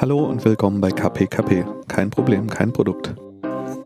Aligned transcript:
Hallo 0.00 0.24
und 0.26 0.44
willkommen 0.44 0.80
bei 0.80 0.92
KPKP. 0.92 1.64
Kein 1.88 2.10
Problem, 2.10 2.46
kein 2.46 2.72
Produkt. 2.72 3.16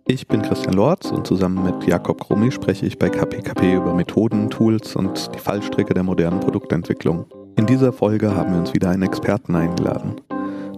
Ich 0.06 0.28
bin 0.28 0.42
Christian 0.42 0.74
Lorz 0.74 1.10
und 1.10 1.26
zusammen 1.26 1.64
mit 1.64 1.88
Jakob 1.88 2.20
Krummi 2.20 2.52
spreche 2.52 2.84
ich 2.84 2.98
bei 2.98 3.08
KPKP 3.08 3.76
über 3.76 3.94
Methoden, 3.94 4.50
Tools 4.50 4.94
und 4.94 5.34
die 5.34 5.38
Fallstricke 5.38 5.94
der 5.94 6.02
modernen 6.02 6.40
Produktentwicklung. 6.40 7.24
In 7.56 7.64
dieser 7.64 7.94
Folge 7.94 8.36
haben 8.36 8.52
wir 8.52 8.58
uns 8.58 8.74
wieder 8.74 8.90
einen 8.90 9.04
Experten 9.04 9.54
eingeladen. 9.54 10.16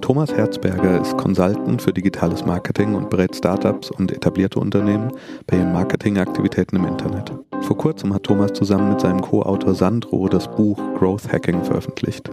Thomas 0.00 0.32
Herzberger 0.32 1.00
ist 1.00 1.16
Consultant 1.16 1.82
für 1.82 1.92
digitales 1.92 2.46
Marketing 2.46 2.94
und 2.94 3.10
berät 3.10 3.34
Startups 3.34 3.90
und 3.90 4.12
etablierte 4.12 4.60
Unternehmen 4.60 5.10
bei 5.48 5.56
ihren 5.56 5.72
Marketingaktivitäten 5.72 6.78
im 6.78 6.86
Internet. 6.86 7.32
Vor 7.62 7.76
kurzem 7.76 8.14
hat 8.14 8.22
Thomas 8.22 8.52
zusammen 8.52 8.90
mit 8.90 9.00
seinem 9.00 9.20
Co-Autor 9.20 9.74
Sandro 9.74 10.28
das 10.28 10.46
Buch 10.46 10.78
Growth 10.96 11.32
Hacking 11.32 11.64
veröffentlicht. 11.64 12.30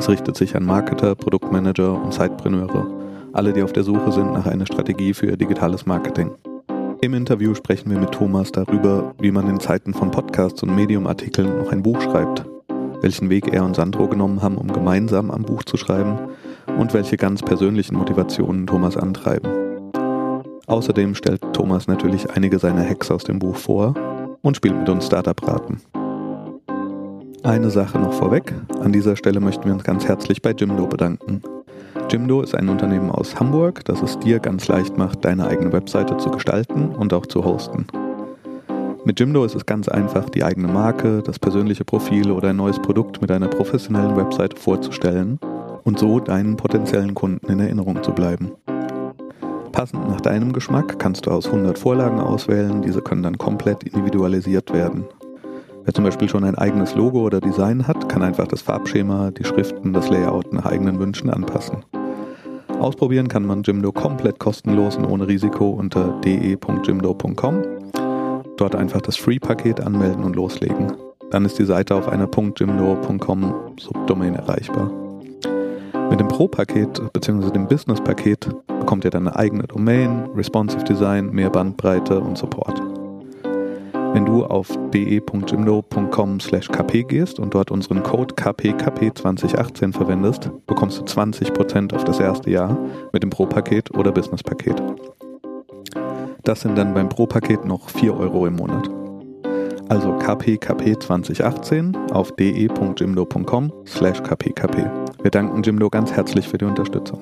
Es 0.00 0.08
richtet 0.08 0.34
sich 0.34 0.56
an 0.56 0.64
Marketer, 0.64 1.14
Produktmanager 1.14 1.92
und 1.92 2.14
Zeitpreneure, 2.14 2.86
alle, 3.34 3.52
die 3.52 3.62
auf 3.62 3.74
der 3.74 3.82
Suche 3.82 4.12
sind 4.12 4.32
nach 4.32 4.46
einer 4.46 4.64
Strategie 4.64 5.12
für 5.12 5.26
ihr 5.26 5.36
digitales 5.36 5.84
Marketing. 5.84 6.30
Im 7.02 7.12
Interview 7.12 7.54
sprechen 7.54 7.90
wir 7.90 7.98
mit 7.98 8.10
Thomas 8.10 8.50
darüber, 8.50 9.14
wie 9.20 9.30
man 9.30 9.46
in 9.50 9.60
Zeiten 9.60 9.92
von 9.92 10.10
Podcasts 10.10 10.62
und 10.62 10.74
Medium-Artikeln 10.74 11.58
noch 11.58 11.70
ein 11.70 11.82
Buch 11.82 12.00
schreibt, 12.00 12.46
welchen 13.02 13.28
Weg 13.28 13.52
er 13.52 13.62
und 13.62 13.76
Sandro 13.76 14.08
genommen 14.08 14.40
haben, 14.40 14.56
um 14.56 14.72
gemeinsam 14.72 15.30
am 15.30 15.42
Buch 15.42 15.64
zu 15.64 15.76
schreiben 15.76 16.18
und 16.78 16.94
welche 16.94 17.18
ganz 17.18 17.42
persönlichen 17.42 17.98
Motivationen 17.98 18.66
Thomas 18.66 18.96
antreiben. 18.96 19.50
Außerdem 20.66 21.14
stellt 21.14 21.42
Thomas 21.52 21.88
natürlich 21.88 22.30
einige 22.30 22.58
seiner 22.58 22.88
Hacks 22.88 23.10
aus 23.10 23.24
dem 23.24 23.38
Buch 23.38 23.56
vor 23.56 23.92
und 24.40 24.56
spielt 24.56 24.78
mit 24.78 24.88
uns 24.88 25.04
Startup-Raten. 25.04 25.82
Eine 27.42 27.70
Sache 27.70 27.98
noch 27.98 28.12
vorweg. 28.12 28.52
An 28.80 28.92
dieser 28.92 29.16
Stelle 29.16 29.40
möchten 29.40 29.64
wir 29.64 29.72
uns 29.72 29.82
ganz 29.82 30.04
herzlich 30.04 30.42
bei 30.42 30.50
Jimdo 30.50 30.86
bedanken. 30.86 31.40
Jimdo 32.10 32.42
ist 32.42 32.54
ein 32.54 32.68
Unternehmen 32.68 33.10
aus 33.10 33.40
Hamburg, 33.40 33.82
das 33.86 34.02
es 34.02 34.18
dir 34.18 34.40
ganz 34.40 34.68
leicht 34.68 34.98
macht, 34.98 35.24
deine 35.24 35.46
eigene 35.46 35.72
Webseite 35.72 36.18
zu 36.18 36.30
gestalten 36.30 36.90
und 36.90 37.14
auch 37.14 37.24
zu 37.24 37.42
hosten. 37.42 37.86
Mit 39.06 39.18
Jimdo 39.18 39.44
ist 39.46 39.54
es 39.54 39.64
ganz 39.64 39.88
einfach, 39.88 40.28
die 40.28 40.44
eigene 40.44 40.68
Marke, 40.68 41.22
das 41.22 41.38
persönliche 41.38 41.84
Profil 41.84 42.30
oder 42.30 42.50
ein 42.50 42.56
neues 42.56 42.78
Produkt 42.78 43.22
mit 43.22 43.30
einer 43.30 43.48
professionellen 43.48 44.16
Webseite 44.18 44.56
vorzustellen 44.56 45.38
und 45.84 45.98
so 45.98 46.20
deinen 46.20 46.58
potenziellen 46.58 47.14
Kunden 47.14 47.50
in 47.50 47.58
Erinnerung 47.58 48.02
zu 48.02 48.12
bleiben. 48.12 48.52
Passend 49.72 50.06
nach 50.10 50.20
deinem 50.20 50.52
Geschmack 50.52 50.98
kannst 50.98 51.24
du 51.24 51.30
aus 51.30 51.46
100 51.46 51.78
Vorlagen 51.78 52.20
auswählen, 52.20 52.82
diese 52.82 53.00
können 53.00 53.22
dann 53.22 53.38
komplett 53.38 53.84
individualisiert 53.84 54.74
werden 54.74 55.06
Wer 55.84 55.94
zum 55.94 56.04
Beispiel 56.04 56.28
schon 56.28 56.44
ein 56.44 56.56
eigenes 56.56 56.94
Logo 56.94 57.20
oder 57.20 57.40
Design 57.40 57.86
hat, 57.86 58.08
kann 58.08 58.22
einfach 58.22 58.46
das 58.46 58.62
Farbschema, 58.62 59.30
die 59.30 59.44
Schriften, 59.44 59.92
das 59.92 60.10
Layout 60.10 60.52
nach 60.52 60.66
eigenen 60.66 60.98
Wünschen 60.98 61.30
anpassen. 61.30 61.78
Ausprobieren 62.78 63.28
kann 63.28 63.44
man 63.44 63.62
Jimdo 63.62 63.92
komplett 63.92 64.38
kostenlos 64.38 64.96
und 64.96 65.04
ohne 65.04 65.26
Risiko 65.26 65.70
unter 65.70 66.20
de.jimdo.com. 66.20 67.62
Dort 68.56 68.74
einfach 68.74 69.00
das 69.00 69.16
Free-Paket 69.16 69.80
anmelden 69.80 70.24
und 70.24 70.36
loslegen. 70.36 70.92
Dann 71.30 71.44
ist 71.44 71.58
die 71.58 71.64
Seite 71.64 71.94
auf 71.94 72.08
einer 72.08 72.28
.jimdo.com 72.28 73.54
Subdomain 73.78 74.34
erreichbar. 74.34 74.90
Mit 76.10 76.20
dem 76.20 76.28
Pro-Paket 76.28 77.12
bzw. 77.12 77.50
dem 77.50 77.68
Business-Paket 77.68 78.48
bekommt 78.80 79.04
ihr 79.04 79.10
dann 79.10 79.28
eine 79.28 79.36
eigene 79.36 79.64
Domain, 79.64 80.28
responsive 80.34 80.82
Design, 80.84 81.30
mehr 81.30 81.50
Bandbreite 81.50 82.20
und 82.20 82.36
Support. 82.36 82.99
Wenn 84.12 84.24
du 84.24 84.44
auf 84.44 84.68
de.jimdo.com 84.92 86.40
slash 86.40 86.68
kp 86.68 87.04
gehst 87.04 87.38
und 87.38 87.54
dort 87.54 87.70
unseren 87.70 88.02
Code 88.02 88.34
KPKP2018 88.34 89.92
verwendest, 89.92 90.50
bekommst 90.66 90.98
du 90.98 91.04
20% 91.04 91.94
auf 91.94 92.02
das 92.04 92.18
erste 92.18 92.50
Jahr 92.50 92.76
mit 93.12 93.22
dem 93.22 93.30
Pro-Paket 93.30 93.96
oder 93.96 94.10
Business-Paket. 94.10 94.82
Das 96.42 96.60
sind 96.62 96.76
dann 96.76 96.92
beim 96.92 97.08
Pro-Paket 97.08 97.64
noch 97.64 97.88
4 97.88 98.16
Euro 98.16 98.46
im 98.46 98.56
Monat. 98.56 98.90
Also 99.88 100.10
KPKP2018 100.18 102.12
auf 102.12 102.32
de.jimdo.com 102.32 103.72
slash 103.86 104.22
kpkp. 104.22 104.90
Wir 105.22 105.30
danken 105.30 105.62
Jimdo 105.62 105.88
ganz 105.88 106.12
herzlich 106.12 106.48
für 106.48 106.58
die 106.58 106.64
Unterstützung. 106.64 107.20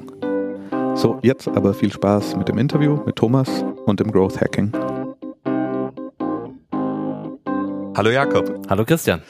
So, 0.94 1.18
jetzt 1.22 1.48
aber 1.48 1.74
viel 1.74 1.92
Spaß 1.92 2.36
mit 2.36 2.48
dem 2.48 2.58
Interview 2.58 2.98
mit 3.04 3.16
Thomas 3.16 3.64
und 3.86 4.00
dem 4.00 4.10
Growth 4.10 4.40
Hacking. 4.40 4.72
Hallo 7.98 8.10
Jakob. 8.10 8.64
Hallo 8.70 8.84
Christian. 8.84 9.22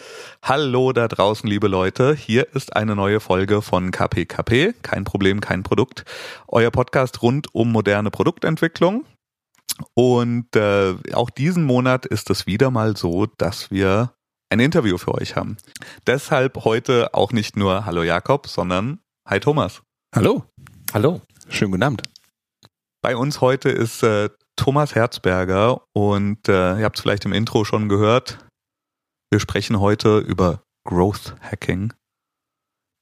Hallo 0.43 0.93
da 0.93 1.09
draußen, 1.09 1.49
liebe 1.49 1.69
Leute. 1.69 2.15
Hier 2.15 2.55
ist 2.55 2.77
eine 2.77 2.95
neue 2.95 3.19
Folge 3.19 3.63
von 3.63 3.91
KPKP. 3.91 4.75
Kein 4.83 5.05
Problem, 5.05 5.41
kein 5.41 5.63
Produkt. 5.63 6.05
Euer 6.49 6.71
Podcast 6.71 7.23
rund 7.23 7.47
um 7.55 7.73
moderne 7.73 8.11
Produktentwicklung. 8.11 9.07
Und 9.95 10.55
äh, 10.55 10.97
auch 11.15 11.31
diesen 11.31 11.65
Monat 11.65 12.05
ist 12.05 12.29
es 12.29 12.47
wieder 12.47 12.71
mal 12.71 12.95
so, 12.95 13.25
dass 13.39 13.71
wir 13.71 14.13
ein 14.51 14.61
Interview 14.61 14.99
für 14.99 15.15
euch 15.15 15.35
haben. 15.35 15.57
Deshalb 16.07 16.63
heute 16.67 17.15
auch 17.15 17.33
nicht 17.33 17.57
nur 17.57 17.87
Hallo 17.87 18.03
Jakob, 18.03 18.49
sondern 18.49 19.01
Hi 19.27 19.41
Thomas. 19.41 19.81
Hallo. 20.15 20.45
Hallo. 20.93 21.23
Schönen 21.49 21.71
guten 21.71 21.85
Abend. 21.85 22.03
Bei 23.01 23.17
uns 23.17 23.41
heute 23.41 23.71
ist 23.71 24.03
äh, 24.03 24.29
Thomas 24.57 24.95
Herzberger 24.95 25.81
und 25.95 26.51
äh, 26.51 26.79
ihr 26.79 26.85
habt 26.85 26.99
es 26.99 27.03
vielleicht 27.03 27.25
im 27.25 27.33
Intro 27.33 27.65
schon 27.65 27.89
gehört. 27.89 28.37
Wir 29.31 29.41
sprechen 29.41 29.79
heute 29.79 30.21
über 30.21 30.63
Growth 30.85 31.35
Hacking. 31.43 31.93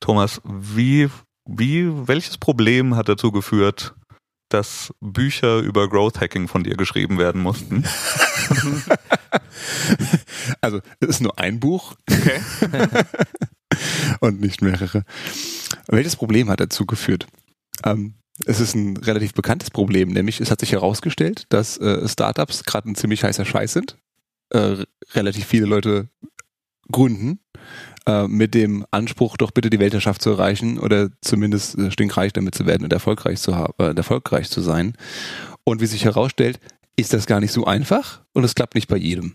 Thomas, 0.00 0.40
wie, 0.44 1.08
wie, 1.48 2.08
welches 2.08 2.36
Problem 2.36 2.96
hat 2.96 3.08
dazu 3.08 3.30
geführt, 3.30 3.94
dass 4.48 4.92
Bücher 5.00 5.58
über 5.58 5.88
Growth 5.88 6.20
Hacking 6.20 6.48
von 6.48 6.64
dir 6.64 6.76
geschrieben 6.76 7.18
werden 7.18 7.42
mussten? 7.42 7.84
also, 10.60 10.80
es 10.98 11.08
ist 11.08 11.20
nur 11.20 11.38
ein 11.38 11.60
Buch. 11.60 11.94
Okay. 12.10 12.40
und 14.20 14.40
nicht 14.40 14.62
mehrere. 14.62 15.04
Welches 15.86 16.16
Problem 16.16 16.50
hat 16.50 16.58
dazu 16.58 16.86
geführt? 16.86 17.28
Ähm, 17.84 18.14
es 18.46 18.58
ist 18.58 18.74
ein 18.74 18.96
relativ 18.96 19.32
bekanntes 19.32 19.70
Problem, 19.70 20.08
nämlich 20.08 20.40
es 20.40 20.50
hat 20.50 20.58
sich 20.58 20.72
herausgestellt, 20.72 21.44
dass 21.50 21.78
äh, 21.78 22.08
Startups 22.08 22.64
gerade 22.64 22.90
ein 22.90 22.96
ziemlich 22.96 23.22
heißer 23.22 23.44
Scheiß 23.44 23.72
sind 23.72 23.96
äh, 24.50 24.84
relativ 25.14 25.46
viele 25.46 25.66
Leute 25.66 26.08
gründen 26.90 27.40
äh, 28.06 28.28
mit 28.28 28.54
dem 28.54 28.84
Anspruch, 28.90 29.36
doch 29.36 29.50
bitte 29.50 29.70
die 29.70 29.80
Weltherrschaft 29.80 30.22
zu 30.22 30.30
erreichen 30.30 30.78
oder 30.78 31.10
zumindest 31.20 31.78
äh, 31.78 31.90
stinkreich 31.90 32.32
damit 32.32 32.54
zu 32.54 32.66
werden 32.66 32.84
und 32.84 32.92
erfolgreich 32.92 33.40
zu 33.40 33.56
haben, 33.56 33.96
erfolgreich 33.96 34.50
zu 34.50 34.60
sein. 34.60 34.94
Und 35.64 35.80
wie 35.80 35.86
sich 35.86 36.04
herausstellt, 36.04 36.60
ist 36.96 37.12
das 37.12 37.26
gar 37.26 37.40
nicht 37.40 37.52
so 37.52 37.64
einfach 37.64 38.22
und 38.32 38.44
es 38.44 38.54
klappt 38.54 38.74
nicht 38.74 38.88
bei 38.88 38.96
jedem. 38.96 39.34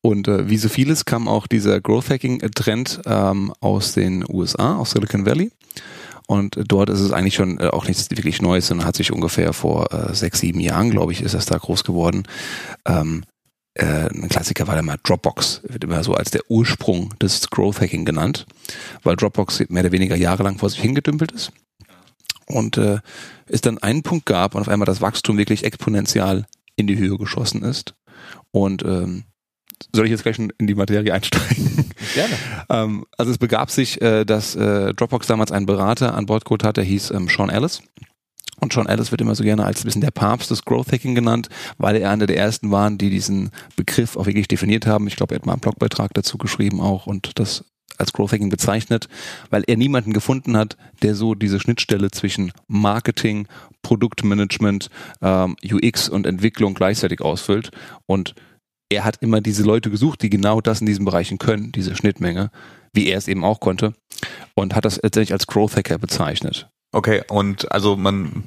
Und 0.00 0.28
äh, 0.28 0.48
wie 0.48 0.56
so 0.56 0.68
vieles 0.68 1.04
kam 1.04 1.28
auch 1.28 1.46
dieser 1.46 1.80
Growth 1.80 2.10
Hacking 2.10 2.40
Trend 2.54 3.00
ähm, 3.06 3.52
aus 3.60 3.92
den 3.92 4.24
USA, 4.28 4.76
aus 4.76 4.90
Silicon 4.90 5.26
Valley. 5.26 5.52
Und 6.26 6.58
dort 6.66 6.88
ist 6.88 7.00
es 7.00 7.12
eigentlich 7.12 7.34
schon 7.34 7.58
äh, 7.58 7.66
auch 7.68 7.86
nichts 7.86 8.10
wirklich 8.10 8.40
Neues, 8.40 8.66
sondern 8.66 8.86
hat 8.86 8.96
sich 8.96 9.12
ungefähr 9.12 9.52
vor 9.52 9.92
äh, 9.92 10.14
sechs, 10.14 10.40
sieben 10.40 10.60
Jahren, 10.60 10.90
glaube 10.90 11.12
ich, 11.12 11.22
ist 11.22 11.34
das 11.34 11.46
da 11.46 11.58
groß 11.58 11.84
geworden, 11.84 12.24
ähm, 12.86 13.24
äh, 13.74 14.08
ein 14.08 14.28
Klassiker 14.28 14.66
war 14.66 14.74
da 14.74 14.82
mal 14.82 14.98
Dropbox, 15.02 15.62
wird 15.64 15.84
immer 15.84 16.04
so 16.04 16.14
als 16.14 16.30
der 16.30 16.42
Ursprung 16.48 17.14
des 17.18 17.48
Growth 17.48 17.80
Hacking 17.80 18.04
genannt, 18.04 18.46
weil 19.02 19.16
Dropbox 19.16 19.64
mehr 19.68 19.82
oder 19.82 19.92
weniger 19.92 20.16
jahrelang 20.16 20.58
vor 20.58 20.70
sich 20.70 20.80
hingedümpelt 20.80 21.32
ist. 21.32 21.52
Und 22.46 22.76
äh, 22.76 22.98
es 23.46 23.62
dann 23.62 23.78
einen 23.78 24.02
Punkt 24.02 24.26
gab 24.26 24.54
und 24.54 24.60
auf 24.60 24.68
einmal 24.68 24.86
das 24.86 25.00
Wachstum 25.00 25.38
wirklich 25.38 25.64
exponentiell 25.64 26.44
in 26.76 26.86
die 26.86 26.98
Höhe 26.98 27.16
geschossen 27.16 27.62
ist. 27.62 27.94
Und 28.50 28.84
ähm, 28.84 29.24
soll 29.94 30.04
ich 30.04 30.10
jetzt 30.10 30.22
gleich 30.22 30.38
in 30.38 30.52
die 30.60 30.74
Materie 30.74 31.12
einsteigen? 31.12 31.90
Gerne. 32.14 32.34
ähm, 32.68 33.06
also 33.16 33.32
es 33.32 33.38
begab 33.38 33.70
sich, 33.70 34.00
äh, 34.02 34.24
dass 34.24 34.54
äh, 34.54 34.92
Dropbox 34.92 35.26
damals 35.26 35.50
einen 35.50 35.66
Berater 35.66 36.14
an 36.14 36.26
Bord 36.26 36.44
geholt 36.44 36.64
hat, 36.64 36.76
der 36.76 36.84
hieß 36.84 37.10
ähm, 37.12 37.28
Sean 37.28 37.48
Ellis. 37.48 37.82
Und 38.62 38.72
John 38.72 38.86
Ellis 38.86 39.10
wird 39.10 39.20
immer 39.20 39.34
so 39.34 39.42
gerne 39.42 39.64
als 39.64 39.80
ein 39.80 39.86
bisschen 39.86 40.02
der 40.02 40.12
Papst 40.12 40.52
des 40.52 40.64
Growth 40.64 40.92
Hacking 40.92 41.16
genannt, 41.16 41.48
weil 41.78 41.96
er 41.96 42.10
einer 42.10 42.28
der 42.28 42.36
ersten 42.36 42.70
waren, 42.70 42.96
die 42.96 43.10
diesen 43.10 43.50
Begriff 43.74 44.16
auch 44.16 44.26
wirklich 44.26 44.46
definiert 44.46 44.86
haben. 44.86 45.08
Ich 45.08 45.16
glaube, 45.16 45.34
er 45.34 45.40
hat 45.40 45.46
mal 45.46 45.54
einen 45.54 45.60
Blogbeitrag 45.60 46.14
dazu 46.14 46.38
geschrieben 46.38 46.80
auch 46.80 47.08
und 47.08 47.40
das 47.40 47.64
als 47.98 48.12
Growth 48.12 48.30
Hacking 48.30 48.50
bezeichnet, 48.50 49.08
weil 49.50 49.64
er 49.66 49.76
niemanden 49.76 50.12
gefunden 50.12 50.56
hat, 50.56 50.76
der 51.02 51.16
so 51.16 51.34
diese 51.34 51.58
Schnittstelle 51.58 52.12
zwischen 52.12 52.52
Marketing, 52.68 53.48
Produktmanagement, 53.82 54.90
ähm, 55.22 55.56
UX 55.68 56.08
und 56.08 56.24
Entwicklung 56.24 56.74
gleichzeitig 56.74 57.20
ausfüllt. 57.20 57.72
Und 58.06 58.36
er 58.88 59.04
hat 59.04 59.16
immer 59.22 59.40
diese 59.40 59.64
Leute 59.64 59.90
gesucht, 59.90 60.22
die 60.22 60.30
genau 60.30 60.60
das 60.60 60.80
in 60.80 60.86
diesen 60.86 61.04
Bereichen 61.04 61.38
können, 61.38 61.72
diese 61.72 61.96
Schnittmenge, 61.96 62.52
wie 62.92 63.08
er 63.08 63.18
es 63.18 63.26
eben 63.26 63.42
auch 63.42 63.58
konnte, 63.58 63.92
und 64.54 64.76
hat 64.76 64.84
das 64.84 65.00
letztendlich 65.02 65.32
als 65.32 65.48
Growth 65.48 65.76
Hacker 65.76 65.98
bezeichnet. 65.98 66.68
Okay, 66.94 67.22
und 67.28 67.72
also 67.72 67.96
man, 67.96 68.44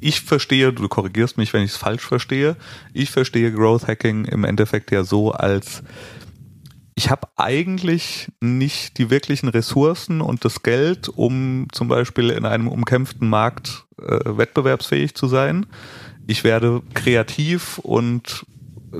ich 0.00 0.22
verstehe, 0.22 0.72
du 0.72 0.88
korrigierst 0.88 1.36
mich, 1.36 1.52
wenn 1.52 1.62
ich 1.62 1.72
es 1.72 1.76
falsch 1.76 2.02
verstehe. 2.02 2.56
Ich 2.94 3.10
verstehe 3.10 3.52
Growth 3.52 3.86
Hacking 3.86 4.24
im 4.24 4.44
Endeffekt 4.44 4.90
ja 4.90 5.04
so 5.04 5.32
als 5.32 5.82
ich 6.96 7.10
habe 7.10 7.28
eigentlich 7.36 8.30
nicht 8.40 8.98
die 8.98 9.10
wirklichen 9.10 9.48
Ressourcen 9.48 10.20
und 10.20 10.44
das 10.44 10.62
Geld, 10.62 11.08
um 11.08 11.66
zum 11.72 11.88
Beispiel 11.88 12.30
in 12.30 12.46
einem 12.46 12.68
umkämpften 12.68 13.28
Markt 13.28 13.84
äh, 13.98 14.20
wettbewerbsfähig 14.24 15.14
zu 15.14 15.26
sein. 15.26 15.66
Ich 16.26 16.44
werde 16.44 16.82
kreativ 16.94 17.78
und 17.78 18.46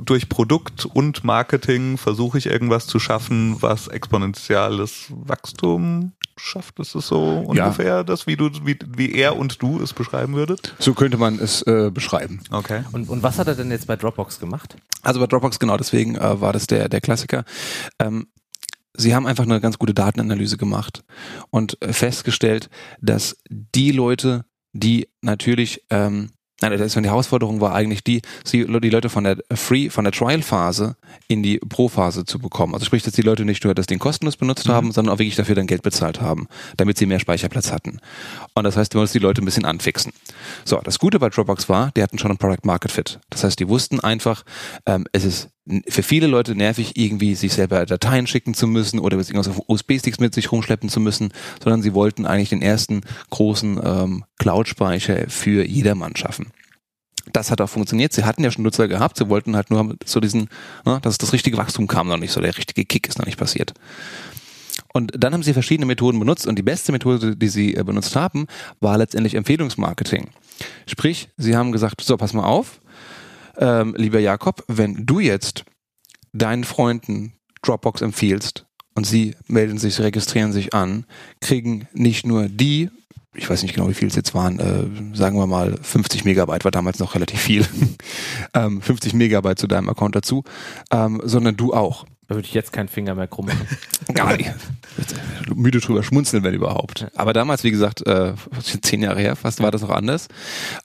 durch 0.03 0.27
Produkt 0.27 0.85
und 0.85 1.23
Marketing 1.23 1.97
versuche 1.97 2.37
ich 2.37 2.47
irgendwas 2.47 2.85
zu 2.85 2.99
schaffen, 2.99 3.61
was 3.61 3.87
exponentielles 3.87 5.07
Wachstum 5.09 6.11
schafft. 6.37 6.79
Ist 6.79 6.95
es 6.95 7.07
so 7.07 7.45
ungefähr 7.47 7.85
ja. 7.85 8.03
das, 8.03 8.27
wie 8.27 8.35
du, 8.35 8.49
wie, 8.63 8.77
wie 8.87 9.13
er 9.13 9.37
und 9.37 9.61
du 9.61 9.81
es 9.81 9.93
beschreiben 9.93 10.35
würdet? 10.35 10.75
So 10.79 10.93
könnte 10.93 11.17
man 11.17 11.39
es 11.39 11.61
äh, 11.63 11.91
beschreiben. 11.91 12.41
Okay. 12.51 12.83
Und, 12.91 13.09
und 13.09 13.23
was 13.23 13.39
hat 13.39 13.47
er 13.47 13.55
denn 13.55 13.71
jetzt 13.71 13.87
bei 13.87 13.95
Dropbox 13.95 14.39
gemacht? 14.39 14.75
Also 15.01 15.19
bei 15.19 15.27
Dropbox 15.27 15.59
genau, 15.59 15.77
deswegen 15.77 16.15
äh, 16.15 16.41
war 16.41 16.53
das 16.53 16.67
der, 16.67 16.89
der 16.89 17.01
Klassiker. 17.01 17.45
Ähm, 17.99 18.27
sie 18.93 19.15
haben 19.15 19.27
einfach 19.27 19.43
eine 19.43 19.61
ganz 19.61 19.77
gute 19.77 19.93
Datenanalyse 19.93 20.57
gemacht 20.57 21.03
und 21.49 21.81
äh, 21.81 21.93
festgestellt, 21.93 22.69
dass 23.01 23.37
die 23.49 23.91
Leute, 23.91 24.45
die 24.73 25.09
natürlich 25.21 25.83
ähm, 25.89 26.31
Nein, 26.69 26.79
das 26.79 26.95
ist, 26.95 26.95
die 26.95 27.07
Herausforderung 27.07 27.61
war 27.61 27.75
eigentlich 27.75 28.03
die, 28.03 28.23
die 28.51 28.63
Leute 28.63 29.09
von 29.09 29.23
der 29.23 29.37
Free, 29.53 29.91
von 29.91 30.03
der 30.03 30.11
Trial-Phase 30.11 30.95
in 31.27 31.43
die 31.43 31.59
Pro-Phase 31.59 32.25
zu 32.25 32.39
bekommen. 32.39 32.73
Also 32.73 32.87
sprich, 32.87 33.03
dass 33.03 33.13
die 33.13 33.21
Leute 33.21 33.45
nicht 33.45 33.63
nur 33.63 33.75
das 33.75 33.85
Ding 33.85 33.99
kostenlos 33.99 34.35
benutzt 34.35 34.67
mhm. 34.67 34.71
haben, 34.71 34.91
sondern 34.91 35.13
auch 35.13 35.19
wirklich 35.19 35.35
dafür 35.35 35.53
dann 35.53 35.67
Geld 35.67 35.83
bezahlt 35.83 36.21
haben, 36.21 36.47
damit 36.77 36.97
sie 36.97 37.05
mehr 37.05 37.19
Speicherplatz 37.19 37.71
hatten. 37.71 37.99
Und 38.55 38.63
das 38.63 38.77
heißt, 38.77 38.95
wir 38.95 39.01
mussten 39.01 39.19
die 39.19 39.23
Leute 39.23 39.43
ein 39.43 39.45
bisschen 39.45 39.65
anfixen. 39.65 40.11
So, 40.63 40.81
das 40.83 40.97
Gute 40.97 41.19
bei 41.19 41.29
Dropbox 41.29 41.69
war, 41.69 41.91
die 41.95 42.01
hatten 42.01 42.17
schon 42.17 42.31
ein 42.31 42.37
Product 42.37 42.65
Market 42.65 42.91
Fit. 42.91 43.19
Das 43.29 43.43
heißt, 43.43 43.59
die 43.59 43.69
wussten 43.69 43.99
einfach, 43.99 44.41
ähm, 44.87 45.05
es 45.11 45.23
ist 45.23 45.49
für 45.87 46.03
viele 46.03 46.27
Leute 46.27 46.55
nervig, 46.55 46.95
irgendwie 46.95 47.35
sich 47.35 47.53
selber 47.53 47.85
Dateien 47.85 48.27
schicken 48.27 48.53
zu 48.53 48.67
müssen 48.67 48.99
oder 48.99 49.17
irgendwas 49.17 49.47
auf 49.47 49.61
USB-Sticks 49.67 50.19
mit 50.19 50.33
sich 50.33 50.51
rumschleppen 50.51 50.89
zu 50.89 50.99
müssen, 50.99 51.33
sondern 51.63 51.81
sie 51.81 51.93
wollten 51.93 52.25
eigentlich 52.25 52.49
den 52.49 52.61
ersten 52.61 53.01
großen 53.31 53.79
ähm, 53.83 54.25
Cloud-Speicher 54.37 55.29
für 55.29 55.65
jedermann 55.65 56.15
schaffen. 56.15 56.51
Das 57.33 57.49
hat 57.49 57.61
auch 57.61 57.69
funktioniert. 57.69 58.13
Sie 58.13 58.23
hatten 58.23 58.43
ja 58.43 58.51
schon 58.51 58.63
Nutzer 58.63 58.87
gehabt, 58.87 59.17
sie 59.17 59.29
wollten 59.29 59.55
halt 59.55 59.71
nur 59.71 59.95
so 60.05 60.19
diesen, 60.19 60.49
ne, 60.85 60.99
dass 61.01 61.17
das 61.17 61.33
richtige 61.33 61.57
Wachstum 61.57 61.87
kam 61.87 62.07
noch 62.07 62.17
nicht, 62.17 62.31
so 62.31 62.41
der 62.41 62.55
richtige 62.55 62.85
Kick 62.85 63.07
ist 63.07 63.17
noch 63.17 63.25
nicht 63.25 63.39
passiert. 63.39 63.73
Und 64.93 65.11
dann 65.17 65.33
haben 65.33 65.43
sie 65.43 65.53
verschiedene 65.53 65.85
Methoden 65.85 66.19
benutzt 66.19 66.47
und 66.47 66.57
die 66.57 66.63
beste 66.63 66.91
Methode, 66.91 67.35
die 67.35 67.47
sie 67.47 67.75
äh, 67.75 67.83
benutzt 67.83 68.15
haben, 68.15 68.45
war 68.79 68.97
letztendlich 68.97 69.35
Empfehlungsmarketing. 69.35 70.29
Sprich, 70.85 71.29
sie 71.37 71.55
haben 71.55 71.71
gesagt, 71.71 72.01
so, 72.01 72.15
pass 72.17 72.33
mal 72.33 72.45
auf, 72.45 72.81
ähm, 73.59 73.95
lieber 73.97 74.19
Jakob, 74.19 74.63
wenn 74.67 75.05
du 75.05 75.19
jetzt 75.19 75.65
deinen 76.33 76.63
Freunden 76.63 77.33
Dropbox 77.61 78.01
empfiehlst 78.01 78.65
und 78.93 79.05
sie 79.05 79.35
melden 79.47 79.77
sich, 79.77 79.99
registrieren 79.99 80.53
sich 80.53 80.73
an, 80.73 81.05
kriegen 81.41 81.87
nicht 81.93 82.25
nur 82.25 82.47
die, 82.47 82.89
ich 83.33 83.49
weiß 83.49 83.63
nicht 83.63 83.75
genau, 83.75 83.89
wie 83.89 83.93
viel 83.93 84.07
es 84.07 84.15
jetzt 84.15 84.33
waren, 84.33 84.59
äh, 84.59 85.15
sagen 85.15 85.37
wir 85.37 85.47
mal 85.47 85.77
50 85.81 86.25
Megabyte 86.25 86.63
war 86.63 86.71
damals 86.71 86.99
noch 86.99 87.15
relativ 87.15 87.39
viel, 87.39 87.65
ähm, 88.53 88.81
50 88.81 89.13
Megabyte 89.13 89.59
zu 89.59 89.67
deinem 89.67 89.89
Account 89.89 90.15
dazu, 90.15 90.43
ähm, 90.91 91.21
sondern 91.23 91.57
du 91.57 91.73
auch. 91.73 92.05
Da 92.27 92.35
würde 92.35 92.47
ich 92.47 92.53
jetzt 92.53 92.73
keinen 92.73 92.87
Finger 92.87 93.13
mehr 93.13 93.27
krumm 93.27 93.45
machen. 93.45 93.67
Gar 94.13 94.37
nicht. 94.37 94.51
Müde 95.53 95.79
drüber 95.79 96.01
schmunzeln, 96.01 96.43
wenn 96.43 96.55
überhaupt. 96.55 97.07
Aber 97.15 97.33
damals, 97.33 97.63
wie 97.63 97.71
gesagt, 97.71 98.05
äh, 98.07 98.33
zehn 98.81 99.03
Jahre 99.03 99.19
her 99.19 99.35
fast, 99.35 99.61
war 99.61 99.69
das 99.69 99.81
noch 99.81 99.91
anders. 99.91 100.27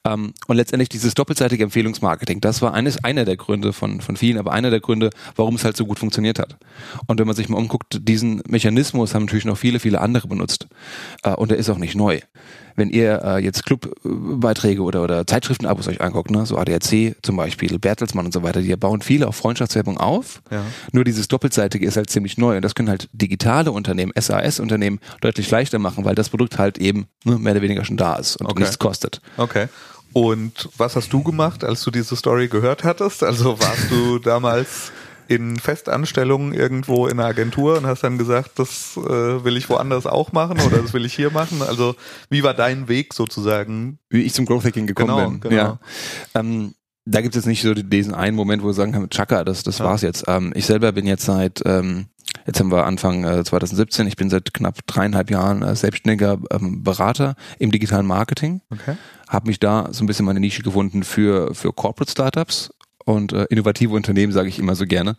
Ähm, 0.05 0.35
und 0.49 0.57
letztendlich 0.57 0.91
dieses 0.91 1.15
doppelseitige 1.15 1.65
Empfehlungsmarketing, 1.65 2.41
das 2.41 2.61
war 2.61 2.75
eines, 2.75 3.03
einer 3.05 3.25
der 3.25 3.37
Gründe 3.37 3.73
von, 3.73 4.03
von 4.03 4.17
vielen, 4.17 4.39
aber 4.39 4.53
einer 4.53 4.71
der 4.71 4.81
Gründe, 4.81 5.11
warum 5.35 5.55
es 5.55 5.65
halt 5.65 5.77
so 5.77 5.87
gut 5.87 5.99
funktioniert 5.99 6.39
hat. 6.39 6.59
Und 7.07 7.19
wenn 7.19 7.27
man 7.27 7.37
sich 7.37 7.49
mal 7.49 7.57
umguckt, 7.57 8.01
diesen 8.03 8.43
Mechanismus 8.47 9.15
haben 9.15 9.25
natürlich 9.25 9.47
noch 9.47 9.57
viele, 9.57 9.81
viele 9.81 10.01
andere 10.01 10.29
benutzt. 10.29 10.69
Äh, 11.23 11.35
und 11.35 11.51
der 11.51 11.59
ist 11.59 11.71
auch 11.71 11.79
nicht 11.79 11.95
neu 11.95 12.21
wenn 12.81 12.89
ihr 12.89 13.23
äh, 13.23 13.45
jetzt 13.45 13.67
Clubbeiträge 13.67 14.83
oder, 14.83 15.05
oder 15.05 15.27
Zeitschriftenabos 15.27 15.87
euch 15.87 16.01
anguckt, 16.01 16.31
ne, 16.31 16.47
so 16.47 16.57
ADAC 16.57 17.15
zum 17.23 17.37
Beispiel, 17.37 17.79
Bertelsmann 17.79 18.25
und 18.25 18.33
so 18.33 18.43
weiter, 18.43 18.63
die 18.63 18.75
bauen 18.75 19.03
viele 19.03 19.29
auf 19.29 19.37
Freundschaftswerbung 19.37 19.99
auf. 19.99 20.41
Ja. 20.51 20.65
Nur 20.93 21.05
dieses 21.05 21.29
Doppelseitige 21.29 21.87
ist 21.87 21.97
halt 21.97 22.09
ziemlich 22.09 22.39
neu 22.39 22.57
und 22.57 22.63
das 22.63 22.75
können 22.75 22.89
halt 22.89 23.09
digitale 23.13 23.71
Unternehmen, 23.71 24.13
SAS-Unternehmen 24.19 24.99
deutlich 25.21 25.51
leichter 25.51 25.79
machen, 25.79 26.07
weil 26.07 26.15
das 26.15 26.31
Produkt 26.31 26.59
halt 26.59 26.79
eben 26.79 27.07
ne, 27.25 27.39
mehr 27.39 27.53
oder 27.53 27.63
weniger 27.63 27.85
schon 27.85 27.99
da 27.99 28.15
ist 28.15 28.37
und 28.37 28.47
okay. 28.47 28.61
nichts 28.61 28.79
kostet. 28.79 29.21
Okay. 29.37 29.69
Und 30.13 30.71
was 30.77 30.97
hast 30.97 31.13
du 31.13 31.23
gemacht, 31.23 31.63
als 31.63 31.83
du 31.83 31.91
diese 31.91 32.17
Story 32.17 32.49
gehört 32.49 32.83
hattest? 32.83 33.23
Also 33.23 33.61
warst 33.61 33.91
du 33.91 34.19
damals 34.19 34.91
in 35.31 35.61
Festanstellungen 35.61 36.53
irgendwo 36.53 37.07
in 37.07 37.21
einer 37.21 37.29
Agentur 37.29 37.79
und 37.79 37.87
hast 37.87 38.03
dann 38.03 38.19
gesagt, 38.19 38.59
das 38.59 38.97
äh, 38.97 39.45
will 39.45 39.57
ich 39.57 39.71
woanders 39.71 40.05
auch 40.05 40.33
machen 40.33 40.59
oder 40.61 40.79
das 40.79 40.93
will 40.93 41.05
ich 41.05 41.15
hier 41.15 41.31
machen? 41.31 41.63
Also 41.63 41.95
wie 42.31 42.43
war 42.43 42.53
dein 42.53 42.89
Weg 42.89 43.15
sozusagen? 43.15 44.01
Wie 44.09 44.23
ich 44.23 44.35
zum 44.35 44.45
Growth 44.45 44.65
Hacking 44.65 44.89
gekommen 44.89 45.09
genau, 45.09 45.31
bin. 45.31 45.41
Genau. 45.41 45.55
Ja. 45.55 45.79
Ähm, 46.35 46.75
da 47.05 47.21
gibt 47.21 47.37
es 47.37 47.45
jetzt 47.45 47.47
nicht 47.47 47.63
so 47.63 47.75
diesen 47.75 48.13
einen 48.13 48.35
Moment, 48.35 48.65
wo 48.65 48.67
wir 48.67 48.75
sagen 48.75 48.91
kann, 48.91 49.09
Chaka, 49.09 49.45
das, 49.45 49.63
das 49.63 49.79
ja. 49.79 49.85
war's 49.85 50.03
jetzt. 50.03 50.25
Ähm, 50.27 50.53
ich 50.57 50.67
selber 50.67 50.91
bin 50.91 51.07
jetzt 51.07 51.27
seit, 51.27 51.63
ähm, 51.65 52.07
jetzt 52.45 52.59
haben 52.59 52.73
wir 52.73 52.85
Anfang 52.85 53.23
äh, 53.23 53.45
2017, 53.45 54.09
ich 54.09 54.17
bin 54.17 54.31
seit 54.31 54.53
knapp 54.53 54.85
dreieinhalb 54.89 55.31
Jahren 55.31 55.63
äh, 55.63 55.77
selbstständiger 55.77 56.39
ähm, 56.51 56.83
Berater 56.83 57.37
im 57.61 57.71
digitalen 57.71 58.07
Marketing. 58.07 58.63
Okay. 58.71 58.97
Habe 59.29 59.47
mich 59.47 59.61
da 59.61 59.91
so 59.93 60.03
ein 60.03 60.09
bisschen 60.09 60.27
meine 60.27 60.41
Nische 60.41 60.65
gefunden 60.65 61.05
für, 61.05 61.55
für 61.55 61.73
Corporate 61.73 62.11
Startups 62.11 62.71
und 63.13 63.33
äh, 63.33 63.47
innovative 63.51 63.95
Unternehmen, 63.95 64.33
sage 64.33 64.49
ich 64.49 64.59
immer 64.59 64.75
so 64.75 64.87
gerne. 64.87 65.17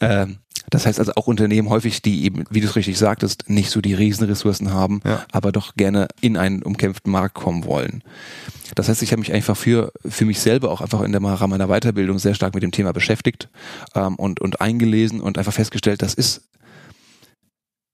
Ähm, 0.00 0.38
das 0.70 0.86
heißt 0.86 1.00
also 1.00 1.12
auch 1.16 1.26
Unternehmen 1.26 1.68
häufig, 1.68 2.00
die 2.00 2.24
eben, 2.24 2.44
wie 2.48 2.60
du 2.60 2.66
es 2.66 2.76
richtig 2.76 2.96
sagtest, 2.96 3.50
nicht 3.50 3.70
so 3.70 3.80
die 3.80 3.94
Riesenressourcen 3.94 4.72
haben, 4.72 5.00
ja. 5.04 5.24
aber 5.32 5.52
doch 5.52 5.74
gerne 5.74 6.06
in 6.20 6.36
einen 6.36 6.62
umkämpften 6.62 7.10
Markt 7.10 7.34
kommen 7.34 7.64
wollen. 7.64 8.02
Das 8.76 8.88
heißt, 8.88 9.02
ich 9.02 9.10
habe 9.10 9.20
mich 9.20 9.32
einfach 9.32 9.56
für, 9.56 9.92
für 10.06 10.24
mich 10.24 10.38
selber 10.38 10.70
auch 10.70 10.80
einfach 10.80 11.00
in 11.00 11.10
der 11.10 11.22
Rahmen 11.22 11.50
meiner 11.50 11.66
Weiterbildung 11.68 12.18
sehr 12.18 12.34
stark 12.34 12.54
mit 12.54 12.62
dem 12.62 12.70
Thema 12.70 12.92
beschäftigt 12.92 13.48
ähm, 13.96 14.14
und, 14.14 14.40
und 14.40 14.60
eingelesen 14.60 15.20
und 15.20 15.38
einfach 15.38 15.52
festgestellt, 15.52 16.02
das 16.02 16.14
ist, 16.14 16.48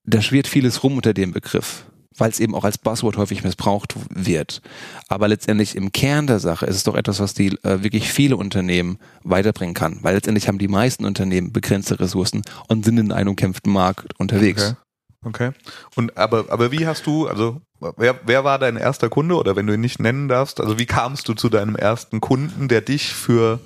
da 0.03 0.21
schwirrt 0.21 0.47
vieles 0.47 0.83
rum 0.83 0.97
unter 0.97 1.13
dem 1.13 1.31
Begriff 1.31 1.85
weil 2.17 2.29
es 2.29 2.39
eben 2.39 2.55
auch 2.55 2.63
als 2.63 2.77
Buzzword 2.77 3.17
häufig 3.17 3.43
missbraucht 3.43 3.95
wird. 4.09 4.61
Aber 5.07 5.27
letztendlich 5.27 5.75
im 5.75 5.91
Kern 5.91 6.27
der 6.27 6.39
Sache 6.39 6.65
ist 6.65 6.75
es 6.75 6.83
doch 6.83 6.95
etwas, 6.95 7.19
was 7.19 7.33
die 7.33 7.57
äh, 7.63 7.83
wirklich 7.83 8.11
viele 8.11 8.37
Unternehmen 8.37 8.97
weiterbringen 9.23 9.73
kann, 9.73 9.99
weil 10.01 10.15
letztendlich 10.15 10.47
haben 10.47 10.57
die 10.57 10.67
meisten 10.67 11.05
Unternehmen 11.05 11.53
begrenzte 11.53 11.99
Ressourcen 11.99 12.41
und 12.67 12.85
sind 12.85 12.97
in 12.97 13.11
einem 13.11 13.29
umkämpften 13.29 13.71
Markt 13.71 14.19
unterwegs. 14.19 14.75
Okay. 15.23 15.49
okay. 15.49 15.57
Und 15.95 16.17
aber 16.17 16.45
aber 16.49 16.71
wie 16.71 16.87
hast 16.87 17.05
du 17.05 17.27
also 17.27 17.61
wer 17.79 18.19
wer 18.25 18.43
war 18.43 18.59
dein 18.59 18.77
erster 18.77 19.09
Kunde 19.09 19.35
oder 19.35 19.55
wenn 19.55 19.67
du 19.67 19.73
ihn 19.73 19.81
nicht 19.81 19.99
nennen 19.99 20.27
darfst, 20.27 20.59
also 20.59 20.79
wie 20.79 20.85
kamst 20.85 21.27
du 21.27 21.33
zu 21.33 21.49
deinem 21.49 21.75
ersten 21.75 22.21
Kunden, 22.21 22.67
der 22.67 22.81
dich 22.81 23.13
für 23.13 23.59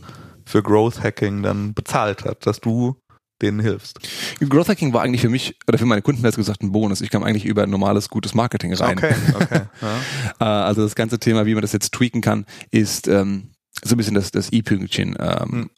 für 0.45 0.63
Growth 0.63 1.01
Hacking 1.01 1.43
dann 1.43 1.73
bezahlt 1.73 2.25
hat, 2.25 2.45
dass 2.45 2.59
du 2.59 2.95
denen 3.41 3.59
hilfst. 3.59 3.99
Growth 4.39 4.69
Hacking 4.69 4.93
war 4.93 5.01
eigentlich 5.01 5.21
für 5.21 5.29
mich 5.29 5.57
oder 5.67 5.77
für 5.77 5.85
meine 5.85 6.01
Kunden, 6.01 6.25
als 6.25 6.35
gesagt, 6.35 6.63
ein 6.63 6.71
Bonus. 6.71 7.01
Ich 7.01 7.09
kam 7.09 7.23
eigentlich 7.23 7.45
über 7.45 7.63
ein 7.63 7.69
normales, 7.69 8.09
gutes 8.09 8.33
Marketing 8.33 8.73
rein. 8.73 8.97
Okay, 8.97 9.15
okay. 9.33 9.61
Ja. 9.81 9.97
Äh, 10.39 10.43
also 10.65 10.83
das 10.83 10.95
ganze 10.95 11.19
Thema, 11.19 11.45
wie 11.45 11.53
man 11.53 11.61
das 11.61 11.71
jetzt 11.71 11.93
tweaken 11.93 12.21
kann, 12.21 12.45
ist 12.71 13.07
ähm, 13.07 13.51
so 13.83 13.95
ein 13.95 13.97
bisschen 13.97 14.13
das, 14.13 14.31
das 14.31 14.51
i-Pünktchen. 14.51 15.15
Ähm, 15.19 15.49
hm. 15.49 15.69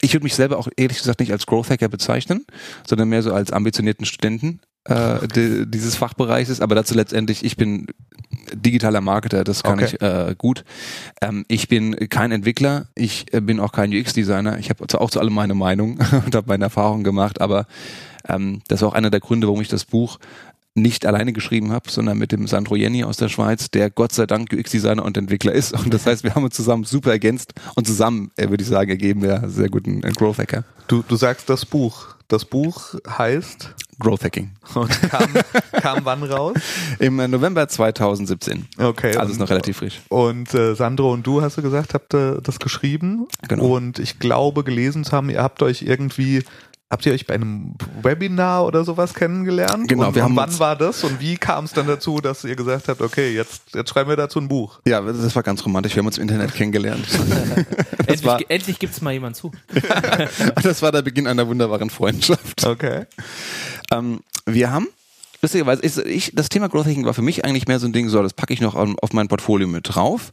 Ich 0.00 0.12
würde 0.14 0.24
mich 0.24 0.34
selber 0.34 0.58
auch 0.58 0.68
ehrlich 0.76 0.98
gesagt 0.98 1.20
nicht 1.20 1.30
als 1.30 1.46
Growth 1.46 1.70
Hacker 1.70 1.88
bezeichnen, 1.88 2.44
sondern 2.84 3.08
mehr 3.08 3.22
so 3.22 3.32
als 3.32 3.52
ambitionierten 3.52 4.04
Studenten 4.04 4.60
äh, 4.84 5.26
die, 5.28 5.64
dieses 5.66 5.96
Fachbereichs 5.96 6.60
aber 6.60 6.74
dazu 6.74 6.94
letztendlich, 6.94 7.44
ich 7.44 7.56
bin 7.56 7.86
digitaler 8.52 9.00
Marketer, 9.00 9.44
das 9.44 9.62
kann 9.62 9.74
okay. 9.74 9.96
ich 9.96 10.02
äh, 10.02 10.34
gut. 10.36 10.64
Ähm, 11.20 11.44
ich 11.48 11.68
bin 11.68 12.08
kein 12.08 12.32
Entwickler, 12.32 12.86
ich 12.94 13.32
äh, 13.32 13.40
bin 13.40 13.60
auch 13.60 13.72
kein 13.72 13.92
UX-Designer, 13.94 14.58
ich 14.58 14.70
habe 14.70 14.84
auch 15.00 15.10
zu 15.10 15.20
allem 15.20 15.32
meine 15.32 15.54
Meinung 15.54 15.98
und 16.26 16.34
habe 16.34 16.48
meine 16.48 16.64
Erfahrungen 16.64 17.04
gemacht, 17.04 17.40
aber 17.40 17.66
ähm, 18.28 18.62
das 18.68 18.82
war 18.82 18.88
auch 18.88 18.94
einer 18.94 19.10
der 19.10 19.20
Gründe, 19.20 19.46
warum 19.46 19.60
ich 19.60 19.68
das 19.68 19.84
Buch 19.84 20.18
nicht 20.74 21.04
alleine 21.04 21.32
geschrieben 21.32 21.70
habe, 21.70 21.90
sondern 21.90 22.16
mit 22.16 22.32
dem 22.32 22.46
Sandro 22.46 22.76
Jenny 22.76 23.04
aus 23.04 23.18
der 23.18 23.28
Schweiz, 23.28 23.70
der 23.70 23.90
Gott 23.90 24.12
sei 24.12 24.26
Dank 24.26 24.52
UX-Designer 24.52 25.04
und 25.04 25.18
Entwickler 25.18 25.52
ist. 25.52 25.72
Und 25.74 25.92
das 25.92 26.06
heißt, 26.06 26.24
wir 26.24 26.34
haben 26.34 26.44
uns 26.44 26.56
zusammen 26.56 26.84
super 26.84 27.10
ergänzt 27.10 27.52
und 27.74 27.86
zusammen, 27.86 28.30
äh, 28.36 28.48
würde 28.48 28.62
ich 28.62 28.68
sagen, 28.68 28.90
ergeben 28.90 29.22
wir 29.22 29.44
sehr 29.48 29.68
guten 29.68 30.00
Growth 30.00 30.38
Hacker. 30.38 30.64
Du, 30.88 31.02
du 31.06 31.16
sagst 31.16 31.50
das 31.50 31.66
Buch. 31.66 32.16
Das 32.32 32.46
Buch 32.46 32.94
heißt 33.06 33.74
Growth 33.98 34.24
Hacking. 34.24 34.52
Und 34.74 34.88
kam, 35.02 35.34
kam 35.70 36.04
wann 36.06 36.22
raus? 36.22 36.56
Im 36.98 37.20
äh, 37.20 37.28
November 37.28 37.68
2017. 37.68 38.68
Okay. 38.78 39.14
Also 39.18 39.32
ist 39.34 39.38
noch 39.38 39.50
relativ 39.50 39.76
frisch. 39.76 40.00
Und 40.08 40.54
äh, 40.54 40.74
Sandro 40.74 41.12
und 41.12 41.26
du, 41.26 41.42
hast 41.42 41.58
du 41.58 41.62
gesagt, 41.62 41.92
habt 41.92 42.14
ihr 42.14 42.40
das 42.42 42.58
geschrieben. 42.58 43.28
Genau. 43.48 43.66
Und 43.66 43.98
ich 43.98 44.18
glaube 44.18 44.64
gelesen 44.64 45.04
zu 45.04 45.12
haben, 45.12 45.28
ihr 45.28 45.42
habt 45.42 45.62
euch 45.62 45.82
irgendwie 45.82 46.42
habt 46.92 47.06
ihr 47.06 47.12
euch 47.14 47.26
bei 47.26 47.34
einem 47.34 47.74
Webinar 48.02 48.64
oder 48.66 48.84
sowas 48.84 49.14
kennengelernt? 49.14 49.88
Genau, 49.88 50.08
Und, 50.08 50.14
wir 50.14 50.22
und 50.22 50.28
haben 50.28 50.36
wann 50.36 50.50
uns- 50.50 50.60
war 50.60 50.76
das 50.76 51.02
und 51.02 51.18
wie 51.20 51.36
kam 51.38 51.64
es 51.64 51.72
dann 51.72 51.86
dazu, 51.88 52.20
dass 52.20 52.44
ihr 52.44 52.54
gesagt 52.54 52.86
habt, 52.88 53.00
okay, 53.00 53.34
jetzt, 53.34 53.74
jetzt 53.74 53.90
schreiben 53.90 54.10
wir 54.10 54.16
dazu 54.16 54.38
ein 54.38 54.46
Buch? 54.46 54.78
Ja, 54.86 55.00
das 55.00 55.34
war 55.34 55.42
ganz 55.42 55.64
romantisch. 55.64 55.94
Wir 55.96 56.00
haben 56.00 56.06
uns 56.06 56.18
im 56.18 56.22
Internet 56.22 56.54
kennengelernt. 56.54 57.06
endlich 57.98 58.24
war- 58.24 58.40
endlich 58.48 58.78
gibt 58.78 58.92
es 58.94 59.00
mal 59.00 59.12
jemand 59.12 59.34
zu. 59.36 59.48
Und 59.74 60.64
das 60.64 60.82
war 60.82 60.92
der 60.92 61.02
Beginn 61.02 61.26
einer 61.26 61.48
wunderbaren 61.48 61.90
Freundschaft. 61.90 62.64
Okay. 62.66 63.06
Ähm, 63.90 64.20
wir 64.46 64.70
haben, 64.70 64.86
lustigerweise, 65.42 65.82
ich, 65.82 65.98
ich, 65.98 66.32
das 66.34 66.48
Thema 66.48 66.68
Growth 66.68 66.86
Hacking 66.86 67.04
war 67.04 67.14
für 67.14 67.22
mich 67.22 67.44
eigentlich 67.44 67.66
mehr 67.66 67.80
so 67.80 67.86
ein 67.86 67.92
Ding, 67.92 68.08
so, 68.08 68.22
das 68.22 68.32
packe 68.32 68.54
ich 68.54 68.60
noch 68.60 68.74
auf, 68.74 69.12
mein 69.12 69.28
Portfolio 69.28 69.66
mit 69.66 69.94
drauf 69.94 70.32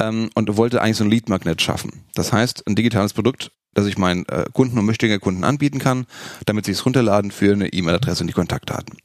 ähm, 0.00 0.30
und 0.34 0.56
wollte 0.56 0.80
eigentlich 0.80 0.96
so 0.96 1.04
ein 1.04 1.10
Lead-Magnet 1.10 1.60
schaffen. 1.60 2.04
Das 2.14 2.32
heißt, 2.32 2.66
ein 2.66 2.74
digitales 2.74 3.12
Produkt, 3.12 3.52
das 3.74 3.86
ich 3.86 3.98
meinen 3.98 4.26
äh, 4.26 4.46
Kunden 4.52 4.78
und 4.78 4.86
möchtigen 4.86 5.20
Kunden 5.20 5.44
anbieten 5.44 5.78
kann, 5.78 6.06
damit 6.46 6.64
sie 6.64 6.72
es 6.72 6.84
runterladen 6.84 7.30
für 7.30 7.52
eine 7.52 7.68
E-Mail-Adresse 7.68 8.22
und 8.22 8.28
die 8.28 8.32
Kontaktdaten. 8.32 8.96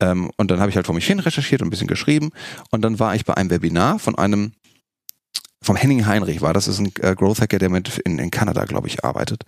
Ähm, 0.00 0.30
und 0.36 0.50
dann 0.50 0.58
habe 0.58 0.70
ich 0.70 0.76
halt 0.76 0.86
vor 0.86 0.94
mich 0.94 1.06
hin 1.06 1.20
recherchiert 1.20 1.62
und 1.62 1.68
ein 1.68 1.70
bisschen 1.70 1.86
geschrieben 1.86 2.30
und 2.70 2.82
dann 2.82 2.98
war 2.98 3.14
ich 3.14 3.24
bei 3.24 3.34
einem 3.34 3.50
Webinar 3.50 4.00
von 4.00 4.16
einem 4.16 4.52
vom 5.62 5.76
Henning 5.76 6.04
Heinrich 6.04 6.42
war, 6.42 6.52
das 6.52 6.68
ist 6.68 6.78
ein 6.78 6.92
äh, 7.00 7.14
Growth 7.14 7.40
Hacker, 7.40 7.58
der 7.58 7.70
mit 7.70 7.98
in, 8.04 8.18
in 8.18 8.30
Kanada, 8.30 8.66
glaube 8.66 8.86
ich, 8.86 9.02
arbeitet. 9.02 9.44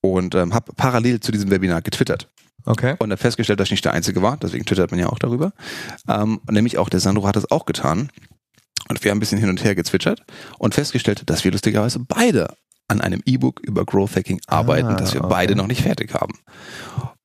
Und 0.00 0.36
ähm, 0.36 0.54
habe 0.54 0.72
parallel 0.76 1.18
zu 1.18 1.32
diesem 1.32 1.50
Webinar 1.50 1.82
getwittert 1.82 2.28
Okay. 2.64 2.96
und 2.98 3.10
habe 3.10 3.20
festgestellt, 3.20 3.60
dass 3.60 3.68
ich 3.68 3.72
nicht 3.72 3.84
der 3.84 3.92
Einzige 3.94 4.20
war, 4.22 4.36
deswegen 4.36 4.64
twittert 4.66 4.90
man 4.90 5.00
ja 5.00 5.08
auch 5.08 5.18
darüber. 5.18 5.52
Ähm, 6.08 6.40
nämlich 6.50 6.76
auch 6.78 6.88
der 6.88 7.00
Sandro 7.00 7.26
hat 7.26 7.36
das 7.36 7.50
auch 7.50 7.64
getan. 7.66 8.10
Und 8.88 9.02
wir 9.04 9.10
haben 9.10 9.18
ein 9.18 9.20
bisschen 9.20 9.38
hin 9.38 9.50
und 9.50 9.62
her 9.64 9.74
gezwitschert 9.74 10.22
und 10.58 10.74
festgestellt, 10.74 11.22
dass 11.26 11.44
wir 11.44 11.52
lustigerweise 11.52 11.98
beide 12.00 12.54
an 12.88 13.00
einem 13.02 13.22
E-Book 13.26 13.60
über 13.60 13.84
Growth 13.84 14.16
Hacking 14.16 14.40
arbeiten, 14.46 14.88
Ah, 14.88 14.94
das 14.96 15.12
wir 15.12 15.20
okay. 15.20 15.28
beide 15.30 15.56
noch 15.56 15.66
nicht 15.66 15.82
fertig 15.82 16.14
haben. 16.14 16.38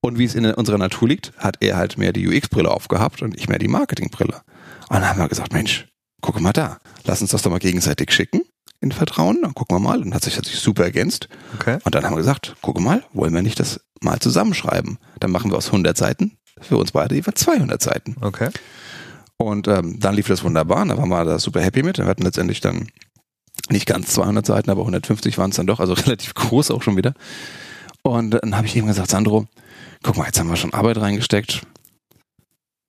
Und 0.01 0.17
wie 0.17 0.25
es 0.25 0.35
in 0.35 0.45
unserer 0.45 0.77
Natur 0.77 1.07
liegt, 1.07 1.31
hat 1.37 1.57
er 1.61 1.77
halt 1.77 1.97
mehr 1.97 2.11
die 2.11 2.27
UX-Brille 2.27 2.69
aufgehabt 2.69 3.21
und 3.21 3.37
ich 3.37 3.47
mehr 3.47 3.59
die 3.59 3.69
Marketing-Brille. 3.69 4.41
Und 4.89 4.95
dann 4.95 5.07
haben 5.07 5.19
wir 5.19 5.29
gesagt, 5.29 5.53
Mensch, 5.53 5.87
guck 6.21 6.39
mal 6.41 6.51
da, 6.51 6.79
lass 7.05 7.21
uns 7.21 7.31
das 7.31 7.41
doch 7.43 7.51
mal 7.51 7.59
gegenseitig 7.59 8.11
schicken 8.11 8.41
in 8.83 8.91
Vertrauen, 8.91 9.39
dann 9.41 9.53
gucken 9.53 9.75
wir 9.75 9.79
mal. 9.79 10.01
Und 10.01 10.13
hat 10.13 10.23
sich, 10.23 10.37
hat 10.37 10.45
sich 10.45 10.59
super 10.59 10.83
ergänzt. 10.83 11.29
Okay. 11.55 11.79
Und 11.83 11.95
dann 11.95 12.03
haben 12.03 12.13
wir 12.13 12.17
gesagt, 12.17 12.55
guck 12.61 12.79
mal, 12.79 13.03
wollen 13.13 13.33
wir 13.33 13.41
nicht 13.41 13.59
das 13.59 13.79
mal 14.01 14.19
zusammenschreiben? 14.19 14.99
Dann 15.19 15.31
machen 15.31 15.51
wir 15.51 15.57
aus 15.57 15.67
100 15.67 15.97
Seiten 15.97 16.37
für 16.61 16.77
uns 16.77 16.91
beide 16.91 17.15
jeweils 17.15 17.39
200 17.41 17.81
Seiten. 17.81 18.15
Okay. 18.21 18.49
Und 19.37 19.67
ähm, 19.67 19.99
dann 19.99 20.15
lief 20.15 20.27
das 20.27 20.43
wunderbar, 20.43 20.85
da 20.85 20.97
waren 20.97 21.09
wir 21.09 21.25
da 21.25 21.39
super 21.39 21.61
happy 21.61 21.83
mit. 21.83 21.97
Wir 21.97 22.05
hatten 22.05 22.23
letztendlich 22.23 22.61
dann 22.61 22.87
nicht 23.69 23.85
ganz 23.85 24.13
200 24.13 24.45
Seiten, 24.45 24.69
aber 24.69 24.81
150 24.81 25.37
waren 25.37 25.49
es 25.49 25.55
dann 25.55 25.67
doch, 25.67 25.79
also 25.79 25.93
relativ 26.05 26.33
groß 26.33 26.71
auch 26.71 26.83
schon 26.83 26.97
wieder. 26.97 27.13
Und 28.03 28.31
dann 28.31 28.55
habe 28.55 28.67
ich 28.67 28.75
ihm 28.75 28.85
gesagt, 28.85 29.09
Sandro, 29.09 29.45
guck 30.03 30.17
mal, 30.17 30.25
jetzt 30.25 30.39
haben 30.39 30.49
wir 30.49 30.57
schon 30.57 30.73
Arbeit 30.73 30.97
reingesteckt. 30.97 31.61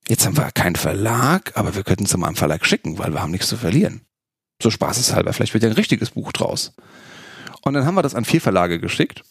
Jetzt 0.07 0.25
haben 0.25 0.37
wir 0.37 0.51
keinen 0.51 0.75
Verlag, 0.75 1.53
aber 1.55 1.75
wir 1.75 1.83
könnten 1.83 2.05
es 2.05 2.15
mal 2.15 2.27
am 2.27 2.35
Verlag 2.35 2.65
schicken, 2.65 2.99
weil 2.99 3.11
wir 3.11 3.21
haben 3.21 3.31
nichts 3.31 3.47
zu 3.47 3.57
verlieren. 3.57 4.01
So 4.61 4.69
spaßeshalber, 4.71 5.33
vielleicht 5.33 5.53
wird 5.53 5.63
ja 5.63 5.69
ein 5.69 5.75
richtiges 5.75 6.11
Buch 6.11 6.31
draus. 6.31 6.73
Und 7.61 7.73
dann 7.73 7.85
haben 7.85 7.95
wir 7.95 8.01
das 8.01 8.15
an 8.15 8.25
vier 8.25 8.41
Verlage 8.41 8.79
geschickt. 8.79 9.23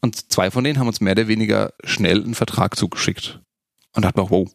Und 0.00 0.30
zwei 0.32 0.50
von 0.50 0.64
denen 0.64 0.78
haben 0.78 0.88
uns 0.88 1.00
mehr 1.00 1.12
oder 1.12 1.28
weniger 1.28 1.72
schnell 1.84 2.22
einen 2.22 2.34
Vertrag 2.34 2.76
zugeschickt. 2.76 3.40
Und 3.94 4.02
da 4.02 4.08
hat 4.08 4.16
man, 4.16 4.30
wow, 4.30 4.50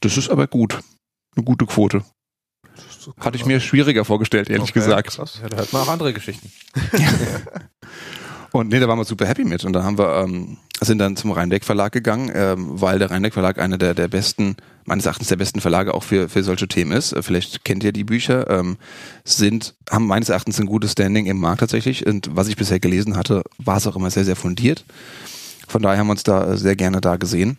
das 0.00 0.16
ist 0.16 0.30
aber 0.30 0.46
gut. 0.46 0.80
Eine 1.36 1.44
gute 1.44 1.66
Quote. 1.66 2.04
Hatte 3.18 3.36
ich 3.36 3.46
mir 3.46 3.60
schwieriger 3.60 4.04
vorgestellt, 4.04 4.48
ehrlich 4.50 4.70
Okay, 4.70 4.80
gesagt. 4.80 5.10
krass. 5.10 5.38
Ja, 5.42 5.48
da 5.48 5.58
hört 5.58 5.72
man 5.72 5.82
auch 5.82 5.88
andere 5.88 6.12
Geschichten. 6.12 6.52
Und 8.52 8.68
nee, 8.68 8.80
da 8.80 8.88
waren 8.88 8.98
wir 8.98 9.04
super 9.04 9.26
happy 9.26 9.44
mit. 9.44 9.64
Und 9.64 9.72
da 9.74 9.82
haben 9.84 9.96
wir, 9.98 10.22
ähm, 10.24 10.56
sind 10.80 10.98
dann 10.98 11.14
zum 11.16 11.30
Rheinbeck 11.30 11.64
Verlag 11.64 11.92
gegangen, 11.92 12.30
ähm, 12.34 12.80
weil 12.80 12.98
der 12.98 13.10
Rheinbeck 13.10 13.32
Verlag 13.32 13.58
einer 13.60 13.78
der, 13.78 13.94
der 13.94 14.08
besten, 14.08 14.56
meines 14.84 15.06
Erachtens 15.06 15.28
der 15.28 15.36
besten 15.36 15.60
Verlage 15.60 15.94
auch 15.94 16.02
für, 16.02 16.28
für 16.28 16.42
solche 16.42 16.66
Themen 16.66 16.90
ist. 16.92 17.12
Äh, 17.12 17.22
Vielleicht 17.22 17.64
kennt 17.64 17.84
ihr 17.84 17.92
die 17.92 18.02
Bücher, 18.04 18.50
ähm, 18.50 18.76
sind, 19.24 19.74
haben 19.88 20.06
meines 20.06 20.30
Erachtens 20.30 20.58
ein 20.58 20.66
gutes 20.66 20.92
Standing 20.92 21.26
im 21.26 21.38
Markt 21.38 21.60
tatsächlich. 21.60 22.06
Und 22.06 22.28
was 22.34 22.48
ich 22.48 22.56
bisher 22.56 22.80
gelesen 22.80 23.16
hatte, 23.16 23.42
war 23.58 23.76
es 23.76 23.86
auch 23.86 23.94
immer 23.96 24.10
sehr, 24.10 24.24
sehr 24.24 24.36
fundiert. 24.36 24.84
Von 25.68 25.82
daher 25.82 25.98
haben 25.98 26.08
wir 26.08 26.12
uns 26.12 26.24
da 26.24 26.52
äh, 26.52 26.56
sehr 26.56 26.74
gerne 26.76 27.00
da 27.00 27.16
gesehen. 27.16 27.58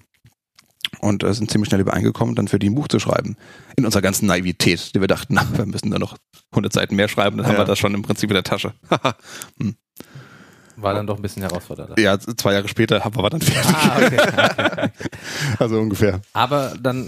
Und 0.99 1.23
äh, 1.23 1.33
sind 1.33 1.49
ziemlich 1.49 1.69
schnell 1.69 1.79
übereingekommen, 1.79 2.35
dann 2.35 2.49
für 2.49 2.59
die 2.59 2.69
ein 2.69 2.75
Buch 2.75 2.89
zu 2.89 2.99
schreiben. 2.99 3.37
In 3.77 3.85
unserer 3.85 4.01
ganzen 4.01 4.25
Naivität, 4.25 4.93
die 4.93 4.99
wir 4.99 5.07
dachten, 5.07 5.35
na, 5.35 5.47
wir 5.57 5.65
müssen 5.65 5.89
da 5.89 5.99
noch 5.99 6.17
100 6.51 6.73
Seiten 6.73 6.97
mehr 6.97 7.07
schreiben, 7.07 7.37
dann 7.37 7.45
haben 7.45 7.53
Ja. 7.53 7.59
wir 7.61 7.65
das 7.65 7.79
schon 7.79 7.93
im 7.93 8.01
Prinzip 8.01 8.29
in 8.29 8.33
der 8.33 8.43
Tasche. 8.43 8.73
War 10.81 10.93
dann 10.93 11.07
doch 11.07 11.17
ein 11.17 11.21
bisschen 11.21 11.43
herausfordernder. 11.43 11.99
Ja, 11.99 12.19
zwei 12.19 12.53
Jahre 12.53 12.67
später 12.67 13.03
haben 13.03 13.15
wir 13.15 13.29
dann 13.29 13.41
fertig. 13.41 13.75
Ah, 13.75 13.97
okay. 13.97 14.89
Also 15.59 15.79
ungefähr. 15.79 16.21
Aber 16.33 16.73
dann, 16.81 17.07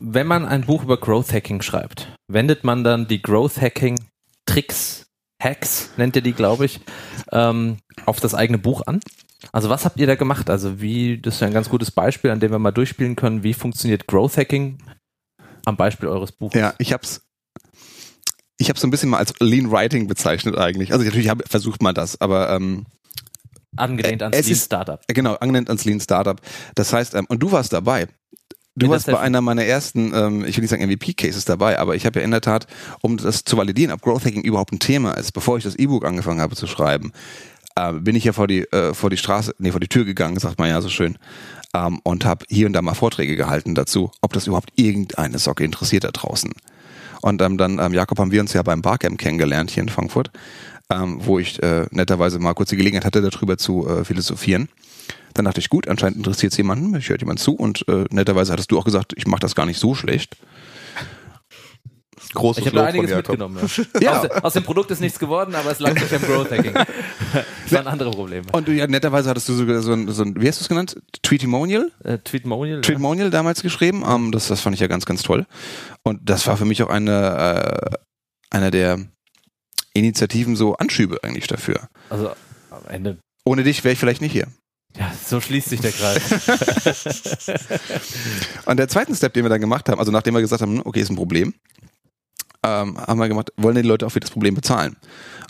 wenn 0.00 0.26
man 0.26 0.44
ein 0.46 0.62
Buch 0.62 0.82
über 0.82 0.96
Growth 0.96 1.32
Hacking 1.32 1.62
schreibt, 1.62 2.08
wendet 2.28 2.64
man 2.64 2.84
dann 2.84 3.06
die 3.06 3.22
Growth 3.22 3.60
Hacking 3.60 3.98
Tricks, 4.46 5.06
Hacks, 5.40 5.90
nennt 5.96 6.16
ihr 6.16 6.22
die, 6.22 6.32
glaube 6.32 6.64
ich, 6.64 6.80
ähm, 7.32 7.78
auf 8.06 8.18
das 8.20 8.34
eigene 8.34 8.58
Buch 8.58 8.82
an? 8.86 9.00
Also 9.52 9.68
was 9.68 9.84
habt 9.84 9.98
ihr 10.00 10.06
da 10.06 10.16
gemacht? 10.16 10.50
Also 10.50 10.80
wie, 10.80 11.20
das 11.20 11.34
ist 11.34 11.40
ja 11.40 11.46
ein 11.46 11.52
ganz 11.52 11.68
gutes 11.68 11.90
Beispiel, 11.90 12.30
an 12.30 12.40
dem 12.40 12.50
wir 12.50 12.58
mal 12.58 12.72
durchspielen 12.72 13.14
können, 13.14 13.42
wie 13.44 13.54
funktioniert 13.54 14.06
Growth 14.06 14.36
Hacking 14.36 14.78
am 15.64 15.76
Beispiel 15.76 16.08
eures 16.08 16.32
Buches? 16.32 16.60
Ja, 16.60 16.74
ich 16.78 16.92
hab's. 16.92 17.22
Ich 18.58 18.68
habe 18.68 18.78
so 18.78 18.86
ein 18.86 18.90
bisschen 18.90 19.08
mal 19.08 19.18
als 19.18 19.32
Lean 19.40 19.70
Writing 19.70 20.06
bezeichnet 20.08 20.58
eigentlich. 20.58 20.92
Also 20.92 21.04
natürlich 21.04 21.28
hab, 21.28 21.48
versucht 21.48 21.82
man 21.82 21.94
das, 21.94 22.20
aber 22.20 22.50
ähm, 22.50 22.86
Angelehnt 23.76 24.22
Äh, 24.22 24.24
ans 24.26 24.36
es 24.36 24.46
Lean 24.46 24.52
ist- 24.56 24.64
Startup. 24.66 25.00
genau, 25.08 25.34
angenannt 25.34 25.68
ans 25.68 25.84
Lean 25.84 26.00
Startup. 26.00 26.40
Das 26.74 26.92
heißt, 26.92 27.14
ähm, 27.14 27.26
und 27.28 27.40
du 27.42 27.52
warst 27.52 27.72
dabei. 27.72 28.08
Du 28.74 28.88
warst 28.88 29.06
bei 29.06 29.18
einer 29.18 29.40
meiner 29.40 29.64
ersten, 29.64 30.12
ähm, 30.14 30.44
ich 30.44 30.56
will 30.56 30.62
nicht 30.62 30.70
sagen 30.70 30.82
MVP-Cases 30.84 31.44
dabei, 31.44 31.78
aber 31.80 31.96
ich 31.96 32.06
habe 32.06 32.20
ja 32.20 32.24
in 32.24 32.30
der 32.30 32.40
Tat, 32.40 32.68
um 33.02 33.16
das 33.16 33.42
zu 33.44 33.56
validieren, 33.56 33.92
ob 33.92 34.02
Growth 34.02 34.24
Hacking 34.24 34.42
überhaupt 34.42 34.72
ein 34.72 34.78
Thema 34.78 35.12
ist, 35.14 35.32
bevor 35.32 35.58
ich 35.58 35.64
das 35.64 35.74
E-Book 35.74 36.04
angefangen 36.04 36.40
habe 36.40 36.54
zu 36.54 36.68
schreiben, 36.68 37.12
äh, 37.74 37.92
bin 37.94 38.14
ich 38.14 38.22
ja 38.22 38.32
vor 38.32 38.46
die, 38.46 38.62
äh, 38.72 38.94
vor 38.94 39.10
die 39.10 39.16
Straße, 39.16 39.52
nee, 39.58 39.72
vor 39.72 39.80
die 39.80 39.88
Tür 39.88 40.04
gegangen, 40.04 40.38
sagt 40.38 40.58
man 40.60 40.68
ja 40.68 40.80
so 40.80 40.88
schön, 40.88 41.18
ähm, 41.74 41.98
und 42.04 42.24
habe 42.24 42.44
hier 42.48 42.66
und 42.68 42.72
da 42.72 42.80
mal 42.80 42.94
Vorträge 42.94 43.34
gehalten 43.34 43.74
dazu, 43.74 44.12
ob 44.20 44.32
das 44.32 44.46
überhaupt 44.46 44.70
irgendeine 44.76 45.38
Socke 45.40 45.64
interessiert 45.64 46.04
da 46.04 46.10
draußen. 46.12 46.52
Und 47.20 47.42
ähm, 47.42 47.58
dann, 47.58 47.78
ähm, 47.78 47.94
Jakob, 47.94 48.18
haben 48.18 48.32
wir 48.32 48.40
uns 48.40 48.52
ja 48.52 48.62
beim 48.62 48.82
Barcamp 48.82 49.18
kennengelernt 49.18 49.70
hier 49.70 49.82
in 49.82 49.88
Frankfurt, 49.88 50.30
ähm, 50.90 51.18
wo 51.20 51.38
ich 51.38 51.62
äh, 51.62 51.86
netterweise 51.90 52.38
mal 52.38 52.54
kurz 52.54 52.70
die 52.70 52.76
Gelegenheit 52.76 53.04
hatte, 53.04 53.22
darüber 53.22 53.58
zu 53.58 53.88
äh, 53.88 54.04
philosophieren. 54.04 54.68
Dann 55.34 55.44
dachte 55.44 55.60
ich, 55.60 55.68
gut, 55.68 55.88
anscheinend 55.88 56.16
interessiert 56.16 56.52
es 56.52 56.58
jemanden, 56.58 56.96
ich 56.96 57.08
hört 57.08 57.20
jemand 57.20 57.38
zu 57.38 57.54
und 57.54 57.86
äh, 57.88 58.04
netterweise 58.10 58.52
hattest 58.52 58.72
du 58.72 58.78
auch 58.78 58.84
gesagt, 58.84 59.12
ich 59.16 59.26
mache 59.26 59.40
das 59.40 59.54
gar 59.54 59.66
nicht 59.66 59.78
so 59.78 59.94
schlecht. 59.94 60.36
Großes 62.34 62.60
Ich 62.60 62.66
habe 62.66 62.76
da 62.76 62.84
einiges 62.86 63.14
mitgenommen. 63.14 63.58
Ja. 63.58 64.00
Ja. 64.08 64.20
Aus, 64.20 64.30
aus 64.44 64.52
dem 64.52 64.62
Produkt 64.62 64.90
ist 64.90 65.00
nichts 65.00 65.18
geworden, 65.18 65.54
aber 65.54 65.70
es 65.70 65.78
lag 65.78 65.94
nicht 65.94 66.12
am 66.12 66.22
Growth 66.22 66.50
Hacking. 66.50 66.74
Das 67.64 67.72
waren 67.72 67.86
andere 67.86 68.10
Probleme. 68.10 68.46
Und 68.52 68.66
du, 68.66 68.72
ja, 68.72 68.86
netterweise 68.86 69.28
hattest 69.28 69.46
du 69.50 69.52
sogar 69.52 69.82
so 69.82 69.92
ein, 69.92 70.10
so 70.10 70.22
ein 70.22 70.40
wie 70.40 70.48
hast 70.48 70.60
du 70.60 70.62
es 70.62 70.68
genannt? 70.68 70.96
Tweetimonial? 71.22 71.92
Äh, 72.02 72.16
Tweetmonial. 72.18 72.80
Tweetmonial 72.80 73.30
damals 73.30 73.60
geschrieben. 73.60 74.04
Ähm, 74.08 74.32
das, 74.32 74.48
das 74.48 74.62
fand 74.62 74.74
ich 74.74 74.80
ja 74.80 74.86
ganz, 74.86 75.04
ganz 75.04 75.22
toll. 75.22 75.44
Und 76.02 76.20
das 76.24 76.46
war 76.46 76.56
für 76.56 76.64
mich 76.64 76.82
auch 76.82 76.88
eine, 76.88 77.90
äh, 77.92 78.56
einer 78.56 78.70
der 78.70 78.98
Initiativen, 79.92 80.56
so 80.56 80.76
Anschübe 80.76 81.18
eigentlich 81.22 81.46
dafür. 81.46 81.88
Also 82.08 82.30
am 82.70 82.86
Ende. 82.88 83.18
Ohne 83.44 83.64
dich 83.64 83.84
wäre 83.84 83.92
ich 83.92 83.98
vielleicht 83.98 84.22
nicht 84.22 84.32
hier. 84.32 84.46
Ja, 84.96 85.12
so 85.24 85.40
schließt 85.40 85.68
sich 85.68 85.80
der 85.80 85.92
Kreis. 85.92 86.22
Und 88.64 88.78
der 88.78 88.88
zweiten 88.88 89.14
Step, 89.14 89.34
den 89.34 89.44
wir 89.44 89.50
dann 89.50 89.60
gemacht 89.60 89.88
haben, 89.88 89.98
also 89.98 90.10
nachdem 90.10 90.34
wir 90.34 90.40
gesagt 90.40 90.62
haben, 90.62 90.80
okay, 90.84 91.00
ist 91.00 91.10
ein 91.10 91.16
Problem, 91.16 91.54
ähm, 92.64 92.98
haben 92.98 93.18
wir 93.18 93.28
gemacht, 93.28 93.52
wollen 93.56 93.76
die 93.76 93.82
Leute 93.82 94.06
auch 94.06 94.10
für 94.10 94.20
das 94.20 94.30
Problem 94.30 94.54
bezahlen. 94.54 94.96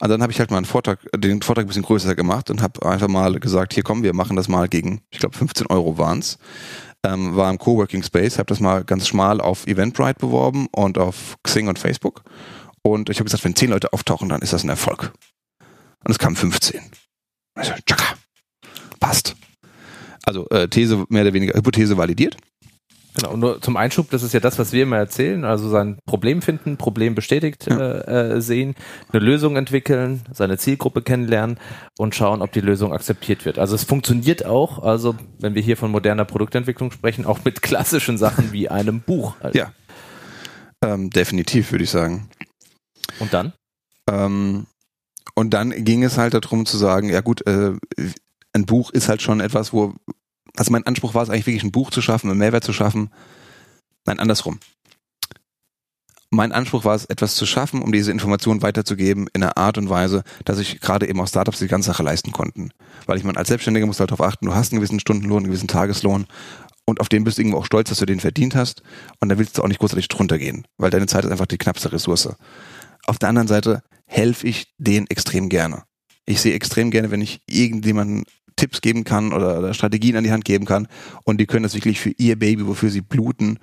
Und 0.01 0.09
dann 0.09 0.23
habe 0.23 0.33
ich 0.33 0.39
halt 0.39 0.51
mal 0.51 0.59
einen 0.59 0.67
Vortrag, 0.67 1.01
den 1.17 1.43
Vortrag 1.43 1.65
ein 1.65 1.69
bisschen 1.69 1.83
größer 1.83 2.15
gemacht 2.15 2.51
und 2.51 2.63
habe 2.63 2.87
einfach 2.87 3.09
mal 3.09 3.39
gesagt, 3.41 3.75
hier 3.75 3.83
komm, 3.83 4.03
wir 4.03 4.15
machen 4.15 4.37
das 4.37 4.49
mal 4.49 4.69
gegen, 4.69 5.01
ich 5.11 5.19
glaube 5.19 5.37
15 5.37 5.67
Euro 5.69 5.99
waren's. 5.99 6.39
Ähm, 7.05 7.37
war 7.37 7.49
im 7.49 7.59
Coworking 7.59 8.03
Space, 8.03 8.39
habe 8.39 8.47
das 8.47 8.59
mal 8.59 8.83
ganz 8.85 9.07
schmal 9.07 9.41
auf 9.41 9.67
Eventbrite 9.67 10.19
beworben 10.19 10.67
und 10.73 10.99
auf 10.99 11.37
Xing 11.45 11.69
und 11.69 11.79
Facebook. 11.79 12.23
Und 12.83 13.09
ich 13.09 13.19
habe 13.19 13.25
gesagt, 13.25 13.45
wenn 13.45 13.55
10 13.55 13.71
Leute 13.71 13.93
auftauchen, 13.93 14.29
dann 14.29 14.43
ist 14.43 14.53
das 14.53 14.65
ein 14.65 14.69
Erfolg. 14.69 15.13
Und 16.05 16.11
es 16.11 16.19
kamen 16.19 16.37
15. 16.37 16.81
Also, 17.55 17.73
tschakka, 17.87 18.15
passt. 18.99 19.37
Also 20.25 20.49
äh, 20.51 20.69
These 20.69 21.05
mehr 21.09 21.23
oder 21.23 21.33
weniger, 21.33 21.55
Hypothese 21.55 21.97
validiert. 21.97 22.37
Genau, 23.19 23.33
und 23.33 23.41
nur 23.41 23.61
zum 23.61 23.77
Einschub, 23.77 24.11
das 24.11 24.23
ist 24.23 24.33
ja 24.33 24.39
das, 24.39 24.61
was 24.61 24.73
wir 24.73 24.85
immer 24.85 24.97
erzählen, 24.97 25.45
also 25.45 25.69
sein 25.69 25.99
Problem 26.07 26.41
finden, 26.41 26.77
Problem 26.77 27.17
bestätigt 27.17 27.67
Ja. 27.69 27.77
äh, 27.77 28.37
äh, 28.37 28.41
sehen, 28.41 28.77
eine 29.13 29.25
Lösung 29.25 29.57
entwickeln, 29.57 30.23
seine 30.33 30.57
Zielgruppe 30.57 31.03
kennenlernen 31.03 31.59
und 31.99 32.15
schauen, 32.15 32.43
ob 32.43 32.53
die 32.53 32.61
Lösung 32.61 32.93
akzeptiert 32.93 33.45
wird. 33.45 33.59
Also 33.59 33.75
es 33.75 33.83
funktioniert 33.83 34.47
auch, 34.47 34.83
also 34.85 35.17
wenn 35.41 35.57
wir 35.57 35.63
hier 35.63 35.77
von 35.77 35.91
moderner 35.91 36.25
Produktentwicklung 36.27 36.93
sprechen, 36.93 37.27
auch 37.27 37.45
mit 37.45 37.61
klassischen 37.61 38.19
Sachen 38.19 38.53
wie 38.53 38.69
einem 38.69 39.01
Buch. 39.01 39.35
Also, 39.41 39.59
Ja. 39.59 39.73
Ähm, 40.85 41.11
definitiv, 41.11 41.73
würde 41.73 41.83
ich 41.83 41.91
sagen. 41.91 42.29
Und 43.19 43.33
dann? 43.35 43.53
Ähm, 44.09 44.67
und 45.35 45.51
dann 45.51 45.71
ging 45.85 46.05
es 46.05 46.19
halt 46.19 46.35
darum 46.35 46.67
zu 46.67 46.77
sagen, 46.77 47.09
ja 47.09 47.21
gut, 47.21 47.45
äh, 47.49 47.73
ein 48.53 48.65
Buch 48.65 48.91
ist 48.93 49.09
halt 49.09 49.23
schon 49.23 49.41
etwas, 49.41 49.73
wo, 49.73 49.95
also 50.59 50.73
mein 50.73 50.87
Anspruch 50.87 51.15
war 51.15 51.23
es 51.23 51.31
eigentlich 51.31 51.47
wirklich 51.47 51.65
ein 51.65 51.73
Buch 51.73 51.91
zu 51.91 52.03
schaffen, 52.03 52.31
einen 52.31 52.39
Mehrwert 52.39 52.65
zu 52.65 52.73
schaffen. 52.73 53.11
Nein, 54.07 54.19
andersrum. 54.19 54.59
Mein 56.31 56.53
Anspruch 56.53 56.85
war 56.85 56.95
es, 56.95 57.07
etwas 57.07 57.37
zu 57.37 57.47
schaffen, 57.47 57.81
um 57.81 57.91
diese 57.91 58.13
Informationen 58.13 58.61
weiterzugeben 58.61 59.29
in 59.33 59.43
einer 59.43 59.57
Art 59.57 59.79
und 59.79 59.89
Weise, 59.89 60.25
dass 60.45 60.59
ich 60.59 60.81
gerade 60.81 61.09
eben 61.09 61.21
auch 61.21 61.29
Startups 61.29 61.59
die 61.59 61.69
ganze 61.69 61.87
Sache 61.87 62.03
leisten 62.03 62.33
konnten. 62.33 62.71
Weil 63.07 63.17
ich 63.17 63.25
meine, 63.25 63.39
als 63.39 63.49
Selbstständiger 63.49 63.87
musst 63.87 63.99
du 63.99 64.03
halt 64.03 64.11
darauf 64.11 64.27
achten, 64.27 64.45
du 64.45 64.55
hast 64.55 64.73
einen 64.73 64.81
gewissen 64.81 65.01
Stundenlohn, 65.01 65.39
einen 65.39 65.47
gewissen 65.47 65.69
Tageslohn 65.69 66.27
und 66.85 67.01
auf 67.01 67.09
den 67.09 67.25
bist 67.25 67.39
du 67.39 67.43
irgendwo 67.43 67.59
auch 67.59 67.67
stolz, 67.67 67.89
dass 67.89 67.99
du 67.99 68.07
den 68.07 68.21
verdient 68.21 68.55
hast 68.55 68.83
und 69.21 69.31
da 69.31 69.39
willst 69.39 69.57
du 69.57 69.63
auch 69.63 69.69
nicht 69.69 69.81
großartig 69.81 70.09
drunter 70.09 70.39
gehen, 70.39 70.67
weil 70.77 70.91
deine 70.91 71.07
Zeit 71.07 71.25
ist 71.25 71.31
einfach 71.31 71.47
die 71.47 71.59
knappste 71.59 71.93
Ressource. 71.93 72.29
Auf 73.07 73.19
der 73.19 73.31
anderen 73.31 73.49
Seite 73.49 73.83
helfe 74.05 74.47
ich 74.47 74.75
denen 74.77 75.07
extrem 75.07 75.49
gerne. 75.49 75.85
Ich 76.27 76.43
sehe 76.43 76.53
extrem 76.53 76.91
gerne, 76.91 77.11
wenn 77.11 77.23
ich 77.23 77.41
irgendjemanden 77.47 78.25
Tipps 78.59 78.81
geben 78.81 79.05
kann 79.05 79.33
oder, 79.33 79.59
oder 79.59 79.73
Strategien 79.73 80.17
an 80.17 80.25
die 80.25 80.33
Hand 80.33 80.45
geben 80.45 80.67
kann 80.67 80.89
und 81.25 81.39
die 81.41 81.47
können 81.47 81.63
das 81.63 81.75
wirklich 81.75 82.01
für 82.01 82.11
ihr 82.19 82.39
Baby, 82.39 82.67
wofür 82.67 82.91
sie 82.91 83.01
bluten, 83.01 83.59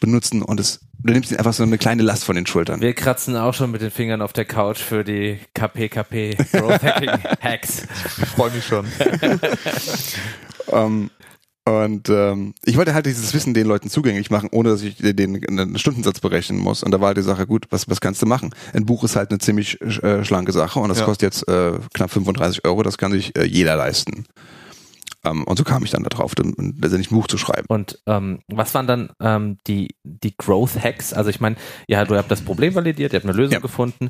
benutzen 0.00 0.42
und 0.42 0.60
es 0.60 0.80
du 1.02 1.12
nimmst 1.12 1.30
ihnen 1.30 1.38
einfach 1.38 1.52
so 1.52 1.62
eine 1.62 1.78
kleine 1.78 2.02
Last 2.02 2.24
von 2.24 2.36
den 2.36 2.46
Schultern. 2.46 2.80
Wir 2.80 2.94
kratzen 2.94 3.36
auch 3.36 3.54
schon 3.54 3.70
mit 3.70 3.80
den 3.80 3.90
Fingern 3.90 4.22
auf 4.22 4.32
der 4.32 4.44
Couch 4.44 4.78
für 4.78 5.04
die 5.04 5.38
KPKP 5.54 6.36
Growth 6.52 6.82
Hacking 6.82 7.10
Hacks. 7.40 7.86
Ich 8.18 8.28
freue 8.28 8.50
mich 8.50 8.64
schon. 8.64 8.86
um, 10.66 11.10
und 11.70 12.08
ähm, 12.08 12.54
ich 12.64 12.76
wollte 12.76 12.94
halt 12.94 13.06
dieses 13.06 13.32
Wissen 13.34 13.54
den 13.54 13.66
Leuten 13.66 13.88
zugänglich 13.88 14.30
machen, 14.30 14.48
ohne 14.52 14.70
dass 14.70 14.82
ich 14.82 14.96
den, 14.96 15.44
einen 15.46 15.78
Stundensatz 15.78 16.20
berechnen 16.20 16.58
muss. 16.58 16.82
Und 16.82 16.90
da 16.90 17.00
war 17.00 17.08
halt 17.08 17.18
die 17.18 17.22
Sache, 17.22 17.46
gut, 17.46 17.66
was, 17.70 17.88
was 17.88 18.00
kannst 18.00 18.22
du 18.22 18.26
machen? 18.26 18.54
Ein 18.72 18.86
Buch 18.86 19.04
ist 19.04 19.16
halt 19.16 19.30
eine 19.30 19.38
ziemlich 19.38 19.80
äh, 19.80 20.24
schlanke 20.24 20.52
Sache 20.52 20.80
und 20.80 20.88
das 20.88 21.00
ja. 21.00 21.04
kostet 21.04 21.34
jetzt 21.34 21.48
äh, 21.48 21.72
knapp 21.94 22.10
35 22.10 22.64
Euro, 22.64 22.82
das 22.82 22.98
kann 22.98 23.12
sich 23.12 23.36
äh, 23.36 23.44
jeder 23.44 23.76
leisten. 23.76 24.24
Ähm, 25.24 25.44
und 25.44 25.56
so 25.56 25.64
kam 25.64 25.84
ich 25.84 25.90
dann 25.90 26.02
darauf, 26.02 26.34
letztendlich 26.36 27.10
ein 27.10 27.14
Buch 27.14 27.26
zu 27.26 27.38
schreiben. 27.38 27.66
Und 27.68 27.98
ähm, 28.06 28.40
was 28.48 28.74
waren 28.74 28.86
dann 28.86 29.10
ähm, 29.20 29.58
die, 29.66 29.94
die 30.02 30.36
Growth 30.36 30.82
Hacks? 30.82 31.12
Also 31.12 31.30
ich 31.30 31.40
meine, 31.40 31.56
ja, 31.88 32.04
du 32.04 32.16
habt 32.16 32.30
das 32.30 32.40
Problem 32.40 32.74
validiert, 32.74 33.12
ihr 33.12 33.18
habt 33.18 33.26
eine 33.26 33.36
Lösung 33.36 33.52
ja. 33.52 33.58
gefunden, 33.60 34.08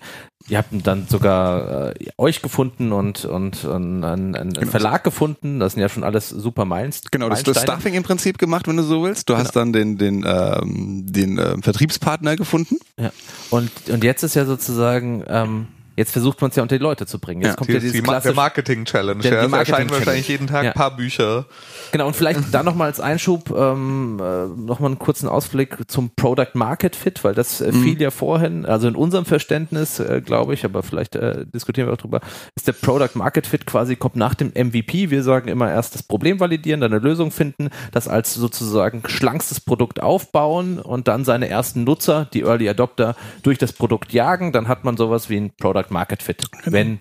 ihr 0.48 0.58
habt 0.58 0.70
dann 0.86 1.06
sogar 1.08 1.90
äh, 1.90 2.10
euch 2.16 2.42
gefunden 2.42 2.92
und, 2.92 3.24
und, 3.24 3.64
und 3.64 4.04
einen, 4.04 4.36
einen 4.36 4.52
genau. 4.52 4.70
Verlag 4.70 5.02
gefunden. 5.02 5.58
Das 5.58 5.72
sind 5.72 5.82
ja 5.82 5.88
schon 5.88 6.04
alles 6.04 6.28
super 6.28 6.64
Meilensteine. 6.64 7.10
Genau, 7.10 7.28
das 7.28 7.40
ist 7.40 7.48
das 7.48 7.62
Stuffing 7.62 7.94
im 7.94 8.02
Prinzip 8.02 8.38
gemacht, 8.38 8.68
wenn 8.68 8.76
du 8.76 8.82
so 8.82 9.02
willst. 9.02 9.28
Du 9.28 9.34
genau. 9.34 9.44
hast 9.44 9.56
dann 9.56 9.72
den, 9.72 9.98
den, 9.98 10.24
ähm, 10.26 11.06
den 11.06 11.38
äh, 11.38 11.56
Vertriebspartner 11.60 12.36
gefunden. 12.36 12.76
Ja. 12.98 13.10
Und, 13.50 13.70
und 13.88 14.04
jetzt 14.04 14.22
ist 14.22 14.34
ja 14.34 14.44
sozusagen 14.44 15.24
ähm, 15.26 15.66
Jetzt 16.00 16.12
versucht 16.12 16.40
man 16.40 16.48
es 16.48 16.56
ja 16.56 16.62
unter 16.62 16.78
die 16.78 16.82
Leute 16.82 17.04
zu 17.04 17.18
bringen. 17.18 17.42
Jetzt 17.42 17.50
ja, 17.50 17.56
kommt 17.56 17.68
die, 17.68 17.74
ja 17.74 17.78
dieses 17.78 17.92
die, 17.92 18.00
der 18.00 18.32
Marketing-Challenge. 18.32 19.22
Ja, 19.22 19.42
die 19.42 19.48
Marketing 19.48 19.74
erscheinen 19.74 19.90
wahrscheinlich 19.90 20.28
jeden 20.28 20.46
Tag 20.46 20.64
ein 20.64 20.72
paar 20.72 20.96
Bücher. 20.96 21.44
Genau, 21.92 22.06
und 22.06 22.16
vielleicht 22.16 22.40
da 22.54 22.62
nochmal 22.62 22.86
als 22.86 23.00
Einschub 23.00 23.50
ähm, 23.50 24.18
äh, 24.18 24.46
nochmal 24.46 24.92
einen 24.92 24.98
kurzen 24.98 25.28
Ausblick 25.28 25.76
zum 25.88 26.08
Product 26.16 26.54
Market 26.54 26.96
Fit, 26.96 27.22
weil 27.22 27.34
das 27.34 27.60
äh, 27.60 27.70
mhm. 27.70 27.82
fiel 27.82 28.00
ja 28.00 28.10
vorhin, 28.10 28.64
also 28.64 28.88
in 28.88 28.96
unserem 28.96 29.26
Verständnis, 29.26 30.00
äh, 30.00 30.22
glaube 30.24 30.54
ich, 30.54 30.64
aber 30.64 30.82
vielleicht 30.82 31.16
äh, 31.16 31.44
diskutieren 31.44 31.86
wir 31.88 31.92
auch 31.92 31.98
drüber, 31.98 32.22
ist 32.56 32.66
der 32.66 32.72
Product 32.72 33.10
Market 33.12 33.46
Fit 33.46 33.66
quasi, 33.66 33.94
kommt 33.94 34.16
nach 34.16 34.32
dem 34.34 34.52
MVP. 34.54 35.10
Wir 35.10 35.22
sagen 35.22 35.48
immer 35.48 35.70
erst 35.70 35.94
das 35.94 36.02
Problem 36.02 36.40
validieren, 36.40 36.80
dann 36.80 36.94
eine 36.94 37.02
Lösung 37.02 37.30
finden, 37.30 37.68
das 37.92 38.08
als 38.08 38.32
sozusagen 38.32 39.02
schlankste 39.06 39.60
Produkt 39.60 40.02
aufbauen 40.02 40.78
und 40.78 41.08
dann 41.08 41.26
seine 41.26 41.50
ersten 41.50 41.84
Nutzer, 41.84 42.26
die 42.32 42.40
Early 42.40 42.70
Adopter, 42.70 43.16
durch 43.42 43.58
das 43.58 43.74
Produkt 43.74 44.14
jagen. 44.14 44.52
Dann 44.52 44.66
hat 44.66 44.84
man 44.84 44.96
sowas 44.96 45.28
wie 45.28 45.36
ein 45.36 45.50
Product 45.60 45.89
Market 45.90 46.22
Fit. 46.22 46.44
Wenn 46.64 47.00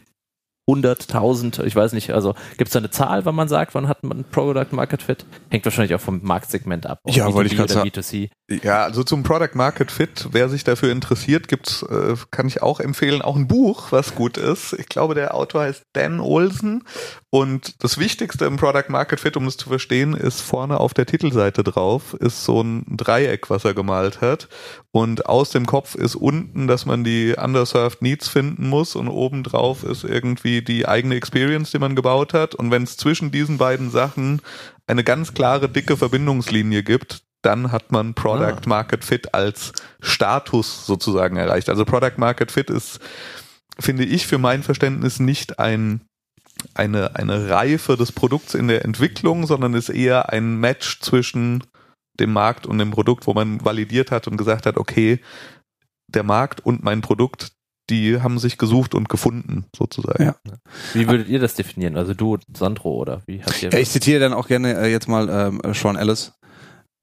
100.000, 0.69 1.63
ich 1.63 1.75
weiß 1.75 1.93
nicht, 1.93 2.11
also 2.11 2.35
gibt 2.57 2.67
es 2.69 2.73
da 2.73 2.79
eine 2.79 2.89
Zahl, 2.89 3.25
wann 3.25 3.35
man 3.35 3.47
sagt, 3.47 3.73
wann 3.73 3.87
hat 3.87 4.03
man 4.03 4.19
ein 4.19 4.25
Product 4.25 4.67
Market 4.71 5.01
Fit? 5.01 5.25
Hängt 5.49 5.65
wahrscheinlich 5.65 5.95
auch 5.95 6.01
vom 6.01 6.19
Marktsegment 6.23 6.85
ab. 6.85 6.99
Ja, 7.07 7.33
wollte 7.33 7.51
ich 7.51 7.57
gerade 7.57 7.73
sagen. 7.73 7.89
B2C. 7.89 8.29
Ja, 8.63 8.83
also 8.83 9.03
zum 9.03 9.23
Product 9.23 9.53
Market 9.53 9.91
Fit, 9.91 10.27
wer 10.31 10.49
sich 10.49 10.63
dafür 10.63 10.91
interessiert, 10.91 11.47
gibt's, 11.47 11.83
äh, 11.83 12.15
kann 12.31 12.47
ich 12.47 12.61
auch 12.61 12.79
empfehlen, 12.79 13.21
auch 13.21 13.35
ein 13.35 13.47
Buch, 13.47 13.91
was 13.91 14.15
gut 14.15 14.37
ist. 14.37 14.73
Ich 14.73 14.87
glaube, 14.87 15.15
der 15.15 15.35
Autor 15.35 15.61
heißt 15.61 15.83
Dan 15.93 16.19
Olsen 16.19 16.83
und 17.31 17.83
das 17.83 17.99
Wichtigste 17.99 18.45
im 18.45 18.57
Product 18.57 18.89
Market 18.89 19.19
Fit, 19.19 19.37
um 19.37 19.45
es 19.45 19.57
zu 19.57 19.69
verstehen, 19.69 20.13
ist 20.15 20.41
vorne 20.41 20.79
auf 20.79 20.95
der 20.95 21.05
Titelseite 21.05 21.63
drauf, 21.63 22.15
ist 22.15 22.43
so 22.43 22.61
ein 22.61 22.85
Dreieck, 22.89 23.49
was 23.51 23.65
er 23.65 23.75
gemalt 23.75 24.21
hat. 24.21 24.47
Und 24.91 25.27
aus 25.27 25.51
dem 25.51 25.67
Kopf 25.67 25.93
ist 25.93 26.15
unten, 26.15 26.67
dass 26.67 26.87
man 26.87 27.03
die 27.03 27.35
underserved 27.37 28.01
Needs 28.01 28.27
finden 28.27 28.67
muss 28.67 28.95
und 28.95 29.07
oben 29.07 29.43
drauf 29.43 29.83
ist 29.83 30.03
irgendwie 30.03 30.58
die 30.63 30.87
eigene 30.87 31.15
Experience, 31.15 31.71
die 31.71 31.79
man 31.79 31.95
gebaut 31.95 32.33
hat. 32.33 32.55
Und 32.55 32.71
wenn 32.71 32.83
es 32.83 32.97
zwischen 32.97 33.31
diesen 33.31 33.57
beiden 33.57 33.91
Sachen 33.91 34.41
eine 34.87 35.03
ganz 35.03 35.33
klare, 35.33 35.69
dicke 35.69 35.97
Verbindungslinie 35.97 36.83
gibt, 36.83 37.23
dann 37.41 37.71
hat 37.71 37.91
man 37.91 38.13
Product 38.13 38.65
ah. 38.65 38.69
Market 38.69 39.03
Fit 39.03 39.33
als 39.33 39.71
Status 40.01 40.85
sozusagen 40.85 41.37
erreicht. 41.37 41.69
Also 41.69 41.85
Product 41.85 42.17
Market 42.17 42.51
Fit 42.51 42.69
ist, 42.69 42.99
finde 43.79 44.03
ich, 44.03 44.27
für 44.27 44.37
mein 44.37 44.63
Verständnis 44.63 45.19
nicht 45.19 45.59
ein 45.59 46.01
eine, 46.73 47.15
eine 47.15 47.49
Reife 47.49 47.95
des 47.95 48.11
Produkts 48.11 48.53
in 48.53 48.67
der 48.67 48.83
Entwicklung, 48.83 49.47
sondern 49.47 49.73
ist 49.73 49.89
eher 49.89 50.29
ein 50.29 50.57
Match 50.57 50.99
zwischen 50.99 51.63
dem 52.19 52.33
Markt 52.33 52.67
und 52.67 52.77
dem 52.79 52.91
Produkt, 52.91 53.27
wo 53.27 53.33
man 53.33 53.63
validiert 53.63 54.11
hat 54.11 54.27
und 54.27 54.37
gesagt 54.37 54.65
hat, 54.65 54.77
okay, 54.77 55.21
der 56.07 56.23
Markt 56.23 56.65
und 56.65 56.83
mein 56.83 57.01
Produkt, 57.01 57.53
die 57.89 58.21
haben 58.21 58.39
sich 58.39 58.57
gesucht 58.57 58.95
und 58.95 59.09
gefunden, 59.09 59.65
sozusagen. 59.75 60.23
Ja. 60.23 60.35
Wie 60.93 61.07
würdet 61.07 61.27
ihr 61.27 61.39
das 61.39 61.55
definieren? 61.55 61.97
Also 61.97 62.13
du, 62.13 62.37
Sandro, 62.55 62.95
oder 62.95 63.21
wie 63.25 63.43
habt 63.43 63.61
ihr? 63.61 63.69
Ja, 63.69 63.79
ich 63.79 63.89
zitiere 63.89 64.19
dann 64.19 64.33
auch 64.33 64.47
gerne 64.47 64.79
äh, 64.79 64.91
jetzt 64.91 65.07
mal 65.07 65.29
ähm, 65.29 65.61
Sean 65.73 65.95
Ellis, 65.95 66.33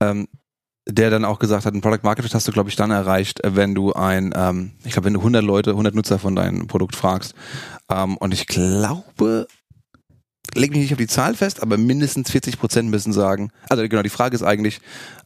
ähm, 0.03 0.29
der 0.88 1.11
dann 1.11 1.25
auch 1.25 1.38
gesagt 1.38 1.66
hat, 1.66 1.75
ein 1.75 1.81
Product 1.81 2.05
Market 2.05 2.33
hast 2.33 2.46
du, 2.46 2.53
glaube 2.53 2.68
ich, 2.68 2.77
dann 2.77 2.90
erreicht, 2.90 3.40
wenn 3.44 3.75
du 3.75 3.92
ein, 3.92 4.33
ähm, 4.37 4.72
ich 4.85 4.92
glaube, 4.92 5.07
wenn 5.07 5.14
du 5.14 5.20
100 5.20 5.42
Leute, 5.42 5.70
100 5.70 5.94
Nutzer 5.94 6.18
von 6.18 6.37
deinem 6.37 6.68
Produkt 6.68 6.94
fragst. 6.94 7.35
Ähm, 7.90 8.16
und 8.16 8.33
ich 8.33 8.46
glaube, 8.46 9.49
leg 10.55 10.70
mich 10.70 10.81
nicht 10.81 10.92
auf 10.92 10.99
die 10.99 11.09
Zahl 11.09 11.35
fest, 11.35 11.62
aber 11.62 11.77
mindestens 11.77 12.31
40 12.31 12.59
Prozent 12.59 12.90
müssen 12.90 13.12
sagen, 13.12 13.51
also 13.68 13.87
genau, 13.88 14.03
die 14.03 14.09
Frage 14.09 14.35
ist 14.35 14.42
eigentlich, 14.42 14.81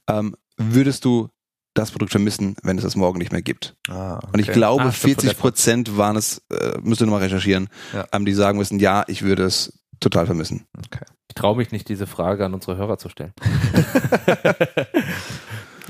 ähm, 0.08 0.34
würdest 0.56 1.04
du 1.04 1.28
das 1.74 1.90
Produkt 1.90 2.10
vermissen, 2.10 2.56
wenn 2.62 2.78
es 2.78 2.84
das 2.84 2.96
morgen 2.96 3.18
nicht 3.18 3.32
mehr 3.32 3.42
gibt? 3.42 3.76
Ah, 3.88 4.16
okay. 4.16 4.26
Und 4.32 4.38
ich 4.40 4.52
glaube, 4.52 4.84
ah, 4.84 4.92
40 4.92 5.38
Prozent 5.38 5.96
waren 5.96 6.16
es, 6.16 6.42
äh, 6.50 6.78
müsst 6.82 7.00
ihr 7.00 7.06
nochmal 7.06 7.22
recherchieren, 7.22 7.68
ja. 7.92 8.06
ähm, 8.12 8.24
die 8.24 8.32
sagen 8.32 8.58
müssen, 8.58 8.78
ja, 8.78 9.04
ich 9.06 9.22
würde 9.22 9.44
es 9.44 9.80
total 10.00 10.26
vermissen. 10.26 10.66
Okay. 10.86 11.04
Ich 11.28 11.34
traue 11.34 11.56
mich 11.56 11.70
nicht, 11.70 11.88
diese 11.88 12.06
Frage 12.06 12.44
an 12.44 12.54
unsere 12.54 12.76
Hörer 12.76 12.98
zu 12.98 13.08
stellen. 13.08 13.32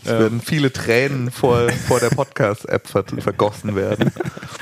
Es 0.04 0.10
werden 0.10 0.40
viele 0.40 0.72
Tränen 0.72 1.30
vor, 1.30 1.68
vor 1.70 2.00
der 2.00 2.08
Podcast-App 2.08 2.86
vergossen 2.86 3.76
werden. 3.76 4.12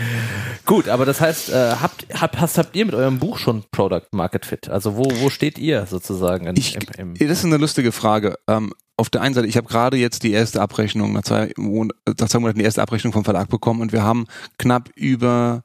Gut, 0.66 0.88
aber 0.88 1.06
das 1.06 1.20
heißt, 1.20 1.50
äh, 1.50 1.76
habt, 1.80 2.06
habt, 2.12 2.40
hast, 2.40 2.58
habt 2.58 2.74
ihr 2.74 2.84
mit 2.84 2.94
eurem 2.94 3.18
Buch 3.18 3.38
schon 3.38 3.64
Product 3.70 4.08
Market 4.12 4.46
Fit? 4.46 4.68
Also 4.68 4.96
wo, 4.96 5.04
wo 5.20 5.30
steht 5.30 5.58
ihr 5.58 5.86
sozusagen? 5.86 6.46
In, 6.46 6.56
ich, 6.56 6.76
im, 6.76 7.14
im 7.14 7.28
das 7.28 7.38
ist 7.38 7.44
eine 7.44 7.56
lustige 7.56 7.92
Frage. 7.92 8.36
Ähm, 8.48 8.72
auf 8.98 9.10
der 9.10 9.22
einen 9.22 9.34
Seite, 9.34 9.46
ich 9.46 9.56
habe 9.56 9.68
gerade 9.68 9.96
jetzt 9.96 10.24
die 10.24 10.32
erste 10.32 10.60
Abrechnung, 10.60 11.12
nach 11.12 11.22
zwei, 11.22 11.52
nach 11.56 12.28
zwei 12.28 12.40
Monaten 12.40 12.58
die 12.58 12.64
erste 12.64 12.82
Abrechnung 12.82 13.12
vom 13.12 13.24
Verlag 13.24 13.48
bekommen 13.48 13.80
und 13.80 13.92
wir 13.92 14.02
haben 14.02 14.26
knapp 14.58 14.90
über 14.96 15.62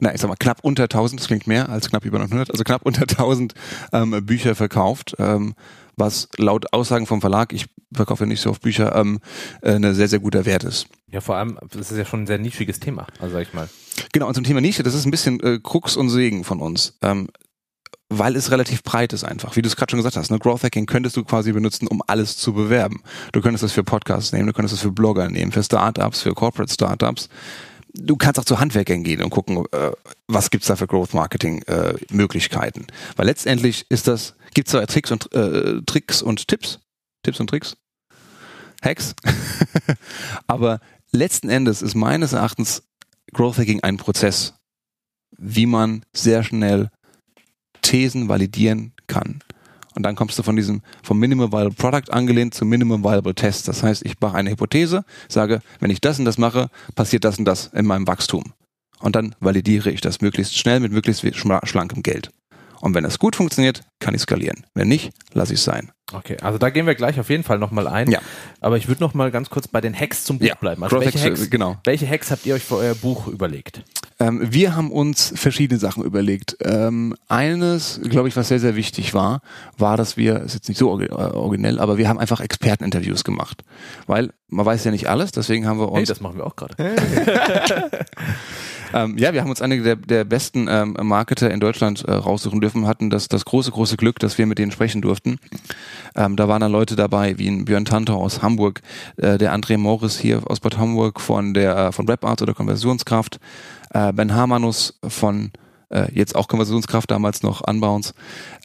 na, 0.00 0.12
ich 0.12 0.20
sag 0.20 0.28
mal, 0.28 0.36
knapp 0.36 0.58
unter 0.62 0.84
1000, 0.84 1.20
das 1.20 1.28
klingt 1.28 1.46
mehr 1.46 1.68
als 1.68 1.88
knapp 1.88 2.04
über 2.04 2.18
900, 2.18 2.50
also 2.50 2.64
knapp 2.64 2.82
unter 2.84 3.02
1000 3.02 3.54
ähm, 3.92 4.26
Bücher 4.26 4.54
verkauft, 4.54 5.14
ähm, 5.18 5.54
was 5.96 6.28
laut 6.36 6.72
Aussagen 6.72 7.06
vom 7.06 7.20
Verlag, 7.20 7.52
ich 7.52 7.66
verkaufe 7.92 8.24
ja 8.24 8.26
nicht 8.26 8.40
so 8.40 8.50
oft 8.50 8.62
Bücher, 8.62 8.94
ähm, 8.96 9.20
äh, 9.62 9.74
eine 9.74 9.94
sehr, 9.94 10.08
sehr 10.08 10.18
guter 10.18 10.44
Wert 10.46 10.64
ist. 10.64 10.88
Ja, 11.10 11.20
vor 11.20 11.36
allem, 11.36 11.58
das 11.70 11.92
ist 11.92 11.96
ja 11.96 12.04
schon 12.04 12.24
ein 12.24 12.26
sehr 12.26 12.38
nischiges 12.38 12.80
Thema, 12.80 13.06
also 13.20 13.34
sag 13.34 13.42
ich 13.42 13.54
mal. 13.54 13.68
Genau, 14.12 14.26
und 14.26 14.34
zum 14.34 14.44
Thema 14.44 14.60
Nische, 14.60 14.82
das 14.82 14.94
ist 14.94 15.06
ein 15.06 15.12
bisschen 15.12 15.40
äh, 15.40 15.60
Krux 15.62 15.96
und 15.96 16.10
Segen 16.10 16.42
von 16.42 16.60
uns. 16.60 16.98
Ähm, 17.00 17.28
weil 18.18 18.36
es 18.36 18.50
relativ 18.50 18.82
breit 18.82 19.12
ist 19.12 19.24
einfach. 19.24 19.56
Wie 19.56 19.62
du 19.62 19.68
es 19.68 19.76
gerade 19.76 19.90
schon 19.90 19.98
gesagt 19.98 20.16
hast, 20.16 20.30
ne? 20.30 20.38
Growth 20.38 20.64
Hacking 20.64 20.86
könntest 20.86 21.16
du 21.16 21.24
quasi 21.24 21.52
benutzen, 21.52 21.86
um 21.86 22.02
alles 22.06 22.36
zu 22.36 22.52
bewerben. 22.52 23.02
Du 23.32 23.40
könntest 23.40 23.62
das 23.62 23.72
für 23.72 23.84
Podcasts 23.84 24.32
nehmen, 24.32 24.46
du 24.46 24.52
könntest 24.52 24.74
das 24.74 24.82
für 24.82 24.92
Blogger 24.92 25.28
nehmen, 25.28 25.52
für 25.52 25.62
Startups, 25.62 26.22
für 26.22 26.34
Corporate 26.34 26.72
Startups 26.72 27.28
du 27.94 28.16
kannst 28.16 28.38
auch 28.40 28.44
zu 28.44 28.60
Handwerkern 28.60 29.02
gehen 29.04 29.22
und 29.22 29.30
gucken, 29.30 29.64
äh, 29.72 29.92
was 30.26 30.50
gibt's 30.50 30.66
da 30.66 30.76
für 30.76 30.86
Growth 30.86 31.14
Marketing 31.14 31.62
äh, 31.62 31.94
Möglichkeiten. 32.10 32.86
Weil 33.16 33.26
letztendlich 33.26 33.86
ist 33.88 34.08
das, 34.08 34.34
gibt's 34.52 34.72
da 34.72 34.84
Tricks 34.86 35.10
und 35.10 35.32
äh, 35.32 35.80
Tricks 35.86 36.22
und 36.22 36.48
Tipps, 36.48 36.80
Tipps 37.22 37.40
und 37.40 37.48
Tricks, 37.48 37.76
Hacks. 38.82 39.14
Aber 40.46 40.80
letzten 41.12 41.48
Endes 41.48 41.82
ist 41.82 41.94
meines 41.94 42.32
Erachtens 42.32 42.82
Growth 43.32 43.58
Hacking 43.58 43.80
ein 43.82 43.96
Prozess, 43.96 44.54
wie 45.36 45.66
man 45.66 46.04
sehr 46.12 46.42
schnell 46.42 46.90
Thesen 47.84 48.28
validieren 48.28 48.92
kann. 49.06 49.40
Und 49.94 50.02
dann 50.02 50.16
kommst 50.16 50.36
du 50.38 50.42
von 50.42 50.56
diesem, 50.56 50.82
vom 51.04 51.20
Minimum 51.20 51.52
Viable 51.52 51.74
Product 51.74 52.10
angelehnt 52.10 52.54
zum 52.54 52.68
Minimum 52.68 53.04
Viable 53.04 53.34
Test. 53.34 53.68
Das 53.68 53.84
heißt, 53.84 54.04
ich 54.04 54.18
mache 54.20 54.36
eine 54.36 54.50
Hypothese, 54.50 55.04
sage, 55.28 55.60
wenn 55.78 55.90
ich 55.90 56.00
das 56.00 56.18
und 56.18 56.24
das 56.24 56.38
mache, 56.38 56.68
passiert 56.96 57.24
das 57.24 57.38
und 57.38 57.44
das 57.44 57.68
in 57.68 57.86
meinem 57.86 58.08
Wachstum. 58.08 58.52
Und 58.98 59.14
dann 59.14 59.36
validiere 59.38 59.90
ich 59.90 60.00
das 60.00 60.20
möglichst 60.20 60.56
schnell 60.56 60.80
mit 60.80 60.90
möglichst 60.90 61.24
schlankem 61.36 62.02
Geld. 62.02 62.30
Und 62.80 62.94
wenn 62.94 63.04
es 63.04 63.18
gut 63.18 63.36
funktioniert, 63.36 63.82
kann 64.00 64.14
ich 64.14 64.22
skalieren. 64.22 64.66
Wenn 64.74 64.88
nicht, 64.88 65.12
lasse 65.32 65.54
ich 65.54 65.60
es 65.60 65.64
sein. 65.64 65.92
Okay, 66.12 66.36
also 66.42 66.58
da 66.58 66.68
gehen 66.70 66.86
wir 66.86 66.94
gleich 66.94 67.18
auf 67.18 67.30
jeden 67.30 67.44
Fall 67.44 67.58
nochmal 67.58 67.88
ein. 67.88 68.10
Ja. 68.10 68.20
Aber 68.60 68.76
ich 68.76 68.88
würde 68.88 69.02
nochmal 69.02 69.30
ganz 69.30 69.48
kurz 69.48 69.68
bei 69.68 69.80
den 69.80 69.98
Hacks 69.98 70.24
zum 70.24 70.38
Buch 70.38 70.46
Ja, 70.46 70.54
bleiben. 70.54 70.84
Also 70.84 71.00
welche 71.00 71.18
Hacks, 71.18 71.48
genau. 71.48 71.78
welche 71.84 72.08
Hacks 72.08 72.30
habt 72.30 72.44
ihr 72.44 72.54
euch 72.54 72.62
für 72.62 72.76
euer 72.76 72.94
Buch 72.94 73.26
überlegt? 73.26 73.82
Ähm, 74.20 74.40
wir 74.52 74.76
haben 74.76 74.92
uns 74.92 75.32
verschiedene 75.34 75.80
Sachen 75.80 76.04
überlegt. 76.04 76.56
Ähm, 76.60 77.16
eines, 77.28 78.00
glaube 78.04 78.28
ich, 78.28 78.36
was 78.36 78.48
sehr, 78.48 78.60
sehr 78.60 78.76
wichtig 78.76 79.14
war, 79.14 79.40
war, 79.78 79.96
dass 79.96 80.16
wir, 80.16 80.40
ist 80.42 80.54
jetzt 80.54 80.68
nicht 80.68 80.78
so 80.78 81.00
äh, 81.00 81.10
originell, 81.10 81.80
aber 81.80 81.96
wir 81.96 82.08
haben 82.08 82.18
einfach 82.18 82.40
Experteninterviews 82.40 83.24
gemacht. 83.24 83.64
Weil 84.06 84.32
man 84.48 84.66
weiß 84.66 84.84
ja 84.84 84.90
nicht 84.90 85.08
alles, 85.08 85.32
deswegen 85.32 85.66
haben 85.66 85.78
wir 85.80 85.90
Hey, 85.90 86.00
uns 86.00 86.08
das 86.08 86.20
machen 86.20 86.36
wir 86.36 86.46
auch 86.46 86.54
gerade. 86.54 86.76
Ähm, 88.94 89.18
ja, 89.18 89.32
wir 89.32 89.40
haben 89.40 89.50
uns 89.50 89.60
einige 89.60 89.82
der, 89.82 89.96
der 89.96 90.24
besten 90.24 90.68
ähm, 90.70 90.96
Marketer 91.02 91.50
in 91.50 91.58
Deutschland 91.58 92.04
äh, 92.04 92.12
raussuchen 92.12 92.60
dürfen, 92.60 92.86
hatten 92.86 93.10
das, 93.10 93.26
das 93.26 93.44
große, 93.44 93.72
große 93.72 93.96
Glück, 93.96 94.20
dass 94.20 94.38
wir 94.38 94.46
mit 94.46 94.58
denen 94.58 94.70
sprechen 94.70 95.02
durften. 95.02 95.38
Ähm, 96.14 96.36
da 96.36 96.46
waren 96.46 96.60
dann 96.60 96.70
Leute 96.70 96.94
dabei, 96.94 97.36
wie 97.36 97.48
ein 97.48 97.64
Björn 97.64 97.84
Tanter 97.84 98.14
aus 98.14 98.40
Hamburg, 98.40 98.82
äh, 99.16 99.36
der 99.36 99.52
André 99.52 99.78
Morris 99.78 100.16
hier 100.16 100.48
aus 100.48 100.60
Bad 100.60 100.78
Homburg 100.78 101.20
von 101.20 101.54
der 101.54 101.76
äh, 101.76 101.92
von 101.92 102.08
RapArt 102.08 102.40
oder 102.40 102.54
Konversionskraft, 102.54 103.40
äh, 103.90 104.12
Ben 104.12 104.32
Hamanus 104.32 105.00
von 105.08 105.50
äh, 105.90 106.06
jetzt 106.12 106.36
auch 106.36 106.46
Konversionskraft, 106.46 107.10
damals 107.10 107.42
noch 107.42 107.66
Unbounce. 107.66 108.14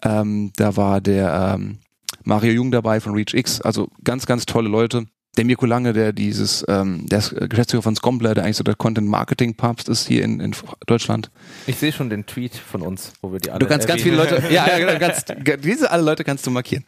Ähm, 0.04 0.52
da 0.58 0.78
war 0.78 1.02
der 1.02 1.56
ähm, 1.56 1.80
Mario 2.24 2.52
Jung 2.52 2.70
dabei 2.70 3.00
von 3.00 3.14
ReachX, 3.14 3.62
also 3.62 3.88
ganz, 4.04 4.28
ganz 4.28 4.46
tolle 4.46 4.70
Leute. 4.70 5.08
Der 5.40 5.46
Mirko 5.46 5.66
Lange, 5.66 5.94
der 5.94 6.12
dieses, 6.12 6.66
ähm, 6.68 7.06
der 7.08 7.20
ist 7.20 7.34
Geschäftsführer 7.34 7.82
von 7.82 7.96
Scombler, 7.96 8.36
der 8.36 8.44
eigentlich 8.44 8.58
so 8.58 8.64
der 8.66 8.76
Content-Marketing-Papst 8.76 9.88
ist 9.88 10.06
hier 10.06 10.26
in, 10.26 10.42
in 10.42 10.54
Deutschland. 10.86 11.32
Ich 11.66 11.78
sehe 11.78 11.94
schon 11.94 12.10
den 12.10 12.26
Tweet 12.26 12.56
von 12.56 12.82
uns, 12.82 13.14
wo 13.22 13.32
wir 13.32 13.40
die 13.40 13.50
alle 13.50 13.60
Du 13.60 13.66
kannst 13.66 13.88
ganz 13.88 14.02
viele 14.02 14.18
erwähnen. 14.18 14.42
Leute, 14.42 14.54
ja, 14.54 14.68
ja, 14.68 14.86
genau, 14.86 15.00
ganz, 15.00 15.24
diese 15.64 15.92
alle 15.92 16.04
Leute 16.04 16.26
kannst 16.26 16.46
du 16.46 16.52
markieren. 16.52 16.84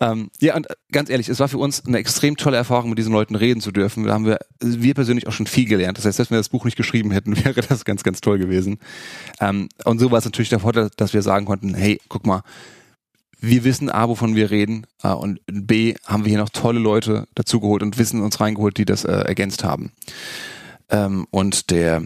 Ähm, 0.00 0.30
ja, 0.40 0.56
und 0.56 0.70
äh, 0.70 0.74
ganz 0.90 1.10
ehrlich, 1.10 1.28
es 1.28 1.38
war 1.38 1.48
für 1.48 1.58
uns 1.58 1.84
eine 1.84 1.98
extrem 1.98 2.38
tolle 2.38 2.56
Erfahrung, 2.56 2.88
mit 2.88 2.98
diesen 2.98 3.12
Leuten 3.12 3.34
reden 3.34 3.60
zu 3.60 3.72
dürfen. 3.72 4.04
Da 4.04 4.14
haben 4.14 4.24
wir, 4.24 4.38
wir 4.60 4.94
persönlich 4.94 5.26
auch 5.26 5.32
schon 5.32 5.46
viel 5.46 5.68
gelernt. 5.68 5.98
Das 5.98 6.06
heißt, 6.06 6.16
selbst 6.16 6.30
wenn 6.30 6.36
wir 6.36 6.40
das 6.40 6.48
Buch 6.48 6.64
nicht 6.64 6.78
geschrieben 6.78 7.10
hätten, 7.10 7.36
wäre 7.44 7.60
das 7.60 7.84
ganz, 7.84 8.02
ganz 8.04 8.22
toll 8.22 8.38
gewesen. 8.38 8.78
Ähm, 9.38 9.68
und 9.84 9.98
so 9.98 10.10
war 10.10 10.16
es 10.16 10.24
natürlich 10.24 10.48
der 10.48 10.60
Vorteil, 10.60 10.88
dass 10.96 11.12
wir 11.12 11.20
sagen 11.20 11.44
konnten, 11.44 11.74
hey, 11.74 12.00
guck 12.08 12.24
mal, 12.24 12.42
wir 13.42 13.64
wissen 13.64 13.90
A, 13.90 14.08
wovon 14.08 14.36
wir 14.36 14.50
reden, 14.50 14.86
äh, 15.02 15.08
und 15.08 15.40
B, 15.46 15.94
haben 16.06 16.24
wir 16.24 16.30
hier 16.30 16.38
noch 16.38 16.48
tolle 16.48 16.78
Leute 16.78 17.26
dazugeholt 17.34 17.82
und 17.82 17.98
Wissen 17.98 18.22
uns 18.22 18.40
reingeholt, 18.40 18.78
die 18.78 18.84
das 18.84 19.04
äh, 19.04 19.10
ergänzt 19.10 19.64
haben. 19.64 19.90
Ähm, 20.88 21.26
und 21.30 21.70
der, 21.72 22.04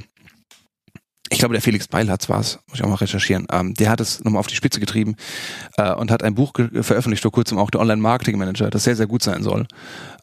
ich 1.28 1.38
glaube, 1.38 1.52
der 1.52 1.60
Felix 1.60 1.88
Beilharz 1.88 2.30
war 2.30 2.40
es, 2.40 2.58
muss 2.66 2.78
ich 2.78 2.84
auch 2.84 2.88
mal 2.88 2.94
recherchieren, 2.94 3.46
ähm, 3.52 3.74
der 3.74 3.90
hat 3.90 4.00
es 4.00 4.24
nochmal 4.24 4.40
auf 4.40 4.46
die 4.46 4.54
Spitze 4.54 4.80
getrieben 4.80 5.16
äh, 5.76 5.92
und 5.92 6.10
hat 6.10 6.22
ein 6.22 6.34
Buch 6.34 6.54
veröffentlicht 6.54 7.22
vor 7.22 7.32
kurzem, 7.32 7.58
auch 7.58 7.70
der 7.70 7.82
Online-Marketing-Manager, 7.82 8.70
das 8.70 8.84
sehr, 8.84 8.96
sehr 8.96 9.06
gut 9.06 9.22
sein 9.22 9.42
soll. 9.42 9.66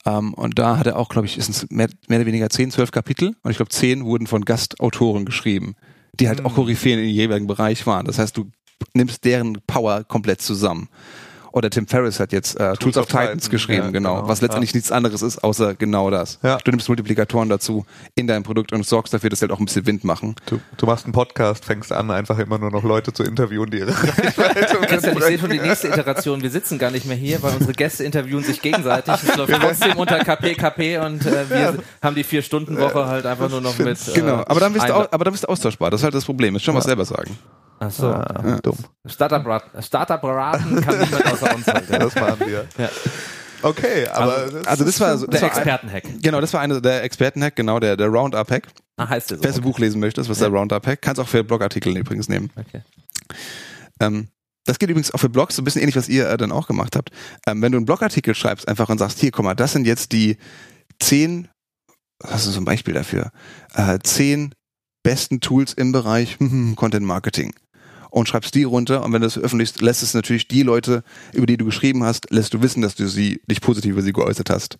Ähm, 0.08 0.34
und 0.34 0.58
da 0.58 0.80
hat 0.80 0.88
er 0.88 0.97
auch, 0.97 1.10
glaube 1.10 1.28
ich, 1.28 1.38
ist 1.38 1.47
es 1.49 1.69
mehr, 1.69 1.89
mehr 2.08 2.19
oder 2.19 2.26
weniger 2.26 2.49
10, 2.49 2.71
12 2.71 2.89
Kapitel 2.89 3.36
und 3.43 3.52
ich 3.52 3.58
glaube, 3.58 3.69
10 3.69 4.04
wurden 4.04 4.26
von 4.26 4.45
Gastautoren 4.45 5.26
geschrieben, 5.26 5.76
die 6.19 6.28
halt 6.28 6.43
auch 6.43 6.56
Koryphäen 6.56 6.99
in 6.99 7.10
jeweiligen 7.10 7.47
Bereich 7.47 7.86
waren. 7.86 8.08
Das 8.08 8.17
heißt, 8.17 8.36
du 8.36 8.49
nimmst 8.93 9.26
deren 9.26 9.62
Power 9.67 10.04
komplett 10.04 10.41
zusammen. 10.41 10.89
Oder 11.54 11.69
Tim 11.69 11.86
Ferriss 11.86 12.19
hat 12.19 12.32
jetzt 12.32 12.60
äh, 12.60 12.74
Tools, 12.78 12.98
of 12.98 13.04
of 13.04 13.10
Titans 13.10 13.43
Titan, 13.43 13.52
geschrieben, 13.52 13.84
ja, 13.86 13.91
genau, 13.91 14.15
genau. 14.15 14.28
was 14.28 14.41
letztendlich 14.41 14.74
nichts 14.74 14.91
anderes 14.91 15.22
ist, 15.22 15.43
außer 15.43 15.76
genau 15.76 16.10
das. 16.10 16.39
Ja. 16.41 16.58
Du 16.58 16.72
nimmst 16.72 16.88
Multiplikatoren 16.88 17.48
dazu 17.48 17.86
in 18.15 18.26
deinem 18.26 18.41
Produkt 18.41 18.74
und 18.74 18.84
sorgst 18.84 19.13
dafür, 19.13 19.30
dass 19.30 19.38
sie 19.38 19.43
halt 19.43 19.52
auch 19.52 19.60
ein 19.60 19.65
bisschen 19.65 19.86
Wind 19.86 20.04
machen. 20.04 20.36
Du, 20.48 20.60
du 20.78 20.86
machst 20.88 21.06
einen 21.06 21.13
Podcast, 21.13 21.63
fängst 21.63 21.91
an, 21.91 22.10
einfach 22.10 22.39
immer 22.39 22.58
nur 22.58 22.72
noch 22.72 22.82
Leute 22.84 23.13
zu 23.13 23.22
interviewen, 23.22 23.69
die 23.69 23.78
ihre 23.78 23.91
Reichweite 24.04 24.78
Christian, 24.88 25.15
ich 25.15 25.24
sehe 25.26 25.38
schon 25.38 25.52
die 25.52 25.60
nächste 25.60 25.89
Iteration. 25.89 26.41
Wir 26.41 26.50
sitzen 26.50 26.80
gar 26.80 26.89
nicht 26.89 27.06
mehr 27.06 27.17
hier, 27.17 27.43
weil 27.43 27.54
unsere 27.54 27.74
Gäste 27.74 28.04
interviewen 28.04 28.43
sich 28.43 28.60
gegenseitig. 28.60 29.13
Es 29.13 29.38
läuft 29.38 29.54
trotzdem 29.54 29.96
unter 29.98 30.24
KP, 30.24 30.56
KP 30.56 30.98
und 30.98 31.24
äh, 31.24 31.50
wir 31.52 31.78
haben 32.02 32.15
die 32.15 32.24
Vier-Stunden-Woche 32.24 33.06
halt 33.06 33.28
einfach 33.28 33.52
nur 33.52 33.62
noch 33.62 33.78
mit. 33.78 34.00
Äh, 34.08 34.13
Genau, 34.15 34.43
aber 34.48 34.60
dann 34.60 34.74
bist 34.74 34.89
du, 34.89 34.93
aber 34.93 35.24
dann 35.24 35.34
bist 35.34 35.43
du 35.43 35.50
austauschbar. 35.50 35.91
Das 35.91 36.02
ist 36.02 36.04
halt 36.04 36.15
das 36.15 36.26
Problem. 36.26 36.56
Jetzt 36.56 36.63
schon 36.63 36.74
was 36.74 36.86
selber 36.86 37.06
sagen. 37.06 37.38
Ach 37.79 37.91
so. 37.91 38.07
Ah, 38.07 38.59
dumm. 38.63 38.77
Startup-Raten 39.05 39.81
Startup 39.81 40.23
raten 40.23 40.81
kann 40.81 40.99
niemand 40.99 41.25
außer 41.25 41.55
uns 41.55 41.67
halt. 41.67 41.89
Ja. 41.89 41.99
Das 41.99 42.15
machen 42.15 42.39
wir. 42.47 42.65
Ja. 42.77 42.89
Okay, 43.62 44.07
aber 44.07 44.49
Also 44.65 44.83
das 44.83 44.99
war 44.99 45.17
so, 45.17 45.25
das 45.25 45.39
Der 45.39 45.49
ein, 45.51 45.55
Experten-Hack. 45.57 46.03
genau, 46.21 46.41
das 46.41 46.51
war 46.53 46.59
eine 46.62 46.81
der 46.81 47.03
Experten-Hack, 47.03 47.55
genau 47.55 47.79
der 47.79 47.95
der 47.95 48.07
Roundup-Hack. 48.07 48.67
Ah, 48.97 49.07
heißt 49.07 49.31
der 49.31 49.38
so. 49.38 49.43
Wer 49.43 49.51
das 49.51 49.62
Buch 49.62 49.79
lesen 49.79 49.99
möchte, 50.01 50.27
was 50.27 50.38
der 50.39 50.49
Roundup-Hack, 50.49 51.01
kannst 51.01 51.19
auch 51.21 51.27
für 51.27 51.43
Blogartikel 51.43 51.95
übrigens 51.97 52.27
nehmen. 52.27 52.49
Okay. 52.57 52.81
Ähm, 53.99 54.27
das 54.65 54.79
geht 54.79 54.89
übrigens 54.89 55.13
auch 55.13 55.17
für 55.19 55.29
Blogs, 55.29 55.55
so 55.55 55.62
ein 55.62 55.65
bisschen 55.65 55.81
ähnlich, 55.81 55.95
was 55.95 56.09
ihr 56.09 56.29
äh, 56.29 56.38
dann 56.38 56.51
auch 56.51 56.67
gemacht 56.67 56.95
habt. 56.95 57.09
Ähm, 57.47 57.62
wenn 57.62 57.71
du 57.71 57.77
einen 57.77 57.86
Blogartikel 57.86 58.36
schreibst, 58.36 58.67
einfach 58.67 58.89
und 58.89 58.97
sagst, 58.97 59.19
hier, 59.19 59.31
guck 59.31 59.43
mal, 59.45 59.55
das 59.55 59.73
sind 59.73 59.86
jetzt 59.88 60.12
die 60.12 60.38
zehn, 61.01 61.47
was 62.19 62.45
du 62.45 62.51
so 62.51 62.59
ein 62.62 62.65
Beispiel 62.65 62.93
dafür? 62.93 63.31
Äh, 63.73 63.99
zehn 64.03 64.53
besten 65.03 65.39
Tools 65.41 65.73
im 65.73 65.91
Bereich 65.91 66.38
Content 66.75 67.05
Marketing. 67.05 67.53
Und 68.13 68.30
schreibst 68.30 68.54
die 68.54 68.63
runter 68.63 69.04
und 69.04 69.12
wenn 69.12 69.21
du 69.21 69.26
das 69.26 69.34
veröffentlichst, 69.34 69.82
lässt 69.82 70.04
es 70.04 70.13
natürlich 70.13 70.47
die 70.47 70.62
Leute, 70.62 71.04
über 71.34 71.47
die 71.47 71.58
du 71.58 71.65
geschrieben 71.65 72.04
hast, 72.04 72.30
lässt 72.30 72.54
du 72.54 72.62
wissen, 72.62 72.84
dass 72.84 72.93
du 72.93 73.08
sie, 73.08 73.41
dich 73.49 73.60
positiv 73.60 73.93
über 73.93 74.04
sie 74.04 74.13
geäußert 74.13 74.52
hast. 74.52 74.78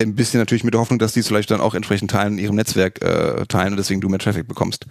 Ein 0.00 0.14
bisschen 0.14 0.40
natürlich 0.40 0.64
mit 0.64 0.72
der 0.72 0.80
Hoffnung, 0.80 0.98
dass 0.98 1.12
die 1.12 1.20
es 1.20 1.28
vielleicht 1.28 1.50
dann 1.50 1.60
auch 1.60 1.74
entsprechend 1.74 2.10
teilen 2.10 2.38
in 2.38 2.44
ihrem 2.44 2.56
Netzwerk 2.56 3.02
äh, 3.02 3.44
teilen 3.46 3.74
und 3.74 3.76
deswegen 3.76 4.00
du 4.00 4.08
mehr 4.08 4.18
Traffic 4.18 4.48
bekommst 4.48 4.86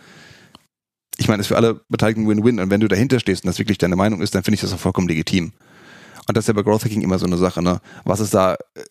ich 1.18 1.28
meine, 1.28 1.38
das 1.38 1.46
ist 1.46 1.50
für 1.50 1.58
alle 1.58 1.82
Beteiligten 1.90 2.28
Win-Win. 2.28 2.60
Und 2.60 2.70
wenn 2.70 2.80
du 2.80 2.88
dahinter 2.88 3.20
stehst 3.20 3.44
und 3.44 3.48
das 3.48 3.60
wirklich 3.60 3.78
deine 3.78 3.96
Meinung 3.96 4.22
ist, 4.22 4.36
dann 4.36 4.44
finde 4.44 4.56
ich 4.56 4.62
das 4.62 4.74
auch 4.74 4.80
vollkommen 4.80 5.08
legitim. 5.08 5.54
Und 6.28 6.38
das 6.38 6.44
ist 6.44 6.48
ja 6.48 6.54
bei 6.54 6.64
Growth 6.64 6.86
Hacking 6.86 7.02
immer 7.02 7.20
so 7.20 7.26
eine 7.26 7.38
Sache, 7.38 7.62
ne? 7.62 7.82
Was 8.04 8.20
ist 8.20 8.34
da 8.34 8.54
äh, 8.54 8.84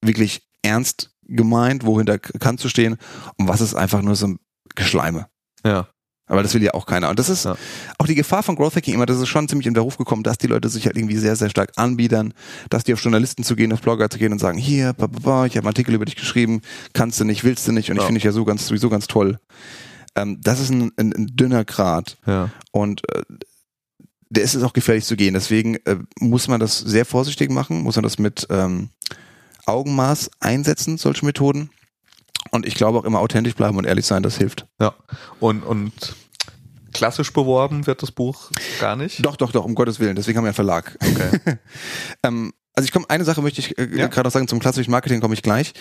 wirklich 0.00 0.42
ernst 0.62 1.10
gemeint, 1.22 1.86
wohinter 1.86 2.18
kannst 2.18 2.64
du 2.64 2.68
stehen 2.68 2.96
und 3.36 3.48
was 3.48 3.60
ist 3.60 3.74
einfach 3.74 4.02
nur 4.02 4.16
so 4.16 4.26
ein 4.26 4.38
Geschleime. 4.74 5.28
ja. 5.64 5.88
Aber 6.32 6.42
das 6.42 6.54
will 6.54 6.62
ja 6.62 6.72
auch 6.74 6.86
keiner. 6.86 7.10
Und 7.10 7.18
das 7.18 7.28
ist 7.28 7.44
Ja. 7.44 7.56
auch 7.98 8.06
die 8.06 8.14
Gefahr 8.14 8.42
von 8.42 8.56
Growth 8.56 8.74
Hacking 8.76 8.94
immer, 8.94 9.06
das 9.06 9.18
ist 9.18 9.28
schon 9.28 9.48
ziemlich 9.48 9.66
in 9.66 9.74
den 9.74 9.82
Ruf 9.82 9.98
gekommen, 9.98 10.22
dass 10.22 10.38
die 10.38 10.46
Leute 10.46 10.68
sich 10.70 10.86
halt 10.86 10.96
irgendwie 10.96 11.16
sehr, 11.18 11.36
sehr 11.36 11.50
stark 11.50 11.72
anbiedern, 11.76 12.32
dass 12.70 12.84
die 12.84 12.94
auf 12.94 13.00
Journalisten 13.02 13.44
zu 13.44 13.54
gehen, 13.54 13.72
auf 13.72 13.82
Blogger 13.82 14.08
zu 14.08 14.18
gehen 14.18 14.32
und 14.32 14.38
sagen, 14.38 14.56
hier, 14.58 14.94
ba, 14.94 15.06
ba, 15.06 15.18
ba, 15.22 15.46
ich 15.46 15.52
habe 15.56 15.64
einen 15.64 15.68
Artikel 15.68 15.94
über 15.94 16.06
dich 16.06 16.16
geschrieben, 16.16 16.62
kannst 16.94 17.20
du 17.20 17.24
nicht, 17.24 17.44
willst 17.44 17.68
du 17.68 17.72
nicht 17.72 17.90
und 17.90 17.96
ich 17.96 18.02
Ja. 18.02 18.06
finde 18.06 18.18
dich 18.18 18.24
ja 18.24 18.32
so 18.32 18.44
ganz, 18.44 18.66
sowieso 18.66 18.88
ganz 18.88 19.06
toll. 19.06 19.38
Ähm, 20.16 20.38
das 20.42 20.58
ist 20.60 20.70
ein, 20.70 20.90
ein, 20.96 21.12
ein 21.14 21.26
dünner 21.36 21.64
Grad. 21.64 22.16
Ja. 22.26 22.50
Und 22.70 23.02
äh, 23.14 23.22
der 24.30 24.42
ist 24.42 24.54
es 24.54 24.62
auch 24.62 24.72
gefährlich 24.72 25.04
zu 25.04 25.16
gehen. 25.16 25.34
Deswegen 25.34 25.76
äh, 25.84 25.96
muss 26.18 26.48
man 26.48 26.60
das 26.60 26.78
sehr 26.78 27.04
vorsichtig 27.04 27.50
machen, 27.50 27.82
muss 27.82 27.96
man 27.96 28.02
das 28.02 28.18
mit 28.18 28.46
ähm, 28.48 28.88
Augenmaß 29.66 30.30
einsetzen, 30.40 30.96
solche 30.98 31.24
Methoden. 31.26 31.68
Und 32.50 32.66
ich 32.66 32.74
glaube 32.74 32.98
auch 32.98 33.04
immer 33.04 33.20
authentisch 33.20 33.54
bleiben 33.54 33.76
und 33.78 33.84
ehrlich 33.86 34.04
sein, 34.06 34.22
das 34.22 34.36
hilft. 34.36 34.66
Ja. 34.80 34.94
Und, 35.40 35.62
und 35.62 35.92
klassisch 36.92 37.32
beworben 37.32 37.86
wird 37.86 38.02
das 38.02 38.12
Buch 38.12 38.50
gar 38.80 38.96
nicht. 38.96 39.24
Doch, 39.24 39.36
doch, 39.36 39.52
doch, 39.52 39.64
um 39.64 39.74
Gottes 39.74 40.00
Willen. 40.00 40.16
Deswegen 40.16 40.38
haben 40.38 40.44
wir 40.44 40.48
einen 40.48 40.54
Verlag. 40.54 40.96
Okay. 41.00 41.58
ähm, 42.22 42.52
also 42.74 42.86
ich 42.86 42.92
komme, 42.92 43.08
eine 43.08 43.24
Sache 43.24 43.42
möchte 43.42 43.60
ich 43.60 43.76
äh, 43.78 43.88
Ja. 43.96 44.06
gerade 44.06 44.28
auch 44.28 44.32
sagen, 44.32 44.48
zum 44.48 44.58
klassischen 44.58 44.90
Marketing 44.90 45.20
komme 45.20 45.34
ich 45.34 45.42
gleich. 45.42 45.72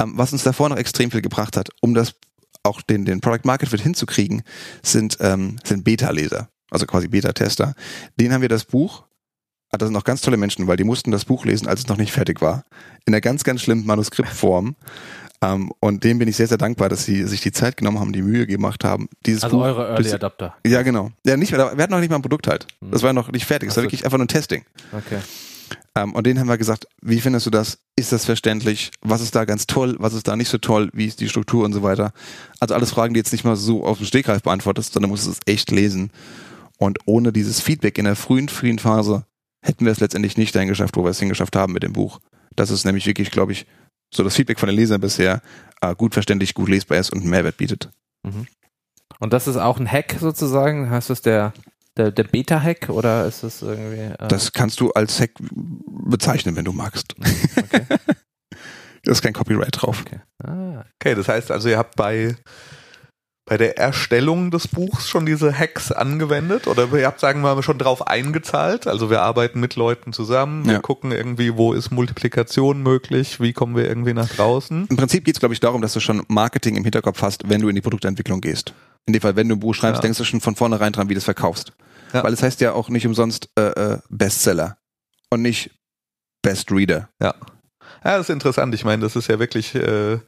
Ähm, 0.00 0.12
was 0.16 0.32
uns 0.32 0.42
davor 0.42 0.68
noch 0.68 0.76
extrem 0.76 1.10
viel 1.10 1.22
gebracht 1.22 1.56
hat, 1.56 1.68
um 1.80 1.94
das 1.94 2.14
auch 2.62 2.82
den, 2.82 3.04
den 3.04 3.20
Product 3.20 3.44
Market 3.44 3.68
Fit 3.68 3.80
hinzukriegen, 3.80 4.42
sind, 4.82 5.16
ähm, 5.20 5.56
sind 5.64 5.84
Beta-Leser, 5.84 6.48
also 6.70 6.86
quasi 6.86 7.08
Beta-Tester. 7.08 7.74
Denen 8.18 8.32
haben 8.34 8.42
wir 8.42 8.48
das 8.48 8.64
Buch, 8.64 9.04
ah, 9.70 9.78
das 9.78 9.86
sind 9.86 9.94
noch 9.94 10.04
ganz 10.04 10.20
tolle 10.20 10.36
Menschen, 10.36 10.66
weil 10.66 10.76
die 10.76 10.84
mussten 10.84 11.10
das 11.10 11.24
Buch 11.24 11.44
lesen, 11.44 11.68
als 11.68 11.80
es 11.80 11.88
noch 11.88 11.96
nicht 11.96 12.12
fertig 12.12 12.40
war. 12.42 12.64
In 13.06 13.14
einer 13.14 13.20
ganz, 13.20 13.44
ganz 13.44 13.62
schlimmen 13.62 13.86
Manuskriptform. 13.86 14.76
Ähm, 15.42 15.72
und 15.80 16.04
denen 16.04 16.18
bin 16.18 16.28
ich 16.28 16.36
sehr, 16.36 16.48
sehr 16.48 16.58
dankbar, 16.58 16.88
dass 16.90 17.04
sie 17.04 17.24
sich 17.24 17.40
die 17.40 17.52
Zeit 17.52 17.76
genommen 17.78 17.98
haben, 17.98 18.12
die 18.12 18.20
Mühe 18.22 18.46
gemacht 18.46 18.84
haben, 18.84 19.08
dieses 19.24 19.42
Also 19.42 19.56
Buch. 19.56 19.64
eure 19.64 19.88
Early 19.88 20.02
durch- 20.02 20.14
Adapter. 20.14 20.54
ja, 20.66 20.82
genau. 20.82 21.12
Ja, 21.24 21.36
nicht 21.36 21.52
wir 21.52 21.58
hatten 21.64 21.90
noch 21.90 22.00
nicht 22.00 22.10
mal 22.10 22.16
ein 22.16 22.22
Produkt 22.22 22.46
halt. 22.46 22.66
Das 22.82 23.02
war 23.02 23.12
noch 23.14 23.32
nicht 23.32 23.46
fertig. 23.46 23.70
Es 23.70 23.76
war 23.76 23.84
wirklich 23.84 24.04
einfach 24.04 24.18
nur 24.18 24.26
ein 24.26 24.28
Testing. 24.28 24.64
Okay. 24.92 25.18
Ähm, 25.96 26.14
und 26.14 26.26
denen 26.26 26.38
haben 26.40 26.48
wir 26.48 26.58
gesagt, 26.58 26.86
wie 27.00 27.20
findest 27.20 27.46
du 27.46 27.50
das? 27.50 27.78
Ist 27.96 28.12
das 28.12 28.24
verständlich? 28.24 28.90
Was 29.00 29.20
ist 29.22 29.34
da 29.34 29.44
ganz 29.44 29.66
toll? 29.66 29.96
Was 29.98 30.14
ist 30.14 30.28
da 30.28 30.36
nicht 30.36 30.48
so 30.48 30.58
toll? 30.58 30.90
Wie 30.92 31.06
ist 31.06 31.20
die 31.20 31.28
Struktur 31.28 31.64
und 31.64 31.72
so 31.72 31.82
weiter? 31.82 32.12
Also 32.58 32.74
alles 32.74 32.90
Fragen, 32.90 33.14
die 33.14 33.18
jetzt 33.18 33.32
nicht 33.32 33.44
mal 33.44 33.56
so 33.56 33.84
auf 33.84 33.98
dem 33.98 34.06
Stegreif 34.06 34.42
beantwortest, 34.42 34.92
sondern 34.92 35.10
musst 35.10 35.26
es 35.26 35.38
echt 35.46 35.70
lesen. 35.70 36.10
Und 36.78 36.98
ohne 37.06 37.32
dieses 37.32 37.60
Feedback 37.60 37.98
in 37.98 38.04
der 38.04 38.16
frühen, 38.16 38.48
frühen 38.48 38.78
Phase 38.78 39.24
hätten 39.62 39.84
wir 39.84 39.92
es 39.92 40.00
letztendlich 40.00 40.36
nicht 40.36 40.54
dahin 40.54 40.68
geschafft, 40.68 40.96
wo 40.96 41.04
wir 41.04 41.10
es 41.10 41.18
hingeschafft 41.18 41.56
haben 41.56 41.72
mit 41.72 41.82
dem 41.82 41.92
Buch. 41.92 42.20
Das 42.56 42.70
ist 42.70 42.84
nämlich 42.84 43.06
wirklich, 43.06 43.30
glaube 43.30 43.52
ich, 43.52 43.66
so 44.12 44.22
das 44.24 44.34
Feedback 44.36 44.58
von 44.58 44.68
den 44.68 44.76
Lesern 44.76 45.00
bisher 45.00 45.40
äh, 45.80 45.94
gut 45.94 46.14
verständlich, 46.14 46.54
gut 46.54 46.68
lesbar 46.68 46.98
ist 46.98 47.10
und 47.12 47.20
einen 47.20 47.30
Mehrwert 47.30 47.56
bietet. 47.56 47.90
Und 49.18 49.32
das 49.32 49.46
ist 49.46 49.56
auch 49.56 49.78
ein 49.78 49.90
Hack 49.90 50.16
sozusagen? 50.20 50.90
Heißt 50.90 51.10
das 51.10 51.20
der, 51.22 51.52
der, 51.96 52.10
der 52.10 52.24
Beta-Hack 52.24 52.88
oder 52.88 53.26
ist 53.26 53.42
das 53.42 53.62
irgendwie. 53.62 54.00
Äh, 54.22 54.28
Das 54.28 54.52
kannst 54.52 54.80
du 54.80 54.92
als 54.92 55.20
Hack 55.20 55.30
bezeichnen, 55.40 56.56
wenn 56.56 56.64
du 56.64 56.72
magst. 56.72 57.14
okay. 57.56 57.86
Da 59.02 59.12
ist 59.12 59.22
kein 59.22 59.32
Copyright 59.32 59.80
drauf. 59.80 60.04
okay. 60.06 60.20
Ah, 60.44 60.84
Okay, 61.00 61.14
das 61.14 61.26
heißt 61.26 61.50
also, 61.50 61.70
ihr 61.70 61.78
habt 61.78 61.96
bei, 61.96 62.36
bei 63.50 63.58
der 63.58 63.76
Erstellung 63.78 64.52
des 64.52 64.68
Buchs 64.68 65.08
schon 65.08 65.26
diese 65.26 65.52
Hacks 65.58 65.90
angewendet 65.90 66.68
oder 66.68 66.86
ihr 66.96 67.04
habt, 67.04 67.18
sagen 67.18 67.40
wir 67.40 67.52
mal, 67.52 67.62
schon 67.64 67.78
drauf 67.78 68.06
eingezahlt? 68.06 68.86
Also 68.86 69.10
wir 69.10 69.22
arbeiten 69.22 69.58
mit 69.58 69.74
Leuten 69.74 70.12
zusammen, 70.12 70.66
wir 70.66 70.74
Ja. 70.74 70.78
gucken 70.78 71.10
irgendwie, 71.10 71.56
wo 71.56 71.72
ist 71.72 71.90
Multiplikation 71.90 72.80
möglich, 72.80 73.40
wie 73.40 73.52
kommen 73.52 73.74
wir 73.74 73.88
irgendwie 73.88 74.14
nach 74.14 74.28
draußen? 74.28 74.86
Im 74.88 74.96
Prinzip 74.96 75.24
geht 75.24 75.34
es, 75.34 75.40
glaube 75.40 75.52
ich, 75.52 75.58
darum, 75.58 75.82
dass 75.82 75.92
du 75.94 75.98
schon 75.98 76.22
Marketing 76.28 76.76
im 76.76 76.84
Hinterkopf 76.84 77.22
hast, 77.22 77.48
wenn 77.50 77.60
du 77.60 77.68
in 77.68 77.74
die 77.74 77.80
Produktentwicklung 77.80 78.40
gehst. 78.40 78.72
In 79.06 79.14
dem 79.14 79.20
Fall, 79.20 79.34
wenn 79.34 79.48
du 79.48 79.56
ein 79.56 79.60
Buch 79.60 79.74
schreibst, 79.74 79.98
Ja. 79.98 80.02
denkst 80.02 80.18
du 80.18 80.24
schon 80.24 80.40
von 80.40 80.54
vornherein 80.54 80.92
dran, 80.92 81.08
wie 81.08 81.14
du 81.14 81.18
es 81.18 81.24
verkaufst. 81.24 81.72
Ja. 82.12 82.22
Weil 82.22 82.32
es 82.32 82.44
heißt 82.44 82.60
ja 82.60 82.72
auch 82.74 82.88
nicht 82.88 83.04
umsonst 83.04 83.48
äh, 83.58 83.62
äh, 83.94 83.98
Bestseller 84.10 84.76
und 85.28 85.42
nicht 85.42 85.72
Best 86.42 86.70
Reader. 86.70 87.08
Ja. 87.20 87.34
Ja, 88.04 88.16
das 88.16 88.28
ist 88.28 88.30
interessant. 88.34 88.74
Ich 88.74 88.84
meine, 88.84 89.02
das 89.02 89.14
ist 89.16 89.28
ja 89.28 89.38
wirklich 89.38 89.74
äh, 89.74 90.18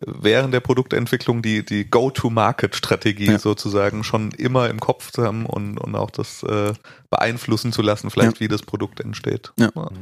während 0.00 0.54
der 0.54 0.60
Produktentwicklung 0.60 1.42
die, 1.42 1.64
die 1.64 1.88
Go-to-Market-Strategie 1.90 3.26
Ja. 3.32 3.38
sozusagen 3.38 4.04
schon 4.04 4.30
immer 4.32 4.68
im 4.70 4.80
Kopf 4.80 5.10
zu 5.10 5.24
haben 5.24 5.44
und, 5.46 5.78
und 5.78 5.94
auch 5.94 6.10
das 6.10 6.42
äh, 6.42 6.72
beeinflussen 7.10 7.72
zu 7.72 7.82
lassen, 7.82 8.10
vielleicht 8.10 8.40
wie 8.40 8.48
das 8.48 8.62
Produkt 8.62 9.00
entsteht. 9.00 9.52
Ja. 9.58 9.68
Okay. 9.74 9.94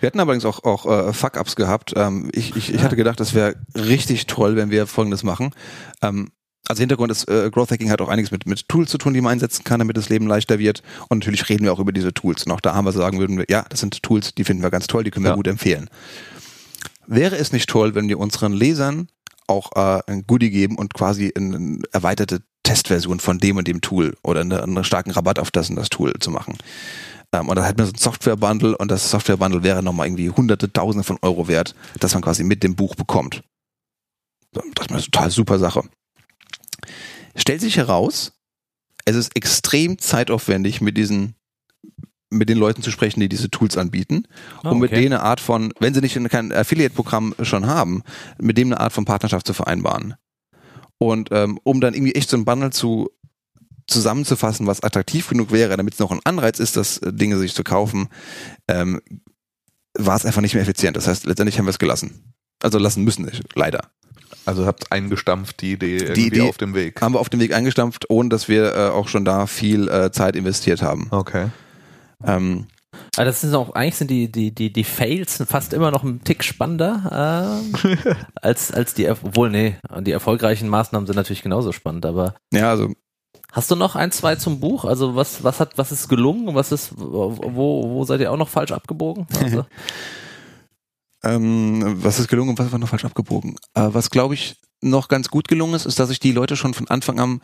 Wir 0.00 0.06
hatten 0.06 0.20
allerdings 0.20 0.44
auch, 0.44 0.62
auch 0.64 0.86
äh, 0.86 1.12
Fuck-Ups 1.12 1.56
gehabt. 1.56 1.92
Ähm, 1.96 2.30
ich 2.32 2.54
ich, 2.56 2.72
ich 2.74 2.82
hatte 2.82 2.96
gedacht, 2.96 3.20
das 3.20 3.34
wäre 3.34 3.54
richtig 3.74 4.26
toll, 4.26 4.56
wenn 4.56 4.70
wir 4.70 4.86
Folgendes 4.86 5.22
machen. 5.22 5.50
Ähm, 6.02 6.30
also 6.68 6.78
Hintergrund 6.80 7.10
ist, 7.10 7.28
äh, 7.28 7.50
Growth 7.50 7.72
Hacking 7.72 7.90
hat 7.90 8.00
auch 8.00 8.08
einiges 8.08 8.30
mit, 8.30 8.46
mit 8.46 8.68
Tools 8.68 8.88
zu 8.88 8.96
tun, 8.96 9.12
die 9.14 9.20
man 9.20 9.32
einsetzen 9.32 9.64
kann, 9.64 9.80
damit 9.80 9.96
das 9.96 10.08
Leben 10.08 10.28
leichter 10.28 10.60
wird. 10.60 10.82
Und 11.08 11.18
natürlich 11.18 11.48
reden 11.48 11.64
wir 11.64 11.72
auch 11.72 11.80
über 11.80 11.90
diese 11.92 12.14
Tools. 12.14 12.44
Und 12.44 12.52
auch 12.52 12.60
da 12.60 12.74
haben 12.74 12.84
wir 12.84 12.92
sagen 12.92 13.18
würden, 13.18 13.38
wir, 13.38 13.46
ja, 13.50 13.64
das 13.68 13.80
sind 13.80 14.00
Tools, 14.02 14.34
die 14.34 14.44
finden 14.44 14.62
wir 14.62 14.70
ganz 14.70 14.86
toll, 14.86 15.02
die 15.02 15.10
können 15.10 15.24
wir 15.24 15.30
Ja. 15.30 15.36
gut 15.36 15.48
empfehlen. 15.48 15.90
Wäre 17.06 17.36
es 17.36 17.52
nicht 17.52 17.68
toll, 17.68 17.94
wenn 17.94 18.08
wir 18.08 18.18
unseren 18.18 18.52
Lesern 18.52 19.08
auch 19.46 19.72
äh, 19.74 20.02
ein 20.06 20.26
Goodie 20.26 20.50
geben 20.50 20.76
und 20.76 20.94
quasi 20.94 21.32
eine, 21.36 21.80
erweiterte 21.92 22.42
Testversion 22.62 23.20
von 23.20 23.38
dem 23.38 23.56
und 23.56 23.66
dem 23.66 23.80
Tool 23.80 24.16
oder 24.22 24.40
eine, 24.42 24.62
einen 24.62 24.84
starken 24.84 25.10
Rabatt 25.10 25.38
auf 25.38 25.50
das 25.50 25.68
und 25.68 25.76
das 25.76 25.88
Tool 25.88 26.12
zu 26.20 26.30
machen? 26.30 26.56
Ähm, 27.32 27.48
und 27.48 27.56
dann 27.56 27.64
hätten 27.64 27.78
wir 27.78 27.86
so 27.86 27.92
ein 27.92 27.98
Software-Bundle 27.98 28.76
und 28.76 28.90
das 28.90 29.10
Software-Bundle 29.10 29.62
wäre 29.62 29.82
nochmal 29.82 30.06
irgendwie 30.06 30.30
hunderte, 30.30 30.72
tausende 30.72 31.04
von 31.04 31.18
Euro 31.22 31.48
wert, 31.48 31.74
das 31.98 32.14
man 32.14 32.22
quasi 32.22 32.44
mit 32.44 32.62
dem 32.62 32.76
Buch 32.76 32.94
bekommt. 32.94 33.42
Das 34.52 34.64
ist 34.64 34.90
eine 34.90 35.02
total 35.02 35.30
super 35.30 35.58
Sache. 35.58 35.82
Stellt 37.34 37.62
sich 37.62 37.78
heraus, 37.78 38.32
es 39.04 39.16
ist 39.16 39.34
extrem 39.36 39.98
zeitaufwendig, 39.98 40.80
mit 40.80 40.96
diesen, 40.96 41.34
mit 42.32 42.48
den 42.48 42.58
Leuten 42.58 42.82
zu 42.82 42.90
sprechen, 42.90 43.20
die 43.20 43.28
diese 43.28 43.50
Tools 43.50 43.76
anbieten, 43.78 44.24
Ah, 44.62 44.70
um 44.70 44.80
mit 44.80 44.90
okay. 44.92 45.00
denen 45.02 45.14
eine 45.14 45.22
Art 45.22 45.40
von, 45.40 45.72
wenn 45.78 45.94
sie 45.94 46.00
nicht 46.00 46.18
kein 46.30 46.52
Affiliate-Programm 46.52 47.34
schon 47.42 47.66
haben, 47.66 48.02
mit 48.40 48.58
dem 48.58 48.68
eine 48.68 48.80
Art 48.80 48.92
von 48.92 49.04
Partnerschaft 49.04 49.46
zu 49.46 49.54
vereinbaren. 49.54 50.14
Und 50.98 51.28
ähm, 51.32 51.58
um 51.64 51.80
dann 51.80 51.94
irgendwie 51.94 52.14
echt 52.14 52.30
so 52.30 52.36
ein 52.36 52.44
Bundle 52.44 52.70
zu 52.70 53.10
zusammenzufassen, 53.88 54.66
was 54.66 54.82
attraktiv 54.82 55.28
genug 55.28 55.50
wäre, 55.50 55.76
damit 55.76 55.94
es 55.94 56.00
noch 56.00 56.12
ein 56.12 56.20
Anreiz 56.24 56.58
ist, 56.60 56.76
das 56.76 56.98
äh, 56.98 57.12
Dinge 57.12 57.36
sich 57.38 57.54
zu 57.54 57.64
kaufen, 57.64 58.08
ähm, 58.68 59.00
war 59.98 60.16
es 60.16 60.24
einfach 60.24 60.40
nicht 60.40 60.54
mehr 60.54 60.62
effizient. 60.62 60.96
Das 60.96 61.06
heißt, 61.08 61.26
letztendlich 61.26 61.58
haben 61.58 61.66
wir 61.66 61.70
es 61.70 61.78
gelassen. 61.78 62.32
Also 62.62 62.78
lassen 62.78 63.02
müssen, 63.04 63.28
leider. 63.54 63.90
Also 64.46 64.66
habt 64.66 64.90
eingestampft 64.92 65.60
die 65.60 65.72
Idee 65.72 65.96
irgendwie 65.98 66.12
Die 66.14 66.26
Idee- 66.28 66.40
auf 66.48 66.56
dem 66.58 66.74
Weg. 66.74 67.00
Haben 67.02 67.14
wir 67.14 67.20
auf 67.20 67.28
dem 67.28 67.40
Weg 67.40 67.52
eingestampft, 67.52 68.08
ohne 68.08 68.28
dass 68.28 68.48
wir 68.48 68.74
äh, 68.74 68.88
auch 68.88 69.08
schon 69.08 69.24
da 69.24 69.46
viel 69.46 69.88
äh, 69.88 70.10
Zeit 70.12 70.36
investiert 70.36 70.80
haben. 70.82 71.08
Okay. 71.10 71.48
Ähm, 72.26 72.66
Aber 73.16 73.24
das 73.24 73.40
sind 73.40 73.54
auch, 73.54 73.74
eigentlich 73.74 73.96
sind 73.96 74.10
die, 74.10 74.30
die, 74.30 74.54
die, 74.54 74.72
die 74.72 74.84
Fails 74.84 75.42
fast 75.46 75.72
immer 75.72 75.90
noch 75.90 76.02
ein 76.02 76.22
Tick 76.24 76.44
spannender 76.44 77.60
ähm, 77.62 77.96
als, 78.34 78.72
als 78.72 78.94
die, 78.94 79.08
obwohl, 79.08 79.50
nee, 79.50 79.76
die 80.00 80.12
erfolgreichen 80.12 80.68
Maßnahmen 80.68 81.06
sind 81.06 81.16
natürlich 81.16 81.42
genauso 81.42 81.72
spannend, 81.72 82.06
aber 82.06 82.34
ja, 82.52 82.70
also 82.70 82.90
hast 83.52 83.70
du 83.70 83.76
noch 83.76 83.94
ein, 83.94 84.10
zwei 84.10 84.36
zum 84.36 84.60
Buch? 84.60 84.84
Also 84.84 85.14
was, 85.14 85.44
was 85.44 85.60
hat, 85.60 85.78
was 85.78 85.92
ist 85.92 86.08
gelungen? 86.08 86.54
Was 86.54 86.72
ist, 86.72 86.92
wo, 86.96 87.38
wo 87.90 88.04
seid 88.04 88.20
ihr 88.20 88.32
auch 88.32 88.36
noch 88.36 88.48
falsch 88.48 88.72
abgebogen? 88.72 89.26
Also, 89.38 89.66
ähm, 91.22 92.02
was 92.02 92.18
ist 92.18 92.28
gelungen 92.28 92.50
und 92.50 92.58
was 92.58 92.72
war 92.72 92.78
noch 92.78 92.88
falsch 92.88 93.04
abgebogen? 93.04 93.56
Äh, 93.74 93.88
was 93.92 94.10
glaube 94.10 94.34
ich 94.34 94.56
noch 94.80 95.08
ganz 95.08 95.28
gut 95.28 95.48
gelungen 95.48 95.74
ist, 95.74 95.86
ist, 95.86 95.98
dass 95.98 96.10
ich 96.10 96.18
die 96.18 96.32
Leute 96.32 96.56
schon 96.56 96.74
von 96.74 96.88
Anfang 96.88 97.20
an 97.20 97.40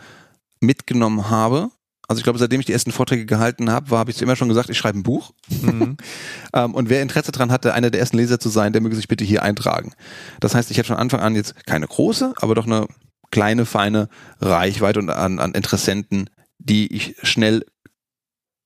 mitgenommen 0.60 1.30
habe. 1.30 1.70
Also 2.08 2.20
ich 2.20 2.24
glaube, 2.24 2.38
seitdem 2.38 2.58
ich 2.58 2.66
die 2.66 2.72
ersten 2.72 2.90
Vorträge 2.90 3.26
gehalten 3.26 3.70
habe, 3.70 3.90
war, 3.90 3.98
habe 3.98 4.10
ich 4.10 4.20
immer 4.22 4.34
schon 4.34 4.48
gesagt, 4.48 4.70
ich 4.70 4.78
schreibe 4.78 4.98
ein 4.98 5.02
Buch. 5.02 5.32
Mhm. 5.62 5.96
Ähm, 6.54 6.74
und 6.74 6.88
wer 6.88 7.02
Interesse 7.02 7.30
daran 7.30 7.52
hatte, 7.52 7.74
einer 7.74 7.90
der 7.90 8.00
ersten 8.00 8.16
Leser 8.16 8.40
zu 8.40 8.48
sein, 8.48 8.72
der 8.72 8.80
möge 8.80 8.96
sich 8.96 9.06
bitte 9.06 9.22
hier 9.22 9.42
eintragen. 9.42 9.92
Das 10.40 10.54
heißt, 10.54 10.70
ich 10.70 10.78
hatte 10.78 10.88
von 10.88 10.96
Anfang 10.96 11.20
an 11.20 11.34
jetzt 11.34 11.66
keine 11.66 11.86
große, 11.86 12.32
aber 12.40 12.54
doch 12.54 12.64
eine 12.64 12.86
kleine, 13.30 13.66
feine 13.66 14.08
Reichweite 14.40 14.98
und 14.98 15.10
an, 15.10 15.40
an 15.40 15.52
Interessenten, 15.52 16.30
die 16.58 16.90
ich 16.94 17.16
schnell, 17.22 17.66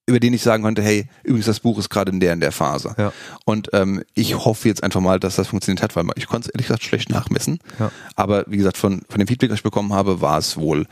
über 0.07 0.21
den 0.21 0.33
ich 0.33 0.43
sagen 0.43 0.63
konnte, 0.63 0.81
hey, 0.81 1.09
übrigens, 1.25 1.47
das 1.47 1.59
Buch 1.59 1.77
ist 1.77 1.89
gerade 1.89 2.13
in 2.13 2.21
der 2.21 2.33
in 2.35 2.41
der 2.41 2.53
Phase. 2.53 2.95
Ja. 2.97 3.13
Und 3.45 3.71
ähm, 3.73 4.05
ich 4.15 4.37
hoffe 4.37 4.69
jetzt 4.69 4.85
einfach 4.85 5.01
mal, 5.01 5.19
dass 5.19 5.35
das 5.35 5.49
funktioniert 5.49 5.83
hat, 5.83 5.97
weil 5.97 6.07
ich 6.15 6.29
konnte 6.29 6.49
es 6.49 6.55
ehrlich 6.55 6.69
gesagt 6.69 6.85
schlecht 6.85 7.11
nachmessen. 7.11 7.59
Ja. 7.81 7.91
Aber 8.15 8.45
wie 8.47 8.59
gesagt, 8.59 8.77
von, 8.77 9.03
von 9.09 9.19
dem 9.19 9.27
Feedback, 9.27 9.51
das 9.51 9.59
ich 9.59 9.65
bekommen 9.65 9.93
habe, 9.93 10.21
war 10.21 10.39
es 10.39 10.57
wohl 10.57 10.87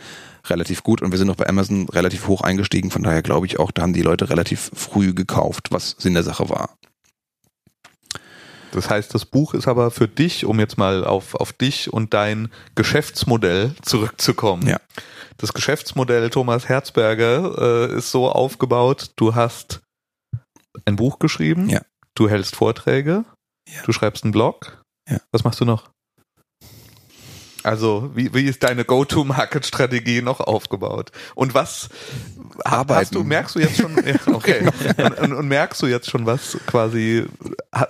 relativ 0.47 0.83
gut 0.83 1.03
und 1.03 1.11
wir 1.11 1.19
sind 1.19 1.27
noch 1.29 1.37
bei 1.37 1.49
Amazon 1.49 1.89
relativ 1.89 2.27
hoch 2.29 2.41
eingestiegen. 2.43 2.91
Von 2.91 3.03
daher 3.03 3.23
glaube 3.23 3.47
ich 3.47 3.59
auch, 3.59 3.71
da 3.71 3.83
haben 3.83 3.93
die 3.93 4.03
Leute 4.03 4.31
relativ 4.31 4.71
früh 4.75 5.13
gekauft, 5.15 5.69
was 5.71 5.97
Sinn 5.99 6.15
der 6.15 6.23
Sache 6.23 6.49
war. 6.49 6.77
Das 8.73 8.89
heißt, 8.89 9.13
das 9.15 9.25
Buch 9.27 9.55
ist 9.55 9.67
aber 9.67 9.91
für 9.91 10.07
dich, 10.07 10.45
um 10.45 10.61
jetzt 10.61 10.79
mal 10.79 11.05
auf, 11.05 11.35
auf 11.35 11.53
dich 11.53 11.93
und 11.93 12.15
dein 12.15 12.51
Geschäftsmodell 12.77 13.75
zurückzukommen. 13.83 14.67
Ja. 14.69 14.79
Das 15.39 15.53
Geschäftsmodell 15.53 16.31
Thomas 16.31 16.69
Herzberger 16.69 17.89
äh, 17.91 17.97
ist 17.97 18.13
so 18.13 18.29
aufgebaut, 18.31 19.11
du 19.17 19.35
hast 19.35 19.81
ein 20.85 20.95
Buch 20.97 21.19
geschrieben, 21.19 21.69
Ja. 21.69 21.81
du 22.15 22.29
hältst 22.29 22.55
Vorträge, 22.55 23.25
Ja. 23.69 23.83
du 23.85 23.93
schreibst 23.93 24.23
einen 24.23 24.33
Blog. 24.33 24.85
Ja. 25.09 25.19
Was 25.33 25.43
machst 25.43 25.61
du 25.61 25.65
noch? 25.65 25.91
Also, 27.63 28.11
wie, 28.15 28.33
wie 28.33 28.45
ist 28.45 28.63
deine 28.63 28.85
Go-to-Market-Strategie 28.85 30.23
noch 30.23 30.41
aufgebaut? 30.41 31.13
Und 31.35 31.55
was 31.55 31.89
Arbeiten. 32.65 33.01
Hast 33.01 33.15
du, 33.15 33.25
merkst 33.25 33.55
du 33.55 33.61
jetzt 33.61 33.77
schon, 33.77 33.97
ja, 33.97 34.15
okay. 34.35 34.69
und, 34.97 35.19
und, 35.19 35.33
und 35.33 35.49
merkst 35.49 35.83
du 35.83 35.87
jetzt 35.87 36.11
schon, 36.11 36.27
was 36.27 36.59
quasi, 36.67 37.25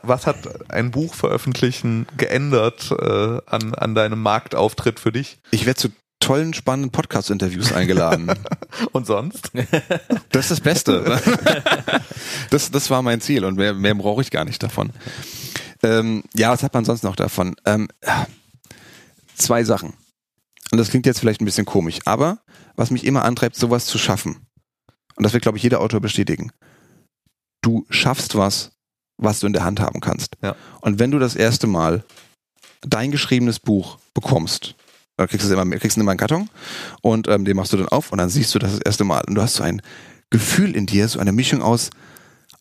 was 0.02 0.26
hat 0.26 0.70
ein 0.70 0.90
Buch 0.90 1.14
veröffentlichen 1.14 2.06
geändert 2.16 2.90
äh, 2.90 3.38
an, 3.46 3.74
an 3.74 3.94
deinem 3.94 4.20
Marktauftritt 4.22 5.00
für 5.00 5.12
dich? 5.12 5.38
Ich 5.50 5.66
werde 5.66 5.78
zu 5.78 5.88
tollen, 6.20 6.52
spannenden 6.54 6.92
Podcast-Interviews 6.92 7.72
eingeladen. 7.72 8.33
Und 8.92 9.06
sonst? 9.06 9.50
Das 10.33 10.44
ist 10.44 10.50
das 10.52 10.61
Beste. 10.61 11.20
das, 12.50 12.70
das 12.70 12.90
war 12.90 13.02
mein 13.02 13.20
Ziel 13.20 13.44
und 13.44 13.56
mehr, 13.56 13.74
mehr 13.74 13.94
brauche 13.96 14.22
ich 14.22 14.30
gar 14.30 14.44
nicht 14.44 14.62
davon. 14.62 14.90
Ähm, 15.83 16.22
ja, 16.35 16.50
was 16.50 16.62
hat 16.62 16.72
man 16.72 16.85
sonst 16.85 17.02
noch 17.02 17.16
davon? 17.16 17.56
Ähm, 17.66 17.88
zwei 19.40 19.64
Sachen. 19.64 19.94
Und 20.70 20.79
das 20.79 20.90
klingt 20.90 21.07
jetzt 21.07 21.18
vielleicht 21.18 21.40
ein 21.40 21.46
bisschen 21.46 21.66
komisch, 21.66 21.98
aber 22.05 22.38
was 22.76 22.90
mich 22.90 23.05
immer 23.05 23.24
antreibt, 23.24 23.57
sowas 23.57 23.87
zu 23.87 23.98
schaffen, 23.98 24.46
und 25.16 25.24
das 25.24 25.33
wird, 25.33 25.42
glaube 25.42 25.59
ich, 25.59 25.64
jeder 25.64 25.81
Autor 25.81 26.00
bestätigen, 26.00 26.53
du 27.62 27.85
schaffst 27.90 28.37
was, 28.37 28.72
was 29.16 29.40
du 29.40 29.46
in 29.46 29.53
der 29.53 29.64
Hand 29.64 29.81
haben 29.81 30.00
kannst. 30.00 30.37
Ja. 30.42 30.57
Und 30.81 30.98
wenn 30.98 31.11
du 31.11 31.18
das 31.18 31.37
erste 31.37 31.66
Mal 31.66 32.05
dein 32.83 33.11
geschriebenes 33.11 33.59
Buch 33.59 33.98
bekommst, 34.14 34.76
dann 35.16 35.29
kriegst 35.29 35.44
du 35.44 35.53
es 35.53 35.61
immer, 35.61 35.76
kriegst 35.76 35.96
du 35.96 36.00
immer 36.00 36.12
einen 36.12 36.18
Karton 36.18 36.48
und 37.03 37.29
ähm, 37.29 37.44
den 37.44 37.57
machst 37.57 37.72
du 37.72 37.76
dann 37.76 37.88
auf 37.88 38.12
und 38.12 38.18
dann 38.18 38.31
siehst 38.31 38.55
du 38.55 38.59
das 38.59 38.72
das 38.72 38.81
erste 38.81 39.05
Mal. 39.05 39.22
Und 39.26 39.35
du 39.35 39.42
hast 39.42 39.55
so 39.55 39.62
ein 39.62 39.83
Gefühl 40.31 40.74
in 40.74 40.87
dir, 40.87 41.09
so 41.09 41.18
eine 41.18 41.33
Mischung 41.33 41.61
aus 41.61 41.90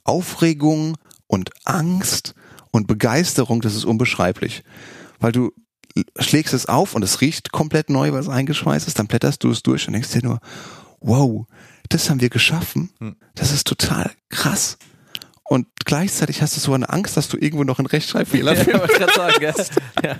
Aufregung 0.03 0.97
und 1.27 1.51
Angst 1.63 2.33
und 2.71 2.87
Begeisterung, 2.87 3.61
das 3.61 3.75
ist 3.75 3.85
unbeschreiblich. 3.85 4.63
Weil 5.19 5.31
du 5.31 5.51
schlägst 6.17 6.53
es 6.53 6.67
auf 6.67 6.95
und 6.95 7.03
es 7.03 7.21
riecht 7.21 7.51
komplett 7.51 7.89
neu, 7.89 8.11
weil 8.11 8.19
es 8.19 8.29
eingeschweißt 8.29 8.87
ist, 8.87 8.99
dann 8.99 9.07
blätterst 9.07 9.43
du 9.43 9.51
es 9.51 9.63
durch 9.63 9.87
und 9.87 9.93
denkst 9.93 10.11
dir 10.11 10.23
nur, 10.23 10.39
wow, 10.99 11.45
das 11.89 12.09
haben 12.09 12.21
wir 12.21 12.29
geschaffen. 12.29 12.91
Hm. 12.99 13.15
Das 13.35 13.51
ist 13.51 13.67
total 13.67 14.11
krass. 14.29 14.77
Und 15.43 15.65
gleichzeitig 15.83 16.43
hast 16.43 16.55
du 16.55 16.59
so 16.59 16.73
eine 16.73 16.89
Angst, 16.89 17.17
dass 17.17 17.27
du 17.27 17.37
irgendwo 17.37 17.63
noch 17.63 17.79
einen 17.79 17.87
Rechtschreibfehler 17.87 18.55
findest. 18.55 19.15
sagen, 19.15 19.41
ja. 19.41 19.53
ja. 20.03 20.15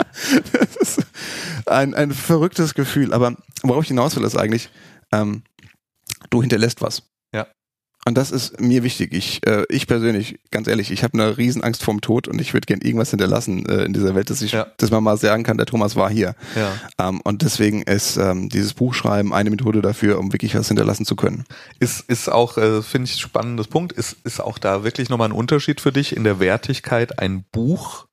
Das 0.53 0.75
ist 0.97 1.05
ein, 1.67 1.93
ein 1.93 2.11
verrücktes 2.13 2.73
Gefühl. 2.73 3.13
Aber 3.13 3.35
worauf 3.61 3.83
ich 3.83 3.89
hinaus 3.89 4.15
will, 4.15 4.23
ist 4.23 4.35
eigentlich, 4.35 4.69
ähm, 5.11 5.43
du 6.31 6.41
hinterlässt 6.41 6.81
was. 6.81 7.03
Und 8.09 8.17
das 8.17 8.31
ist 8.31 8.59
mir 8.59 8.81
wichtig. 8.81 9.13
Ich, 9.13 9.45
äh, 9.45 9.65
ich 9.69 9.85
persönlich, 9.85 10.39
ganz 10.49 10.67
ehrlich, 10.67 10.89
ich 10.89 11.03
habe 11.03 11.13
eine 11.13 11.37
Riesenangst 11.37 11.83
vorm 11.83 12.01
Tod 12.01 12.27
und 12.27 12.41
ich 12.41 12.55
würde 12.55 12.65
gern 12.65 12.81
irgendwas 12.81 13.11
hinterlassen 13.11 13.67
äh, 13.67 13.83
in 13.83 13.93
dieser 13.93 14.15
Welt, 14.15 14.31
dass 14.31 14.41
ich, 14.41 14.53
Ja. 14.53 14.65
dass 14.77 14.89
man 14.89 15.03
mal 15.03 15.15
sagen 15.15 15.43
kann, 15.43 15.57
der 15.57 15.67
Thomas 15.67 15.95
war 15.95 16.09
hier. 16.09 16.33
Ja. 16.55 17.07
Ähm, 17.07 17.21
und 17.23 17.43
deswegen 17.43 17.83
ist 17.83 18.17
ähm, 18.17 18.49
dieses 18.49 18.73
Buchschreiben 18.73 19.31
eine 19.31 19.51
Methode 19.51 19.83
dafür, 19.83 20.17
um 20.17 20.33
wirklich 20.33 20.55
was 20.55 20.69
hinterlassen 20.69 21.05
zu 21.05 21.15
können. 21.15 21.43
Ist, 21.79 22.01
ist 22.09 22.31
auch, 22.31 22.57
äh, 22.57 22.81
finde 22.81 23.11
ich, 23.11 23.21
spannendes 23.21 23.67
Punkt. 23.67 23.91
Ist, 23.93 24.17
ist 24.23 24.41
auch 24.41 24.57
da 24.57 24.83
wirklich 24.83 25.09
nochmal 25.09 25.29
ein 25.29 25.33
Unterschied 25.33 25.79
für 25.79 25.91
dich 25.91 26.15
in 26.17 26.23
der 26.23 26.39
Wertigkeit, 26.39 27.19
ein 27.19 27.45
Buch 27.51 28.07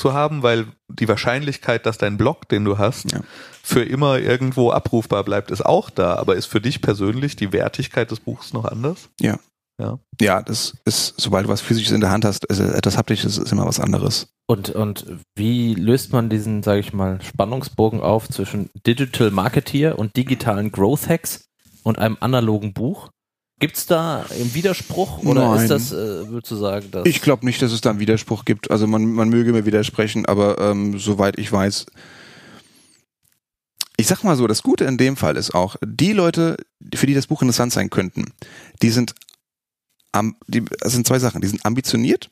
zu 0.00 0.12
haben, 0.12 0.42
weil 0.42 0.66
die 0.88 1.06
Wahrscheinlichkeit, 1.08 1.86
dass 1.86 1.98
dein 1.98 2.16
Blog, 2.16 2.48
den 2.48 2.64
du 2.64 2.78
hast, 2.78 3.12
Ja. 3.12 3.20
für 3.62 3.84
immer 3.84 4.18
irgendwo 4.18 4.72
abrufbar 4.72 5.22
bleibt, 5.22 5.50
ist 5.52 5.64
auch 5.64 5.90
da. 5.90 6.16
Aber 6.16 6.34
ist 6.34 6.46
für 6.46 6.60
dich 6.60 6.80
persönlich 6.82 7.36
die 7.36 7.52
Wertigkeit 7.52 8.10
des 8.10 8.18
Buchs 8.20 8.52
noch 8.52 8.64
anders? 8.64 9.08
Ja. 9.20 9.38
Ja. 9.80 9.98
Ja, 10.20 10.42
das 10.42 10.76
ist, 10.84 11.14
sobald 11.16 11.46
du 11.46 11.48
was 11.50 11.62
Physisches 11.62 11.92
in 11.92 12.02
der 12.02 12.10
Hand 12.10 12.24
hast, 12.26 12.44
ist 12.46 12.60
etwas 12.60 12.98
Haptisches 12.98 13.38
ist 13.38 13.50
immer 13.50 13.64
was 13.66 13.80
anderes. 13.80 14.28
Und, 14.46 14.68
und 14.70 15.06
wie 15.36 15.74
löst 15.74 16.12
man 16.12 16.28
diesen, 16.28 16.62
sage 16.62 16.80
ich 16.80 16.92
mal, 16.92 17.18
Spannungsbogen 17.22 18.00
auf 18.02 18.28
zwischen 18.28 18.68
Digital 18.86 19.30
Marketeer 19.30 19.98
und 19.98 20.16
digitalen 20.16 20.70
Growth 20.70 21.08
Hacks 21.08 21.44
und 21.82 21.98
einem 21.98 22.18
analogen 22.20 22.74
Buch? 22.74 23.08
Gibt 23.60 23.76
es 23.76 23.84
da 23.84 24.22
einen 24.30 24.54
Widerspruch 24.54 25.18
oder 25.18 25.50
Nein. 25.50 25.60
ist 25.60 25.70
das, 25.70 25.92
äh, 25.92 26.28
würdest 26.28 26.50
du 26.50 26.56
sagen, 26.56 26.90
dass 26.90 27.04
Ich 27.04 27.20
glaube 27.20 27.44
nicht, 27.44 27.60
dass 27.60 27.72
es 27.72 27.82
da 27.82 27.90
einen 27.90 28.00
Widerspruch 28.00 28.46
gibt. 28.46 28.70
Also 28.70 28.86
man, 28.86 29.04
man 29.04 29.28
möge 29.28 29.52
mir 29.52 29.66
widersprechen, 29.66 30.24
aber 30.24 30.58
ähm, 30.58 30.98
soweit 30.98 31.38
ich 31.38 31.52
weiß, 31.52 31.84
ich 33.98 34.06
sag 34.06 34.24
mal 34.24 34.34
so, 34.36 34.46
das 34.46 34.62
Gute 34.62 34.86
in 34.86 34.96
dem 34.96 35.14
Fall 35.18 35.36
ist 35.36 35.54
auch, 35.54 35.76
die 35.84 36.12
Leute, 36.12 36.56
für 36.94 37.06
die 37.06 37.12
das 37.12 37.26
Buch 37.26 37.42
interessant 37.42 37.70
sein 37.70 37.90
könnten, 37.90 38.32
die 38.80 38.88
sind, 38.88 39.14
am, 40.12 40.36
die, 40.46 40.64
das 40.64 40.92
sind 40.92 41.06
zwei 41.06 41.18
Sachen, 41.18 41.42
die 41.42 41.48
sind 41.48 41.66
ambitioniert 41.66 42.30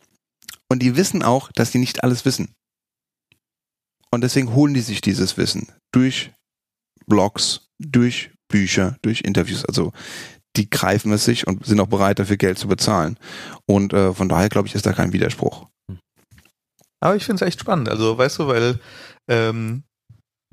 und 0.71 0.83
die 0.83 0.97
wissen 0.97 1.23
auch, 1.23 1.53
dass 1.53 1.71
die 1.73 1.79
nicht 1.79 2.03
alles 2.03 2.25
wissen. 2.25 2.55
Und 4.11 4.23
deswegen 4.23 4.55
holen 4.55 4.73
die 4.73 4.81
sich 4.81 5.03
dieses 5.03 5.37
Wissen 5.37 5.69
durch 5.93 6.33
Blogs, 7.07 7.69
durch 7.79 8.31
Bücher, 8.49 8.97
durch 9.03 9.21
Interviews. 9.21 9.67
Also 9.67 9.93
die 10.59 10.68
greifen 10.68 11.12
es 11.12 11.25
sich 11.25 11.47
und 11.47 11.64
sind 11.64 11.81
auch 11.81 11.87
bereit, 11.87 12.18
dafür 12.18 12.37
Geld 12.37 12.59
zu 12.59 12.68
bezahlen. 12.68 13.16
Und 13.66 13.92
äh, 13.92 14.12
von 14.12 14.29
daher 14.29 14.49
glaube 14.49 14.68
ich, 14.68 14.75
ist 14.75 14.87
da 14.87 14.92
kein 14.92 15.12
Widerspruch. 15.12 15.66
Aber 17.01 17.16
ich 17.16 17.25
finde 17.25 17.44
es 17.44 17.49
echt 17.49 17.61
spannend. 17.61 17.88
Also, 17.88 18.18
weißt 18.18 18.40
du, 18.40 18.49
weil, 18.49 18.81
ähm, 19.29 19.85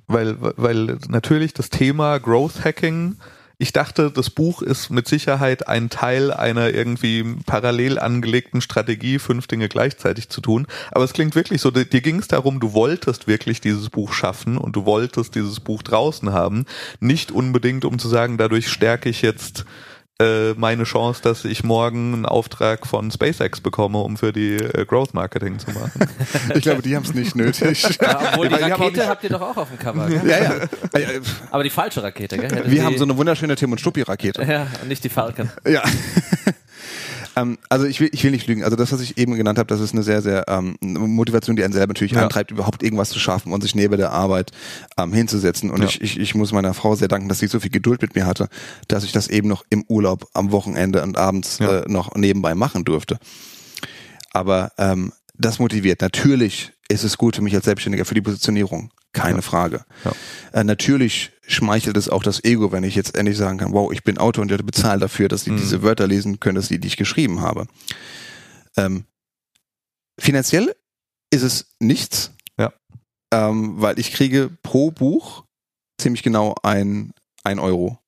weil, 0.08 0.38
weil 0.40 1.00
natürlich 1.10 1.54
das 1.54 1.70
Thema 1.70 2.20
Growth 2.20 2.64
Hacking, 2.64 3.18
ich 3.58 3.72
dachte, 3.72 4.12
das 4.12 4.30
Buch 4.30 4.62
ist 4.62 4.90
mit 4.90 5.08
Sicherheit 5.08 5.68
ein 5.70 5.90
Teil 5.90 6.32
einer 6.32 6.72
irgendwie 6.72 7.24
parallel 7.46 7.98
angelegten 7.98 8.60
Strategie, 8.60 9.18
fünf 9.18 9.48
Dinge 9.48 9.70
gleichzeitig 9.70 10.28
zu 10.30 10.42
tun. 10.42 10.68
Aber 10.92 11.06
es 11.06 11.14
klingt 11.14 11.36
wirklich 11.36 11.62
so, 11.62 11.72
dir 11.72 11.86
ging 11.86 12.20
es 12.20 12.28
darum, 12.28 12.60
du 12.60 12.74
wolltest 12.74 13.28
wirklich 13.28 13.62
dieses 13.62 13.90
Buch 13.90 14.12
schaffen 14.12 14.58
und 14.58 14.76
du 14.76 14.86
wolltest 14.86 15.36
dieses 15.36 15.62
Buch 15.62 15.84
draußen 15.84 16.34
haben. 16.34 16.66
Nicht 17.00 17.32
unbedingt, 17.32 17.86
um 17.86 17.98
zu 17.98 18.10
sagen, 18.10 18.38
dadurch 18.38 18.68
stärke 18.68 19.08
ich 19.08 19.22
jetzt 19.22 19.66
meine 20.56 20.84
Chance, 20.86 21.22
dass 21.22 21.44
ich 21.44 21.64
morgen 21.66 22.14
einen 22.14 22.26
Auftrag 22.26 22.88
von 22.88 23.12
SpaceX 23.12 23.60
bekomme, 23.60 23.98
um 24.00 24.16
für 24.16 24.32
die 24.32 24.56
äh, 24.56 24.86
Growth 24.86 25.14
Marketing 25.14 25.60
zu 25.60 25.72
machen. 25.72 26.08
Ich 26.54 26.62
glaube, 26.62 26.82
die 26.82 26.96
haben 26.96 27.04
es 27.04 27.14
nicht 27.14 27.36
nötig. 27.36 27.86
Ja, 28.02 28.20
obwohl 28.32 28.48
die 28.50 28.56
Ja, 28.56 28.68
Rakete 28.68 29.08
habt 29.08 29.24
ihr 29.26 29.30
doch 29.30 29.42
auch 29.42 29.58
auf 29.58 29.68
dem 29.70 29.78
Cover. 29.80 30.08
ja, 30.10 30.24
ja. 30.24 30.54
Äh, 30.94 31.20
Aber 31.52 31.64
die 31.64 31.70
falsche 31.70 32.02
Rakete, 32.02 32.38
gell? 32.38 32.50
Hätte 32.50 32.72
Wir 32.72 32.84
haben 32.86 32.98
so 32.98 33.04
eine 33.04 33.18
wunderschöne 33.18 33.56
Tim 33.56 33.72
und 33.74 33.80
Stuppi 33.82 34.04
Rakete. 34.04 34.44
Ja, 34.44 34.68
und 34.82 34.88
nicht 34.88 35.04
die 35.04 35.10
Falcon. 35.10 35.50
Ja. 35.68 35.84
Ähm, 37.36 37.58
also 37.70 37.86
ich 37.86 38.00
will, 38.00 38.10
ich 38.12 38.24
will 38.24 38.32
nicht 38.32 38.48
lügen. 38.48 38.64
Also 38.64 38.76
das, 38.76 38.92
was 38.92 39.02
ich 39.02 39.18
eben 39.18 39.36
genannt 39.36 39.60
habe, 39.60 39.68
das 39.68 39.80
ist 39.80 39.94
eine 39.94 40.04
sehr, 40.04 40.22
sehr 40.22 40.46
ähm, 40.48 40.78
Motivation, 40.82 41.56
die 41.56 41.64
einen 41.64 41.74
selber 41.74 41.92
natürlich 41.94 42.14
Ja. 42.14 42.24
antreibt, 42.24 42.52
überhaupt 42.52 42.82
irgendwas 42.84 43.10
zu 43.10 43.20
schaffen 43.20 43.52
und 43.54 43.62
sich 43.62 43.76
neben 43.76 43.98
der 43.98 44.12
Arbeit 44.12 44.52
ähm, 44.98 45.14
hinzusetzen. 45.14 45.70
Und 45.72 45.82
Ja. 45.82 45.88
ich, 45.88 46.02
ich, 46.02 46.20
ich 46.20 46.36
muss 46.36 46.52
meiner 46.52 46.74
Frau 46.74 46.96
sehr 46.96 47.08
danken, 47.08 47.28
dass 47.30 47.40
sie 47.40 47.48
so 47.48 47.60
viel 47.60 47.72
Geduld 47.72 48.02
mit 48.02 48.16
mir 48.16 48.26
hatte, 48.26 48.48
dass 48.88 49.04
ich 49.04 49.12
das 49.12 49.28
eben 49.28 49.48
noch 49.48 49.64
im 49.70 49.84
Urlaub 49.88 50.28
am 50.34 50.52
Wochenende 50.52 51.04
und 51.04 51.18
abends 51.18 51.60
Ja. 51.60 51.80
äh, 51.82 51.92
noch 51.92 52.16
nebenbei 52.16 52.56
machen 52.56 52.86
durfte. 52.86 53.18
Aber 54.32 54.72
ähm, 54.78 55.12
das 55.38 55.60
motiviert. 55.60 56.02
Natürlich 56.02 56.72
ist 56.88 57.04
es 57.04 57.18
gut 57.18 57.36
für 57.36 57.42
mich 57.42 57.56
als 57.56 57.66
Selbstständiger 57.66 58.06
für 58.06 58.14
die 58.16 58.22
Positionierung. 58.22 58.92
Keine 59.14 59.38
Ja. 59.38 59.42
Frage. 59.42 59.86
Ja. 60.04 60.12
Äh, 60.60 60.64
natürlich 60.64 61.32
schmeichelt 61.48 61.96
es 61.98 62.10
auch 62.10 62.22
das 62.24 62.44
Ego, 62.44 62.72
wenn 62.72 62.84
ich 62.84 62.96
jetzt 62.96 63.16
endlich 63.16 63.38
sagen 63.38 63.58
kann, 63.58 63.72
wow, 63.74 63.92
ich 63.92 64.04
bin 64.04 64.18
Autor 64.18 64.42
und 64.44 64.52
ich 64.52 64.64
bezahle 64.64 65.00
dafür, 65.00 65.28
dass 65.30 65.44
sie 65.46 65.52
Mhm. 65.52 65.58
diese 65.58 65.82
Wörter 65.84 66.06
lesen 66.08 66.40
können, 66.40 66.56
dass 66.56 66.68
die, 66.68 66.80
die 66.80 66.88
ich 66.88 66.98
geschrieben 66.98 67.42
habe. 67.42 67.68
Ähm, 68.78 69.06
finanziell 70.20 70.76
ist 71.32 71.44
es 71.44 71.68
nichts, 71.80 72.32
Ja. 72.60 72.74
ähm, 73.34 73.76
weil 73.82 74.00
ich 74.00 74.12
kriege 74.14 74.50
pro 74.64 74.92
Buch 74.92 75.46
ziemlich 76.00 76.24
genau 76.24 76.56
ein, 76.64 77.12
ein 77.44 77.60
Euro. 77.60 78.00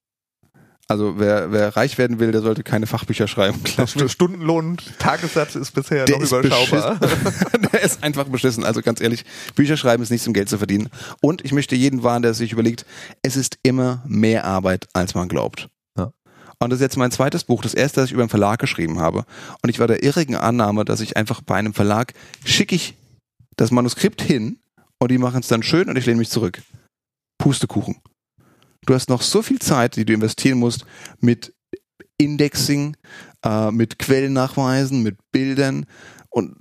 Also 0.89 1.19
wer, 1.19 1.51
wer 1.51 1.75
reich 1.75 1.97
werden 1.97 2.19
will, 2.19 2.31
der 2.31 2.41
sollte 2.41 2.63
keine 2.63 2.87
Fachbücher 2.87 3.27
schreiben. 3.27 3.59
Stundenlohn, 4.07 4.77
Tagessatz 4.99 5.55
ist 5.55 5.71
bisher 5.71 6.05
Der 6.05 6.15
noch 6.15 6.23
ist 6.23 6.31
überschaubar. 6.31 6.97
der 7.73 7.81
ist 7.81 8.01
einfach 8.03 8.25
beschissen. 8.25 8.63
Also 8.63 8.81
ganz 8.81 9.01
ehrlich, 9.01 9.25
Bücher 9.55 9.75
schreiben 9.75 10.01
ist 10.01 10.11
nichts, 10.11 10.25
um 10.27 10.33
Geld 10.33 10.47
zu 10.47 10.57
verdienen. 10.57 10.89
Und 11.21 11.43
ich 11.43 11.51
möchte 11.51 11.75
jeden 11.75 12.03
warnen, 12.03 12.21
der 12.21 12.33
sich 12.33 12.53
überlegt, 12.53 12.85
es 13.21 13.35
ist 13.35 13.59
immer 13.63 14.01
mehr 14.07 14.45
Arbeit, 14.45 14.87
als 14.93 15.13
man 15.13 15.27
glaubt. 15.27 15.67
Ja. 15.97 16.13
Und 16.59 16.69
das 16.69 16.77
ist 16.77 16.83
jetzt 16.83 16.97
mein 16.97 17.11
zweites 17.11 17.43
Buch, 17.43 17.61
das 17.61 17.73
erste, 17.73 17.99
das 17.99 18.07
ich 18.07 18.13
über 18.13 18.23
einen 18.23 18.29
Verlag 18.29 18.59
geschrieben 18.59 18.99
habe. 18.99 19.25
Und 19.61 19.69
ich 19.69 19.79
war 19.79 19.87
der 19.87 20.03
irrigen 20.03 20.35
Annahme, 20.37 20.85
dass 20.85 21.01
ich 21.01 21.17
einfach 21.17 21.41
bei 21.41 21.55
einem 21.55 21.73
Verlag 21.73 22.13
schicke 22.45 22.75
ich 22.75 22.95
das 23.57 23.71
Manuskript 23.71 24.21
hin 24.21 24.59
und 24.99 25.11
die 25.11 25.17
machen 25.17 25.41
es 25.41 25.47
dann 25.47 25.63
schön 25.63 25.89
und 25.89 25.97
ich 25.97 26.05
lehne 26.05 26.19
mich 26.19 26.29
zurück. 26.29 26.61
Pustekuchen. 27.39 27.97
Du 28.87 28.95
hast 28.95 29.09
noch 29.09 29.21
so 29.21 29.41
viel 29.43 29.59
Zeit, 29.59 29.97
die 29.97 30.05
du 30.05 30.13
investieren 30.13 30.57
musst 30.59 30.85
mit 31.19 31.53
Indexing, 32.17 32.95
äh, 33.43 33.69
mit 33.69 33.99
Quellennachweisen, 33.99 35.03
mit 35.03 35.17
Bildern 35.31 35.85
und 36.29 36.55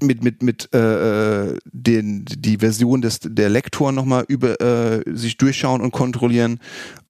mit 0.00 0.24
mit 0.24 0.42
mit 0.42 0.68
äh, 0.74 1.50
äh, 1.50 1.58
den 1.66 2.24
die 2.24 2.58
Version 2.58 3.02
des 3.02 3.20
der 3.20 3.48
Lektoren 3.50 3.94
nochmal 3.94 4.24
über 4.26 4.60
äh, 4.60 5.02
sich 5.06 5.36
durchschauen 5.36 5.80
und 5.80 5.90
kontrollieren 5.90 6.60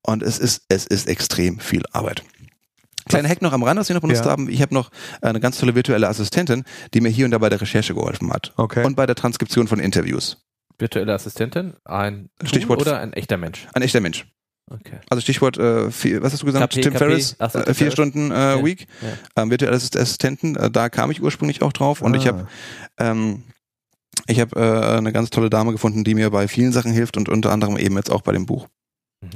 und 0.02 0.22
es 0.22 0.38
ist 0.38 0.64
es 0.68 0.86
ist 0.86 1.06
extrem 1.06 1.60
viel 1.60 1.82
Arbeit. 1.92 2.24
Kleiner 3.08 3.28
Hack 3.28 3.40
noch 3.40 3.52
am 3.52 3.62
Rand, 3.62 3.78
was 3.78 3.88
wir 3.88 3.94
noch 3.94 4.02
benutzt 4.02 4.24
Ja. 4.24 4.30
haben. 4.30 4.50
Ich 4.50 4.60
habe 4.62 4.74
noch 4.74 4.90
eine 5.22 5.38
ganz 5.40 5.58
tolle 5.58 5.74
virtuelle 5.74 6.08
Assistentin, 6.08 6.64
die 6.92 7.00
mir 7.00 7.08
hier 7.08 7.24
und 7.24 7.30
da 7.30 7.38
bei 7.38 7.48
der 7.48 7.60
Recherche 7.60 7.94
geholfen 7.94 8.30
hat 8.32 8.52
Okay. 8.56 8.84
und 8.84 8.96
bei 8.96 9.06
der 9.06 9.14
Transkription 9.16 9.68
von 9.68 9.78
Interviews. 9.80 10.38
Virtuelle 10.78 11.12
Assistentin, 11.14 11.74
ein 11.84 12.30
Tool 12.38 12.48
Stichwort- 12.48 12.80
oder 12.80 13.00
ein 13.00 13.12
echter 13.12 13.36
Mensch? 13.36 13.66
Ein 13.74 13.82
echter 13.82 14.00
Mensch. 14.00 14.26
Okay. 14.70 14.98
Also 15.08 15.22
Stichwort, 15.22 15.56
äh, 15.58 15.90
vier, 15.90 16.22
was 16.22 16.32
hast 16.34 16.42
du 16.42 16.46
gesagt? 16.46 16.72
KP, 16.72 16.82
Tim 16.82 16.92
KP. 16.92 16.98
Ferriss, 16.98 17.36
so, 17.38 17.58
äh, 17.58 17.74
vier. 17.74 17.90
Stunden 17.90 18.30
äh, 18.30 18.56
Ja. 18.56 18.64
Week, 18.64 18.86
Ja. 19.00 19.42
ähm, 19.42 19.50
virtuelle 19.50 19.74
Assist- 19.76 19.96
Assistenten, 19.96 20.56
äh, 20.56 20.70
da 20.70 20.88
kam 20.90 21.10
ich 21.10 21.22
ursprünglich 21.22 21.62
auch 21.62 21.72
drauf 21.72 22.02
und 22.02 22.14
ich 22.14 22.24
Ah. 22.24 22.28
habe 22.28 22.48
ähm, 22.98 23.42
ich 24.26 24.40
habe 24.40 24.56
äh, 24.60 24.98
eine 24.98 25.12
ganz 25.12 25.30
tolle 25.30 25.48
Dame 25.48 25.72
gefunden, 25.72 26.04
die 26.04 26.14
mir 26.14 26.28
bei 26.30 26.48
vielen 26.48 26.72
Sachen 26.72 26.92
hilft 26.92 27.16
und 27.16 27.28
unter 27.30 27.50
anderem 27.50 27.78
eben 27.78 27.96
jetzt 27.96 28.10
auch 28.10 28.20
bei 28.20 28.32
dem 28.32 28.44
Buch. 28.44 28.68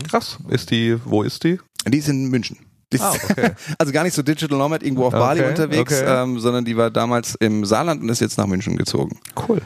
Krass. 0.09 0.39
Ist 0.51 0.71
die, 0.71 0.99
wo 1.05 1.23
ist 1.23 1.45
die? 1.45 1.59
Die 1.89 1.99
ist 1.99 2.09
in 2.09 2.27
München. 2.29 2.59
Ah, 3.01 3.15
okay. 3.31 3.53
also 3.79 3.91
gar 3.91 4.03
nicht 4.05 4.13
so 4.15 4.23
Digital 4.23 4.59
Nomad 4.59 4.83
irgendwo 4.83 5.07
auf 5.07 5.13
Bali 5.15 5.41
Okay, 5.41 5.49
unterwegs, 5.49 5.95
okay. 5.95 6.23
ähm, 6.25 6.39
sondern 6.41 6.67
die 6.67 6.77
war 6.77 6.91
damals 6.91 7.37
im 7.37 7.65
Saarland 7.65 8.03
und 8.03 8.11
ist 8.11 8.21
jetzt 8.21 8.37
nach 8.37 8.47
München 8.47 8.77
gezogen. 8.77 9.19
Cool. 9.49 9.63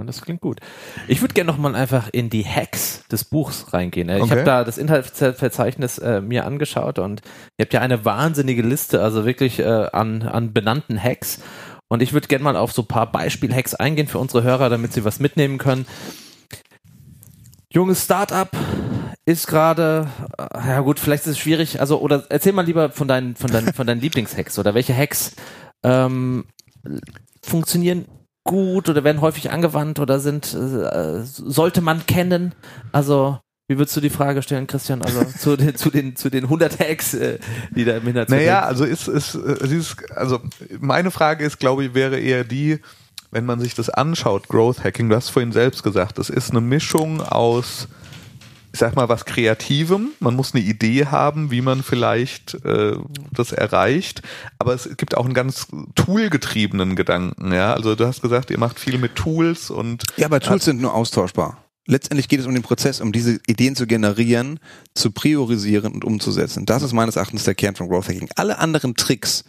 Und 0.00 0.06
das 0.06 0.22
klingt 0.22 0.40
gut. 0.40 0.60
Ich 1.08 1.20
würde 1.20 1.34
gerne 1.34 1.50
nochmal 1.50 1.74
einfach 1.74 2.08
in 2.12 2.30
die 2.30 2.44
Hacks 2.44 3.04
des 3.12 3.24
Buchs 3.24 3.72
reingehen. 3.72 4.08
Ich 4.08 4.22
Okay. 4.22 4.30
habe 4.30 4.44
da 4.44 4.64
das 4.64 4.78
Inhaltsverzeichnis 4.78 5.98
äh, 5.98 6.20
mir 6.20 6.46
angeschaut 6.46 6.98
und 6.98 7.20
ihr 7.58 7.64
habt 7.64 7.72
ja 7.74 7.80
eine 7.80 8.04
wahnsinnige 8.04 8.62
Liste, 8.62 9.02
also 9.02 9.24
wirklich 9.26 9.58
äh, 9.60 9.64
an, 9.64 10.22
an 10.22 10.52
benannten 10.52 11.00
Hacks. 11.02 11.40
Und 11.88 12.02
ich 12.02 12.12
würde 12.12 12.28
gerne 12.28 12.44
mal 12.44 12.56
auf 12.56 12.72
so 12.72 12.82
ein 12.82 12.88
paar 12.88 13.10
Beispiel-Hacks 13.10 13.74
eingehen 13.74 14.06
für 14.06 14.18
unsere 14.18 14.42
Hörer, 14.42 14.68
damit 14.70 14.92
sie 14.92 15.04
was 15.04 15.18
mitnehmen 15.20 15.58
können. 15.58 15.86
Junges 17.72 18.04
Startup 18.04 18.48
ist 19.26 19.46
gerade, 19.46 20.08
äh, 20.38 20.68
ja 20.68 20.80
gut, 20.80 20.98
vielleicht 20.98 21.24
ist 21.26 21.32
es 21.32 21.38
schwierig, 21.38 21.80
also 21.80 22.00
oder 22.00 22.24
erzähl 22.28 22.52
mal 22.52 22.64
lieber 22.64 22.90
von 22.90 23.06
deinen, 23.08 23.36
von 23.36 23.50
deinen, 23.50 23.72
von 23.72 23.86
deinen 23.86 24.00
Lieblingshacks 24.02 24.58
oder 24.58 24.74
welche 24.74 24.96
Hacks 24.96 25.34
ähm, 25.82 26.44
funktionieren 27.42 28.06
gut 28.44 28.88
oder 28.88 29.04
werden 29.04 29.20
häufig 29.20 29.50
angewandt 29.50 29.98
oder 29.98 30.18
sind 30.20 30.54
äh, 30.54 31.22
sollte 31.24 31.80
man 31.80 32.06
kennen? 32.06 32.54
Also 32.92 33.38
wie 33.70 33.78
würdest 33.78 33.96
du 33.96 34.00
die 34.00 34.10
Frage 34.10 34.42
stellen, 34.42 34.66
Christian? 34.66 35.02
Also 35.02 35.24
zu 35.38 35.56
den 35.56 35.76
zu 35.76 35.90
den 35.90 36.16
zu 36.16 36.28
den 36.28 36.44
100 36.44 36.80
Hacks, 36.80 37.14
äh, 37.14 37.38
die 37.70 37.84
da 37.84 37.96
im 37.96 38.02
Hintergrund 38.02 38.30
Naja, 38.30 38.64
also 38.64 38.84
ist, 38.84 39.06
ist, 39.06 39.36
äh, 39.36 39.68
dieses, 39.68 39.96
also 40.16 40.40
meine 40.80 41.12
Frage 41.12 41.44
ist, 41.44 41.60
glaube 41.60 41.84
ich, 41.84 41.94
wäre 41.94 42.18
eher 42.18 42.42
die, 42.42 42.80
wenn 43.30 43.46
man 43.46 43.60
sich 43.60 43.76
das 43.76 43.88
anschaut, 43.88 44.48
Growth 44.48 44.82
Hacking, 44.82 45.08
du 45.08 45.14
hast 45.14 45.28
vorhin 45.28 45.52
selbst 45.52 45.84
gesagt, 45.84 46.18
das 46.18 46.30
ist 46.30 46.50
eine 46.50 46.60
Mischung 46.60 47.22
aus, 47.22 47.86
ich 48.72 48.78
sag 48.78 48.94
mal, 48.96 49.08
was 49.08 49.24
Kreativem. 49.24 50.10
Man 50.20 50.36
muss 50.36 50.54
eine 50.54 50.62
Idee 50.62 51.06
haben, 51.06 51.50
wie 51.50 51.60
man 51.60 51.82
vielleicht 51.82 52.54
äh, 52.64 52.96
das 53.32 53.52
erreicht. 53.52 54.22
Aber 54.58 54.74
es 54.74 54.88
gibt 54.96 55.16
auch 55.16 55.24
einen 55.24 55.34
ganz 55.34 55.66
toolgetriebenen 55.96 56.96
Gedanken. 56.96 57.52
Ja, 57.52 57.72
also 57.74 57.94
du 57.94 58.06
hast 58.06 58.22
gesagt, 58.22 58.50
ihr 58.50 58.58
macht 58.58 58.78
viel 58.78 58.98
mit 58.98 59.16
Tools 59.16 59.70
und 59.70 60.04
Ja, 60.16 60.26
aber 60.26 60.40
Tools 60.40 60.64
sind 60.64 60.80
nur 60.80 60.94
austauschbar. 60.94 61.64
Letztendlich 61.86 62.28
geht 62.28 62.38
es 62.40 62.46
um 62.46 62.54
den 62.54 62.62
Prozess, 62.62 63.00
um 63.00 63.10
diese 63.10 63.40
Ideen 63.46 63.74
zu 63.74 63.86
generieren, 63.86 64.60
zu 64.94 65.10
priorisieren 65.10 65.92
und 65.92 66.04
umzusetzen. 66.04 66.66
Das 66.66 66.82
ist 66.82 66.92
meines 66.92 67.16
Erachtens 67.16 67.44
der 67.44 67.54
Kern 67.56 67.74
von 67.74 67.88
Growth 67.88 68.08
Hacking. 68.08 68.28
Alle 68.36 68.58
anderen 68.58 68.94
Tricks 68.94 69.44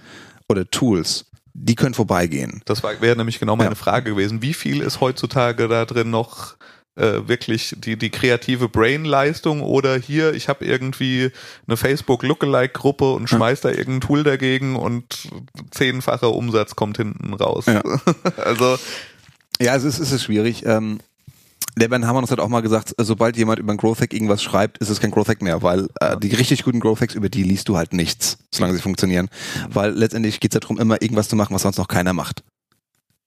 oder 0.47 0.69
Tools 0.69 1.25
die 1.53 1.75
können 1.75 1.93
vorbeigehen. 1.93 2.61
Das 2.65 2.81
wäre 2.81 3.17
nämlich 3.17 3.39
genau 3.39 3.57
meine 3.57 3.71
Ja. 3.71 3.75
Frage 3.75 4.11
gewesen. 4.11 4.41
Wie 4.41 4.53
viel 4.53 4.81
ist 4.81 5.01
heutzutage 5.01 5.67
da 5.67 5.83
drin 5.85 6.09
noch 6.09 6.55
äh, 6.95 7.27
wirklich 7.27 7.75
die, 7.77 7.97
die 7.97 8.09
kreative 8.09 8.67
Brain-Leistung 8.67 9.61
oder 9.61 9.97
hier, 9.97 10.33
ich 10.33 10.49
habe 10.49 10.65
irgendwie 10.65 11.31
eine 11.67 11.77
Facebook-Lookalike-Gruppe 11.77 13.11
und 13.13 13.29
schmeiß 13.29 13.61
da 13.61 13.69
irgendein 13.69 14.01
Tool 14.01 14.23
dagegen 14.23 14.75
und 14.75 15.29
zehnfacher 15.71 16.33
Umsatz 16.33 16.75
kommt 16.75 16.97
hinten 16.97 17.33
raus. 17.33 17.65
Ja. 17.67 17.81
also 18.37 18.77
Ja, 19.61 19.75
es 19.75 19.83
ist, 19.83 19.99
es 19.99 20.11
ist 20.11 20.23
schwierig. 20.23 20.65
Ähm, 20.65 20.99
der 21.77 21.87
Ben 21.87 22.05
Hammernos 22.05 22.31
hat 22.31 22.39
auch 22.39 22.49
mal 22.49 22.61
gesagt, 22.61 22.93
sobald 22.97 23.37
jemand 23.37 23.59
über 23.59 23.71
einen 23.71 23.77
Growth 23.77 24.01
Hack 24.01 24.13
irgendwas 24.13 24.43
schreibt, 24.43 24.79
ist 24.79 24.89
es 24.89 24.99
kein 24.99 25.11
Growth 25.11 25.29
Hack 25.29 25.41
mehr, 25.41 25.63
weil 25.63 25.87
äh, 26.01 26.17
die 26.17 26.35
richtig 26.35 26.63
guten 26.63 26.81
Growth 26.81 26.99
Hacks, 26.99 27.15
über 27.15 27.29
die 27.29 27.43
liest 27.43 27.69
du 27.69 27.77
halt 27.77 27.93
nichts, 27.93 28.37
solange 28.53 28.75
sie 28.75 28.81
funktionieren. 28.81 29.29
Weil 29.69 29.91
letztendlich 29.91 30.41
geht 30.41 30.53
es 30.53 30.59
darum, 30.59 30.79
immer 30.79 31.01
irgendwas 31.01 31.29
zu 31.29 31.37
machen, 31.37 31.55
was 31.55 31.61
sonst 31.61 31.77
noch 31.77 31.87
keiner 31.87 32.11
macht. 32.11 32.43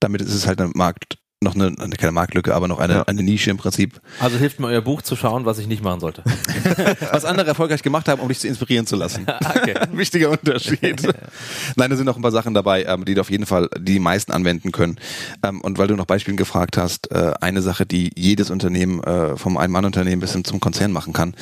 Damit 0.01 0.21
ist 0.21 0.35
es 0.35 0.47
halt 0.47 0.61
ein 0.61 0.73
Markt, 0.75 1.17
noch 1.45 1.55
eine, 1.55 1.67
eine 1.79 1.95
keine 1.97 2.11
Marktlücke, 2.13 2.55
aber 2.55 2.67
noch 2.67 2.79
eine, 2.81 2.95
Ja. 2.95 3.03
eine 3.05 3.23
Nische 3.23 3.51
im 3.51 3.57
Prinzip, 3.57 4.01
Also 4.19 4.37
hilft 4.39 4.59
mir 4.59 4.67
euer 4.67 4.81
Buch 4.83 5.03
zu 5.03 5.15
schauen, 5.15 5.45
was 5.47 5.59
ich 5.59 5.67
nicht 5.69 5.83
machen 5.85 6.01
sollte. 6.01 6.23
was 7.13 7.25
andere 7.25 7.47
erfolgreich 7.47 7.83
gemacht 7.83 8.09
haben, 8.09 8.21
um 8.21 8.29
dich 8.29 8.41
zu 8.41 8.49
inspirieren 8.49 8.87
zu 8.87 8.97
lassen. 8.97 9.27
okay. 9.55 9.75
Ein 9.75 9.97
wichtiger 9.97 10.31
Unterschied. 10.31 11.03
Nein, 11.77 11.91
da 11.91 11.97
sind 11.97 12.07
noch 12.07 12.17
ein 12.17 12.23
paar 12.23 12.33
Sachen 12.33 12.55
dabei, 12.55 12.85
ähm, 12.85 13.05
die 13.05 13.15
du 13.15 13.21
auf 13.21 13.31
jeden 13.31 13.47
Fall 13.47 13.69
die 13.79 14.01
meisten 14.01 14.33
anwenden 14.33 14.73
können. 14.73 14.97
Ähm, 15.45 15.61
und 15.61 15.79
weil 15.79 15.87
du 15.89 15.95
nach 15.95 16.07
Beispielen 16.07 16.37
gefragt 16.37 16.77
hast, 16.77 17.11
äh, 17.13 17.33
eine 17.41 17.63
Sache, 17.63 17.87
die 17.87 18.11
jedes 18.17 18.51
Unternehmen 18.51 19.03
äh, 19.05 19.37
vom 19.37 19.57
Ein-Mann-Unternehmen 19.57 20.21
bis 20.21 20.33
hin 20.33 20.45
zum 20.45 20.59
Konzern 20.61 20.91
machen 20.93 21.13
kann, 21.13 21.35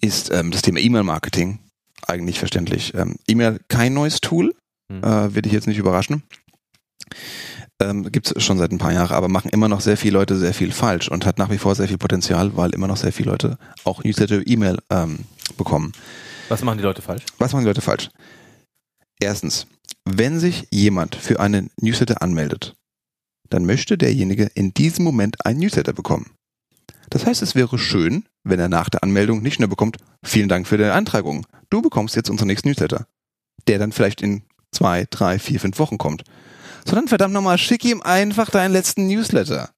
ist 0.00 0.30
ähm, 0.32 0.50
das 0.50 0.62
Thema 0.62 0.78
E-Mail-Marketing. 0.80 1.58
Eigentlich 2.06 2.38
verständlich. 2.38 2.92
E-Mail 3.28 3.60
kein 3.68 3.92
neues 3.94 4.20
Tool, 4.20 4.54
Hm. 4.90 5.04
äh, 5.04 5.34
wird 5.34 5.44
dich 5.46 5.52
jetzt 5.52 5.66
nicht 5.68 5.78
überraschen. 5.78 6.22
Ähm, 7.80 8.12
Gibt 8.12 8.30
es 8.36 8.42
schon 8.42 8.58
seit 8.58 8.72
ein 8.72 8.78
paar 8.78 8.92
Jahren, 8.92 9.12
aber 9.12 9.28
machen 9.28 9.50
immer 9.50 9.68
noch 9.68 9.80
sehr 9.80 9.96
viele 9.96 10.18
Leute 10.18 10.36
sehr 10.36 10.52
viel 10.52 10.70
falsch 10.70 11.08
und 11.08 11.24
hat 11.24 11.38
nach 11.38 11.50
wie 11.50 11.58
vor 11.58 11.74
sehr 11.74 11.88
viel 11.88 11.98
Potenzial, 11.98 12.56
weil 12.56 12.74
immer 12.74 12.88
noch 12.88 12.98
sehr 12.98 13.12
viele 13.12 13.30
Leute 13.30 13.58
auch 13.84 14.04
Newsletter 14.04 14.42
E-Mail 14.46 14.78
ähm, 14.90 15.20
bekommen. 15.56 15.92
Was 16.50 16.62
machen 16.62 16.78
die 16.78 16.84
Leute 16.84 17.00
falsch? 17.00 17.24
Was 17.38 17.52
machen 17.52 17.62
die 17.62 17.68
Leute 17.68 17.80
falsch? 17.80 18.10
Erstens, 19.18 19.66
wenn 20.04 20.38
sich 20.38 20.66
jemand 20.70 21.14
für 21.14 21.40
einen 21.40 21.70
Newsletter 21.80 22.22
anmeldet, 22.22 22.74
dann 23.48 23.66
möchte 23.66 23.98
derjenige 23.98 24.50
in 24.54 24.74
diesem 24.74 25.04
Moment 25.04 25.44
einen 25.44 25.60
Newsletter 25.60 25.92
bekommen. 25.92 26.30
Das 27.10 27.26
heißt, 27.26 27.42
es 27.42 27.54
wäre 27.54 27.78
schön, 27.78 28.24
wenn 28.44 28.60
er 28.60 28.68
nach 28.68 28.88
der 28.88 29.02
Anmeldung 29.02 29.42
nicht 29.42 29.58
nur 29.58 29.68
bekommt, 29.68 29.98
vielen 30.22 30.48
Dank 30.48 30.66
für 30.66 30.78
deine 30.78 30.94
Eintragung. 30.94 31.46
Du 31.68 31.82
bekommst 31.82 32.14
jetzt 32.16 32.30
unseren 32.30 32.46
nächsten 32.46 32.68
Newsletter. 32.68 33.06
Der 33.66 33.78
dann 33.78 33.92
vielleicht 33.92 34.22
in 34.22 34.42
zwei, 34.72 35.06
drei, 35.10 35.38
vier, 35.38 35.60
fünf 35.60 35.78
Wochen 35.78 35.98
kommt. 35.98 36.24
Sondern 36.84 37.08
verdammt 37.08 37.34
nochmal, 37.34 37.58
schick 37.58 37.84
ihm 37.84 38.02
einfach 38.02 38.50
deinen 38.50 38.72
letzten 38.72 39.06
Newsletter. 39.06 39.70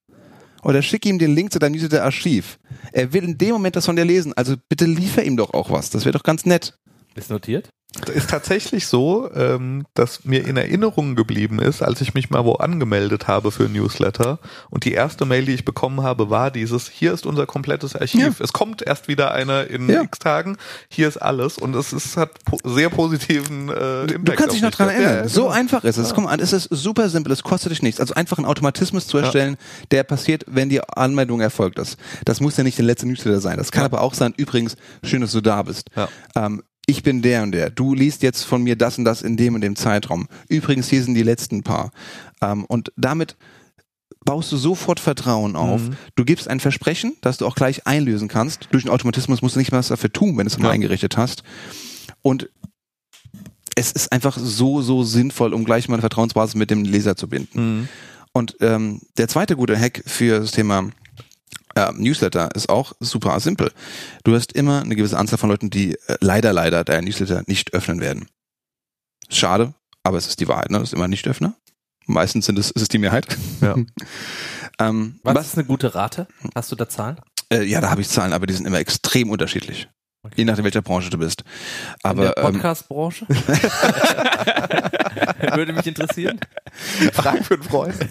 Oder 0.62 0.82
schick 0.82 1.04
ihm 1.06 1.18
den 1.18 1.34
Link 1.34 1.52
zu 1.52 1.58
deinem 1.58 1.72
Newsletter-Archiv. 1.72 2.58
Er 2.92 3.12
will 3.12 3.24
in 3.24 3.38
dem 3.38 3.50
Moment 3.50 3.76
das 3.76 3.86
von 3.86 3.96
dir 3.96 4.04
lesen, 4.04 4.32
also 4.34 4.54
bitte 4.68 4.84
liefer 4.84 5.22
ihm 5.24 5.36
doch 5.36 5.54
auch 5.54 5.70
was. 5.70 5.90
Das 5.90 6.04
wäre 6.04 6.16
doch 6.16 6.22
ganz 6.22 6.46
nett. 6.46 6.78
Ist 7.14 7.30
notiert? 7.30 7.68
ist 8.12 8.30
tatsächlich 8.30 8.86
so, 8.86 9.30
ähm, 9.34 9.84
dass 9.94 10.24
mir 10.24 10.46
in 10.46 10.56
Erinnerung 10.56 11.14
geblieben 11.14 11.58
ist, 11.58 11.82
als 11.82 12.00
ich 12.00 12.14
mich 12.14 12.30
mal 12.30 12.44
wo 12.44 12.54
angemeldet 12.54 13.28
habe 13.28 13.50
für 13.50 13.64
ein 13.64 13.72
Newsletter 13.72 14.38
und 14.70 14.84
die 14.84 14.92
erste 14.92 15.26
Mail, 15.26 15.44
die 15.44 15.52
ich 15.52 15.64
bekommen 15.64 16.02
habe, 16.02 16.30
war 16.30 16.50
dieses, 16.50 16.88
hier 16.88 17.12
ist 17.12 17.26
unser 17.26 17.46
komplettes 17.46 17.94
Archiv. 17.94 18.40
Es 18.40 18.52
kommt 18.52 18.82
erst 18.82 19.08
wieder 19.08 19.32
einer 19.32 19.66
in 19.68 19.88
Ja. 19.88 20.02
x 20.02 20.18
Tagen, 20.18 20.56
hier 20.88 21.06
ist 21.06 21.18
alles 21.18 21.58
und 21.58 21.74
es 21.76 21.92
ist, 21.92 22.16
hat 22.16 22.42
po 22.44 22.58
sehr 22.64 22.88
positiven 22.88 23.68
äh, 23.68 24.02
Impact. 24.04 24.28
Du 24.28 24.32
kannst 24.32 24.54
dich 24.54 24.62
noch 24.62 24.70
dran 24.70 24.88
erinnern. 24.88 25.14
Ja, 25.14 25.22
ja, 25.22 25.28
so 25.28 25.42
genau. 25.42 25.54
einfach 25.54 25.84
ist 25.84 25.98
es. 25.98 26.14
Komm 26.14 26.26
an, 26.26 26.40
es 26.40 26.52
ist 26.52 26.68
super 26.70 27.08
simpel, 27.08 27.32
es 27.32 27.42
kostet 27.42 27.72
dich 27.72 27.82
nichts. 27.82 28.00
Also 28.00 28.14
einfach 28.14 28.38
einen 28.38 28.46
Automatismus 28.46 29.06
zu 29.06 29.18
erstellen, 29.18 29.56
der 29.90 30.02
passiert, 30.04 30.44
wenn 30.48 30.70
die 30.70 30.80
Anmeldung 30.82 31.40
erfolgt 31.40 31.78
ist. 31.78 31.98
Das 32.24 32.40
muss 32.40 32.56
ja 32.56 32.64
nicht 32.64 32.78
der 32.78 32.86
letzte 32.86 33.06
Newsletter 33.06 33.40
sein. 33.40 33.58
Das 33.58 33.70
kann 33.70 33.84
aber 33.84 34.00
auch 34.00 34.14
sein, 34.14 34.32
übrigens, 34.36 34.76
schön, 35.04 35.20
dass 35.20 35.32
du 35.32 35.42
da 35.42 35.62
bist. 35.62 35.90
Ja. 35.94 36.08
Ähm, 36.34 36.62
ich 36.86 37.02
bin 37.02 37.22
der 37.22 37.42
und 37.42 37.52
der. 37.52 37.70
Du 37.70 37.94
liest 37.94 38.22
jetzt 38.22 38.42
von 38.44 38.62
mir 38.62 38.76
das 38.76 38.98
und 38.98 39.04
das 39.04 39.22
in 39.22 39.36
dem 39.36 39.54
und 39.54 39.60
dem 39.60 39.76
Zeitraum. 39.76 40.26
Übrigens, 40.48 40.88
hier 40.88 41.02
sind 41.02 41.14
die 41.14 41.22
letzten 41.22 41.62
paar. 41.62 41.90
Ähm, 42.40 42.64
und 42.64 42.92
damit 42.96 43.36
baust 44.24 44.52
du 44.52 44.56
sofort 44.56 45.00
Vertrauen 45.00 45.56
auf. 45.56 45.80
Mhm. 45.82 45.96
Du 46.16 46.24
gibst 46.24 46.48
ein 46.48 46.60
Versprechen, 46.60 47.14
das 47.22 47.38
du 47.38 47.46
auch 47.46 47.54
gleich 47.54 47.86
einlösen 47.86 48.28
kannst. 48.28 48.68
Durch 48.70 48.84
den 48.84 48.90
Automatismus 48.92 49.42
musst 49.42 49.56
du 49.56 49.58
nicht 49.58 49.72
mal 49.72 49.78
was 49.78 49.88
dafür 49.88 50.12
tun, 50.12 50.36
wenn 50.36 50.46
du 50.46 50.52
es 50.52 50.58
mal 50.58 50.68
Ja. 50.68 50.72
eingerichtet 50.74 51.16
hast. 51.16 51.42
Und 52.22 52.48
es 53.74 53.90
ist 53.92 54.12
einfach 54.12 54.36
so, 54.38 54.82
so 54.82 55.02
sinnvoll, 55.02 55.54
um 55.54 55.64
gleich 55.64 55.88
mal 55.88 55.94
eine 55.94 56.02
Vertrauensbasis 56.02 56.54
mit 56.56 56.70
dem 56.70 56.84
Leser 56.84 57.16
zu 57.16 57.28
binden. 57.28 57.80
Mhm. 57.80 57.88
Und 58.32 58.56
ähm, 58.60 59.00
der 59.16 59.28
zweite 59.28 59.56
gute 59.56 59.78
Hack 59.78 60.02
für 60.06 60.40
das 60.40 60.52
Thema 60.52 60.90
äh, 61.74 61.92
Newsletter 61.92 62.50
ist 62.54 62.68
auch 62.68 62.92
super 63.00 63.38
simpel. 63.40 63.72
Du 64.24 64.34
hast 64.34 64.52
immer 64.52 64.82
eine 64.82 64.96
gewisse 64.96 65.18
Anzahl 65.18 65.38
von 65.38 65.50
Leuten, 65.50 65.70
die 65.70 65.94
äh, 66.06 66.16
leider, 66.20 66.52
leider 66.52 66.84
deinen 66.84 67.04
Newsletter 67.04 67.42
nicht 67.46 67.74
öffnen 67.74 68.00
werden. 68.00 68.28
Schade, 69.28 69.74
aber 70.02 70.18
es 70.18 70.26
ist 70.26 70.40
die 70.40 70.48
Wahrheit, 70.48 70.70
ne? 70.70 70.78
Das 70.78 70.88
ist 70.88 70.94
immer 70.94 71.08
Nicht-Öffner. 71.08 71.54
Meistens 72.06 72.46
sind 72.46 72.58
es, 72.58 72.70
ist 72.70 72.82
es 72.82 72.88
die 72.88 72.98
Mehrheit. 72.98 73.26
Ja. 73.60 73.76
ähm, 74.78 75.20
Was, 75.22 75.34
was? 75.34 75.46
ist 75.48 75.58
eine 75.58 75.66
gute 75.66 75.94
Rate? 75.94 76.26
Hast 76.54 76.72
du 76.72 76.76
da 76.76 76.88
Zahlen? 76.88 77.20
Äh, 77.52 77.64
ja, 77.64 77.80
da 77.80 77.90
habe 77.90 78.00
ich 78.00 78.08
Zahlen, 78.08 78.32
aber 78.32 78.46
die 78.46 78.54
sind 78.54 78.66
immer 78.66 78.78
extrem 78.78 79.30
unterschiedlich. 79.30 79.88
Okay. 80.24 80.34
Je 80.36 80.44
nachdem, 80.44 80.64
welcher 80.64 80.82
Branche 80.82 81.10
du 81.10 81.18
bist. 81.18 81.42
Aber 82.04 82.22
In 82.22 82.28
der 82.28 82.38
ähm, 82.38 82.52
Podcast-Branche? 82.52 83.26
Würde 85.56 85.72
mich 85.72 85.84
interessieren. 85.84 86.38
Frage 87.12 87.42
für 87.42 87.54
einen 87.54 87.64
Freund. 87.64 87.96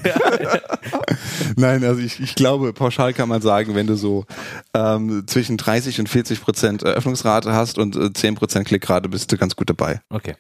Nein, 1.56 1.86
also 1.86 2.02
ich, 2.02 2.20
ich 2.20 2.36
glaube, 2.36 2.74
pauschal 2.74 3.14
kann 3.14 3.30
man 3.30 3.42
sagen, 3.42 3.76
wenn 3.76 3.88
du 3.88 3.96
so 3.96 4.26
ähm, 4.74 5.24
zwischen 5.26 5.56
30 5.56 6.02
und 6.02 6.10
40 6.10 6.42
Prozent 6.42 6.84
Öffnungsrate 6.84 7.54
hast 7.54 7.78
und 7.78 7.96
äh, 7.96 8.12
10 8.12 8.36
Prozent 8.36 8.68
Klickrate, 8.68 9.08
bist 9.08 9.32
du 9.32 9.38
ganz 9.38 9.56
gut 9.56 9.70
dabei. 9.70 10.02
Okay. 10.10 10.36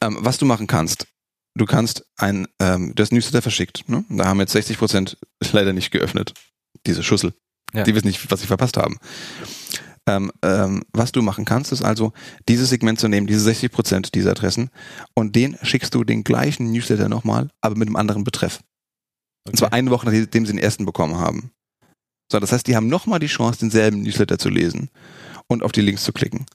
Ähm, 0.00 0.18
was 0.20 0.38
du 0.38 0.46
machen 0.46 0.68
kannst, 0.68 1.08
du 1.56 1.64
kannst 1.64 2.06
ein, 2.16 2.46
ähm, 2.60 2.92
das 2.94 3.10
Newsletter 3.10 3.42
verschickt. 3.42 3.88
Ne? 3.88 4.04
Da 4.08 4.26
haben 4.26 4.38
jetzt 4.38 4.52
60 4.52 4.78
Prozent 4.78 5.16
leider 5.50 5.72
nicht 5.72 5.90
geöffnet. 5.90 6.32
Diese 6.86 7.02
Schussel. 7.02 7.32
Ja. 7.74 7.82
Die 7.82 7.94
wissen 7.94 8.06
nicht, 8.06 8.30
was 8.30 8.40
sie 8.40 8.46
verpasst 8.46 8.76
haben. 8.76 8.98
Ähm, 10.06 10.30
ähm, 10.42 10.82
was 10.92 11.12
du 11.12 11.22
machen 11.22 11.44
kannst, 11.44 11.72
ist 11.72 11.82
also, 11.82 12.12
dieses 12.48 12.68
Segment 12.68 13.00
zu 13.00 13.08
nehmen, 13.08 13.26
diese 13.26 13.40
60 13.40 13.72
Prozent 13.72 14.14
dieser 14.14 14.32
Adressen, 14.32 14.70
und 15.14 15.34
den 15.34 15.56
schickst 15.62 15.94
du 15.94 16.04
den 16.04 16.24
gleichen 16.24 16.70
Newsletter 16.70 17.08
nochmal, 17.08 17.48
aber 17.62 17.76
mit 17.76 17.88
einem 17.88 17.96
anderen 17.96 18.22
Betreff. 18.22 18.60
Und 19.46 19.56
zwar 19.56 19.72
eine 19.72 19.90
Woche, 19.90 20.06
nachdem 20.06 20.46
sie 20.46 20.52
den 20.52 20.62
ersten 20.62 20.84
bekommen 20.84 21.16
haben. 21.16 21.50
So, 22.30 22.38
das 22.38 22.52
heißt, 22.52 22.66
die 22.66 22.76
haben 22.76 22.88
nochmal 22.88 23.18
die 23.18 23.26
Chance, 23.26 23.60
denselben 23.60 24.02
Newsletter 24.02 24.38
zu 24.38 24.48
lesen 24.48 24.90
und 25.48 25.62
auf 25.62 25.72
die 25.72 25.82
Links 25.82 26.04
zu 26.04 26.12
klicken. 26.12 26.46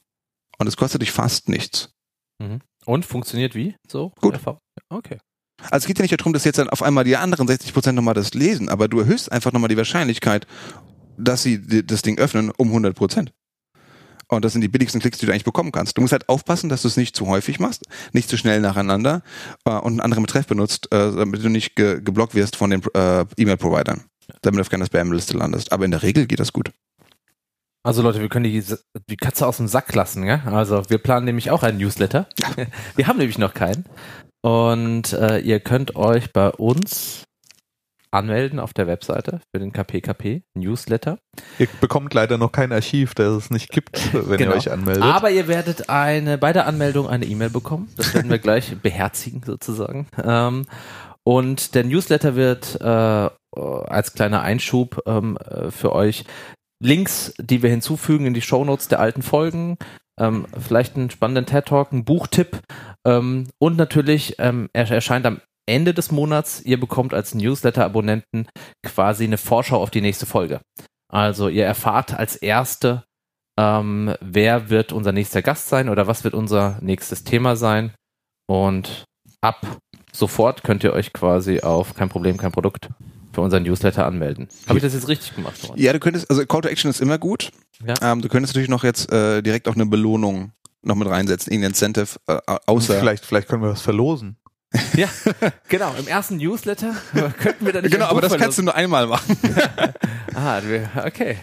Und 0.58 0.68
es 0.68 0.78
kostet 0.78 1.02
dich 1.02 1.12
fast 1.12 1.50
nichts. 1.50 1.92
Mhm. 2.40 2.62
Und 2.86 3.06
funktioniert 3.06 3.56
wie? 3.56 3.76
So? 3.88 4.12
Gut. 4.22 4.40
Okay. 4.90 5.20
Also 5.62 5.84
es 5.84 5.86
geht 5.86 6.00
ja 6.00 6.04
nicht 6.04 6.20
darum, 6.20 6.34
dass 6.34 6.46
jetzt 6.46 6.58
dann 6.58 6.70
auf 6.70 6.82
einmal 6.82 7.04
die 7.04 7.18
anderen 7.18 7.48
60 7.48 7.74
Prozent 7.74 7.96
nochmal 7.96 8.14
das 8.14 8.34
lesen, 8.34 8.70
aber 8.70 8.88
du 8.88 9.00
erhöhst 9.00 9.32
einfach 9.32 9.52
nochmal 9.52 9.68
die 9.68 9.78
Wahrscheinlichkeit, 9.78 10.48
dass 11.20 11.44
sie 11.44 11.86
das 11.86 12.02
Ding 12.02 12.18
öffnen 12.18 12.52
um 12.58 12.70
100 12.70 12.96
Prozent. 12.96 13.34
Und 14.32 14.46
das 14.46 14.54
sind 14.54 14.62
die 14.62 14.68
billigsten 14.68 15.02
Klicks, 15.02 15.18
die 15.18 15.26
du 15.26 15.32
eigentlich 15.32 15.44
bekommen 15.44 15.72
kannst. 15.72 15.98
Du 15.98 16.02
musst 16.02 16.12
halt 16.12 16.30
aufpassen, 16.30 16.70
dass 16.70 16.84
du 16.84 16.88
es 16.88 16.98
nicht 16.98 17.16
zu 17.16 17.28
häufig 17.28 17.60
machst, 17.60 17.86
nicht 18.14 18.30
zu 18.30 18.38
schnell 18.38 18.62
nacheinander 18.62 19.24
äh, 19.66 19.72
und 19.72 19.94
einen 19.94 20.02
anderen 20.02 20.24
Betreff 20.24 20.46
benutzt, 20.46 20.88
äh, 20.92 21.12
damit 21.12 21.44
du 21.44 21.50
nicht 21.50 21.76
ge 21.76 22.00
geblockt 22.00 22.36
wirst 22.36 22.56
von 22.56 22.70
den 22.70 22.84
äh, 22.94 23.26
E-Mail-Providern, 23.38 24.04
damit 24.42 24.60
du 24.60 24.62
auf 24.62 24.70
keiner 24.70 24.86
Spam-Liste 24.86 25.36
landest. 25.36 25.72
Aber 25.72 25.84
in 25.84 25.92
der 25.92 26.04
Regel 26.04 26.28
geht 26.28 26.40
das 26.40 26.54
gut. 26.54 26.72
Also 27.82 28.04
Leute, 28.04 28.20
wir 28.20 28.30
können 28.30 28.44
die, 28.44 28.64
die 29.10 29.18
Katze 29.18 29.48
aus 29.48 29.58
dem 29.58 29.68
Sack 29.68 29.96
lassen, 29.96 30.24
ja? 30.24 30.44
Also 30.46 30.84
wir 30.90 31.00
planen 31.00 31.26
nämlich 31.26 31.50
auch 31.50 31.64
einen 31.64 31.80
Newsletter. 31.80 32.28
Wir 32.96 33.08
haben 33.08 33.18
nämlich 33.18 33.38
noch 33.38 33.54
keinen. 33.54 33.86
Und 34.42 35.14
äh, 35.14 35.40
ihr 35.40 35.60
könnt 35.60 35.96
euch 35.96 36.32
bei 36.32 36.50
uns 36.50 37.24
anmelden 38.12 38.60
auf 38.60 38.74
der 38.74 38.88
Webseite 38.88 39.42
für 39.54 39.60
den 39.60 39.72
KPKP 39.72 40.44
Newsletter. 40.56 41.20
Ihr 41.60 41.68
bekommt 41.80 42.14
leider 42.14 42.38
noch 42.38 42.52
kein 42.52 42.72
Archiv, 42.72 43.14
das 43.14 43.36
es 43.36 43.50
nicht 43.52 43.70
gibt, 43.72 44.14
wenn 44.14 44.38
Genau. 44.38 44.52
ihr 44.52 44.58
euch 44.58 44.72
anmeldet. 44.72 45.04
Aber 45.04 45.30
ihr 45.30 45.48
werdet 45.48 45.90
eine 45.90 46.38
bei 46.38 46.54
der 46.54 46.66
Anmeldung 46.68 47.08
eine 47.08 47.26
E-Mail 47.26 47.50
bekommen. 47.50 47.90
Das 47.98 48.14
werden 48.14 48.30
wir 48.30 48.40
gleich 48.40 48.76
beherzigen 48.82 49.42
sozusagen. 49.46 50.08
Ähm, 50.24 50.66
und 51.24 51.76
der 51.76 51.84
Newsletter 51.84 52.36
wird 52.36 52.80
äh, 52.82 53.30
als 53.56 54.14
kleiner 54.14 54.42
Einschub 54.42 55.02
ähm, 55.06 55.38
äh, 55.38 55.70
für 55.72 55.94
euch 55.94 56.26
Links, 56.82 57.34
die 57.40 57.62
wir 57.62 57.70
hinzufügen 57.70 58.26
in 58.26 58.34
die 58.34 58.42
Shownotes 58.42 58.88
der 58.88 59.00
alten 59.00 59.22
Folgen, 59.22 59.78
ähm, 60.20 60.46
vielleicht 60.58 60.96
einen 60.96 61.10
spannenden 61.10 61.46
TED 61.46 61.66
Talk, 61.66 61.92
einen 61.92 62.06
Buchtipp 62.06 62.60
ähm, 63.06 63.48
und 63.60 63.78
natürlich 63.78 64.36
ähm, 64.40 64.70
er 64.74 64.90
erscheint 64.90 65.26
am 65.26 65.42
Ende 65.70 65.94
des 65.94 66.12
Monats. 66.12 66.62
Ihr 66.62 66.80
bekommt 66.80 67.14
als 67.14 67.34
Newsletter-Abonnenten 67.36 68.48
quasi 68.84 69.24
eine 69.24 69.38
Vorschau 69.38 69.82
auf 69.82 69.92
die 69.92 70.02
nächste 70.02 70.26
Folge. 70.26 70.60
Also 71.12 71.48
ihr 71.48 71.66
erfahrt 71.66 72.14
als 72.14 72.36
erste, 72.36 73.04
ähm, 73.60 74.14
wer 74.20 74.70
wird 74.70 74.92
unser 74.92 75.12
nächster 75.12 75.42
Gast 75.42 75.70
sein 75.70 75.90
oder 75.90 76.08
was 76.08 76.24
wird 76.24 76.34
unser 76.34 76.78
nächstes 76.82 77.24
Thema 77.24 77.56
sein. 77.56 77.94
Und 78.48 79.06
ab 79.42 79.78
sofort 80.12 80.64
könnt 80.64 80.84
ihr 80.84 80.94
euch 80.94 81.14
quasi 81.14 81.62
auf 81.62 81.94
kein 81.94 82.10
Problem, 82.10 82.38
kein 82.38 82.52
Produkt 82.52 82.90
für 83.32 83.42
unseren 83.42 83.64
Newsletter 83.64 84.06
anmelden. 84.06 84.48
Habe 84.68 84.80
ich 84.80 84.84
das 84.84 84.94
jetzt 84.94 85.08
richtig 85.08 85.36
gemacht? 85.36 85.62
Thomas? 85.62 85.80
Ja, 85.80 85.94
du 85.94 86.00
könntest, 86.00 86.30
also 86.30 86.46
Call 86.46 86.62
to 86.62 86.68
Action 86.68 86.90
ist 86.90 87.00
immer 87.00 87.18
gut. 87.18 87.52
Ja. 87.86 87.94
Ähm, 88.02 88.22
du 88.22 88.28
könntest 88.28 88.54
natürlich 88.54 88.70
noch 88.70 88.84
jetzt 88.84 89.12
äh, 89.12 89.42
direkt 89.42 89.68
auch 89.68 89.76
eine 89.76 89.86
Belohnung 89.86 90.52
noch 90.82 90.96
mit 90.96 91.08
reinsetzen, 91.08 91.52
irgendein 91.52 91.72
Incentive, 91.72 92.18
äh, 92.28 92.40
außer. 92.66 93.00
Vielleicht, 93.00 93.26
vielleicht 93.26 93.48
können 93.48 93.62
wir 93.62 93.70
was 93.70 93.82
verlosen. 93.82 94.38
Ja, 94.96 95.10
genau. 95.68 95.96
Im 95.96 96.08
ersten 96.08 96.38
Newsletter 96.38 96.96
könnten 97.40 97.66
wir 97.66 97.74
dann 97.74 97.84
nicht 97.84 97.94
Genau, 97.94 98.06
aber 98.06 98.22
das 98.22 98.38
kannst 98.38 98.58
du 98.58 98.64
nur 98.64 98.76
einmal 98.76 99.08
machen. 99.08 99.38
Ah, 100.36 100.62
okay. 101.06 101.38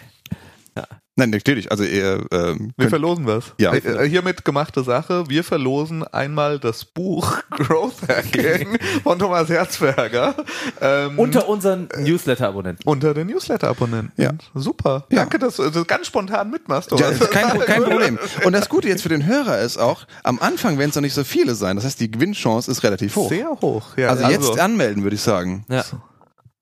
Nein, 1.17 1.31
natürlich. 1.31 1.71
Also 1.71 1.83
ihr 1.83 2.25
ähm, 2.31 2.73
Wir 2.77 2.89
verlosen 2.89 3.25
was. 3.25 3.45
Ja. 3.57 3.73
Äh, 3.73 3.79
äh, 3.79 4.07
hiermit 4.07 4.45
gemachte 4.45 4.83
Sache. 4.83 5.27
Wir 5.27 5.43
verlosen 5.43 6.03
einmal 6.03 6.59
das 6.59 6.85
Buch 6.85 7.39
Growth 7.49 8.07
Hacking 8.07 8.77
von 9.01 9.17
Thomas 9.17 9.49
Herzberger. 9.49 10.35
Ähm, 10.79 11.17
Unter 11.17 11.49
unseren 11.49 11.89
Newsletter-Abonnenten. 11.97 12.87
unter 12.87 13.15
den 13.15 13.27
Newsletter-Abonnenten. 13.27 14.11
Ja. 14.21 14.33
Super. 14.53 15.05
Ja. 15.09 15.21
Danke, 15.21 15.39
dass 15.39 15.55
du 15.55 15.63
also 15.63 15.85
ganz 15.85 16.05
spontan 16.05 16.51
mitmachst. 16.51 16.91
ja, 16.91 17.11
kein, 17.31 17.59
kein 17.65 17.83
Problem. 17.83 18.19
Und 18.43 18.53
das 18.53 18.69
Gute 18.69 18.87
jetzt 18.87 19.01
für 19.01 19.09
den 19.09 19.25
Hörer 19.25 19.59
ist 19.59 19.77
auch, 19.77 20.05
am 20.23 20.39
Anfang 20.39 20.77
werden 20.77 20.91
es 20.91 20.95
noch 20.95 21.01
nicht 21.01 21.15
so 21.15 21.23
viele 21.23 21.55
sein. 21.55 21.77
Das 21.77 21.85
heißt, 21.85 21.99
die 21.99 22.11
Gewinnchance 22.11 22.69
ist 22.69 22.83
relativ 22.83 23.15
hoch. 23.15 23.29
Sehr 23.29 23.49
hoch. 23.49 23.97
Ja, 23.97 24.09
also, 24.09 24.27
jetzt 24.27 24.59
anmelden, 24.59 25.01
würde 25.01 25.15
ich 25.15 25.21
sagen. 25.23 25.65
Ja. 25.67 25.83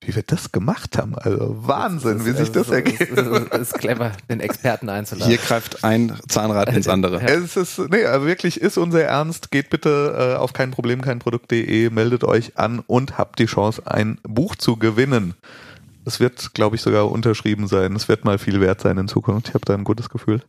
Wie 0.07 0.15
wir 0.15 0.23
das 0.23 0.51
gemacht 0.51 0.97
haben. 0.97 1.15
Also 1.15 1.55
Wahnsinn, 1.61 2.25
wie 2.25 2.31
sich 2.31 2.51
das 2.51 2.69
ergeht. 2.69 3.01
Ist, 3.01 3.17
ist, 3.17 3.53
ist 3.53 3.73
clever, 3.75 4.11
den 4.29 4.39
Experten 4.39 4.89
einzuladen. 4.89 5.29
Hier 5.29 5.37
greift 5.37 5.83
ein 5.83 6.13
Zahnrad 6.27 6.73
ins 6.73 6.87
andere. 6.87 7.21
Es 7.21 7.57
ist, 7.57 7.79
nee, 7.89 8.05
also 8.05 8.25
wirklich 8.25 8.61
ist 8.61 8.77
unser 8.77 9.03
Ernst. 9.03 9.51
Geht 9.51 9.69
bitte 9.69 10.33
äh, 10.35 10.37
auf 10.37 10.53
kein 10.53 10.71
Problem, 10.71 11.01
kein 11.01 11.19
Produkt.de, 11.19 11.89
meldet 11.89 12.23
euch 12.23 12.57
an 12.57 12.83
und 12.85 13.17
habt 13.17 13.39
die 13.39 13.45
Chance, 13.45 13.81
ein 13.85 14.19
Buch 14.23 14.55
zu 14.55 14.77
gewinnen. 14.77 15.33
Es 16.05 16.19
wird, 16.19 16.53
glaube 16.53 16.75
ich, 16.75 16.81
sogar 16.81 17.11
unterschrieben 17.11 17.67
sein. 17.67 17.95
Es 17.95 18.07
wird 18.07 18.25
mal 18.25 18.37
viel 18.37 18.61
wert 18.61 18.81
sein 18.81 18.97
in 18.97 19.07
Zukunft. 19.07 19.49
Ich 19.49 19.53
habe 19.55 19.65
da 19.65 19.73
ein 19.73 19.83
gutes 19.83 20.09
Gefühl. 20.09 20.41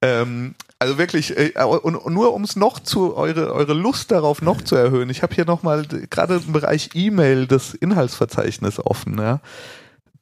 Ähm, 0.00 0.54
also 0.78 0.98
wirklich, 0.98 1.36
äh, 1.36 1.52
und, 1.64 1.96
und 1.96 2.14
nur 2.14 2.32
um 2.32 2.44
es 2.44 2.56
noch 2.56 2.78
zu, 2.78 3.16
eure, 3.16 3.52
eure 3.52 3.74
Lust 3.74 4.10
darauf 4.10 4.40
noch 4.40 4.62
zu 4.62 4.76
erhöhen. 4.76 5.10
Ich 5.10 5.22
habe 5.22 5.34
hier 5.34 5.44
nochmal 5.44 5.84
gerade 6.10 6.40
im 6.46 6.52
Bereich 6.52 6.90
E-Mail 6.94 7.46
das 7.46 7.74
Inhaltsverzeichnis 7.74 8.78
offen. 8.78 9.18
Ja. 9.18 9.40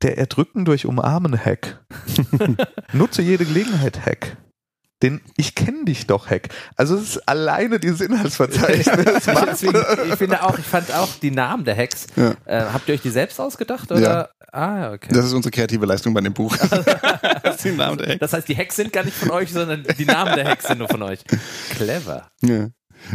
Der 0.01 0.19
Erdrücken 0.19 0.65
durch 0.65 0.87
Umarmen 0.87 1.39
Hack. 1.39 1.81
Nutze 2.93 3.23
jede 3.23 3.45
Gelegenheit 3.45 4.05
Hack. 4.05 4.37
Den 5.03 5.21
Ich 5.37 5.55
kenne 5.55 5.85
dich 5.85 6.07
doch 6.07 6.31
Hack. 6.31 6.49
Also 6.77 6.97
es 6.97 7.17
ist 7.17 7.29
alleine 7.29 7.81
dieses 7.81 8.01
Inhaltsverzeichnis. 8.01 8.87
Deswegen, 9.27 9.85
ich 10.09 10.15
finde 10.15 10.43
auch, 10.45 10.59
ich 10.59 10.65
fand 10.65 10.95
auch 10.95 11.09
die 11.21 11.33
Namen 11.33 11.65
der 11.65 11.77
Hacks. 11.77 12.07
Ja. 12.15 12.35
Äh, 12.45 12.65
habt 12.73 12.89
ihr 12.89 12.95
euch 12.95 13.03
die 13.03 13.11
selbst 13.11 13.41
ausgedacht? 13.41 13.91
Oder? 13.91 14.31
Ah, 14.53 14.93
okay. 14.93 15.09
Das 15.11 15.25
ist 15.25 15.33
unsere 15.33 15.51
kreative 15.51 15.87
Leistung 15.87 16.13
bei 16.13 16.21
dem 16.21 16.35
Buch. 16.35 16.55
das 17.43 17.57
die 17.63 17.73
Name 17.73 17.97
der. 17.97 18.17
Das 18.19 18.35
heißt, 18.35 18.47
die 18.47 18.57
Hacks 18.57 18.77
sind 18.77 18.93
gar 18.93 19.03
nicht 19.03 19.17
von 19.17 19.31
euch, 19.31 19.51
sondern 19.51 19.83
die 19.99 20.05
Namen 20.05 20.37
der 20.37 20.47
Hacks 20.47 20.67
sind 20.67 20.79
nur 20.79 20.89
von 20.89 21.03
euch. 21.03 21.21
Clever. 21.71 22.29
Ja. 22.43 22.69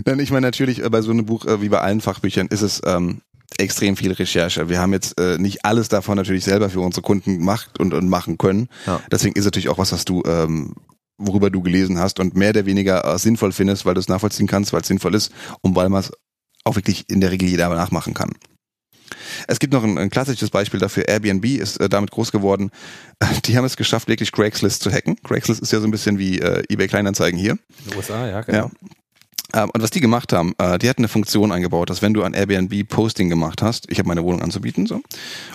Denn 0.06 0.20
ich 0.20 0.32
meine 0.32 0.48
natürlich, 0.48 0.84
äh, 0.84 0.90
bei 0.90 1.02
so 1.02 1.12
einem 1.12 1.26
Buch 1.26 1.46
äh, 1.46 1.62
wie 1.62 1.70
bei 1.70 1.80
allen 1.80 2.02
Fachbüchern 2.02 2.48
ist 2.48 2.64
es 2.64 2.82
ähm, 2.86 3.22
extrem 3.58 3.96
viel 3.96 4.12
Recherche. 4.12 4.68
Wir 4.68 4.80
haben 4.80 4.94
jetzt 4.94 5.20
äh, 5.20 5.38
nicht 5.38 5.64
alles 5.64 5.90
davon 5.90 6.18
natürlich 6.18 6.44
selber 6.44 6.72
für 6.72 6.82
unsere 6.82 7.04
Kunden 7.04 7.38
gemacht 7.38 7.80
und, 7.80 7.94
und 7.94 8.10
machen 8.10 8.40
können. 8.40 8.68
Ja. 8.88 9.00
Deswegen 9.12 9.36
ist 9.36 9.42
es 9.42 9.46
natürlich 9.46 9.70
auch 9.70 9.78
was, 9.78 9.92
was 9.92 10.06
du, 10.06 10.24
ähm, 10.26 10.74
worüber 11.18 11.52
du 11.52 11.62
gelesen 11.62 12.00
hast 12.00 12.20
und 12.20 12.36
mehr 12.36 12.50
oder 12.50 12.66
weniger 12.66 13.06
äh, 13.06 13.18
sinnvoll 13.20 13.52
findest, 13.52 13.86
weil 13.86 13.94
du 13.94 14.00
es 14.00 14.10
nachvollziehen 14.10 14.48
kannst, 14.48 14.74
weil 14.74 14.82
es 14.82 14.88
sinnvoll 14.88 15.14
ist 15.14 15.32
und 15.62 15.76
weil 15.76 15.90
man 15.90 16.02
es 16.02 16.12
auch 16.64 16.76
wirklich 16.76 17.10
in 17.10 17.22
der 17.22 17.32
Regel 17.32 17.48
jeder 17.48 17.70
nachmachen 17.70 18.14
kann. 18.14 18.32
Es 19.47 19.60
gibt 19.60 19.74
noch 19.74 19.84
ein, 19.84 19.97
ein 19.97 20.10
klassisches 20.10 20.49
Beispiel 20.49 20.80
dafür. 20.80 21.08
Airbnb 21.08 21.45
ist 21.45 21.80
äh, 21.80 21.89
damit 21.89 22.12
groß 22.12 22.32
geworden. 22.32 22.72
Die 23.45 23.58
haben 23.58 23.66
es 23.66 23.78
geschafft, 23.78 24.08
wirklich 24.08 24.32
Craigslist 24.32 24.82
zu 24.84 24.91
hacken. 24.91 25.16
Craigslist 25.24 25.62
ist 25.62 25.72
ja 25.72 25.80
so 25.80 25.88
ein 25.88 25.91
bisschen 25.91 26.18
wie 26.18 26.39
äh, 26.39 26.64
eBay 26.70 26.88
Kleinanzeigen 26.88 27.39
hier. 27.39 27.53
In 27.53 27.89
den 27.89 27.97
USA, 27.97 28.28
ja, 28.28 28.43
Ja. 28.47 28.70
Ähm, 29.53 29.70
und 29.74 29.82
was 29.82 29.91
die 29.91 30.01
gemacht 30.01 30.34
haben, 30.34 30.53
äh, 30.58 30.78
die 30.78 30.89
hatten 30.89 31.01
eine 31.01 31.08
Funktion 31.08 31.51
eingebaut, 31.51 31.89
dass 31.89 32.01
wenn 32.01 32.14
du 32.14 32.24
ein 32.24 32.34
Airbnb 32.34 32.88
Posting 32.89 33.30
gemacht 33.30 33.62
hast, 33.62 33.89
ich 33.89 33.97
habe 33.97 34.10
meine 34.10 34.24
Wohnung 34.24 34.41
anzubieten, 34.41 34.88
so, 34.88 35.01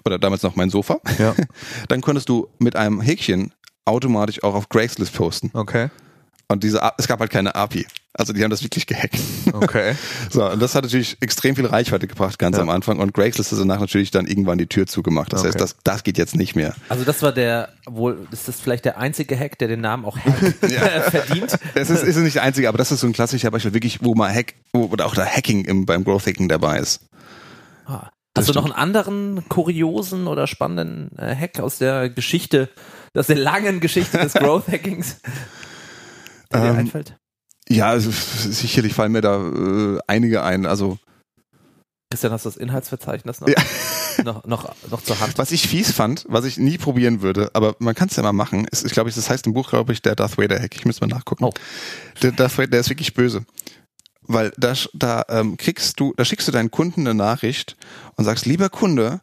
oder 0.06 0.18
damals 0.18 0.42
noch 0.42 0.56
mein 0.56 0.70
Sofa, 0.70 0.98
Ja. 1.18 1.34
dann 1.88 2.00
konntest 2.00 2.28
du 2.30 2.48
mit 2.58 2.74
einem 2.74 3.02
Häkchen 3.02 3.52
automatisch 3.84 4.42
auch 4.42 4.54
auf 4.54 4.68
Craigslist 4.68 5.12
posten. 5.12 5.50
Okay. 5.52 5.90
Und 6.52 6.62
diese, 6.62 6.80
es 6.98 7.08
gab 7.08 7.18
halt 7.20 7.30
keine 7.30 7.54
API. 7.54 7.86
Also 8.14 8.34
die 8.34 8.42
haben 8.44 8.50
das 8.50 8.62
wirklich 8.62 8.86
gehackt. 8.86 9.18
Okay. 9.52 9.94
So, 10.30 10.44
und 10.50 10.60
das 10.60 10.74
hat 10.74 10.84
natürlich 10.84 11.16
extrem 11.20 11.56
viel 11.56 11.66
Reichweite 11.66 12.06
gebracht 12.06 12.38
ganz 12.38 12.56
Ja. 12.56 12.62
am 12.62 12.68
Anfang. 12.70 12.98
Und 13.00 13.12
Craigslist 13.14 13.52
ist 13.52 13.58
danach 13.58 13.80
natürlich 13.80 14.10
dann 14.10 14.26
irgendwann 14.26 14.58
die 14.58 14.66
Tür 14.66 14.86
zugemacht. 14.86 15.32
Das 15.32 15.40
Okay. 15.40 15.48
heißt, 15.48 15.60
das, 15.60 15.76
das 15.82 16.04
geht 16.04 16.18
jetzt 16.18 16.36
nicht 16.36 16.54
mehr. 16.54 16.74
Also 16.90 17.04
das 17.04 17.22
war 17.22 17.32
der, 17.32 17.70
wohl, 17.86 18.26
ist 18.30 18.48
das 18.48 18.60
vielleicht 18.60 18.84
der 18.84 18.98
einzige 18.98 19.38
Hack, 19.38 19.58
der 19.58 19.68
den 19.68 19.80
Namen 19.80 20.04
auch 20.04 20.18
Hack 20.18 20.54
verdient? 21.10 21.58
Es 21.74 21.88
ist, 21.90 22.02
ist 22.02 22.16
nicht 22.18 22.36
der 22.36 22.42
einzige, 22.42 22.68
aber 22.68 22.78
das 22.78 22.92
ist 22.92 23.00
so 23.00 23.06
ein 23.06 23.12
klassischer 23.14 23.50
Beispiel, 23.50 23.72
wirklich, 23.74 24.02
wo 24.04 24.14
mal 24.14 24.32
Hack, 24.32 24.54
wo, 24.72 24.84
oder 24.84 25.06
auch 25.06 25.14
da 25.14 25.24
Hacking 25.24 25.64
im, 25.64 25.86
beim 25.86 26.04
Growth 26.04 26.26
Hacking 26.26 26.48
dabei 26.48 26.78
ist. 26.78 27.00
Ah. 27.86 28.10
Hast 28.36 28.48
du 28.48 28.54
noch 28.54 28.64
einen 28.64 28.72
anderen 28.72 29.46
kuriosen 29.50 30.26
oder 30.26 30.46
spannenden 30.46 31.10
äh, 31.18 31.34
Hack 31.36 31.60
aus 31.60 31.76
der 31.78 32.08
Geschichte, 32.08 32.70
aus 33.14 33.26
der 33.26 33.36
langen 33.36 33.80
Geschichte 33.80 34.16
des 34.18 34.32
Growth 34.34 34.68
Hackings, 34.68 35.16
der 36.52 36.62
dir 36.62 36.68
Ähm, 36.68 36.76
einfällt? 36.76 37.16
Ja, 37.68 37.88
also, 37.88 38.10
sicherlich 38.10 38.94
fallen 38.94 39.12
mir 39.12 39.20
da 39.20 39.40
äh, 39.40 39.98
einige 40.06 40.42
ein. 40.42 40.66
Also 40.66 40.98
Christian, 42.10 42.32
hast 42.32 42.44
du 42.44 42.50
das 42.50 42.56
Inhaltsverzeichnis 42.58 43.40
noch, 43.40 43.48
Ja. 43.48 43.54
noch, 44.24 44.44
noch, 44.44 44.74
noch 44.90 45.02
zur 45.02 45.18
Hand? 45.20 45.38
was 45.38 45.50
ich 45.50 45.66
fies 45.66 45.92
fand, 45.92 46.26
was 46.28 46.44
ich 46.44 46.58
nie 46.58 46.76
probieren 46.76 47.22
würde, 47.22 47.50
aber 47.54 47.74
man 47.78 47.94
kann 47.94 48.08
es 48.08 48.16
ja 48.16 48.22
mal 48.22 48.32
machen, 48.34 48.66
ist, 48.70 48.84
ich 48.84 48.92
glaube, 48.92 49.10
das 49.10 49.30
heißt 49.30 49.46
im 49.46 49.54
Buch, 49.54 49.70
glaube 49.70 49.92
ich, 49.94 50.02
der 50.02 50.14
Darth 50.14 50.36
Vader 50.36 50.60
Hack. 50.60 50.74
Ich 50.76 50.84
müsste 50.84 51.06
mal 51.06 51.14
nachgucken. 51.14 51.44
Oh. 51.44 51.52
Der 52.20 52.32
Darth 52.32 52.58
Vader, 52.58 52.68
der 52.68 52.80
ist 52.80 52.90
wirklich 52.90 53.14
böse. 53.14 53.46
Weil 54.20 54.52
da, 54.58 54.74
da 54.92 55.24
ähm, 55.30 55.56
kriegst 55.56 55.98
du, 55.98 56.12
da 56.16 56.24
schickst 56.26 56.46
du 56.46 56.52
deinen 56.52 56.70
Kunden 56.70 57.00
eine 57.00 57.14
Nachricht 57.14 57.76
und 58.16 58.24
sagst, 58.24 58.44
lieber 58.44 58.68
Kunde, 58.68 59.22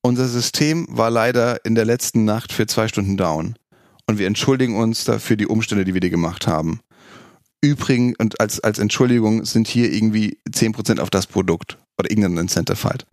unser 0.00 0.26
System 0.26 0.86
war 0.88 1.10
leider 1.10 1.62
in 1.66 1.74
der 1.74 1.84
letzten 1.84 2.24
Nacht 2.24 2.52
für 2.52 2.66
zwei 2.66 2.88
Stunden 2.88 3.18
down. 3.18 3.56
Und 4.10 4.18
wir 4.18 4.26
entschuldigen 4.26 4.76
uns 4.76 5.04
dafür 5.04 5.36
die 5.36 5.46
Umstände, 5.46 5.84
die 5.84 5.94
wir 5.94 6.00
dir 6.00 6.10
gemacht 6.10 6.48
haben. 6.48 6.80
Übrigens, 7.62 8.16
und 8.18 8.40
als, 8.40 8.58
als 8.58 8.80
Entschuldigung 8.80 9.44
sind 9.44 9.68
hier 9.68 9.92
irgendwie 9.92 10.40
10% 10.50 10.98
auf 10.98 11.10
das 11.10 11.28
Produkt 11.28 11.78
oder 11.96 12.10
irgendein 12.10 12.36
Incentive 12.38 12.82
halt. 12.82 13.06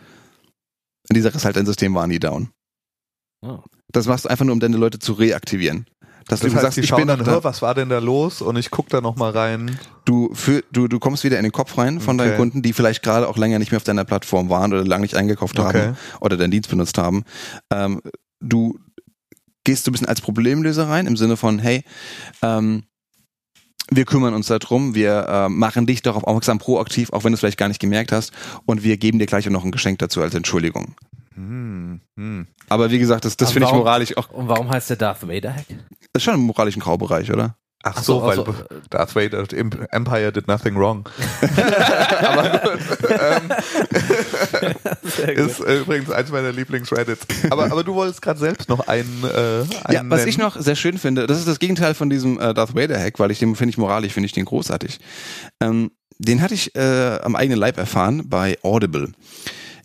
Und 1.08 1.16
die 1.16 1.22
Sache 1.22 1.38
ist 1.38 1.46
halt, 1.46 1.56
dein 1.56 1.68
System 1.68 1.94
war 1.94 2.08
nie 2.08 2.18
down. 2.18 2.50
Oh. 3.46 3.60
Das 3.92 4.08
machst 4.08 4.26
du 4.26 4.30
einfach 4.30 4.44
nur, 4.44 4.54
um 4.54 4.60
deine 4.60 4.78
Leute 4.78 4.98
zu 4.98 5.14
reaktivieren. 5.14 5.86
Dass 6.28 6.40
Das 6.40 6.50
du 6.50 6.56
heißt, 6.56 6.62
sagst, 6.64 6.78
die 6.78 6.82
ich 6.82 6.88
schauen 6.88 7.02
bin 7.02 7.08
dann, 7.10 7.20
da. 7.24 7.26
"Hör, 7.32 7.44
was 7.44 7.62
war 7.62 7.76
denn 7.76 7.90
da 7.90 8.00
los? 8.00 8.42
Und 8.42 8.58
ich 8.58 8.72
gucke 8.72 8.90
da 8.90 9.00
nochmal 9.00 9.34
rein. 9.34 9.78
Du, 10.06 10.34
für, 10.34 10.64
du, 10.72 10.88
du 10.88 10.98
kommst 10.98 11.24
wieder 11.26 11.38
in 11.38 11.44
den 11.44 11.52
Kopf 11.52 11.78
rein 11.78 12.00
von 12.02 12.18
deinen 12.18 12.30
Okay. 12.30 12.38
Kunden, 12.38 12.62
die 12.64 12.74
vielleicht 12.74 13.04
gerade 13.04 13.28
auch 13.28 13.38
länger 13.38 13.60
nicht 13.60 13.72
mehr 13.72 13.78
auf 13.78 13.84
deiner 13.84 14.04
Plattform 14.04 14.50
waren 14.50 14.74
oder 14.74 14.84
lange 14.84 15.04
nicht 15.04 15.16
eingekauft 15.16 15.60
Okay. 15.60 15.90
haben 15.90 15.98
oder 16.22 16.38
deinen 16.38 16.50
Dienst 16.52 16.72
benutzt 16.72 16.98
haben. 16.98 17.24
Ähm, 17.72 18.02
du 18.42 18.80
gehst 19.68 19.84
so 19.84 19.92
ein 19.92 19.94
bisschen 19.94 20.08
als 20.08 20.22
Problemlöser 20.22 20.88
rein 20.88 21.08
im 21.08 21.18
Sinne 21.18 21.36
von, 21.36 21.60
hey, 21.60 21.84
ähm, 22.42 22.84
wir 23.90 24.06
kümmern 24.06 24.34
uns 24.34 24.48
darum, 24.48 24.96
wir 24.96 25.28
äh, 25.28 25.50
machen 25.50 25.86
dich 25.86 26.02
darauf 26.02 26.24
aufmerksam, 26.24 26.58
proaktiv, 26.58 27.12
auch 27.12 27.26
wenn 27.26 27.34
du 27.34 27.36
es 27.36 27.42
vielleicht 27.42 27.58
gar 27.58 27.68
nicht 27.68 27.82
gemerkt 27.82 28.14
hast, 28.14 28.32
und 28.66 28.84
wir 28.84 28.98
geben 28.98 29.20
dir 29.20 29.26
gleich 29.26 29.46
auch 29.46 29.52
noch 29.52 29.66
ein 29.66 29.72
Geschenk 29.72 30.00
dazu 30.00 30.22
als 30.22 30.34
Entschuldigung. 30.34 30.96
Hm, 31.36 32.00
hm. 32.16 32.48
Aber 32.70 32.92
wie 32.92 33.00
gesagt, 33.00 33.26
das, 33.26 33.36
das 33.36 33.52
finde 33.52 33.68
ich 33.68 33.74
moralisch 33.74 34.16
auch, 34.16 34.30
Und 34.32 34.48
warum 34.48 34.70
heißt 34.70 34.90
der 34.90 34.98
Darth 34.98 35.28
Vader 35.28 35.54
Hack? 35.54 35.66
das 36.14 36.22
ist 36.22 36.24
schon 36.24 36.36
im 36.36 36.42
moralischen 36.42 36.82
Graubereich, 36.82 37.32
oder? 37.32 37.58
Ach, 37.90 37.94
Ach 37.98 38.04
so, 38.04 38.20
so, 38.20 38.26
weil 38.26 38.40
also, 38.40 38.54
Darth 38.90 39.16
Vader, 39.16 39.46
Empire 39.92 40.32
did 40.32 40.48
nothing 40.48 40.76
wrong. 40.76 41.08
Aber 42.22 42.50
gut, 43.00 43.10
ähm, 43.20 43.52
ist 45.36 45.60
äh, 45.62 45.80
übrigens 45.80 46.10
eins 46.12 46.32
meiner 46.32 46.52
Lieblings-Reddits. 46.52 47.26
Aber, 47.50 47.66
aber 47.72 47.84
du 47.84 47.94
wolltest 47.96 48.22
gerade 48.22 48.40
selbst 48.40 48.70
noch 48.70 48.88
einen, 48.88 49.24
äh, 49.24 49.28
einen 49.28 49.70
Ja, 49.90 50.02
was 50.06 50.20
nennen. 50.20 50.28
ich 50.30 50.38
noch 50.38 50.56
sehr 50.60 50.76
schön 50.76 50.98
finde, 50.98 51.28
das 51.28 51.40
ist 51.40 51.48
das 51.48 51.60
Gegenteil 51.60 51.94
von 51.94 52.10
diesem 52.10 52.40
äh, 52.40 52.54
Darth 52.54 52.76
Vader 52.76 53.00
Hack, 53.00 53.20
weil 53.20 53.32
ich 53.32 53.40
den 53.40 53.56
finde 53.56 53.70
ich 53.72 53.78
moralisch, 53.78 54.14
finde 54.14 54.26
ich 54.28 54.34
den 54.34 54.46
großartig. 54.46 55.00
Ähm, 55.60 55.92
den 56.20 56.42
hatte 56.42 56.54
ich 56.56 56.76
äh, 56.76 57.20
am 57.24 57.36
eigenen 57.36 57.60
Leib 57.60 57.78
erfahren 57.78 58.24
bei 58.28 58.58
Audible. 58.64 59.12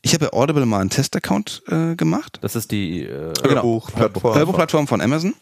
Ich 0.02 0.14
habe 0.14 0.26
bei 0.26 0.32
Audible 0.32 0.66
mal 0.66 0.80
einen 0.80 0.90
Testaccount 0.90 1.62
äh, 1.68 1.94
gemacht. 1.94 2.38
Das 2.40 2.56
ist 2.56 2.70
die 2.72 3.02
äh, 3.04 3.32
Genau. 3.42 3.54
Hörbuchplattform. 3.62 4.34
Hörbuchplattform 4.34 4.86
von 4.88 5.00
Amazon. 5.00 5.34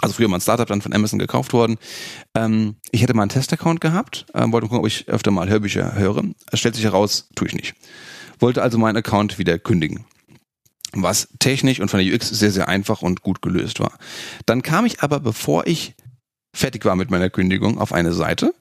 Also 0.00 0.14
früher 0.14 0.28
mal 0.28 0.38
ein 0.38 0.40
Startup 0.40 0.66
dann 0.66 0.82
von 0.82 0.92
Amazon 0.92 1.18
gekauft 1.18 1.52
worden. 1.52 1.76
Ähm, 2.34 2.76
ich 2.92 3.02
hätte 3.02 3.14
mal 3.14 3.22
einen 3.22 3.30
Testaccount 3.30 3.80
gehabt, 3.80 4.26
ähm, 4.34 4.52
wollte 4.52 4.68
gucken, 4.68 4.80
ob 4.80 4.86
ich 4.86 5.08
öfter 5.08 5.30
mal 5.30 5.48
Hörbücher 5.48 5.94
höre. 5.96 6.22
Es 6.52 6.60
stellt 6.60 6.76
sich 6.76 6.84
heraus, 6.84 7.28
tue 7.34 7.48
ich 7.48 7.54
nicht. 7.54 7.74
Wollte 8.38 8.62
also 8.62 8.78
meinen 8.78 8.96
Account 8.96 9.38
wieder 9.38 9.58
kündigen. 9.58 10.04
Was 10.92 11.28
technisch 11.38 11.80
und 11.80 11.90
von 11.90 12.00
der 12.00 12.14
UX 12.14 12.28
sehr, 12.28 12.50
sehr 12.50 12.68
einfach 12.68 13.02
und 13.02 13.22
gut 13.22 13.42
gelöst 13.42 13.80
war. 13.80 13.98
Dann 14.46 14.62
kam 14.62 14.86
ich 14.86 15.02
aber, 15.02 15.20
bevor 15.20 15.66
ich 15.66 15.94
fertig 16.54 16.84
war 16.84 16.96
mit 16.96 17.10
meiner 17.10 17.30
Kündigung, 17.30 17.78
auf 17.78 17.92
eine 17.92 18.12
Seite 18.12 18.54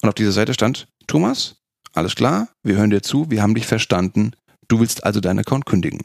und 0.00 0.08
auf 0.08 0.14
dieser 0.14 0.32
Seite 0.32 0.54
stand, 0.54 0.88
Thomas, 1.06 1.56
Alles 1.92 2.16
klar, 2.16 2.48
wir 2.64 2.74
hören 2.74 2.90
dir 2.90 3.02
zu, 3.02 3.30
wir 3.30 3.40
haben 3.40 3.54
dich 3.54 3.66
verstanden. 3.66 4.32
Du 4.66 4.80
willst 4.80 5.04
also 5.04 5.20
deinen 5.20 5.38
Account 5.40 5.64
kündigen. 5.64 6.00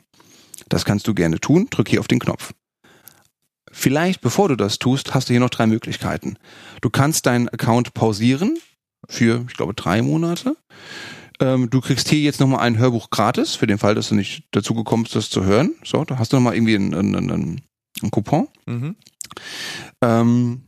Das 0.68 0.86
kannst 0.86 1.08
du 1.08 1.16
gerne 1.16 1.40
tun, 1.40 1.68
drück 1.72 1.90
hier 1.90 2.00
auf 2.00 2.08
den 2.08 2.20
Knopf. 2.20 2.54
Vielleicht, 3.72 4.22
bevor 4.22 4.50
du 4.50 4.56
das 4.56 4.80
tust, 4.80 5.14
hast 5.14 5.30
du 5.30 5.34
hier 5.34 5.40
noch 5.40 5.50
drei 5.50 5.68
Möglichkeiten. 5.68 6.38
Du 6.82 6.90
kannst 6.90 7.26
deinen 7.26 7.50
Account 7.50 7.94
pausieren 7.94 8.58
für, 9.08 9.46
ich 9.48 9.56
glaube, 9.56 9.74
drei 9.74 10.02
Monate. 10.02 10.56
Ähm, 11.40 11.70
du 11.70 11.80
kriegst 11.80 12.10
hier 12.10 12.20
jetzt 12.20 12.40
nochmal 12.40 12.60
ein 12.62 12.78
Hörbuch 12.78 13.10
gratis, 13.10 13.56
für 13.56 13.68
den 13.68 13.78
Fall, 13.78 13.96
dass 13.96 14.10
du 14.10 14.16
nicht 14.16 14.44
dazu 14.52 14.74
gekommst, 14.74 15.16
das 15.16 15.30
zu 15.30 15.46
hören. 15.46 15.74
So, 15.84 16.04
da 16.04 16.18
hast 16.18 16.34
du 16.34 16.38
nochmal 16.38 16.56
irgendwie 16.56 16.76
einen, 16.76 16.94
einen, 16.94 17.16
einen, 17.16 17.62
einen 18.02 18.12
Coupon. 18.12 18.48
Mhm. 18.66 18.96
Ähm, 20.04 20.64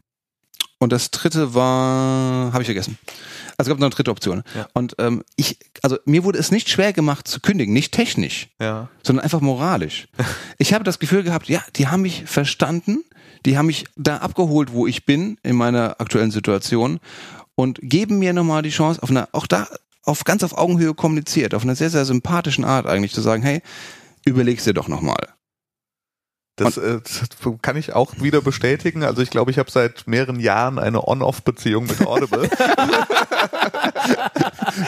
und 0.79 0.91
das 0.91 1.11
dritte 1.11 1.53
war, 1.53 2.53
habe 2.53 2.63
ich 2.63 2.67
vergessen. 2.67 2.97
Also 3.61 3.69
es 3.69 3.75
gab 3.75 3.79
noch 3.79 3.85
eine 3.87 3.95
dritte 3.95 4.09
Option. 4.11 4.41
Ja. 4.55 4.67
Und 4.73 4.95
ähm, 4.97 5.23
ich, 5.35 5.59
also 5.83 5.97
mir 6.05 6.23
wurde 6.23 6.39
es 6.39 6.49
nicht 6.49 6.67
schwer 6.69 6.93
gemacht 6.93 7.27
zu 7.27 7.39
kündigen, 7.39 7.73
nicht 7.73 7.91
technisch, 7.93 8.49
Ja. 8.59 8.89
sondern 9.03 9.23
einfach 9.23 9.41
moralisch. 9.41 10.07
Ich 10.57 10.73
habe 10.73 10.83
das 10.83 10.97
Gefühl 10.99 11.21
gehabt, 11.23 11.47
ja, 11.47 11.61
die 11.75 11.87
haben 11.87 12.01
mich 12.01 12.23
verstanden, 12.25 13.03
die 13.45 13.57
haben 13.57 13.67
mich 13.67 13.85
da 13.95 14.17
abgeholt, 14.17 14.73
wo 14.73 14.87
ich 14.87 15.05
bin 15.05 15.37
in 15.43 15.55
meiner 15.55 15.99
aktuellen 16.01 16.31
Situation 16.31 16.99
und 17.55 17.79
geben 17.81 18.17
mir 18.19 18.33
nochmal 18.33 18.61
die 18.63 18.69
Chance, 18.69 19.01
auf 19.03 19.09
einer, 19.09 19.29
auch 19.31 19.47
da 19.47 19.67
auf 20.03 20.23
ganz 20.23 20.43
auf 20.43 20.57
Augenhöhe 20.57 20.93
kommuniziert, 20.95 21.53
auf 21.53 21.63
einer 21.63 21.75
sehr, 21.75 21.89
sehr 21.91 22.05
sympathischen 22.05 22.65
Art 22.65 22.87
eigentlich 22.87 23.13
zu 23.13 23.21
sagen, 23.21 23.43
hey, 23.43 23.61
überleg's 24.25 24.63
dir 24.63 24.73
doch 24.73 24.87
nochmal. 24.87 25.27
Das, 26.57 26.77
äh, 26.77 26.99
das 27.01 27.29
kann 27.61 27.77
ich 27.77 27.93
auch 27.93 28.13
wieder 28.19 28.41
bestätigen. 28.41 29.03
Also 29.03 29.21
ich 29.21 29.29
glaube, 29.29 29.51
ich 29.51 29.57
habe 29.57 29.71
seit 29.71 30.05
mehreren 30.07 30.39
Jahren 30.39 30.77
eine 30.79 31.07
On-Off-Beziehung 31.07 31.85
mit 31.85 32.05
Audible. 32.05 32.49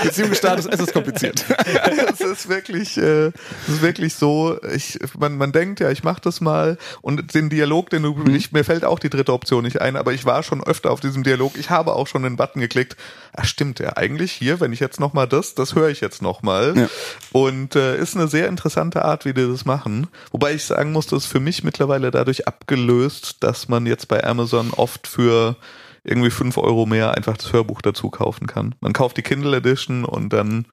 Beziehungsstatus, 0.04 0.66
es 0.66 0.80
ist 0.80 0.94
kompliziert. 0.94 1.46
es 2.14 2.22
ist 2.22 2.50
wirklich, 2.50 2.98
äh, 2.98 3.28
es 3.28 3.76
ist 3.76 3.82
wirklich 3.82 4.16
so. 4.16 4.58
Ich, 4.74 5.00
man, 5.18 5.38
man 5.38 5.52
denkt 5.52 5.80
ja, 5.80 5.90
ich 5.90 6.04
mache 6.04 6.22
das 6.22 6.42
mal 6.42 6.78
und 7.02 7.34
den 7.34 7.50
Dialog, 7.50 7.90
den 7.90 8.04
du, 8.04 8.24
ich, 8.32 8.52
mir 8.52 8.64
fällt 8.64 8.86
auch 8.86 9.00
die 9.00 9.10
dritte 9.10 9.34
Option 9.34 9.64
nicht 9.64 9.82
ein, 9.82 9.96
aber 9.96 10.14
ich 10.14 10.26
war 10.26 10.44
schon 10.44 10.64
öfter 10.64 10.92
auf 10.92 11.00
diesem 11.00 11.24
Dialog. 11.24 11.58
Ich 11.58 11.70
habe 11.70 11.94
auch 11.94 12.08
schon 12.08 12.24
den 12.24 12.36
Button 12.36 12.60
geklickt. 12.60 12.96
Ach 13.36 13.46
stimmt, 13.46 13.80
ja, 13.80 13.98
eigentlich 13.98 14.32
hier, 14.32 14.60
wenn 14.60 14.74
ich 14.74 14.80
jetzt 14.80 15.00
noch 15.00 15.14
mal 15.14 15.28
das, 15.28 15.56
das 15.56 15.76
höre 15.76 15.90
ich 15.90 16.02
jetzt 16.02 16.22
noch 16.22 16.44
mal. 16.44 16.74
Ja. 16.78 16.90
Und 17.32 17.76
äh, 17.76 17.98
ist 17.98 18.16
eine 18.16 18.28
sehr 18.28 18.48
interessante 18.48 19.04
Art, 19.04 19.26
wie 19.26 19.34
die 19.34 19.48
das 19.48 19.66
machen. 19.66 20.08
Wobei 20.32 20.54
ich 20.54 20.66
sagen 20.66 20.92
muss, 20.92 21.08
das 21.08 21.24
ist 21.24 21.32
für 21.32 21.40
mich 21.40 21.64
mittlerweile 21.64 22.12
dadurch 22.12 22.48
abgelöst, 22.48 23.38
dass 23.42 23.68
man 23.68 23.86
jetzt 23.86 24.08
bei 24.08 24.24
Amazon 24.24 24.72
oft 24.72 25.08
für 25.08 25.56
irgendwie 26.04 26.30
fünf 26.30 26.58
Euro 26.58 26.86
mehr 26.86 27.16
einfach 27.16 27.38
das 27.38 27.54
Hörbuch 27.54 27.82
dazu 27.82 28.10
kaufen 28.10 28.48
kann. 28.48 28.76
Man 28.82 28.94
kauft 28.94 29.18
die 29.18 29.22
Kindle 29.22 29.56
Edition 29.58 30.04
und 30.06 30.34
dann 30.34 30.66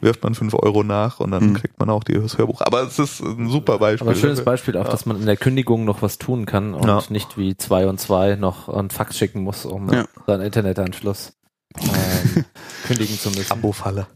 wirft 0.00 0.22
man 0.22 0.36
fünf 0.36 0.54
Euro 0.54 0.84
nach 0.84 1.18
und 1.18 1.32
dann 1.32 1.48
Mhm. 1.50 1.54
kriegt 1.54 1.80
man 1.80 1.90
auch 1.90 2.04
die- 2.04 2.12
das 2.14 2.38
Hörbuch. 2.38 2.60
Aber 2.60 2.82
es 2.84 3.00
ist 3.00 3.20
ein 3.20 3.48
super 3.48 3.78
Beispiel. 3.78 4.06
Aber 4.06 4.16
ein 4.16 4.20
schönes. 4.20 4.44
Beispiel 4.44 4.76
auch, 4.76 4.84
Ja. 4.84 4.90
dass 4.92 5.06
man 5.06 5.18
in 5.18 5.26
der 5.26 5.36
Kündigung 5.36 5.84
noch 5.84 6.02
was 6.02 6.18
tun 6.18 6.46
kann 6.46 6.72
und 6.74 6.86
Ja. 6.86 7.02
nicht 7.08 7.36
wie 7.36 7.56
zwei 7.56 7.88
und 7.88 7.98
zwei 7.98 8.36
noch 8.36 8.68
einen 8.68 8.90
Fax 8.90 9.18
schicken 9.18 9.42
muss, 9.42 9.64
um 9.66 9.92
Ja. 9.92 10.04
seinen 10.26 10.42
Internetanschluss 10.42 11.32
ähm, 11.80 11.82
kündigen 12.86 13.18
zu 13.18 13.30
müssen. 13.30 13.50
Abo-Falle. 13.52 14.06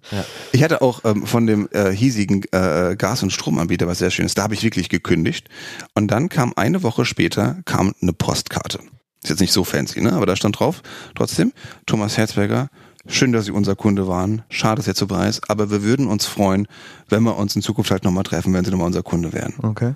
Ich 0.52 0.62
hatte 0.62 0.80
auch 0.82 1.00
ähm, 1.04 1.26
von 1.26 1.46
dem 1.46 1.68
äh, 1.72 1.90
hiesigen 1.90 2.42
äh, 2.52 2.94
Gas- 2.96 3.22
und 3.22 3.30
Stromanbieter 3.30 3.86
was 3.86 3.98
sehr 3.98 4.10
Schönes. 4.10 4.34
Da 4.34 4.44
habe 4.44 4.54
ich 4.54 4.62
wirklich 4.62 4.88
gekündigt. 4.88 5.48
Und 5.94 6.10
dann 6.12 6.28
kam 6.28 6.52
eine 6.56 6.82
Woche 6.82 7.04
später 7.04 7.58
kam 7.64 7.92
eine 8.00 8.12
Postkarte. 8.12 8.78
Ist 9.22 9.30
jetzt 9.30 9.40
nicht 9.40 9.52
so 9.52 9.64
fancy, 9.64 10.00
ne? 10.00 10.12
Aber 10.12 10.26
da 10.26 10.34
stand 10.36 10.58
drauf, 10.58 10.82
trotzdem, 11.14 11.52
Thomas 11.86 12.16
Herzberger, 12.16 12.68
schön, 13.06 13.32
dass 13.32 13.44
Sie 13.44 13.52
unser 13.52 13.76
Kunde 13.76 14.08
waren. 14.08 14.42
Schade, 14.48 14.76
dass 14.76 14.86
jetzt 14.86 14.98
so 14.98 15.06
ist, 15.06 15.48
aber 15.48 15.70
wir 15.70 15.82
würden 15.82 16.08
uns 16.08 16.26
freuen, 16.26 16.66
wenn 17.08 17.22
wir 17.22 17.36
uns 17.36 17.54
in 17.54 17.62
Zukunft 17.62 17.90
halt 17.90 18.04
nochmal 18.04 18.24
treffen, 18.24 18.52
wenn 18.52 18.64
Sie 18.64 18.70
nochmal 18.70 18.88
unser 18.88 19.02
Kunde 19.02 19.32
wären. 19.32 19.54
Okay. 19.62 19.94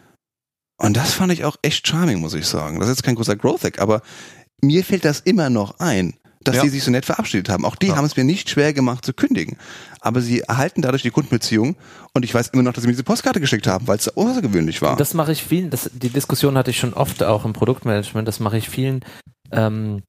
Und 0.78 0.96
das 0.96 1.14
fand 1.14 1.32
ich 1.32 1.44
auch 1.44 1.56
echt 1.62 1.86
charming, 1.88 2.20
muss 2.20 2.34
ich 2.34 2.46
sagen. 2.46 2.78
Das 2.78 2.88
ist 2.88 2.96
jetzt 2.98 3.02
kein 3.04 3.14
großer 3.14 3.36
Growth-Hack, 3.36 3.80
aber 3.80 4.02
mir 4.62 4.84
fällt 4.84 5.04
das 5.04 5.20
immer 5.20 5.50
noch 5.50 5.80
ein, 5.80 6.14
dass 6.42 6.56
Ja. 6.56 6.62
die 6.62 6.68
sich 6.68 6.84
so 6.84 6.90
nett 6.90 7.06
verabschiedet 7.06 7.48
haben. 7.48 7.64
Auch 7.64 7.76
die 7.76 7.88
Ja. 7.88 7.96
haben 7.96 8.04
es 8.04 8.16
mir 8.16 8.24
nicht 8.24 8.50
schwer 8.50 8.72
gemacht 8.72 9.04
zu 9.04 9.12
kündigen. 9.12 9.56
Aber 10.06 10.20
sie 10.20 10.40
erhalten 10.42 10.82
dadurch 10.82 11.02
die 11.02 11.10
Kundenbeziehung 11.10 11.74
und 12.12 12.24
ich 12.24 12.32
weiß 12.32 12.48
immer 12.48 12.62
noch, 12.62 12.72
dass 12.72 12.82
sie 12.82 12.86
mir 12.86 12.92
diese 12.92 13.02
Postkarte 13.02 13.40
geschickt 13.40 13.66
haben, 13.66 13.88
weil 13.88 13.98
es 13.98 14.16
außergewöhnlich 14.16 14.80
war. 14.80 14.96
Das 14.96 15.14
mache 15.14 15.32
ich 15.32 15.42
vielen, 15.42 15.68
das, 15.70 15.90
die 15.92 16.10
Diskussion 16.10 16.56
hatte 16.56 16.70
ich 16.70 16.78
schon 16.78 16.94
oft 16.94 17.24
auch 17.24 17.44
im 17.44 17.52
Produktmanagement, 17.52 18.28
das 18.28 18.38
mache 18.38 18.56
ich 18.56 18.68
vielen, 18.68 19.04
ähm, 19.50 20.02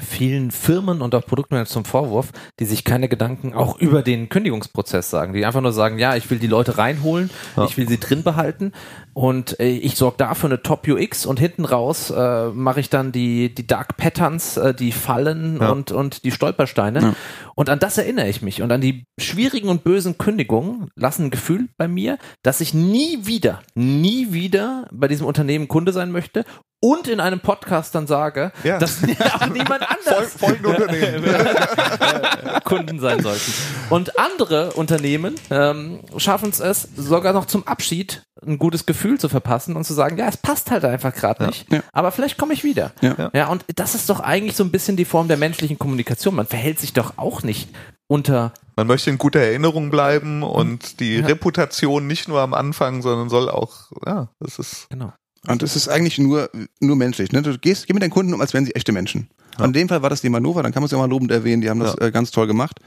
vielen 0.00 0.50
Firmen 0.50 1.00
und 1.02 1.14
auch 1.14 1.24
Produktmanagern 1.24 1.66
zum 1.66 1.84
Vorwurf, 1.84 2.32
die 2.60 2.64
sich 2.64 2.84
keine 2.84 3.08
Gedanken 3.08 3.54
auch 3.54 3.78
über 3.78 4.02
den 4.02 4.28
Kündigungsprozess 4.28 5.10
sagen, 5.10 5.32
die 5.32 5.44
einfach 5.46 5.60
nur 5.60 5.72
sagen, 5.72 5.98
ja, 5.98 6.14
ich 6.16 6.30
will 6.30 6.38
die 6.38 6.46
Leute 6.46 6.78
reinholen, 6.78 7.30
Ja. 7.56 7.64
ich 7.64 7.76
will 7.76 7.88
sie 7.88 7.98
drin 7.98 8.22
behalten 8.22 8.72
und 9.14 9.58
äh, 9.60 9.68
ich 9.70 9.96
sorge 9.96 10.16
dafür 10.18 10.50
eine 10.50 10.62
Top 10.62 10.86
UX 10.86 11.26
und 11.26 11.40
hinten 11.40 11.64
raus 11.64 12.10
äh, 12.10 12.48
mache 12.50 12.80
ich 12.80 12.90
dann 12.90 13.12
die, 13.12 13.54
die 13.54 13.66
Dark 13.66 13.96
Patterns, 13.96 14.56
äh, 14.56 14.74
die 14.74 14.92
Fallen 14.92 15.58
Ja. 15.60 15.70
und, 15.70 15.90
und 15.92 16.24
die 16.24 16.30
Stolpersteine 16.32 17.00
Ja. 17.00 17.14
und 17.54 17.70
an 17.70 17.78
das 17.78 17.98
erinnere 17.98 18.28
ich 18.28 18.42
mich 18.42 18.62
und 18.62 18.70
an 18.70 18.80
die 18.80 19.04
schwierigen 19.18 19.68
und 19.68 19.84
bösen 19.84 20.18
Kündigungen 20.18 20.88
lassen 20.96 21.24
ein 21.26 21.30
Gefühl 21.30 21.68
bei 21.76 21.88
mir, 21.88 22.18
dass 22.42 22.60
ich 22.60 22.74
nie 22.74 23.20
wieder, 23.22 23.60
nie 23.74 24.32
wieder 24.32 24.88
bei 24.92 25.08
diesem 25.08 25.26
Unternehmen 25.26 25.66
Kunde 25.68 25.92
sein 25.92 26.12
möchte 26.12 26.44
und 26.80 27.08
in 27.08 27.20
einem 27.20 27.40
Podcast 27.40 27.94
dann 27.94 28.06
sage, 28.06 28.52
Ja. 28.62 28.78
dass 28.78 28.98
auch 29.34 29.46
niemand 29.48 29.82
anders 29.88 30.32
Fol 30.34 30.50
folgende 30.56 30.68
Unternehmen. 30.70 31.24
Kunden 32.64 33.00
sein 33.00 33.22
sollten. 33.22 33.52
Und 33.90 34.18
andere 34.18 34.72
Unternehmen 34.72 35.34
ähm, 35.50 36.00
schaffen 36.16 36.50
es 36.50 36.60
es, 36.60 36.88
sogar 36.96 37.32
noch 37.32 37.46
zum 37.46 37.66
Abschied 37.66 38.22
ein 38.46 38.58
gutes 38.58 38.86
Gefühl 38.86 39.18
zu 39.18 39.28
verpassen 39.28 39.74
und 39.76 39.84
zu 39.84 39.94
sagen, 39.94 40.16
ja, 40.18 40.28
es 40.28 40.36
passt 40.36 40.70
halt 40.70 40.84
einfach 40.84 41.14
gerade 41.14 41.46
nicht, 41.46 41.72
Ja. 41.72 41.80
aber 41.92 42.12
vielleicht 42.12 42.38
komme 42.38 42.52
ich 42.54 42.62
wieder. 42.62 42.92
Ja. 43.00 43.30
ja, 43.32 43.48
und 43.48 43.64
das 43.74 43.94
ist 43.94 44.08
doch 44.10 44.20
eigentlich 44.20 44.54
so 44.56 44.62
ein 44.64 44.70
bisschen 44.70 44.96
die 44.96 45.04
Form 45.04 45.28
der 45.28 45.36
menschlichen 45.36 45.78
Kommunikation. 45.78 46.34
Man 46.34 46.46
verhält 46.46 46.78
sich 46.78 46.92
doch 46.92 47.14
auch 47.16 47.42
nicht 47.42 47.68
unter 48.06 48.52
Man 48.76 48.86
möchte 48.86 49.10
in 49.10 49.18
guter 49.18 49.40
Erinnerung 49.40 49.90
bleiben 49.90 50.42
und 50.44 51.00
die 51.00 51.16
Ja. 51.16 51.26
Reputation 51.26 52.06
nicht 52.06 52.28
nur 52.28 52.40
am 52.40 52.54
Anfang, 52.54 53.02
sondern 53.02 53.28
soll 53.28 53.48
auch, 53.50 53.90
ja, 54.06 54.28
das 54.40 54.58
ist, 54.58 54.86
genau. 54.90 55.12
Und 55.46 55.62
es 55.62 55.76
ist 55.76 55.88
eigentlich 55.88 56.18
nur, 56.18 56.50
nur 56.80 56.96
menschlich. 56.96 57.32
Ne? 57.32 57.42
Du 57.42 57.56
gehst, 57.58 57.86
geh 57.86 57.92
mit 57.94 58.02
deinen 58.02 58.10
Kunden 58.10 58.34
um, 58.34 58.40
als 58.40 58.52
wären 58.54 58.64
sie 58.66 58.74
echte 58.74 58.92
Menschen. 58.92 59.28
Ja. 59.58 59.64
In 59.64 59.72
dem 59.72 59.88
Fall 59.88 60.02
war 60.02 60.10
das 60.10 60.20
die 60.20 60.28
Manova, 60.28 60.62
dann 60.62 60.72
kann 60.72 60.82
man 60.82 60.86
es 60.86 60.92
ja 60.92 60.98
mal 60.98 61.08
lobend 61.08 61.30
erwähnen, 61.30 61.62
die 61.62 61.70
haben 61.70 61.80
das 61.80 61.96
Ja. 61.98 62.06
äh, 62.06 62.10
ganz 62.10 62.30
toll 62.30 62.46
gemacht. 62.46 62.80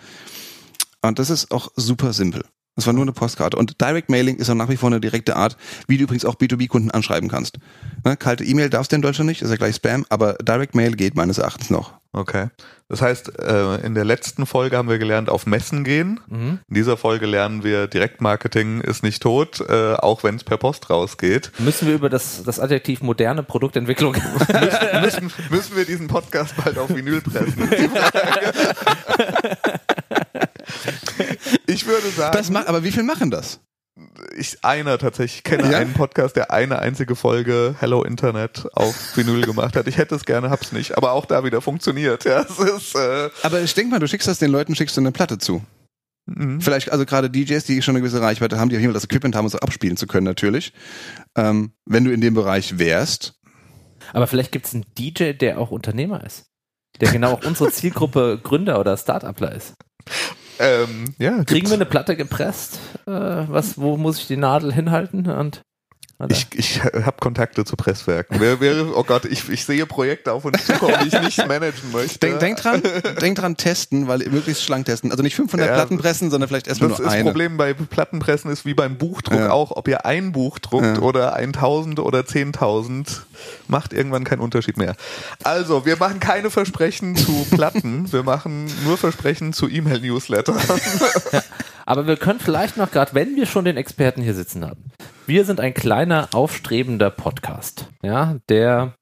Und 1.02 1.18
das 1.20 1.30
ist 1.30 1.52
auch 1.52 1.72
super 1.76 2.14
simpel. 2.14 2.44
Das 2.76 2.86
war 2.88 2.94
nur 2.94 3.04
eine 3.04 3.12
Postkarte. 3.12 3.58
Und 3.58 3.82
Direct 3.82 4.10
Mailing 4.10 4.38
ist 4.38 4.50
auch 4.50 4.56
nach 4.56 4.70
wie 4.70 4.78
vor 4.78 4.90
eine 4.90 5.02
direkte 5.02 5.36
Art, 5.36 5.58
wie 5.88 5.98
du 5.98 6.04
übrigens 6.04 6.24
auch 6.26 6.36
B2B-Kunden 6.36 6.90
anschreiben 6.92 7.30
kannst. 7.30 7.58
Ne? 8.06 8.16
Kalte 8.16 8.44
E-Mail 8.46 8.70
darfst 8.70 8.92
du 8.92 8.96
in 8.96 9.02
Deutschland 9.02 9.28
nicht, 9.30 9.42
ist 9.42 9.50
ja 9.50 9.58
gleich 9.58 9.76
Spam, 9.76 10.06
aber 10.10 10.36
Direct 10.36 10.74
Mail 10.74 10.94
geht 10.96 11.16
meines 11.16 11.38
Erachtens 11.38 11.70
noch. 11.70 11.94
okay. 12.14 12.48
Das 12.88 13.02
heißt, 13.02 13.40
äh, 13.40 13.76
in 13.86 13.96
der 13.96 14.04
letzten 14.04 14.46
Folge 14.46 14.76
haben 14.76 14.90
wir 14.90 14.98
gelernt, 15.00 15.30
auf 15.30 15.46
Messen 15.46 15.86
gehen. 15.86 16.20
Mhm. 16.28 16.60
In 16.68 16.74
dieser 16.76 16.98
Folge 16.98 17.26
lernen 17.26 17.64
wir, 17.64 17.88
Direktmarketing 17.88 18.82
ist 18.82 19.02
nicht 19.02 19.24
tot, 19.24 19.62
äh, 19.62 19.94
auch 19.94 20.26
wenn 20.26 20.36
es 20.36 20.44
per 20.44 20.58
Post 20.58 20.90
rausgeht. 20.90 21.54
Müssen 21.60 21.88
wir 21.88 21.96
über 21.96 22.10
das, 22.10 22.44
das 22.44 22.60
Adjektiv 22.60 23.02
moderne 23.02 23.44
Produktentwicklung 23.44 24.14
müssen, 25.02 25.32
müssen 25.50 25.78
wir 25.78 25.86
diesen 25.86 26.08
Podcast 26.08 26.54
bald 26.62 26.78
auf 26.78 26.90
Vinyl 26.94 27.22
pressen? 27.22 27.70
ich 31.68 31.86
würde 31.86 32.10
sagen, 32.10 32.36
Das 32.36 32.50
macht, 32.50 32.68
aber 32.68 32.84
wie 32.84 32.92
viel 32.92 33.04
machen 33.04 33.32
das? 33.32 33.60
ich 34.38 34.64
einer 34.64 34.98
tatsächlich 34.98 35.40
ich 35.40 35.44
kenne 35.44 35.72
Ja? 35.72 35.78
einen 35.78 35.94
Podcast, 35.94 36.36
der 36.36 36.52
eine 36.52 36.80
einzige 36.80 37.16
Folge 37.16 37.76
Hello 37.80 38.04
Internet 38.04 38.66
auf 38.74 38.96
Vinyl 39.16 39.42
gemacht 39.42 39.76
hat. 39.76 39.88
Ich 39.88 39.98
hätte 39.98 40.16
es 40.16 40.26
gerne, 40.26 40.50
hab's 40.50 40.72
nicht, 40.72 40.98
aber 40.98 41.12
auch 41.12 41.26
da 41.26 41.44
wieder 41.44 41.62
funktioniert. 41.62 42.24
Ja, 42.24 42.42
es 42.42 42.58
ist 42.58 42.96
äh, 42.96 43.30
Aber 43.44 43.62
ich 43.62 43.74
denke 43.74 43.92
mal, 43.92 44.00
du 44.00 44.08
schickst 44.08 44.28
das 44.28 44.40
den 44.40 44.50
Leuten, 44.52 44.76
schickst 44.76 44.96
du 44.96 45.02
eine 45.02 45.12
Platte 45.12 45.38
zu. 45.38 45.62
mhm. 46.26 46.62
Vielleicht, 46.62 46.92
also 46.92 47.06
gerade 47.06 47.30
DJs, 47.30 47.64
die 47.66 47.82
schon 47.82 47.96
eine 47.96 48.02
gewisse 48.02 48.22
Reichweite 48.22 48.58
haben, 48.58 48.70
die 48.70 48.76
auf 48.78 48.82
jeden 48.82 48.92
Fall 48.94 49.00
das 49.00 49.04
Equipment 49.06 49.36
haben, 49.36 49.46
um 49.46 49.50
so 49.52 49.60
abspielen 49.60 49.98
zu 49.98 50.08
können, 50.08 50.26
natürlich. 50.26 50.74
Ähm, 51.36 51.74
wenn 51.86 52.06
du 52.06 52.12
in 52.14 52.22
dem 52.22 52.34
Bereich 52.34 52.80
wärst, 52.80 53.34
Aber 54.14 54.26
vielleicht 54.26 54.52
gibt 54.54 54.68
es 54.68 54.74
einen 54.74 54.86
DJ, 54.98 55.34
der 55.34 55.60
auch 55.60 55.70
Unternehmer 55.72 56.24
ist. 56.24 56.46
Der 57.02 57.12
genau 57.12 57.34
auch 57.34 57.46
unsere 57.46 57.72
Zielgruppe 57.72 58.40
Gründer 58.42 58.80
oder 58.80 58.96
Startupler 58.98 59.52
ist. 59.54 59.74
Ähm, 60.62 61.06
ja, 61.18 61.32
Kriegen 61.32 61.46
gibt's- 61.46 61.72
wir 61.72 61.76
eine 61.76 61.86
Platte 61.86 62.16
gepresst? 62.16 62.80
Äh, 63.08 63.12
was, 63.12 63.78
wo 63.80 63.98
muss 63.98 64.20
ich 64.20 64.28
die 64.28 64.38
Nadel 64.38 64.74
hinhalten? 64.74 65.28
Und 65.30 65.62
Oder? 66.24 66.36
Ich, 66.36 66.48
ich 66.54 66.84
habe 66.84 67.16
Kontakte 67.20 67.66
zu 67.66 67.76
Presswerken. 67.76 68.40
Wer, 68.40 68.60
wer, 68.60 68.96
oh 68.96 69.04
Gott, 69.04 69.26
ich, 69.26 69.50
ich 69.50 69.66
sehe 69.66 69.86
Projekte 69.86 70.32
auf 70.34 70.46
uns 70.46 70.66
zukommen, 70.66 70.96
die 71.04 71.08
ich 71.08 71.22
nicht 71.22 71.38
managen 71.48 71.92
möchte. 71.92 72.20
Denk, 72.20 72.40
denk 72.40 72.58
dran, 72.58 72.82
denk 73.22 73.38
dran 73.38 73.58
testen, 73.58 74.08
weil 74.08 74.20
möglichst 74.30 74.64
schlank 74.64 74.86
testen. 74.86 75.12
Also 75.12 75.24
nicht 75.24 75.36
500 75.36 75.68
Ja, 75.68 75.74
Platten 75.76 75.98
pressen, 75.98 76.30
sondern 76.32 76.48
vielleicht 76.48 76.68
erstmal 76.68 76.90
Das 76.90 77.00
nur 77.00 77.08
ist 77.08 77.14
eine. 77.14 77.24
Problem 77.24 77.58
bei 77.58 77.74
Plattenpressen 77.74 78.52
ist 78.52 78.66
wie 78.66 78.74
beim 78.74 78.98
Buchdruck 78.98 79.40
Ja. 79.40 79.52
auch, 79.52 79.72
ob 79.72 79.88
ihr 79.88 80.06
ein 80.06 80.32
Buch 80.32 80.60
druckt 80.60 80.98
Ja. 80.98 81.00
oder 81.02 81.34
1000 81.36 82.00
oder 82.00 82.20
10.000, 82.22 83.22
macht 83.68 83.94
irgendwann 83.94 84.24
keinen 84.24 84.40
Unterschied 84.42 84.78
mehr. 84.78 84.96
Also, 85.44 85.86
wir 85.86 85.98
machen 85.98 86.20
keine 86.20 86.50
Versprechen 86.52 87.16
zu 87.16 87.46
Platten, 87.52 88.12
wir 88.12 88.24
machen 88.24 88.72
nur 88.84 88.98
Versprechen 88.98 89.54
zu 89.54 89.68
E-Mail-Newsletter. 89.70 90.56
Aber 91.86 92.08
wir 92.08 92.18
können 92.18 92.40
vielleicht 92.40 92.78
noch 92.78 92.92
gerade, 92.92 93.14
wenn 93.14 93.36
wir 93.36 93.46
schon 93.46 93.66
den 93.66 93.78
Experten 93.78 94.22
hier 94.22 94.34
sitzen 94.34 94.66
haben, 94.66 94.92
wir 95.28 95.46
sind 95.46 95.60
ein 95.60 95.74
kleiner, 95.74 96.30
aufstrebender 96.34 97.10
Podcast, 97.10 97.88
ja, 98.04 98.38
der 98.50 98.96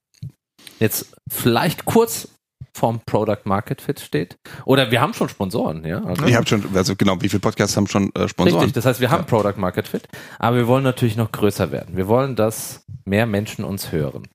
jetzt 0.79 1.13
vielleicht 1.29 1.85
kurz 1.85 2.29
vorm 2.73 3.01
Product 3.05 3.41
Market 3.43 3.81
Fit 3.81 3.99
steht. 3.99 4.37
Oder 4.65 4.91
wir 4.91 5.01
haben 5.01 5.13
schon 5.13 5.27
Sponsoren, 5.29 5.85
ja. 5.85 6.01
Also 6.03 6.25
Ihr 6.25 6.37
habt 6.37 6.49
schon, 6.49 6.63
also 6.73 6.95
genau, 6.95 7.21
wie 7.21 7.29
viele 7.29 7.41
Podcasts 7.41 7.75
haben 7.75 7.87
schon 7.87 8.13
äh, 8.15 8.27
Sponsoren? 8.27 8.59
Richtig, 8.59 8.73
das 8.73 8.85
heißt, 8.85 9.01
wir 9.01 9.11
haben 9.11 9.25
Product 9.25 9.55
Market 9.57 9.87
Fit, 9.87 10.07
aber 10.37 10.57
wir 10.57 10.67
wollen 10.67 10.83
natürlich 10.83 11.17
noch 11.17 11.31
größer 11.31 11.71
werden. 11.71 11.97
Wir 11.97 12.07
wollen, 12.07 12.35
dass 12.35 12.85
mehr 13.05 13.25
Menschen 13.25 13.65
uns 13.65 13.91
hören. 13.91 14.27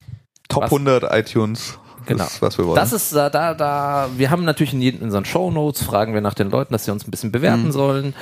Top 0.48 0.64
Was? 0.64 0.72
100 0.72 1.04
iTunes. 1.12 1.78
Genau. 2.06 2.24
Das 2.24 2.34
ist, 2.34 2.42
was 2.42 2.58
wir 2.58 2.66
wollen. 2.66 2.76
Das 2.76 2.92
ist 2.92 3.14
da, 3.14 3.30
da, 3.30 3.54
da, 3.54 4.08
wir 4.16 4.30
haben 4.30 4.44
natürlich 4.44 4.72
in, 4.72 4.80
jeden, 4.82 4.98
in 4.98 5.04
unseren 5.04 5.24
Shownotes, 5.24 5.82
fragen 5.82 6.14
wir 6.14 6.20
nach 6.20 6.34
den 6.34 6.50
Leuten, 6.50 6.72
dass 6.72 6.84
sie 6.84 6.90
uns 6.92 7.06
ein 7.06 7.10
bisschen 7.10 7.32
bewerten 7.32 7.66
Mhm. 7.66 7.72
sollen. 7.72 8.14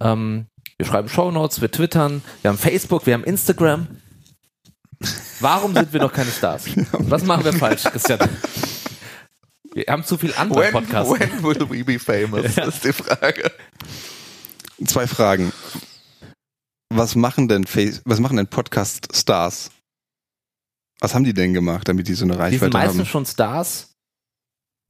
Ähm, 0.00 0.46
wir 0.78 0.86
schreiben 0.86 1.08
Shownotes, 1.08 1.60
wir 1.60 1.70
twittern, 1.70 2.22
wir 2.42 2.50
haben 2.50 2.58
Facebook, 2.58 3.06
wir 3.06 3.14
haben 3.14 3.24
Instagram. 3.24 3.86
Warum 5.40 5.74
sind 5.74 5.92
wir 5.92 6.00
noch 6.00 6.12
keine 6.12 6.30
Stars? 6.30 6.64
Was 6.92 7.24
machen 7.24 7.44
wir 7.44 7.52
falsch, 7.52 7.84
Christian? 7.84 8.18
Wir 9.72 9.84
haben 9.88 10.04
zu 10.04 10.18
viel 10.18 10.34
andere 10.36 10.60
when, 10.64 10.72
Podcasts. 10.72 11.12
when 11.12 11.42
will 11.42 11.70
we 11.70 11.84
be 11.84 11.98
famous? 11.98 12.54
Ja. 12.56 12.64
ist 12.64 12.84
die 12.84 12.92
Frage. 12.92 13.50
Zwei 14.86 15.06
Fragen. 15.06 15.52
Was 16.92 17.14
machen 17.14 17.46
denn 17.48 17.66
Face, 17.66 18.02
was 18.04 18.18
machen 18.18 18.36
denn 18.36 18.48
Podcast-Stars? 18.48 19.70
Was 21.00 21.14
haben 21.14 21.24
die 21.24 21.34
denn 21.34 21.54
gemacht, 21.54 21.88
damit 21.88 22.08
die 22.08 22.14
so 22.14 22.24
eine 22.24 22.34
Die 22.34 22.38
sind 22.58 22.74
Reichweite 22.74 22.76
meistens 22.76 22.98
haben? 23.00 23.06
schon 23.06 23.26
Stars 23.26 23.92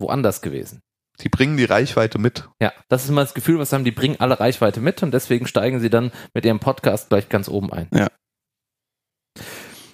woanders 0.01 0.41
gewesen. 0.43 0.81
Die 1.21 1.29
bringen 1.29 1.57
die 1.57 1.65
Reichweite 1.67 2.19
mit. 2.19 2.49
Ja, 2.63 2.73
das 2.89 3.05
ist 3.05 3.11
immer 3.11 3.21
das 3.23 3.35
Gefühl, 3.35 3.59
was 3.59 3.73
haben, 3.73 3.85
die 3.85 3.91
bringen 3.91 4.17
alle 4.21 4.41
Reichweite 4.41 4.81
mit 4.81 5.03
und 5.03 5.13
deswegen 5.13 5.47
steigen 5.47 5.79
sie 5.81 5.91
dann 5.91 6.13
mit 6.35 6.45
ihrem 6.47 6.61
Podcast 6.61 7.11
gleich 7.11 7.29
ganz 7.29 7.49
oben 7.49 7.71
ein. 7.73 7.89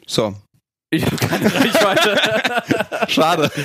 So, 0.06 0.34
Ich 0.90 1.04
habe 1.04 1.16
keine 1.16 1.52
Reichweite. 1.52 3.08
schade. 3.08 3.50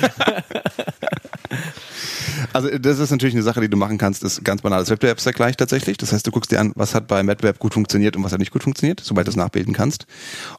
Also 2.52 2.68
das 2.78 2.98
ist 2.98 3.10
natürlich 3.10 3.34
eine 3.34 3.42
Sache, 3.42 3.60
die 3.60 3.68
du 3.68 3.76
machen 3.76 3.98
kannst, 3.98 4.22
ist 4.22 4.44
ganz 4.44 4.62
banales 4.62 4.90
Wettbewerbsvergleich 4.90 5.56
tatsächlich. 5.56 5.96
Das 5.96 6.12
heißt, 6.12 6.26
du 6.26 6.30
guckst 6.30 6.50
dir 6.50 6.60
an, 6.60 6.72
was 6.74 6.94
hat 6.94 7.06
beim 7.06 7.26
Wettbewerb 7.26 7.58
gut 7.58 7.74
funktioniert 7.74 8.16
und 8.16 8.24
was 8.24 8.32
hat 8.32 8.40
nicht 8.40 8.52
gut 8.52 8.62
funktioniert, 8.62 9.00
sobald 9.00 9.26
du 9.26 9.30
es 9.30 9.36
nachbilden 9.36 9.74
kannst. 9.74 10.06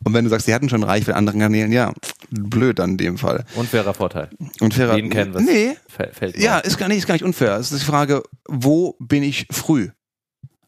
Und 0.03 0.13
wenn 0.13 0.23
du 0.23 0.29
sagst, 0.29 0.47
die 0.47 0.53
hatten 0.53 0.69
schon 0.69 0.83
Reichweite 0.83 1.11
in 1.11 1.17
anderen 1.17 1.39
Kanälen, 1.39 1.71
ja, 1.71 1.93
blöd 2.29 2.79
dann 2.79 2.91
in 2.91 2.97
dem 2.97 3.17
Fall. 3.17 3.45
Unfairer 3.55 3.93
Vorteil. 3.93 4.29
Unfairer. 4.59 4.95
Den 4.95 5.09
kennen 5.09 5.33
wir. 5.33 5.41
Nee, 5.41 5.77
Fällt 5.87 6.37
Ja, 6.37 6.59
ist 6.59 6.77
gar 6.77 6.87
nicht, 6.87 6.99
ist 6.99 7.07
gar 7.07 7.15
nicht 7.15 7.23
unfair. 7.23 7.57
Es 7.57 7.71
ist 7.71 7.81
die 7.81 7.85
Frage, 7.85 8.23
wo 8.47 8.95
bin 8.99 9.23
ich 9.23 9.47
früh? 9.51 9.89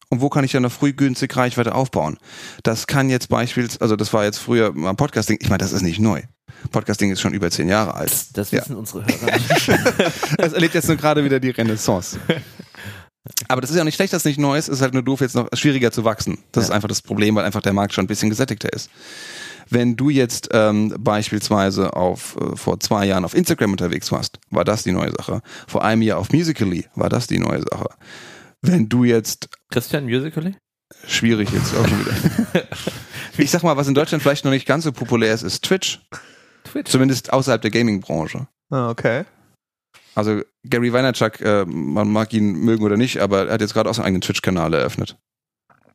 Und 0.10 0.22
wo 0.22 0.30
kann 0.30 0.44
ich 0.44 0.52
dann 0.52 0.64
noch 0.64 0.72
früh 0.72 0.94
günstig 0.94 1.36
Reichweite 1.36 1.74
aufbauen? 1.74 2.18
Das 2.64 2.88
kann 2.88 3.10
jetzt 3.10 3.28
beispielsweise, 3.30 3.82
also 3.82 3.96
das 3.96 4.14
war 4.14 4.24
jetzt 4.24 4.38
früher 4.38 4.72
mal 4.74 4.94
Podcasting, 4.94 5.38
ich 5.42 5.50
meine, 5.50 5.58
das 5.58 5.72
ist 5.72 5.82
nicht 5.82 6.00
neu. 6.00 6.22
Podcasting 6.72 7.12
ist 7.12 7.22
schon 7.22 7.34
über 7.34 7.50
zehn 7.52 7.70
Jahre 7.70 7.94
alt. 7.96 8.12
Das 8.34 8.52
Ja. 8.52 8.62
wissen 8.62 8.76
unsere 8.76 9.06
Hörer. 9.06 10.12
Es 10.38 10.54
erlebt 10.54 10.74
jetzt 10.74 10.88
nur 10.88 10.98
gerade 10.98 11.24
wieder 11.24 11.40
die 11.40 11.50
Renaissance. 11.52 12.20
Aber 13.48 13.62
das 13.62 13.72
ist 13.72 13.76
ja 13.78 13.84
nicht 13.84 13.96
schlecht, 13.96 14.14
dass 14.14 14.22
es 14.22 14.26
nicht 14.26 14.40
neu 14.40 14.58
ist, 14.58 14.68
es 14.68 14.76
ist 14.76 14.82
halt 14.82 14.94
nur 14.94 15.02
doof, 15.04 15.22
jetzt 15.22 15.36
noch 15.36 15.48
schwieriger 15.54 15.92
zu 15.92 16.04
wachsen. 16.06 16.38
Das 16.52 16.64
Ja. 16.64 16.70
ist 16.70 16.76
einfach 16.76 16.88
das 16.88 17.02
Problem, 17.02 17.36
weil 17.36 17.44
einfach 17.46 17.62
der 17.62 17.74
Markt 17.74 17.94
schon 17.94 18.04
ein 18.06 18.08
bisschen 18.08 18.30
gesättigter 18.30 18.72
ist. 18.72 18.90
Wenn 19.70 19.96
du 19.96 20.10
jetzt 20.12 20.50
ähm, 20.52 20.94
beispielsweise 21.00 21.94
auf 21.96 22.38
äh, 22.40 22.56
vor 22.56 22.80
zwei 22.80 23.06
Jahren 23.06 23.26
auf 23.26 23.34
Instagram 23.34 23.72
unterwegs 23.72 24.12
warst, 24.12 24.38
war 24.52 24.64
das 24.64 24.84
die 24.84 24.92
neue 24.92 25.12
Sache. 25.12 25.42
Vor 25.68 25.84
einem 25.84 26.04
Jahr 26.04 26.20
auf 26.20 26.32
Musically 26.32 26.86
war 26.94 27.10
das 27.10 27.26
die 27.26 27.40
neue 27.40 27.62
Sache. 27.64 27.88
Wenn 28.62 28.90
du 28.90 29.04
jetzt 29.06 29.50
Christian 29.72 30.06
Musically? 30.06 30.56
schwierig 31.08 31.50
jetzt 31.52 31.76
auch 31.76 31.88
schon 31.88 32.00
wieder. 32.00 32.14
Ich 33.38 33.52
sag 33.52 33.64
mal, 33.64 33.76
was 33.76 33.88
in 33.90 33.94
Deutschland 33.96 34.24
vielleicht 34.24 34.46
noch 34.46 34.52
nicht 34.52 34.66
ganz 34.66 34.86
so 34.86 34.94
populär 34.94 35.34
ist, 35.34 35.42
ist 35.42 35.62
Twitch. 35.66 36.00
Twitch. 36.76 36.92
Zumindest 36.92 37.32
außerhalb 37.34 37.62
der 37.62 37.72
Gaming-Branche. 37.72 38.48
Ah, 38.70 38.90
Okay. 38.90 39.26
Also 40.14 40.42
Gary 40.70 40.94
Vaynerchuk, 40.94 41.42
äh, 41.42 41.66
man 41.66 42.10
mag 42.10 42.32
ihn 42.32 42.54
mögen 42.54 42.86
oder 42.86 42.96
nicht, 42.96 43.20
aber 43.20 43.48
er 43.48 43.54
hat 43.54 43.60
jetzt 43.62 43.74
gerade 43.74 43.90
auch 43.90 43.94
seinen 43.94 44.06
eigenen 44.06 44.22
Twitch-Kanal 44.22 44.74
eröffnet. 44.74 45.18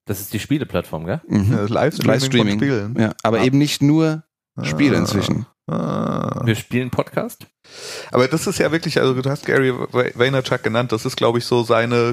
Das 0.05 0.21
ist 0.21 0.35
die 0.35 0.39
Spieleplattform, 0.39 1.07
gell? 1.07 1.21
Mhm. 1.27 1.53
Ja, 1.53 1.61
Livestreaming, 1.63 2.13
Livestreaming. 2.13 2.59
von 2.59 2.69
Spielen. 2.69 2.97
Ja, 2.99 3.13
aber 3.23 3.41
Ah. 3.41 3.45
eben 3.45 3.57
nicht 3.57 3.81
nur 3.81 4.23
Spiele 4.63 4.97
Ah. 4.97 5.01
inzwischen. 5.01 5.47
Ah. 5.71 6.43
Wir 6.45 6.55
spielen 6.55 6.91
Podcast. 6.91 7.47
Aber 8.13 8.29
das 8.29 8.47
ist 8.47 8.59
ja 8.59 8.71
wirklich, 8.73 9.01
also 9.01 9.15
du 9.15 9.31
hast 9.31 9.47
Gary 9.47 9.73
Vaynerchuk 9.73 10.63
genannt, 10.63 10.93
das 10.93 11.07
ist 11.07 11.17
glaube 11.17 11.39
ich 11.39 11.47
so 11.47 11.63
seine 11.63 12.13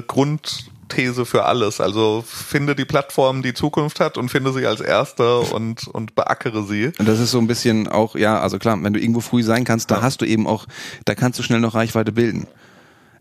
Grundthese 0.88 1.26
für 1.26 1.44
alles. 1.44 1.80
Also 1.80 2.24
finde 2.26 2.74
die 2.74 2.84
Plattform, 2.84 3.42
die 3.42 3.52
Zukunft 3.54 4.00
hat 4.00 4.16
und 4.16 4.30
finde 4.30 4.52
sie 4.52 4.66
als 4.66 4.80
erster 4.80 5.52
und, 5.52 5.86
und 5.88 6.14
beackere 6.14 6.64
sie. 6.64 6.92
Und 6.98 7.06
das 7.06 7.20
ist 7.20 7.30
so 7.30 7.38
ein 7.38 7.46
bisschen 7.46 7.88
auch, 7.88 8.16
ja, 8.16 8.40
also 8.40 8.58
klar, 8.58 8.82
wenn 8.82 8.92
du 8.94 9.00
irgendwo 9.00 9.20
früh 9.20 9.42
sein 9.42 9.64
kannst, 9.64 9.90
da 9.90 9.96
Ja. 9.96 10.02
hast 10.02 10.20
du 10.22 10.24
eben 10.24 10.46
auch, 10.46 10.66
da 11.04 11.14
kannst 11.14 11.38
du 11.38 11.42
schnell 11.42 11.60
noch 11.60 11.74
Reichweite 11.74 12.12
bilden. 12.12 12.46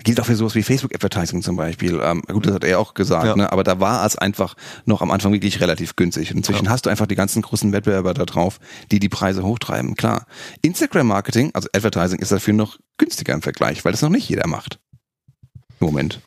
Gilt 0.03 0.21
auch 0.21 0.25
für 0.25 0.35
sowas 0.35 0.55
wie 0.55 0.63
Facebook-Advertising 0.63 1.41
zum 1.41 1.55
Beispiel. 1.57 1.99
Ähm, 2.01 2.21
gut, 2.31 2.45
das 2.45 2.53
hat 2.53 2.63
er 2.63 2.79
auch 2.79 2.93
gesagt, 2.93 3.25
Ja. 3.25 3.35
ne? 3.35 3.51
aber 3.51 3.63
da 3.63 3.79
war 3.81 4.05
es 4.05 4.15
einfach 4.15 4.55
noch 4.85 5.01
am 5.01 5.11
Anfang 5.11 5.33
wirklich 5.33 5.59
relativ 5.59 5.95
günstig. 5.97 6.31
Inzwischen 6.31 6.69
hast 6.69 6.85
du 6.85 6.89
einfach 6.89 7.07
die 7.07 7.15
ganzen 7.15 7.41
großen 7.41 7.73
Wettbewerber 7.73 8.13
da 8.13 8.23
drauf, 8.25 8.59
die 8.91 8.99
die 8.99 9.09
Preise 9.09 9.43
hochtreiben, 9.43 9.95
klar. 9.95 10.25
Instagram-Marketing, 10.61 11.51
also 11.53 11.67
Advertising, 11.73 12.19
ist 12.19 12.31
dafür 12.31 12.53
noch 12.53 12.77
günstiger 12.97 13.33
im 13.33 13.41
Vergleich, 13.41 13.83
weil 13.83 13.91
das 13.91 14.01
noch 14.03 14.09
nicht 14.09 14.29
jeder 14.29 14.47
macht. 14.47 14.79
Moment. 15.79 16.21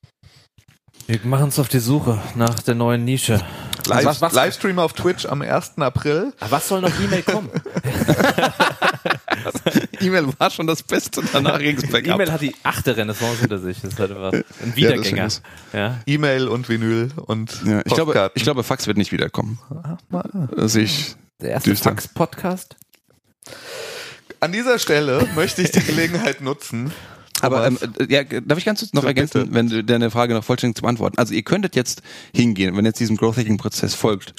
Wir 1.11 1.19
machen 1.25 1.47
uns 1.47 1.59
auf 1.59 1.67
die 1.67 1.81
Suche 1.81 2.23
nach 2.37 2.61
der 2.61 2.77
neuen 2.77 3.05
Nische. 3.05 3.43
Live, 3.89 4.05
was, 4.05 4.21
was, 4.21 4.33
Livestream 4.33 4.79
auf 4.79 4.93
Twitch 4.93 5.27
am 5.27 5.43
1. 5.43 5.73
April. 5.79 6.33
Ah, 6.39 6.47
was 6.51 6.69
soll 6.69 6.81
noch 6.83 7.01
E-Mail 7.01 7.25
kommen? 7.25 7.51
E-Mail 10.01 10.29
war 10.39 10.51
schon 10.51 10.69
das 10.69 10.85
Beste, 10.85 11.21
danach 11.33 11.59
ging's 11.59 11.85
bergab. 11.91 12.15
E-Mail 12.15 12.31
hat 12.31 12.43
die 12.43 12.55
achte 12.63 12.97
Renaissance 12.97 13.41
hinter 13.41 13.59
sich. 13.59 13.81
Das 13.81 13.95
ist 13.95 13.99
halt 13.99 14.13
ein 14.13 14.45
Ja, 14.45 14.77
Wiedergänger. 14.77 15.31
stimmt. 15.31 15.47
Ja, 15.73 15.99
E-Mail 16.07 16.47
und 16.47 16.69
Vinyl 16.69 17.11
und 17.27 17.61
Ja, 17.65 17.81
ich, 17.85 17.93
glaube, 17.93 18.31
ich 18.37 18.45
glaube, 18.45 18.63
Fax 18.63 18.87
wird 18.87 18.97
nicht 18.97 19.11
wiederkommen. 19.11 19.59
Das 20.57 20.77
ich, 20.77 21.17
Der 21.41 21.51
erste. 21.51 21.75
Fax-Podcast. 21.75 22.77
An 24.39 24.53
dieser 24.53 24.79
Stelle 24.79 25.27
möchte 25.35 25.61
ich 25.63 25.73
die 25.73 25.83
Gelegenheit 25.83 26.41
nutzen. 26.41 26.93
Aber 27.43 27.67
ähm, 27.67 27.79
äh, 27.99 28.13
ja, 28.13 28.25
darf 28.25 28.59
ich 28.59 28.65
ganz 28.65 28.81
kurz 28.81 28.93
noch 28.93 29.03
So, 29.03 29.09
ergänzen, 29.09 29.41
bitte. 29.43 29.55
wenn 29.55 29.69
du 29.69 29.85
deine 29.85 30.11
Frage 30.11 30.35
noch 30.35 30.45
vollständig 30.45 30.77
zu 30.77 30.83
beantworten. 30.83 31.19
Also 31.19 31.35
ihr 31.35 31.43
könntet 31.43 31.77
jetzt 31.77 32.03
hingehen, 32.35 32.77
wenn 32.77 32.85
jetzt 32.85 33.01
diesem 33.01 33.17
Growth 33.17 33.37
Hacking 33.37 33.57
Prozess 33.57 33.95
folgt, 33.95 34.35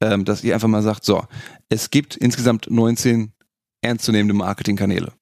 ähm, 0.00 0.24
dass 0.24 0.44
ihr 0.44 0.54
einfach 0.54 0.68
mal 0.68 0.82
sagt, 0.82 1.04
so, 1.04 1.24
es 1.68 1.90
gibt 1.90 2.16
insgesamt 2.16 2.70
19 2.70 3.32
ernstzunehmende 3.82 4.34
Marketingkanäle. 4.34 5.12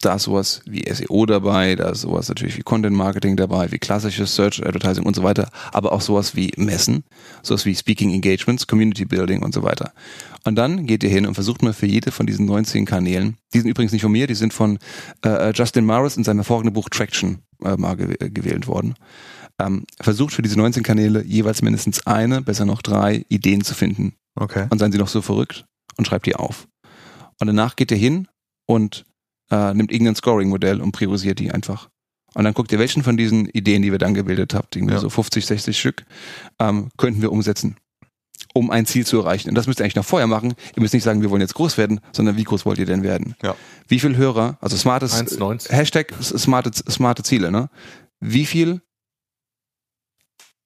Da 0.00 0.14
ist 0.14 0.24
sowas 0.24 0.62
wie 0.64 0.84
SEO 0.88 1.26
dabei, 1.26 1.74
da 1.74 1.90
ist 1.90 2.02
sowas 2.02 2.28
natürlich 2.28 2.56
wie 2.56 2.62
Content 2.62 2.94
Marketing 2.94 3.36
dabei, 3.36 3.72
wie 3.72 3.78
klassisches 3.78 4.32
Search 4.32 4.64
Advertising 4.64 5.04
und 5.04 5.16
so 5.16 5.24
weiter, 5.24 5.50
aber 5.72 5.90
auch 5.90 6.00
sowas 6.00 6.36
wie 6.36 6.52
Messen, 6.56 7.02
sowas 7.42 7.64
wie 7.66 7.74
Speaking 7.74 8.14
Engagements, 8.14 8.68
Community 8.68 9.04
Building 9.04 9.42
und 9.42 9.52
so 9.52 9.64
weiter. 9.64 9.92
Und 10.44 10.54
dann 10.54 10.86
geht 10.86 11.02
ihr 11.02 11.10
hin 11.10 11.26
und 11.26 11.34
versucht 11.34 11.62
mal 11.62 11.72
für 11.72 11.86
jede 11.86 12.12
von 12.12 12.26
diesen 12.26 12.46
19 12.46 12.86
Kanälen, 12.86 13.38
die 13.52 13.58
sind 13.58 13.68
übrigens 13.68 13.92
nicht 13.92 14.02
von 14.02 14.12
mir, 14.12 14.28
die 14.28 14.36
sind 14.36 14.52
von 14.52 14.78
äh, 15.24 15.52
Justin 15.52 15.84
Morris 15.84 16.16
in 16.16 16.22
seinem 16.22 16.38
hervorragenden 16.38 16.74
Buch 16.74 16.88
Traction 16.90 17.38
äh, 17.64 17.76
mal 17.76 17.96
gew 17.96 18.14
gewählt 18.20 18.68
worden. 18.68 18.94
Ähm, 19.58 19.84
versucht 20.00 20.32
für 20.32 20.42
diese 20.42 20.56
19 20.56 20.84
Kanäle 20.84 21.24
jeweils 21.24 21.60
mindestens 21.62 22.06
eine, 22.06 22.40
besser 22.40 22.64
noch 22.64 22.82
drei 22.82 23.24
Ideen 23.28 23.64
zu 23.64 23.74
finden. 23.74 24.14
okay. 24.36 24.68
Und 24.70 24.78
seien 24.78 24.92
sie 24.92 24.98
noch 24.98 25.08
so 25.08 25.22
verrückt 25.22 25.64
und 25.96 26.06
schreibt 26.06 26.26
die 26.26 26.36
auf. 26.36 26.68
Und 27.40 27.48
danach 27.48 27.74
geht 27.74 27.90
ihr 27.90 27.96
hin 27.96 28.28
und 28.66 29.04
äh, 29.50 29.74
nimmt 29.74 29.90
irgendein 29.92 30.14
Scoring-Modell 30.16 30.80
und 30.80 30.92
priorisiert 30.92 31.38
die 31.38 31.50
einfach. 31.50 31.88
Und 32.34 32.44
dann 32.44 32.54
guckt 32.54 32.70
ihr, 32.72 32.78
welchen 32.78 33.02
von 33.02 33.16
diesen 33.16 33.46
Ideen, 33.48 33.82
die 33.82 33.90
wir 33.90 33.98
dann 33.98 34.14
gebildet 34.14 34.54
habt, 34.54 34.76
irgendwie 34.76 34.94
Ja. 34.94 35.00
so 35.00 35.08
50, 35.10 35.46
60 35.46 35.78
Stück, 35.78 36.04
ähm, 36.58 36.90
könnten 36.96 37.22
wir 37.22 37.32
umsetzen, 37.32 37.76
um 38.54 38.70
ein 38.70 38.86
Ziel 38.86 39.06
zu 39.06 39.18
erreichen. 39.18 39.48
Und 39.48 39.54
das 39.54 39.66
müsst 39.66 39.80
ihr 39.80 39.84
eigentlich 39.84 39.96
noch 39.96 40.04
vorher 40.04 40.26
machen. 40.26 40.54
Ihr 40.76 40.82
müsst 40.82 40.94
nicht 40.94 41.02
sagen, 41.02 41.22
wir 41.22 41.30
wollen 41.30 41.40
jetzt 41.40 41.54
groß 41.54 41.78
werden, 41.78 42.00
sondern 42.12 42.36
wie 42.36 42.44
groß 42.44 42.66
wollt 42.66 42.78
ihr 42.78 42.86
denn 42.86 43.02
werden? 43.02 43.34
Ja. 43.42 43.56
Wie 43.88 43.98
viel 43.98 44.16
Hörer, 44.16 44.58
also 44.60 44.76
smartes, 44.76 45.14
1,90. 45.14 45.70
Hashtag 45.72 46.12
smarte, 46.22 46.70
smarte 46.72 47.22
Ziele, 47.22 47.50
ne? 47.50 47.70
Wie 48.20 48.46
viel, 48.46 48.82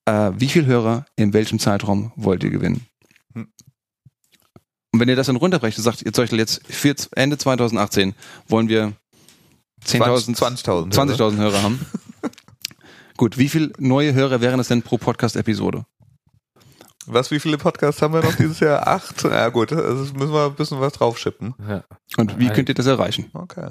äh, 0.07 0.33
wie 0.37 0.49
viel 0.49 0.67
Hörer 0.67 1.07
in 1.17 1.33
welchem 1.33 1.59
Zeitraum 1.59 2.13
wollt 2.17 2.43
ihr 2.45 2.51
gewinnen? 2.51 2.87
Hm. 3.35 3.49
Und 4.93 5.01
wenn 5.01 5.09
ihr 5.09 5.17
das 5.17 5.27
dann 5.27 5.37
runterbrecht 5.37 5.79
und 5.79 5.85
sagt, 5.85 6.03
ihr 6.03 6.13
Zeug 6.13 6.31
jetzt 6.33 6.61
für 6.67 6.95
Ende 7.13 7.39
2018 7.39 8.15
wollen 8.47 8.69
wir 8.69 8.93
10.000, 9.87 10.37
20.000 10.37 10.93
20.000 10.93 11.37
Hörer 11.39 11.63
haben. 11.63 11.81
Gut, 13.17 13.39
wie 13.39 13.49
viele 13.49 13.73
neue 13.79 14.15
Hörer 14.15 14.41
wären 14.41 14.61
es 14.61 14.69
denn 14.69 14.83
pro 14.83 14.99
Podcast-Episode? 14.99 15.85
Was, 17.07 17.31
wie 17.31 17.41
viele 17.41 17.59
Podcasts 17.59 18.01
haben 18.01 18.15
wir 18.15 18.23
noch 18.23 18.35
dieses 18.35 18.61
Jahr? 18.61 18.87
Acht? 18.87 19.25
Ja 19.25 19.49
gut, 19.49 19.73
also 19.73 20.15
müssen 20.15 20.33
wir 20.33 20.47
ein 20.47 20.55
bisschen 20.55 20.81
was 20.81 20.93
draufschippen. 20.93 21.55
Ja. 21.69 21.85
Und 22.17 22.39
wie 22.39 22.49
könnt 22.49 22.69
ihr 22.69 22.77
das 22.77 22.87
erreichen? 22.87 23.29
Okay. 23.33 23.71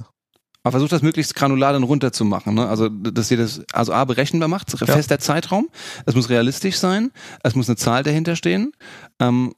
Aber 0.64 0.72
versucht 0.72 0.92
das 0.92 1.02
möglichst 1.02 1.34
granular 1.34 1.74
dann 1.74 1.84
runterzumachen. 1.84 2.54
Ne? 2.54 2.68
Also, 2.68 2.90
dass 2.90 3.32
ihr 3.32 3.38
das, 3.38 3.62
also 3.72 3.94
A, 3.94 4.06
berechenbar 4.06 4.48
macht, 4.48 4.70
fester 4.70 5.18
Zeitraum. 5.18 5.70
Es 6.06 6.14
muss 6.14 6.30
realistisch 6.30 6.78
sein. 6.78 7.12
Es 7.42 7.56
muss 7.56 7.68
eine 7.68 7.78
Zahl 7.78 8.04
dahinter 8.04 8.36
stehen. 8.36 8.74
Ähm, 9.20 9.54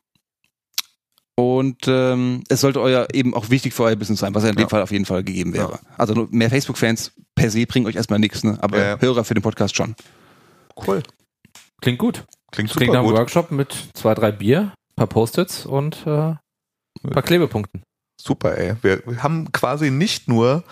und 1.35 1.87
ähm, 1.87 2.43
es 2.49 2.61
sollte 2.61 2.79
euer 2.81 3.07
eben 3.13 3.33
auch 3.33 3.49
wichtig 3.49 3.73
für 3.73 3.83
euer 3.83 3.95
Business 3.95 4.19
sein, 4.19 4.35
was 4.35 4.43
ja 4.43 4.49
in 4.49 4.55
dem 4.55 4.63
Ja. 4.63 4.69
Fall 4.69 4.81
auf 4.83 4.91
jeden 4.91 5.05
Fall 5.05 5.23
gegeben 5.23 5.53
wäre. 5.53 5.79
Also 5.97 6.13
nur 6.13 6.27
mehr 6.31 6.49
Facebook-Fans 6.49 7.11
per 7.35 7.49
se 7.49 7.65
bringen 7.65 7.87
euch 7.87 7.95
erstmal 7.95 8.19
nichts, 8.19 8.43
ne? 8.43 8.57
aber 8.61 8.77
Ja, 8.77 8.83
ja. 8.95 8.99
Hörer 8.99 9.23
für 9.23 9.33
den 9.33 9.41
Podcast 9.43 9.75
schon. 9.75 9.95
Cool. 10.85 11.01
Klingt 11.81 11.99
gut. 11.99 12.23
Klingt 12.51 12.69
super 12.69 12.79
Klingt 12.79 12.93
nach 12.93 12.99
einem 12.99 13.09
gut. 13.09 13.17
Workshop 13.17 13.51
mit 13.51 13.75
zwei, 13.93 14.13
drei 14.13 14.31
Bier, 14.31 14.73
paar 14.95 15.07
Post-its 15.07 15.65
und 15.65 16.05
äh, 16.05 16.09
ein 17.03 17.09
paar 17.11 17.23
Klebepunkten. 17.23 17.81
Super, 18.21 18.57
ey. 18.57 18.75
Wir, 18.83 19.01
wir 19.05 19.23
haben 19.23 19.51
quasi 19.51 19.89
nicht 19.89 20.27
nur 20.27 20.63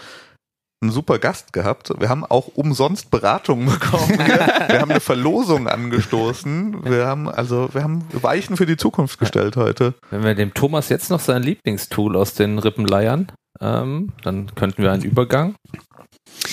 einen 0.82 0.92
super 0.92 1.20
Gast 1.20 1.54
gehabt, 1.54 1.92
wir 2.00 2.10
haben 2.10 2.26
auch 2.26 2.48
umsonst 2.56 3.12
Beratungen 3.12 3.66
bekommen. 3.72 4.18
wir 4.18 4.80
haben 4.82 4.90
eine 4.92 5.00
Verlosung 5.00 5.68
angestoßen. 5.68 6.84
Wir 6.86 7.06
haben 7.06 7.30
also, 7.30 7.70
wir 7.74 7.84
haben 7.84 8.04
Weichen 8.14 8.58
für 8.58 8.66
die 8.66 8.78
Zukunft 8.78 9.20
gestellt 9.20 9.58
heute. 9.58 9.94
Wenn 10.10 10.24
wir 10.24 10.34
dem 10.34 10.54
Thomas 10.54 10.90
jetzt 10.90 11.10
noch 11.12 11.20
sein 11.20 11.44
Lieblingstool 11.44 12.16
aus 12.16 12.34
den 12.34 12.58
Rippen 12.58 12.86
leiern, 12.86 13.32
ähm, 13.60 14.12
dann 14.24 14.54
könnten 14.56 14.82
wir 14.82 14.92
einen 14.92 15.04
Übergang. 15.04 15.56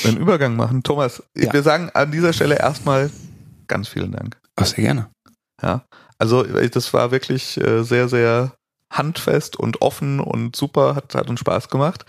Einen 0.04 0.18
Übergang 0.18 0.56
machen. 0.56 0.82
Thomas, 0.82 1.22
Ja. 1.36 1.52
wir 1.52 1.62
sagen 1.62 1.90
an 1.94 2.10
dieser 2.12 2.32
Stelle 2.34 2.58
erstmal 2.58 3.10
ganz 3.66 3.88
vielen 3.88 4.12
Dank. 4.12 4.36
Ach, 4.56 4.66
sehr 4.66 4.84
gerne. 4.84 5.08
Ja, 5.62 5.82
also 6.18 6.42
das 6.42 6.92
war 6.92 7.10
wirklich 7.10 7.56
äh, 7.60 7.82
sehr, 7.82 8.08
sehr 8.08 8.52
handfest 8.90 9.56
und 9.56 9.82
offen 9.82 10.20
und 10.20 10.56
super, 10.56 10.94
hat, 10.94 11.14
hat 11.14 11.28
uns 11.28 11.40
Spaß 11.40 11.68
gemacht. 11.68 12.04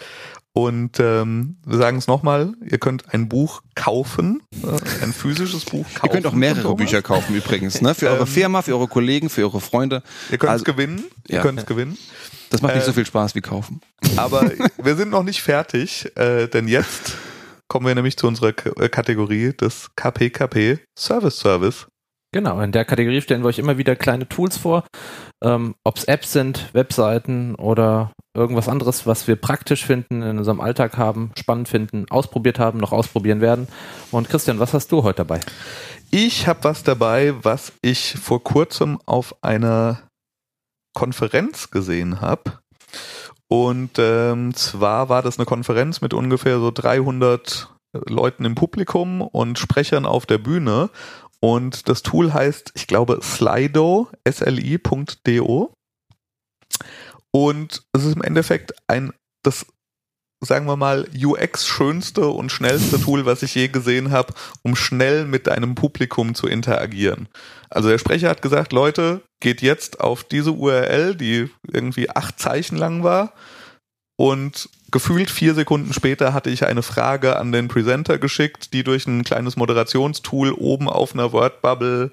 Und 0.52 1.00
ähm, 1.00 1.58
wir 1.66 1.78
sagen 1.78 1.98
es 2.00 2.08
nochmal, 2.08 2.54
ihr 2.66 2.80
könnt 2.80 3.14
ein 3.14 3.30
Buch 3.30 3.62
kaufen, 3.76 4.42
äh, 4.64 5.04
ein 5.04 5.14
physisches 5.14 5.64
Buch 5.66 5.86
kaufen. 5.94 6.00
Ihr 6.08 6.10
könnt 6.10 6.26
auch 6.26 6.34
mehrere. 6.34 6.76
Bücher 6.76 7.02
kaufen 7.04 7.36
übrigens, 7.36 7.82
ne? 7.82 7.94
Für 7.94 8.10
eure 8.10 8.22
Ähm, 8.22 8.28
Firma, 8.28 8.62
für 8.64 8.74
eure 8.76 8.88
Kollegen, 8.88 9.30
für 9.30 9.44
eure 9.44 9.62
Freunde. 9.62 10.02
Ihr 10.32 10.38
könnt 10.40 10.50
es 10.50 10.54
Also- 10.62 10.66
gewinnen, 10.66 11.04
ihr 11.28 11.36
Ja. 11.38 11.42
könnt 11.44 11.60
es 11.60 11.66
gewinnen. 11.68 11.98
Das 12.50 12.62
macht 12.64 12.74
nicht 12.74 12.84
Äh, 12.84 12.88
so 12.88 12.94
viel 12.94 13.06
Spaß 13.06 13.36
wie 13.36 13.42
kaufen. 13.42 13.80
Aber 14.18 14.42
wir 14.84 14.96
sind 14.96 15.12
noch 15.12 15.24
nicht 15.24 15.42
fertig, 15.42 16.12
äh, 16.18 16.48
denn 16.48 16.68
jetzt 16.68 17.16
kommen 17.68 17.86
wir 17.86 17.94
nämlich 17.94 18.18
zu 18.18 18.28
unserer 18.28 18.52
K 18.52 18.72
äh, 18.82 18.90
Kategorie 18.90 19.54
des 19.54 19.92
KPKP 19.96 20.80
Service 20.98 21.38
Service. 21.40 21.86
Genau, 22.32 22.62
in 22.62 22.72
der 22.72 22.86
Kategorie 22.86 23.22
stellen 23.22 23.42
wir 23.42 23.48
euch 23.48 23.58
immer 23.58 23.80
wieder 23.80 23.96
kleine 23.96 24.30
Tools 24.30 24.56
vor, 24.56 24.84
ähm, 25.44 25.74
ob 25.84 25.98
es 25.98 26.04
Apps 26.04 26.32
sind, 26.32 26.72
Webseiten 26.74 27.56
oder 27.56 28.12
irgendwas 28.36 28.70
anderes, 28.70 29.08
was 29.08 29.28
wir 29.28 29.36
praktisch 29.36 29.84
finden, 29.84 30.22
in 30.22 30.38
unserem 30.38 30.62
Alltag 30.62 30.98
haben, 30.98 31.32
spannend 31.36 31.70
finden, 31.70 32.06
ausprobiert 32.12 32.60
haben, 32.60 32.78
noch 32.78 32.92
ausprobieren 32.92 33.42
werden. 33.42 33.68
Und 34.12 34.30
Christian, 34.30 34.60
was 34.60 34.76
hast 34.76 34.92
du 34.92 35.02
heute 35.02 35.18
dabei? 35.18 35.40
Ich 36.12 36.48
habe 36.48 36.64
was 36.64 36.84
dabei, 36.84 37.34
was 37.42 37.74
ich 37.82 38.14
vor 38.14 38.44
kurzem 38.44 39.00
auf 39.08 39.36
einer 39.44 40.04
Konferenz 40.94 41.72
gesehen 41.72 42.22
habe. 42.22 42.60
Und 43.48 43.98
ähm, 43.98 44.54
zwar 44.54 45.10
war 45.10 45.24
das 45.24 45.40
eine 45.40 45.46
Konferenz 45.46 46.02
mit 46.02 46.14
ungefähr 46.14 46.60
so 46.60 46.70
300 46.70 47.74
Leuten 48.08 48.46
im 48.46 48.54
Publikum 48.54 49.22
und 49.22 49.58
Sprechern 49.58 50.06
auf 50.06 50.28
der 50.28 50.38
Bühne. 50.38 50.92
Und 51.42 51.88
das 51.88 52.04
Tool 52.04 52.34
heißt, 52.34 52.72
ich 52.76 52.88
glaube, 52.88 53.20
Slido, 53.22 54.10
sli.do. 54.28 55.74
Und 57.32 57.84
es 57.94 58.06
ist 58.06 58.16
im 58.16 58.24
Endeffekt 58.24 58.74
ein, 58.88 59.14
das, 59.44 59.66
sagen 60.44 60.66
wir 60.66 60.76
mal, 60.76 61.08
UX-schönste 61.16 62.28
und 62.28 62.52
schnellste 62.52 63.00
Tool, 63.02 63.26
was 63.26 63.44
ich 63.44 63.56
je 63.56 63.68
gesehen 63.68 64.12
habe, 64.12 64.34
um 64.64 64.76
schnell 64.76 65.26
mit 65.26 65.48
einem 65.48 65.76
Publikum 65.76 66.36
zu 66.36 66.48
interagieren. 66.48 67.30
Also 67.70 67.90
der 67.90 68.00
Sprecher 68.00 68.30
hat 68.30 68.42
gesagt, 68.42 68.74
Leute, 68.74 69.22
geht 69.42 69.62
jetzt 69.62 70.02
auf 70.02 70.24
diese 70.24 70.52
URL, 70.52 71.16
die 71.16 71.50
irgendwie 71.72 72.10
acht 72.10 72.40
Zeichen 72.40 72.78
lang 72.78 73.04
war. 73.04 73.34
Und 74.18 74.70
gefühlt 74.92 75.30
vier 75.30 75.54
Sekunden 75.54 75.94
später 75.94 76.34
hatte 76.34 76.50
ich 76.50 76.66
eine 76.66 76.82
Frage 76.82 77.38
an 77.38 77.52
den 77.52 77.68
Presenter 77.68 78.18
geschickt, 78.18 78.74
die 78.74 78.84
durch 78.84 79.08
ein 79.08 79.24
kleines 79.24 79.56
Moderationstool 79.56 80.52
oben 80.52 80.90
auf 80.90 81.14
einer 81.14 81.32
Wordbubble 81.32 82.12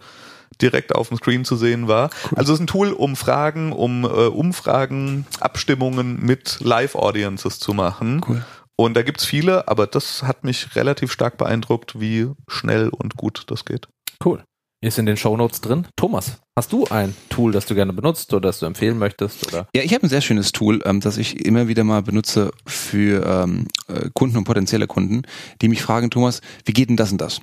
direkt 0.61 0.95
auf 0.95 1.09
dem 1.09 1.19
Screen 1.19 1.45
zu 1.45 1.57
sehen 1.57 1.89
war. 1.89 2.11
Also 2.35 2.53
es 2.53 2.59
ist 2.59 2.65
ein 2.65 2.67
Tool, 2.67 2.93
um 2.93 3.17
Fragen, 3.17 3.73
um 3.73 4.05
äh, 4.05 4.07
Umfragen, 4.07 5.27
Abstimmungen 5.41 6.25
mit 6.25 6.59
Live-Audiences 6.61 7.59
zu 7.59 7.75
machen. 7.75 8.23
Cool. 8.27 8.45
Und 8.77 8.95
da 8.95 9.03
gibt's 9.03 9.25
viele, 9.25 9.69
aber 9.69 9.87
das 9.87 10.23
hat 10.23 10.45
mich 10.45 10.77
relativ 10.77 11.11
stark 11.11 11.39
beeindruckt, 11.39 11.99
wie 11.99 12.29
schnell 12.49 12.89
und 12.89 13.17
gut 13.17 13.45
das 13.49 13.65
geht. 13.65 13.89
Cool. 14.25 14.45
Ist 14.83 14.99
in 14.99 15.07
den 15.07 15.17
Shownotes 15.17 15.63
drin. 15.63 15.87
Thomas, 15.97 16.39
hast 16.57 16.73
du 16.73 16.87
ein 16.87 17.15
Tool, 17.29 17.53
das 17.53 17.67
du 17.67 17.75
gerne 17.75 17.93
benutzt 17.93 18.33
oder 18.33 18.49
das 18.49 18.59
du 18.59 18.67
empfehlen 18.67 18.99
möchtest? 18.99 19.47
Oder? 19.47 19.69
Ja, 19.75 19.83
ich 19.83 19.93
habe 19.95 20.07
ein 20.07 20.09
sehr 20.09 20.23
schönes 20.23 20.53
Tool, 20.53 20.81
ähm, 20.85 21.01
das 21.01 21.19
ich 21.19 21.45
immer 21.45 21.69
wieder 21.69 21.85
mal 21.85 22.03
benutze 22.03 22.51
für 22.67 23.25
ähm, 23.25 23.69
äh, 23.89 24.09
Kunden 24.15 24.39
und 24.39 24.45
potenzielle 24.45 24.87
Kunden, 24.87 25.23
die 25.61 25.69
mich 25.69 25.83
fragen, 25.83 26.11
Thomas, 26.11 26.41
wie 26.65 26.73
geht 26.73 26.89
denn 26.89 26.97
das 26.97 27.13
und 27.13 27.21
das? 27.21 27.41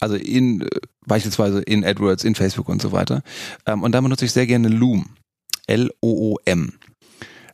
Also 0.00 0.14
in 0.14 0.62
äh, 0.62 0.68
beispielsweise 1.06 1.60
in 1.62 1.84
AdWords, 1.84 2.24
in 2.24 2.34
Facebook 2.34 2.68
und 2.68 2.80
so 2.80 2.92
weiter. 2.92 3.22
Ähm, 3.66 3.82
und 3.82 3.92
da 3.92 4.00
benutze 4.00 4.24
ich 4.24 4.32
sehr 4.32 4.46
gerne 4.46 4.68
Loom. 4.68 5.10
L-O-O-M. 5.66 6.74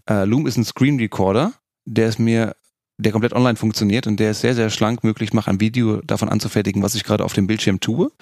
Äh, 0.08 0.24
Loom 0.24 0.46
ist 0.46 0.58
ein 0.58 0.64
Screen 0.64 0.98
Recorder, 0.98 1.54
der 1.86 2.08
ist 2.08 2.18
mir 2.18 2.54
der 2.98 3.12
komplett 3.12 3.32
online 3.32 3.56
funktioniert 3.56 4.06
und 4.06 4.20
der 4.20 4.32
ist 4.32 4.40
sehr, 4.40 4.54
sehr 4.54 4.70
schlank 4.70 5.02
möglich 5.02 5.32
macht, 5.32 5.48
ein 5.48 5.60
Video 5.60 6.00
davon 6.02 6.28
anzufertigen, 6.28 6.82
was 6.82 6.94
ich 6.94 7.04
gerade 7.04 7.24
auf 7.24 7.32
dem 7.32 7.46
Bildschirm 7.46 7.80
tue. 7.80 8.12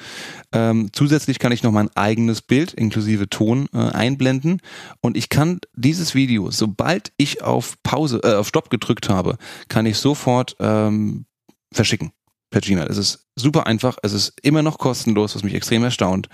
Ähm, 0.52 0.90
zusätzlich 0.92 1.38
kann 1.38 1.52
ich 1.52 1.62
noch 1.62 1.72
mein 1.72 1.94
eigenes 1.96 2.42
Bild 2.42 2.72
inklusive 2.72 3.28
Ton 3.28 3.68
äh, 3.72 3.78
einblenden 3.78 4.60
und 5.00 5.16
ich 5.16 5.28
kann 5.28 5.60
dieses 5.74 6.14
Video, 6.14 6.50
sobald 6.50 7.12
ich 7.16 7.42
auf 7.42 7.76
Pause, 7.82 8.20
äh, 8.22 8.34
auf 8.34 8.48
Stopp 8.48 8.70
gedrückt 8.70 9.08
habe, 9.08 9.36
kann 9.68 9.86
ich 9.86 9.98
sofort 9.98 10.56
ähm, 10.60 11.26
verschicken 11.72 12.12
per 12.50 12.60
Gmail. 12.60 12.86
Es 12.88 12.98
ist 12.98 13.26
super 13.36 13.66
einfach, 13.66 13.96
es 14.02 14.12
ist 14.12 14.34
immer 14.42 14.62
noch 14.62 14.78
kostenlos, 14.78 15.34
was 15.34 15.44
mich 15.44 15.54
extrem 15.54 15.84
erstaunt. 15.84 16.28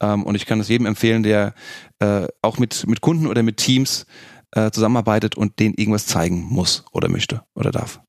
Ähm, 0.00 0.24
und 0.24 0.34
ich 0.34 0.46
kann 0.46 0.60
es 0.60 0.68
jedem 0.68 0.86
empfehlen, 0.86 1.22
der 1.22 1.54
äh, 2.00 2.26
auch 2.42 2.58
mit, 2.58 2.86
mit 2.86 3.00
Kunden 3.00 3.26
oder 3.26 3.42
mit 3.42 3.58
Teams 3.58 4.06
äh, 4.52 4.70
zusammenarbeitet 4.70 5.36
und 5.36 5.58
denen 5.58 5.74
irgendwas 5.74 6.06
zeigen 6.06 6.46
muss 6.48 6.84
oder 6.92 7.08
möchte 7.08 7.42
oder 7.54 7.70
darf. 7.70 8.00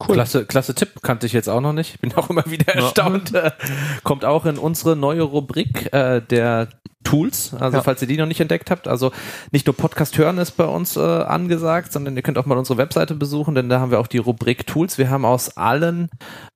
Klasse, 0.00 0.44
klasse 0.44 0.74
Tipp, 0.74 1.02
kannte 1.02 1.24
ich 1.26 1.32
jetzt 1.32 1.48
auch 1.48 1.60
noch 1.60 1.72
nicht. 1.72 2.00
Bin 2.00 2.12
auch 2.14 2.28
immer 2.28 2.44
wieder 2.46 2.74
Ja. 2.76 2.82
erstaunt. 2.82 3.32
Äh, 3.34 3.52
Kommt 4.02 4.24
auch 4.24 4.44
in 4.44 4.58
unsere 4.58 4.96
neue 4.96 5.22
Rubrik 5.22 5.92
äh, 5.92 6.20
der 6.20 6.68
Tools, 7.04 7.54
also 7.58 7.76
Ja. 7.78 7.82
falls 7.82 8.02
ihr 8.02 8.08
die 8.08 8.16
noch 8.16 8.26
nicht 8.26 8.40
entdeckt 8.40 8.70
habt. 8.70 8.88
Also 8.88 9.12
nicht 9.52 9.66
nur 9.66 9.76
Podcast 9.76 10.18
hören 10.18 10.38
ist 10.38 10.52
bei 10.52 10.64
uns 10.64 10.96
äh, 10.96 11.00
angesagt, 11.00 11.92
sondern 11.92 12.16
ihr 12.16 12.22
könnt 12.22 12.38
auch 12.38 12.46
mal 12.46 12.58
unsere 12.58 12.78
Webseite 12.78 13.14
besuchen, 13.14 13.54
denn 13.54 13.68
da 13.68 13.78
haben 13.80 13.90
wir 13.90 14.00
auch 14.00 14.06
die 14.06 14.18
Rubrik 14.18 14.66
Tools. 14.66 14.98
Wir 14.98 15.10
haben 15.10 15.24
aus 15.24 15.56
allen 15.56 16.08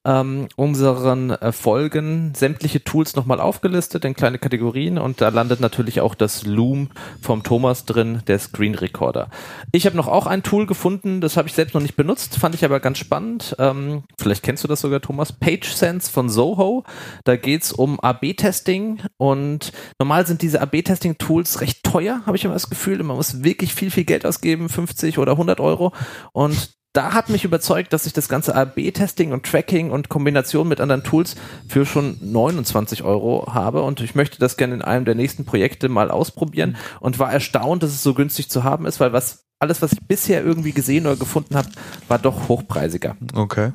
ähm, 0.04 0.48
unseren 0.56 1.30
äh, 1.30 1.52
Folgen 1.52 2.32
sämtliche 2.34 2.82
Tools 2.82 3.14
nochmal 3.14 3.40
aufgelistet 3.40 4.04
in 4.04 4.14
kleine 4.14 4.38
Kategorien 4.38 4.98
und 4.98 5.20
da 5.20 5.28
landet 5.28 5.60
natürlich 5.60 6.00
auch 6.00 6.14
das 6.14 6.44
Loom 6.46 6.88
vom 7.20 7.42
Thomas 7.42 7.84
drin, 7.84 8.22
der 8.26 8.38
Screen 8.38 8.74
Recorder. 8.74 9.28
Ich 9.72 9.86
habe 9.86 9.96
noch 9.96 10.08
auch 10.08 10.26
ein 10.26 10.42
Tool 10.42 10.66
gefunden, 10.66 11.20
das 11.20 11.36
habe 11.36 11.48
ich 11.48 11.54
selbst 11.54 11.74
noch 11.74 11.82
nicht 11.82 11.96
benutzt, 11.96 12.36
fand 12.38 12.54
ich 12.54 12.64
aber 12.64 12.80
ganz 12.80 12.98
spannend. 12.98 13.54
Ähm, 13.58 14.04
vielleicht 14.18 14.42
kennst 14.42 14.64
du 14.64 14.68
das 14.68 14.80
sogar, 14.80 15.00
Thomas. 15.00 15.32
PageSense 15.32 16.10
von 16.10 16.28
Zoho. 16.30 16.84
Da 17.24 17.36
geht's 17.36 17.72
um 17.72 18.00
AB-Testing 18.00 19.00
und 19.18 19.72
normal 19.98 20.26
sind 20.26 20.37
diese 20.42 20.60
AB-Testing-Tools 20.60 21.60
recht 21.60 21.82
teuer, 21.82 22.22
habe 22.26 22.36
ich 22.36 22.44
immer 22.44 22.54
das 22.54 22.70
Gefühl. 22.70 23.02
Man 23.02 23.16
muss 23.16 23.42
wirklich 23.42 23.74
viel, 23.74 23.90
viel 23.90 24.04
Geld 24.04 24.24
ausgeben, 24.26 24.68
50 24.68 25.18
oder 25.18 25.32
100 25.32 25.60
Euro. 25.60 25.92
Und 26.32 26.78
da 26.92 27.12
hat 27.12 27.28
mich 27.28 27.44
überzeugt, 27.44 27.92
dass 27.92 28.06
ich 28.06 28.12
das 28.12 28.28
ganze 28.28 28.54
AB-Testing 28.54 29.32
und 29.32 29.44
Tracking 29.44 29.90
und 29.90 30.08
Kombination 30.08 30.66
mit 30.66 30.80
anderen 30.80 31.04
Tools 31.04 31.36
für 31.68 31.84
schon 31.84 32.18
29 32.20 33.04
Euro 33.04 33.52
habe 33.52 33.82
und 33.82 34.00
ich 34.00 34.14
möchte 34.14 34.38
das 34.38 34.56
gerne 34.56 34.74
in 34.74 34.82
einem 34.82 35.04
der 35.04 35.14
nächsten 35.14 35.44
Projekte 35.44 35.88
mal 35.88 36.10
ausprobieren 36.10 36.76
und 37.00 37.18
war 37.18 37.32
erstaunt, 37.32 37.82
dass 37.82 37.90
es 37.90 38.02
so 38.02 38.14
günstig 38.14 38.48
zu 38.48 38.64
haben 38.64 38.86
ist, 38.86 39.00
weil 39.00 39.12
was 39.12 39.44
alles, 39.60 39.82
was 39.82 39.92
ich 39.92 40.00
bisher 40.06 40.42
irgendwie 40.42 40.72
gesehen 40.72 41.06
oder 41.06 41.16
gefunden 41.16 41.56
habe, 41.56 41.68
war 42.08 42.18
doch 42.18 42.48
hochpreisiger. 42.48 43.16
Okay. 43.34 43.72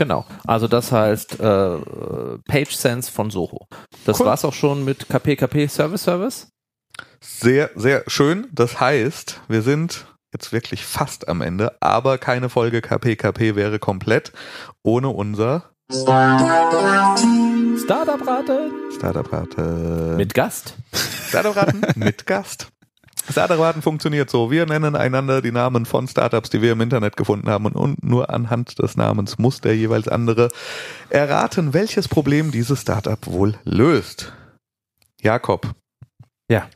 Genau. 0.00 0.24
Also 0.46 0.66
das 0.66 0.90
heißt 0.92 1.40
äh, 1.40 1.78
PageSense 2.48 3.12
von 3.12 3.30
Soho. 3.30 3.66
Das 4.06 4.18
Cool. 4.18 4.24
war's 4.26 4.46
auch 4.46 4.54
schon 4.54 4.82
mit 4.82 5.10
KPKP 5.10 5.68
Service 5.68 6.04
Service. 6.04 6.48
Sehr, 7.20 7.68
sehr 7.74 8.04
schön. 8.06 8.46
Das 8.50 8.80
heißt, 8.80 9.42
wir 9.48 9.60
sind 9.60 10.06
jetzt 10.32 10.54
wirklich 10.54 10.86
fast 10.86 11.28
am 11.28 11.42
Ende, 11.42 11.76
aber 11.80 12.16
keine 12.16 12.48
Folge 12.48 12.80
KPKP 12.80 13.56
wäre 13.56 13.78
komplett 13.78 14.32
ohne 14.82 15.10
unser 15.10 15.64
Startup-Rate 15.92 18.70
Startup-Rate. 18.96 20.14
mit 20.16 20.32
Gast. 20.32 20.76
Startup-Raten 21.28 21.82
mit 21.96 22.24
Gast. 22.24 22.68
Startup-Raten 23.30 23.82
funktioniert 23.82 24.30
so. 24.30 24.50
Wir 24.50 24.66
nennen 24.66 24.96
einander 24.96 25.42
die 25.42 25.52
Namen 25.52 25.86
von 25.86 26.08
Startups, 26.08 26.50
die 26.50 26.62
wir 26.62 26.72
im 26.72 26.80
Internet 26.80 27.16
gefunden 27.16 27.48
haben 27.48 27.66
und, 27.66 27.74
und 27.74 28.02
nur 28.02 28.30
anhand 28.30 28.78
des 28.78 28.96
Namens 28.96 29.38
muss 29.38 29.60
der 29.60 29.76
jeweils 29.76 30.08
andere 30.08 30.48
erraten, 31.08 31.72
welches 31.72 32.08
Problem 32.08 32.50
dieses 32.50 32.82
Startup 32.82 33.24
wohl 33.26 33.58
löst. 33.64 34.32
Jakob. 35.20 35.74
Ja. 36.50 36.68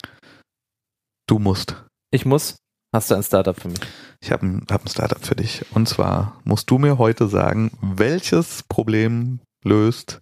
Du 1.26 1.38
musst. 1.38 1.84
Ich 2.11 2.24
muss. 2.24 2.57
Hast 2.92 3.11
du 3.11 3.16
ein 3.16 3.22
Startup 3.22 3.59
für 3.59 3.68
mich? 3.68 3.80
Ich 4.20 4.30
habe 4.30 4.46
ein, 4.46 4.66
hab 4.70 4.84
ein 4.84 4.88
Startup 4.88 5.24
für 5.24 5.34
dich. 5.34 5.64
Und 5.72 5.88
zwar 5.88 6.40
musst 6.44 6.70
du 6.70 6.78
mir 6.78 6.98
heute 6.98 7.28
sagen, 7.28 7.72
welches 7.80 8.62
Problem 8.68 9.40
löst 9.64 10.20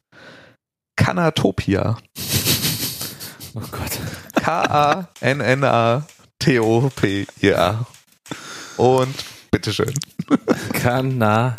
Kanatopia? 0.96 1.98
Oh 3.54 3.60
Gott. 3.70 4.00
K-A-N-N-A-T-O-P-I-A. 6.42 7.86
Und 8.76 9.14
bitteschön. 9.50 9.94
Kanatopia. 10.72 11.54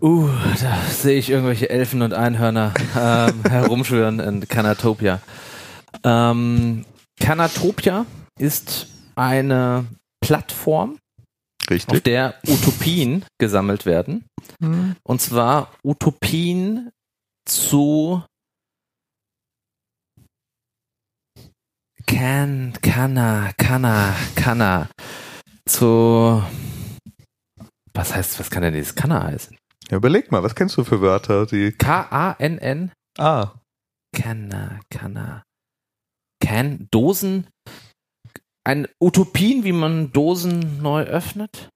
Uh, 0.00 0.28
da 0.60 0.76
sehe 0.90 1.18
ich 1.18 1.30
irgendwelche 1.30 1.70
Elfen 1.70 2.02
und 2.02 2.12
Einhörner 2.14 2.74
ähm, 2.96 3.42
herumschwören 3.48 4.20
in 4.20 4.46
Kanatopia. 4.48 5.20
Ähm, 6.02 6.84
Kanatopia 7.20 8.06
ist 8.38 8.88
eine 9.14 9.86
Plattform, 10.20 10.98
auf 11.62 11.70
Richtig. 11.70 12.04
der 12.04 12.34
Utopien 12.46 13.24
gesammelt 13.38 13.86
werden. 13.86 14.24
Und 15.02 15.20
zwar 15.20 15.72
Utopien 15.82 16.90
zu 17.46 18.22
Can, 22.16 22.72
Kanna, 22.80 23.50
Kanna, 23.56 24.14
Kanna. 24.36 24.88
Zu 25.66 26.44
was 27.92 28.14
heißt, 28.14 28.38
was 28.38 28.50
kann 28.50 28.62
denn 28.62 28.72
dieses 28.72 28.94
Kanna 28.94 29.24
heißen? 29.24 29.56
Ja, 29.90 29.96
überleg 29.96 30.30
mal, 30.30 30.44
was 30.44 30.54
kennst 30.54 30.76
du 30.76 30.84
für 30.84 31.00
Wörter, 31.00 31.44
die 31.44 31.72
K-A-N-N? 31.72 32.92
Ah, 33.18 33.54
Kanna, 34.16 34.78
Kanna. 34.90 35.42
Can, 36.40 36.86
Dosen? 36.92 37.48
Ein 38.62 38.86
Utopien, 39.02 39.64
wie 39.64 39.72
man 39.72 40.12
Dosen 40.12 40.80
neu 40.80 41.02
öffnet? 41.02 41.68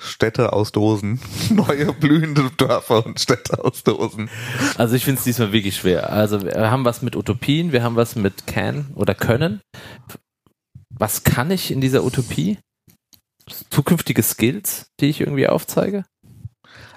Städte 0.00 0.52
aus 0.52 0.72
Dosen. 0.72 1.20
Neue 1.50 1.92
blühende 1.92 2.50
Dörfer 2.56 3.04
und 3.04 3.20
Städte 3.20 3.62
aus 3.62 3.84
Dosen. 3.84 4.30
Also 4.78 4.96
ich 4.96 5.04
finde 5.04 5.18
es 5.18 5.24
diesmal 5.24 5.52
wirklich 5.52 5.76
schwer. 5.76 6.10
Also 6.12 6.42
wir 6.42 6.70
haben 6.70 6.84
was 6.84 7.02
mit 7.02 7.16
Utopien, 7.16 7.72
wir 7.72 7.82
haben 7.82 7.96
was 7.96 8.16
mit 8.16 8.46
Can 8.46 8.86
oder 8.94 9.14
Können. 9.14 9.60
Was 10.90 11.22
kann 11.24 11.50
ich 11.50 11.70
in 11.70 11.80
dieser 11.80 12.04
Utopie? 12.04 12.58
Zukünftige 13.70 14.22
Skills, 14.22 14.86
die 15.00 15.06
ich 15.06 15.20
irgendwie 15.20 15.48
aufzeige? 15.48 16.04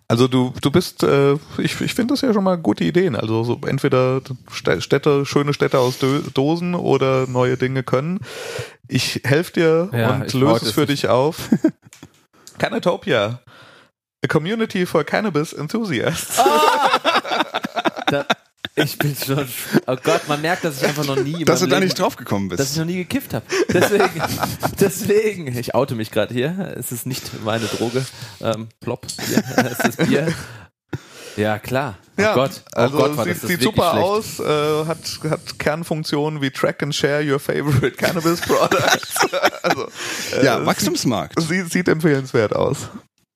Also 0.07 0.27
du, 0.27 0.53
du 0.61 0.69
bist, 0.69 1.01
äh, 1.03 1.33
ich, 1.57 1.79
ich 1.81 1.93
finde 1.95 2.13
das 2.13 2.21
ja 2.21 2.33
schon 2.33 2.43
mal 2.43 2.57
gute 2.57 2.83
Ideen. 2.83 3.15
Also 3.15 3.43
so 3.43 3.59
entweder 3.65 4.21
Stä- 4.51 4.81
Städte, 4.81 5.25
schöne 5.25 5.53
Städte 5.53 5.79
aus 5.79 5.97
Dosen 6.33 6.75
oder 6.75 7.25
neue 7.27 7.57
Dinge 7.57 7.83
können. 7.83 8.19
Ich 8.87 9.21
helfe 9.23 9.53
dir 9.53 9.89
Ja, 9.93 10.15
und 10.15 10.33
löse 10.33 10.65
es 10.65 10.71
für 10.73 10.85
dich 10.85 11.07
auf. 11.07 11.49
Canatopia. 12.57 13.39
A 14.23 14.27
community 14.27 14.85
for 14.85 15.03
cannabis 15.03 15.53
enthusiasts. 15.53 16.39
Da, 18.07 18.25
ich 18.75 18.97
bin 18.97 19.15
schon. 19.15 19.47
Oh 19.87 19.95
Gott, 20.03 20.27
man 20.27 20.41
merkt, 20.41 20.63
dass 20.65 20.77
ich 20.81 20.87
einfach 20.87 21.05
noch 21.05 21.15
nie. 21.15 21.45
Dass 21.45 21.61
du 21.61 21.67
da 21.67 21.77
Leben- 21.77 21.85
nicht 21.87 21.97
drauf 21.99 22.15
gekommen 22.15 22.49
dass 22.49 22.59
ich 22.59 22.65
bist. 22.67 22.77
noch 22.77 22.85
nie 22.85 22.97
gekifft 22.97 23.33
habe. 23.33 23.45
Deswegen, 23.69 24.21
deswegen, 24.79 25.57
ich 25.57 25.73
oute 25.73 25.95
mich 25.95 26.11
gerade 26.11 26.33
hier. 26.33 26.73
Es 26.77 26.91
ist 26.91 27.05
nicht 27.07 27.43
meine 27.43 27.65
Droge. 27.65 28.05
Ähm, 28.41 28.67
plopp. 28.81 29.07
Bier. 29.25 29.43
Es 29.71 29.79
ist 29.79 29.97
Bier. 30.07 30.31
Ja, 31.36 31.57
klar. 31.59 31.97
Oh 32.17 32.21
Ja, 32.21 32.36
Gott. 32.36 32.61
Oh 32.75 32.79
also 32.79 32.97
Gott, 32.97 33.17
war 33.17 33.25
sieht, 33.25 33.39
sieht 33.41 33.61
super 33.61 33.91
schlecht. 33.91 34.05
aus, 34.05 34.39
äh, 34.39 34.86
hat, 34.86 35.31
hat 35.31 35.59
Kernfunktionen 35.59 36.41
wie 36.41 36.51
Track 36.51 36.84
and 36.84 36.93
Share 36.93 37.23
Your 37.23 37.39
Favorite 37.39 37.91
Cannabis 37.91 38.41
Products. 38.41 39.15
also, 39.63 39.88
äh, 40.39 40.45
Ja, 40.45 40.63
Wachstumsmarkt. 40.65 41.41
sieht, 41.41 41.71
sieht 41.71 41.88
empfehlenswert 41.88 42.55
aus. 42.55 42.89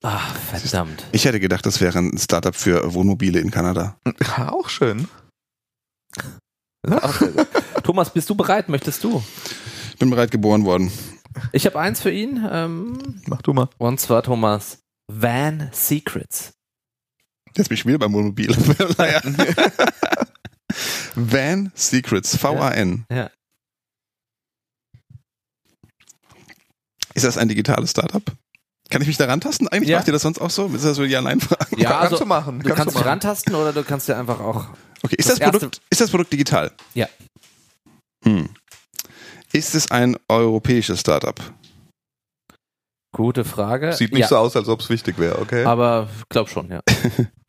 Ach, 0.04 0.36
verdammt. 0.36 1.04
Ich 1.12 1.26
hätte 1.26 1.39
gedacht, 1.39 1.66
das 1.66 1.82
wäre 1.82 1.98
ein 1.98 2.18
Startup 2.20 2.56
für 2.56 2.93
Wohnmobile 2.93 3.39
in 3.39 3.50
Kanada. 3.50 3.98
Ja, 4.38 4.50
auch 4.54 4.70
schön. 4.70 5.08
Gut. 6.88 7.02
Thomas, 7.84 8.12
bist 8.14 8.30
du 8.30 8.36
bereit? 8.36 8.70
Möchtest 8.70 9.04
du? 9.04 9.24
Ich 9.93 9.98
bin 9.98 10.10
bereit 10.12 10.30
geboren 10.32 10.66
worden. 10.66 10.91
Ich 11.52 11.66
habe 11.66 11.80
eins 11.80 12.02
für 12.02 12.12
ihn. 12.12 12.48
Ähm, 12.50 13.22
Mach 13.26 13.41
du 13.41 13.54
mal. 13.54 13.70
und 13.80 14.00
zwar 14.00 14.22
Thomas. 14.24 14.80
Van 15.12 15.70
Secrets. 15.72 16.54
Jetzt 17.58 17.70
bin 17.70 17.76
ich 17.78 17.86
wieder 17.86 17.97
beim 17.97 18.14
Wohnmobil. 18.14 18.55
naja. 18.97 19.22
Van 21.16 21.72
Secrets, 21.74 22.38
V-A-N. 22.38 23.05
Ja. 23.12 23.32
Ist 27.16 27.26
das 27.26 27.38
ein 27.38 27.47
digitales 27.47 27.91
Startup? 27.91 28.22
Kann 28.89 29.01
ich 29.01 29.08
mich 29.08 29.18
da 29.18 29.26
rantasten? 29.26 29.68
Eigentlich 29.68 29.89
Ja. 29.89 29.97
macht 29.97 30.08
ihr 30.08 30.14
das 30.14 30.22
sonst 30.22 30.39
auch 30.39 30.51
so? 30.51 30.68
Ist 30.68 30.86
das 30.86 30.95
so 30.95 31.03
Ja-Nein-Fragen? 31.03 31.80
Ja, 31.80 31.89
kannst 31.89 32.03
also, 32.03 32.18
du 32.20 32.26
machen. 32.26 32.60
Du 32.60 32.70
kannst, 32.70 32.82
du 32.82 32.86
dich 32.86 32.95
machen. 32.95 33.08
rantasten 33.08 33.55
oder 33.55 33.74
du 33.74 33.84
kannst 33.84 34.08
dir 34.08 34.18
einfach 34.18 34.39
auch. 34.39 34.68
Okay, 35.03 35.16
ist 35.18 35.30
Das 35.30 35.39
das, 35.39 35.49
Produkt, 35.49 35.82
ist 35.89 35.99
das 35.99 36.10
Produkt 36.12 36.32
digital? 36.32 36.72
Ja. 36.93 37.08
Hm. 38.24 38.49
Ist 39.51 39.74
es 39.76 39.89
ein 39.91 40.16
europäisches 40.28 40.99
Startup? 40.99 41.39
Gute 43.14 43.43
Frage. 43.45 43.93
Sieht 43.93 44.12
nicht 44.12 44.22
ja, 44.22 44.28
so 44.28 44.38
aus, 44.38 44.55
als 44.55 44.68
ob 44.68 44.80
es 44.82 44.89
wichtig 44.89 45.18
wäre, 45.18 45.39
okay? 45.39 45.66
Aber 45.66 46.08
glaub 46.30 46.49
schon, 46.49 46.70
ja. 46.70 46.82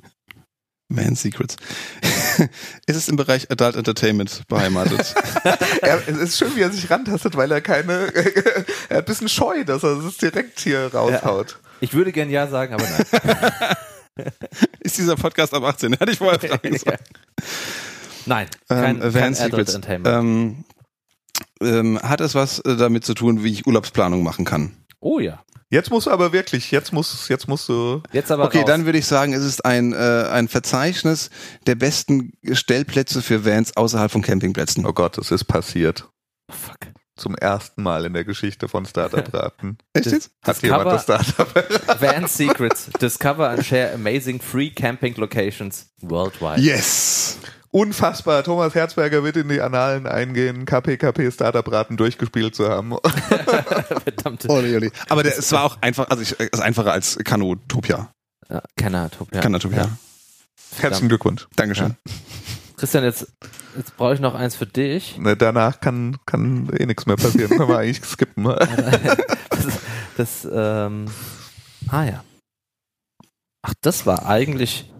Van 0.88 1.14
Secrets. 1.14 1.56
ist 2.86 2.96
es 2.96 3.08
im 3.08 3.16
Bereich 3.16 3.50
Adult 3.50 3.76
Entertainment 3.76 4.42
beheimatet? 4.48 5.14
er, 5.82 6.08
es 6.08 6.16
ist 6.16 6.38
schön, 6.38 6.56
wie 6.56 6.62
er 6.62 6.72
sich 6.72 6.90
rantastet, 6.90 7.36
weil 7.36 7.50
er 7.52 7.60
keine, 7.60 8.12
er 8.14 8.64
hat 8.64 8.90
ein 8.90 9.04
bisschen 9.04 9.28
scheu, 9.28 9.64
dass 9.64 9.82
er 9.82 10.02
es 10.04 10.16
direkt 10.16 10.60
hier 10.60 10.92
raushaut. 10.92 11.58
Ich 11.80 11.92
würde 11.92 12.10
gern 12.12 12.30
ja 12.30 12.46
sagen, 12.46 12.74
aber 12.74 12.84
nein. 12.84 14.26
ist 14.80 14.96
dieser 14.98 15.16
Podcast 15.16 15.54
ab 15.54 15.62
18? 15.62 15.92
Hätte 15.92 16.10
ich 16.10 16.18
vorher 16.18 16.40
fragen 16.40 16.76
sollen. 16.76 16.98
Ja. 16.98 17.44
Nein, 18.26 18.46
kein, 18.68 18.96
Ähm, 18.96 19.00
kein 19.00 19.14
Van 19.14 19.22
Adult 19.22 19.36
Secrets. 19.36 19.74
Entertainment. 19.74 20.16
Ähm, 20.16 20.64
ähm, 21.60 22.00
hat 22.02 22.20
es 22.20 22.34
was 22.34 22.60
äh, 22.60 22.76
damit 22.76 23.04
zu 23.04 23.14
tun, 23.14 23.44
wie 23.44 23.52
ich 23.52 23.66
Urlaubsplanung 23.66 24.22
machen 24.22 24.44
kann? 24.44 24.76
oh 25.00 25.20
ja. 25.20 25.42
Jetzt 25.70 25.90
musst 25.90 26.06
du 26.06 26.10
aber 26.10 26.32
wirklich, 26.32 26.70
jetzt 26.70 26.92
musst, 26.94 27.28
jetzt 27.28 27.46
musst 27.46 27.68
du, 27.68 28.02
Jetzt 28.12 28.30
aber 28.30 28.44
Okay, 28.44 28.58
raus. 28.60 28.66
dann 28.66 28.86
würde 28.86 28.98
ich 28.98 29.06
sagen, 29.06 29.34
es 29.34 29.44
ist 29.44 29.64
ein, 29.66 29.92
äh, 29.92 29.96
ein 30.30 30.48
Verzeichnis 30.48 31.28
der 31.66 31.74
besten 31.74 32.32
Stellplätze 32.52 33.20
für 33.20 33.44
Vans 33.44 33.76
außerhalb 33.76 34.10
von 34.10 34.22
Campingplätzen. 34.22 34.86
oh 34.86 34.92
Gott, 34.94 35.18
es 35.18 35.30
ist 35.30 35.44
passiert. 35.44 36.08
Oh, 36.50 36.54
fuck. 36.54 36.78
Zum 37.16 37.34
ersten 37.34 37.82
Mal 37.82 38.04
in 38.06 38.12
der 38.14 38.24
Geschichte 38.24 38.68
von 38.68 38.86
Startup-Raten. 38.86 39.76
Echt 39.92 40.06
jetzt? 40.06 40.30
Hat 40.40 40.54
Das 40.56 40.62
jemand 40.62 40.84
Cover- 40.84 40.92
das 40.92 41.02
Startup? 41.02 42.00
Van 42.00 42.26
Secrets. 42.28 42.90
Discover 43.02 43.50
and 43.50 43.66
share 43.66 43.92
amazing 43.92 44.40
free 44.40 44.70
camping 44.70 45.14
locations 45.16 45.90
worldwide. 46.00 46.60
Yes! 46.60 47.36
Unfassbar. 47.78 48.42
Thomas 48.42 48.74
Herzberger 48.74 49.22
wird 49.22 49.36
in 49.36 49.48
die 49.48 49.60
Annalen 49.60 50.08
eingehen, 50.08 50.64
KPKP 50.64 51.30
Startup-Raten 51.30 51.96
durchgespielt 51.96 52.56
zu 52.56 52.68
haben. 52.68 52.96
Verdammte. 54.04 54.48
Oli, 54.48 54.74
oli. 54.74 54.90
Aber 55.08 55.22
der, 55.22 55.38
es 55.38 55.52
war 55.52 55.62
auch 55.62 55.78
einfach, 55.80 56.10
also 56.10 56.20
ich, 56.24 56.32
es 56.40 56.48
ist 56.48 56.60
einfacher 56.60 56.92
als 56.92 57.18
Kanotopia. 57.22 58.10
Ja, 58.50 58.62
Kanatopia. 58.76 59.40
Kanotopia. 59.40 59.82
Ja. 59.82 59.90
Herzlichen 60.80 61.08
Glückwunsch. 61.08 61.46
Dankeschön. 61.54 61.94
Christian, 62.78 63.04
jetzt, 63.04 63.28
jetzt 63.76 63.96
brauche 63.96 64.14
ich 64.14 64.20
noch 64.20 64.34
eins 64.34 64.56
für 64.56 64.66
dich. 64.66 65.16
Ne, 65.16 65.36
danach 65.36 65.78
kann, 65.78 66.16
kann 66.26 66.68
eh 66.76 66.84
nichts 66.84 67.06
mehr 67.06 67.16
passieren. 67.16 67.56
Können 67.56 67.68
wir 67.68 67.78
eigentlich 67.78 68.04
skippen. 68.04 68.44
Das, 69.50 70.44
das 70.44 70.48
ähm, 70.52 71.06
ah 71.88 72.04
ja. 72.04 72.24
Ach, 73.62 73.74
das 73.82 74.06
war 74.06 74.26
eigentlich, 74.26 74.90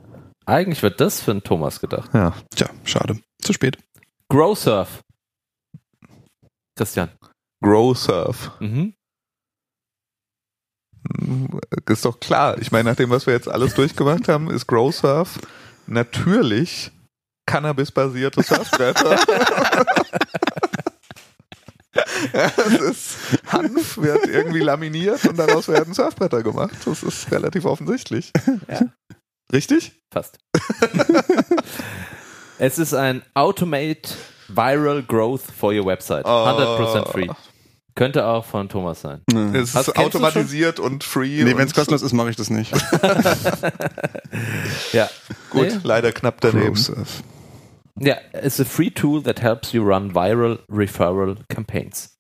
eigentlich 0.49 0.83
wird 0.83 1.01
das 1.01 1.21
für 1.21 1.31
einen 1.33 1.43
Thomas 1.45 1.81
gedacht. 1.81 2.11
Ja. 2.15 2.35
Tja, 2.55 2.69
schade. 2.85 3.21
Zu 3.41 3.53
spät. 3.53 3.79
Grow 4.31 4.59
Surf. 4.59 5.01
Christian. 6.77 7.11
Grow 7.63 7.97
Surf. 7.97 8.51
Mhm. 8.61 8.95
Hm, 11.21 11.61
Ist 11.89 12.05
doch 12.05 12.19
klar. 12.21 12.59
Ich 12.59 12.73
meine, 12.73 12.91
nach 12.91 12.97
dem, 12.97 13.11
was 13.11 13.27
wir 13.27 13.35
jetzt 13.35 13.49
alles 13.49 13.75
durchgemacht 13.75 14.29
haben, 14.29 14.51
ist 14.51 14.67
Grow 14.67 14.95
Surf 14.95 15.39
natürlich 15.87 16.91
Cannabis-basierte 17.47 18.43
Surfbretter. 18.45 19.19
ja, 22.35 22.53
es 22.57 22.81
ist, 22.81 23.17
Hanf 23.47 23.97
wird 23.99 24.27
irgendwie 24.27 24.61
laminiert 24.61 25.25
und 25.27 25.39
daraus 25.39 25.69
werden 25.69 25.95
Surfbretter 25.95 26.43
gemacht. 26.43 26.75
Das 26.85 27.03
ist 27.03 27.31
relativ 27.33 27.65
offensichtlich. 27.65 28.33
Ja. 28.69 28.81
Richtig? 29.53 29.98
Fast. 30.13 30.39
es 32.59 32.79
ist 32.79 32.95
ein 32.95 33.23
Automate 33.35 34.11
Viral 34.49 35.03
Growth 35.03 35.43
for 35.43 35.73
your 35.73 35.87
website. 35.87 36.25
100% 36.25 37.09
free. 37.11 37.29
Könnte 37.95 38.27
auch 38.27 38.45
von 38.45 38.69
Thomas 38.69 39.01
sein. 39.01 39.23
Nee, 39.31 39.59
Es 39.59 39.75
Hast- 39.75 39.89
ist 39.89 39.99
automatisiert 39.99 40.79
und 40.79 41.03
free. 41.05 41.43
nee 41.43 41.57
wenn 41.57 41.67
es 41.67 41.75
kostenlos 41.75 42.03
ist, 42.03 42.13
mache 42.13 42.31
ich 42.31 42.37
das 42.37 42.51
nicht. 42.51 42.73
Ja. 44.93 45.09
Gut, 45.51 45.69
Nee. 45.69 45.79
leider 45.83 46.13
knapp 46.13 46.41
daneben. 46.41 46.75
ProSurf. 46.75 47.23
Ja, 47.99 48.17
it's 48.33 48.61
a 48.61 48.65
free 48.65 48.91
tool 48.91 49.23
that 49.23 49.43
helps 49.43 49.73
you 49.73 49.83
run 49.83 50.15
viral 50.15 50.61
referral 50.71 51.37
campaigns. 51.49 52.18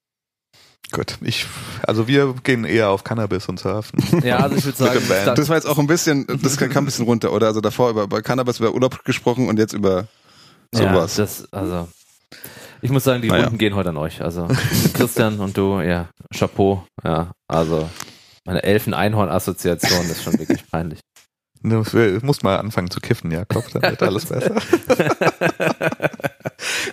Gut, 0.90 1.18
ich, 1.20 1.46
also 1.86 2.08
wir 2.08 2.34
gehen 2.42 2.64
eher 2.64 2.88
auf 2.90 3.04
Cannabis 3.04 3.46
und 3.48 3.60
Surfen. 3.60 4.02
Ja, 4.24 4.38
also 4.38 4.56
ich 4.56 4.64
würde 4.64 4.78
sagen, 4.78 5.00
Das 5.36 5.48
war 5.48 5.56
jetzt 5.56 5.66
auch 5.66 5.78
ein 5.78 5.86
bisschen, 5.86 6.26
das 6.42 6.56
kam 6.56 6.70
ein 6.76 6.84
bisschen 6.86 7.04
runter, 7.04 7.32
oder? 7.32 7.46
Also 7.48 7.60
davor 7.60 7.90
über, 7.90 8.04
über 8.04 8.22
Cannabis, 8.22 8.58
über 8.58 8.72
Urlaub 8.72 9.04
gesprochen 9.04 9.48
und 9.48 9.58
jetzt 9.58 9.74
über 9.74 10.06
sowas. 10.72 11.16
Ja, 11.16 11.24
das, 11.24 11.52
also, 11.52 11.88
ich 12.80 12.90
muss 12.90 13.04
sagen, 13.04 13.20
die 13.22 13.28
Naja. 13.28 13.44
Runden 13.44 13.58
gehen 13.58 13.74
heute 13.74 13.90
an 13.90 13.96
euch. 13.98 14.22
Also, 14.22 14.48
Christian 14.94 15.40
und 15.40 15.56
du, 15.56 15.80
ja, 15.80 16.08
Chapeau, 16.34 16.86
ja, 17.04 17.32
also, 17.48 17.88
meine 18.46 18.62
Elfen-Einhorn-Assoziation 18.62 20.06
ist 20.10 20.22
schon 20.22 20.38
wirklich 20.38 20.66
peinlich. 20.70 21.00
Du 21.62 21.84
musst 22.22 22.44
mal 22.44 22.56
anfangen 22.56 22.90
zu 22.90 23.00
kiffen, 23.00 23.30
Jakob, 23.30 23.64
dann 23.72 23.82
wird 23.82 24.02
alles 24.02 24.26
besser. 24.26 24.54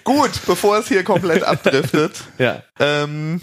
Gut, 0.03 0.31
bevor 0.47 0.79
es 0.79 0.87
hier 0.87 1.03
komplett 1.03 1.43
abdriftet, 1.43 2.11
Ja, 2.37 2.61
ähm, 2.79 3.41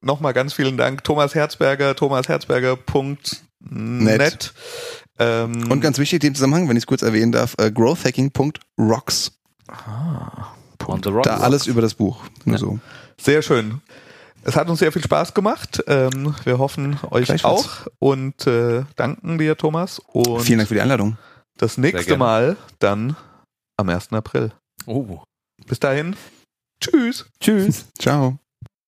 nochmal 0.00 0.32
ganz 0.32 0.52
vielen 0.54 0.76
Dank. 0.76 1.02
Thomas 1.04 1.34
Herzberger, 1.34 1.94
thomasherzberger.net. 1.96 4.52
Ähm, 5.20 5.70
Und 5.70 5.80
ganz 5.80 5.98
wichtig, 5.98 6.22
in 6.22 6.30
dem 6.30 6.34
Zusammenhang, 6.34 6.68
wenn 6.68 6.76
ich 6.76 6.82
es 6.82 6.86
kurz 6.86 7.02
erwähnen 7.02 7.32
darf, 7.32 7.54
äh, 7.58 7.70
growthhacking.rocks. 7.72 9.32
ah, 9.68 10.48
on 10.86 11.02
the 11.02 11.08
rocks. 11.10 11.28
Da 11.28 11.38
alles 11.38 11.66
über 11.66 11.82
das 11.82 11.94
Buch. 11.94 12.22
Nur 12.44 12.54
Ja. 12.54 12.58
so. 12.60 12.78
Sehr 13.20 13.42
schön. 13.42 13.80
Es 14.44 14.54
hat 14.56 14.70
uns 14.70 14.78
sehr 14.78 14.92
viel 14.92 15.02
Spaß 15.02 15.34
gemacht. 15.34 15.82
Ähm, 15.88 16.34
wir 16.44 16.58
hoffen 16.58 16.98
euch 17.10 17.44
auch 17.44 17.86
und 17.98 18.46
äh, 18.46 18.84
danken 18.96 19.36
dir, 19.38 19.56
Thomas. 19.56 19.98
Und 19.98 20.40
Vielen 20.42 20.58
Dank 20.58 20.68
für 20.68 20.74
die 20.74 20.80
Einladung. 20.80 21.18
das 21.58 21.76
nächste. 21.76 22.16
Mal 22.16 22.56
dann 22.78 23.16
am 23.76 23.88
1. 23.88 24.12
April. 24.12 24.52
Oh. 24.86 25.20
Bis 25.66 25.80
dahin. 25.80 26.14
Tschüss. 26.80 27.26
Tschüss. 27.40 27.86
Ciao. 27.98 28.38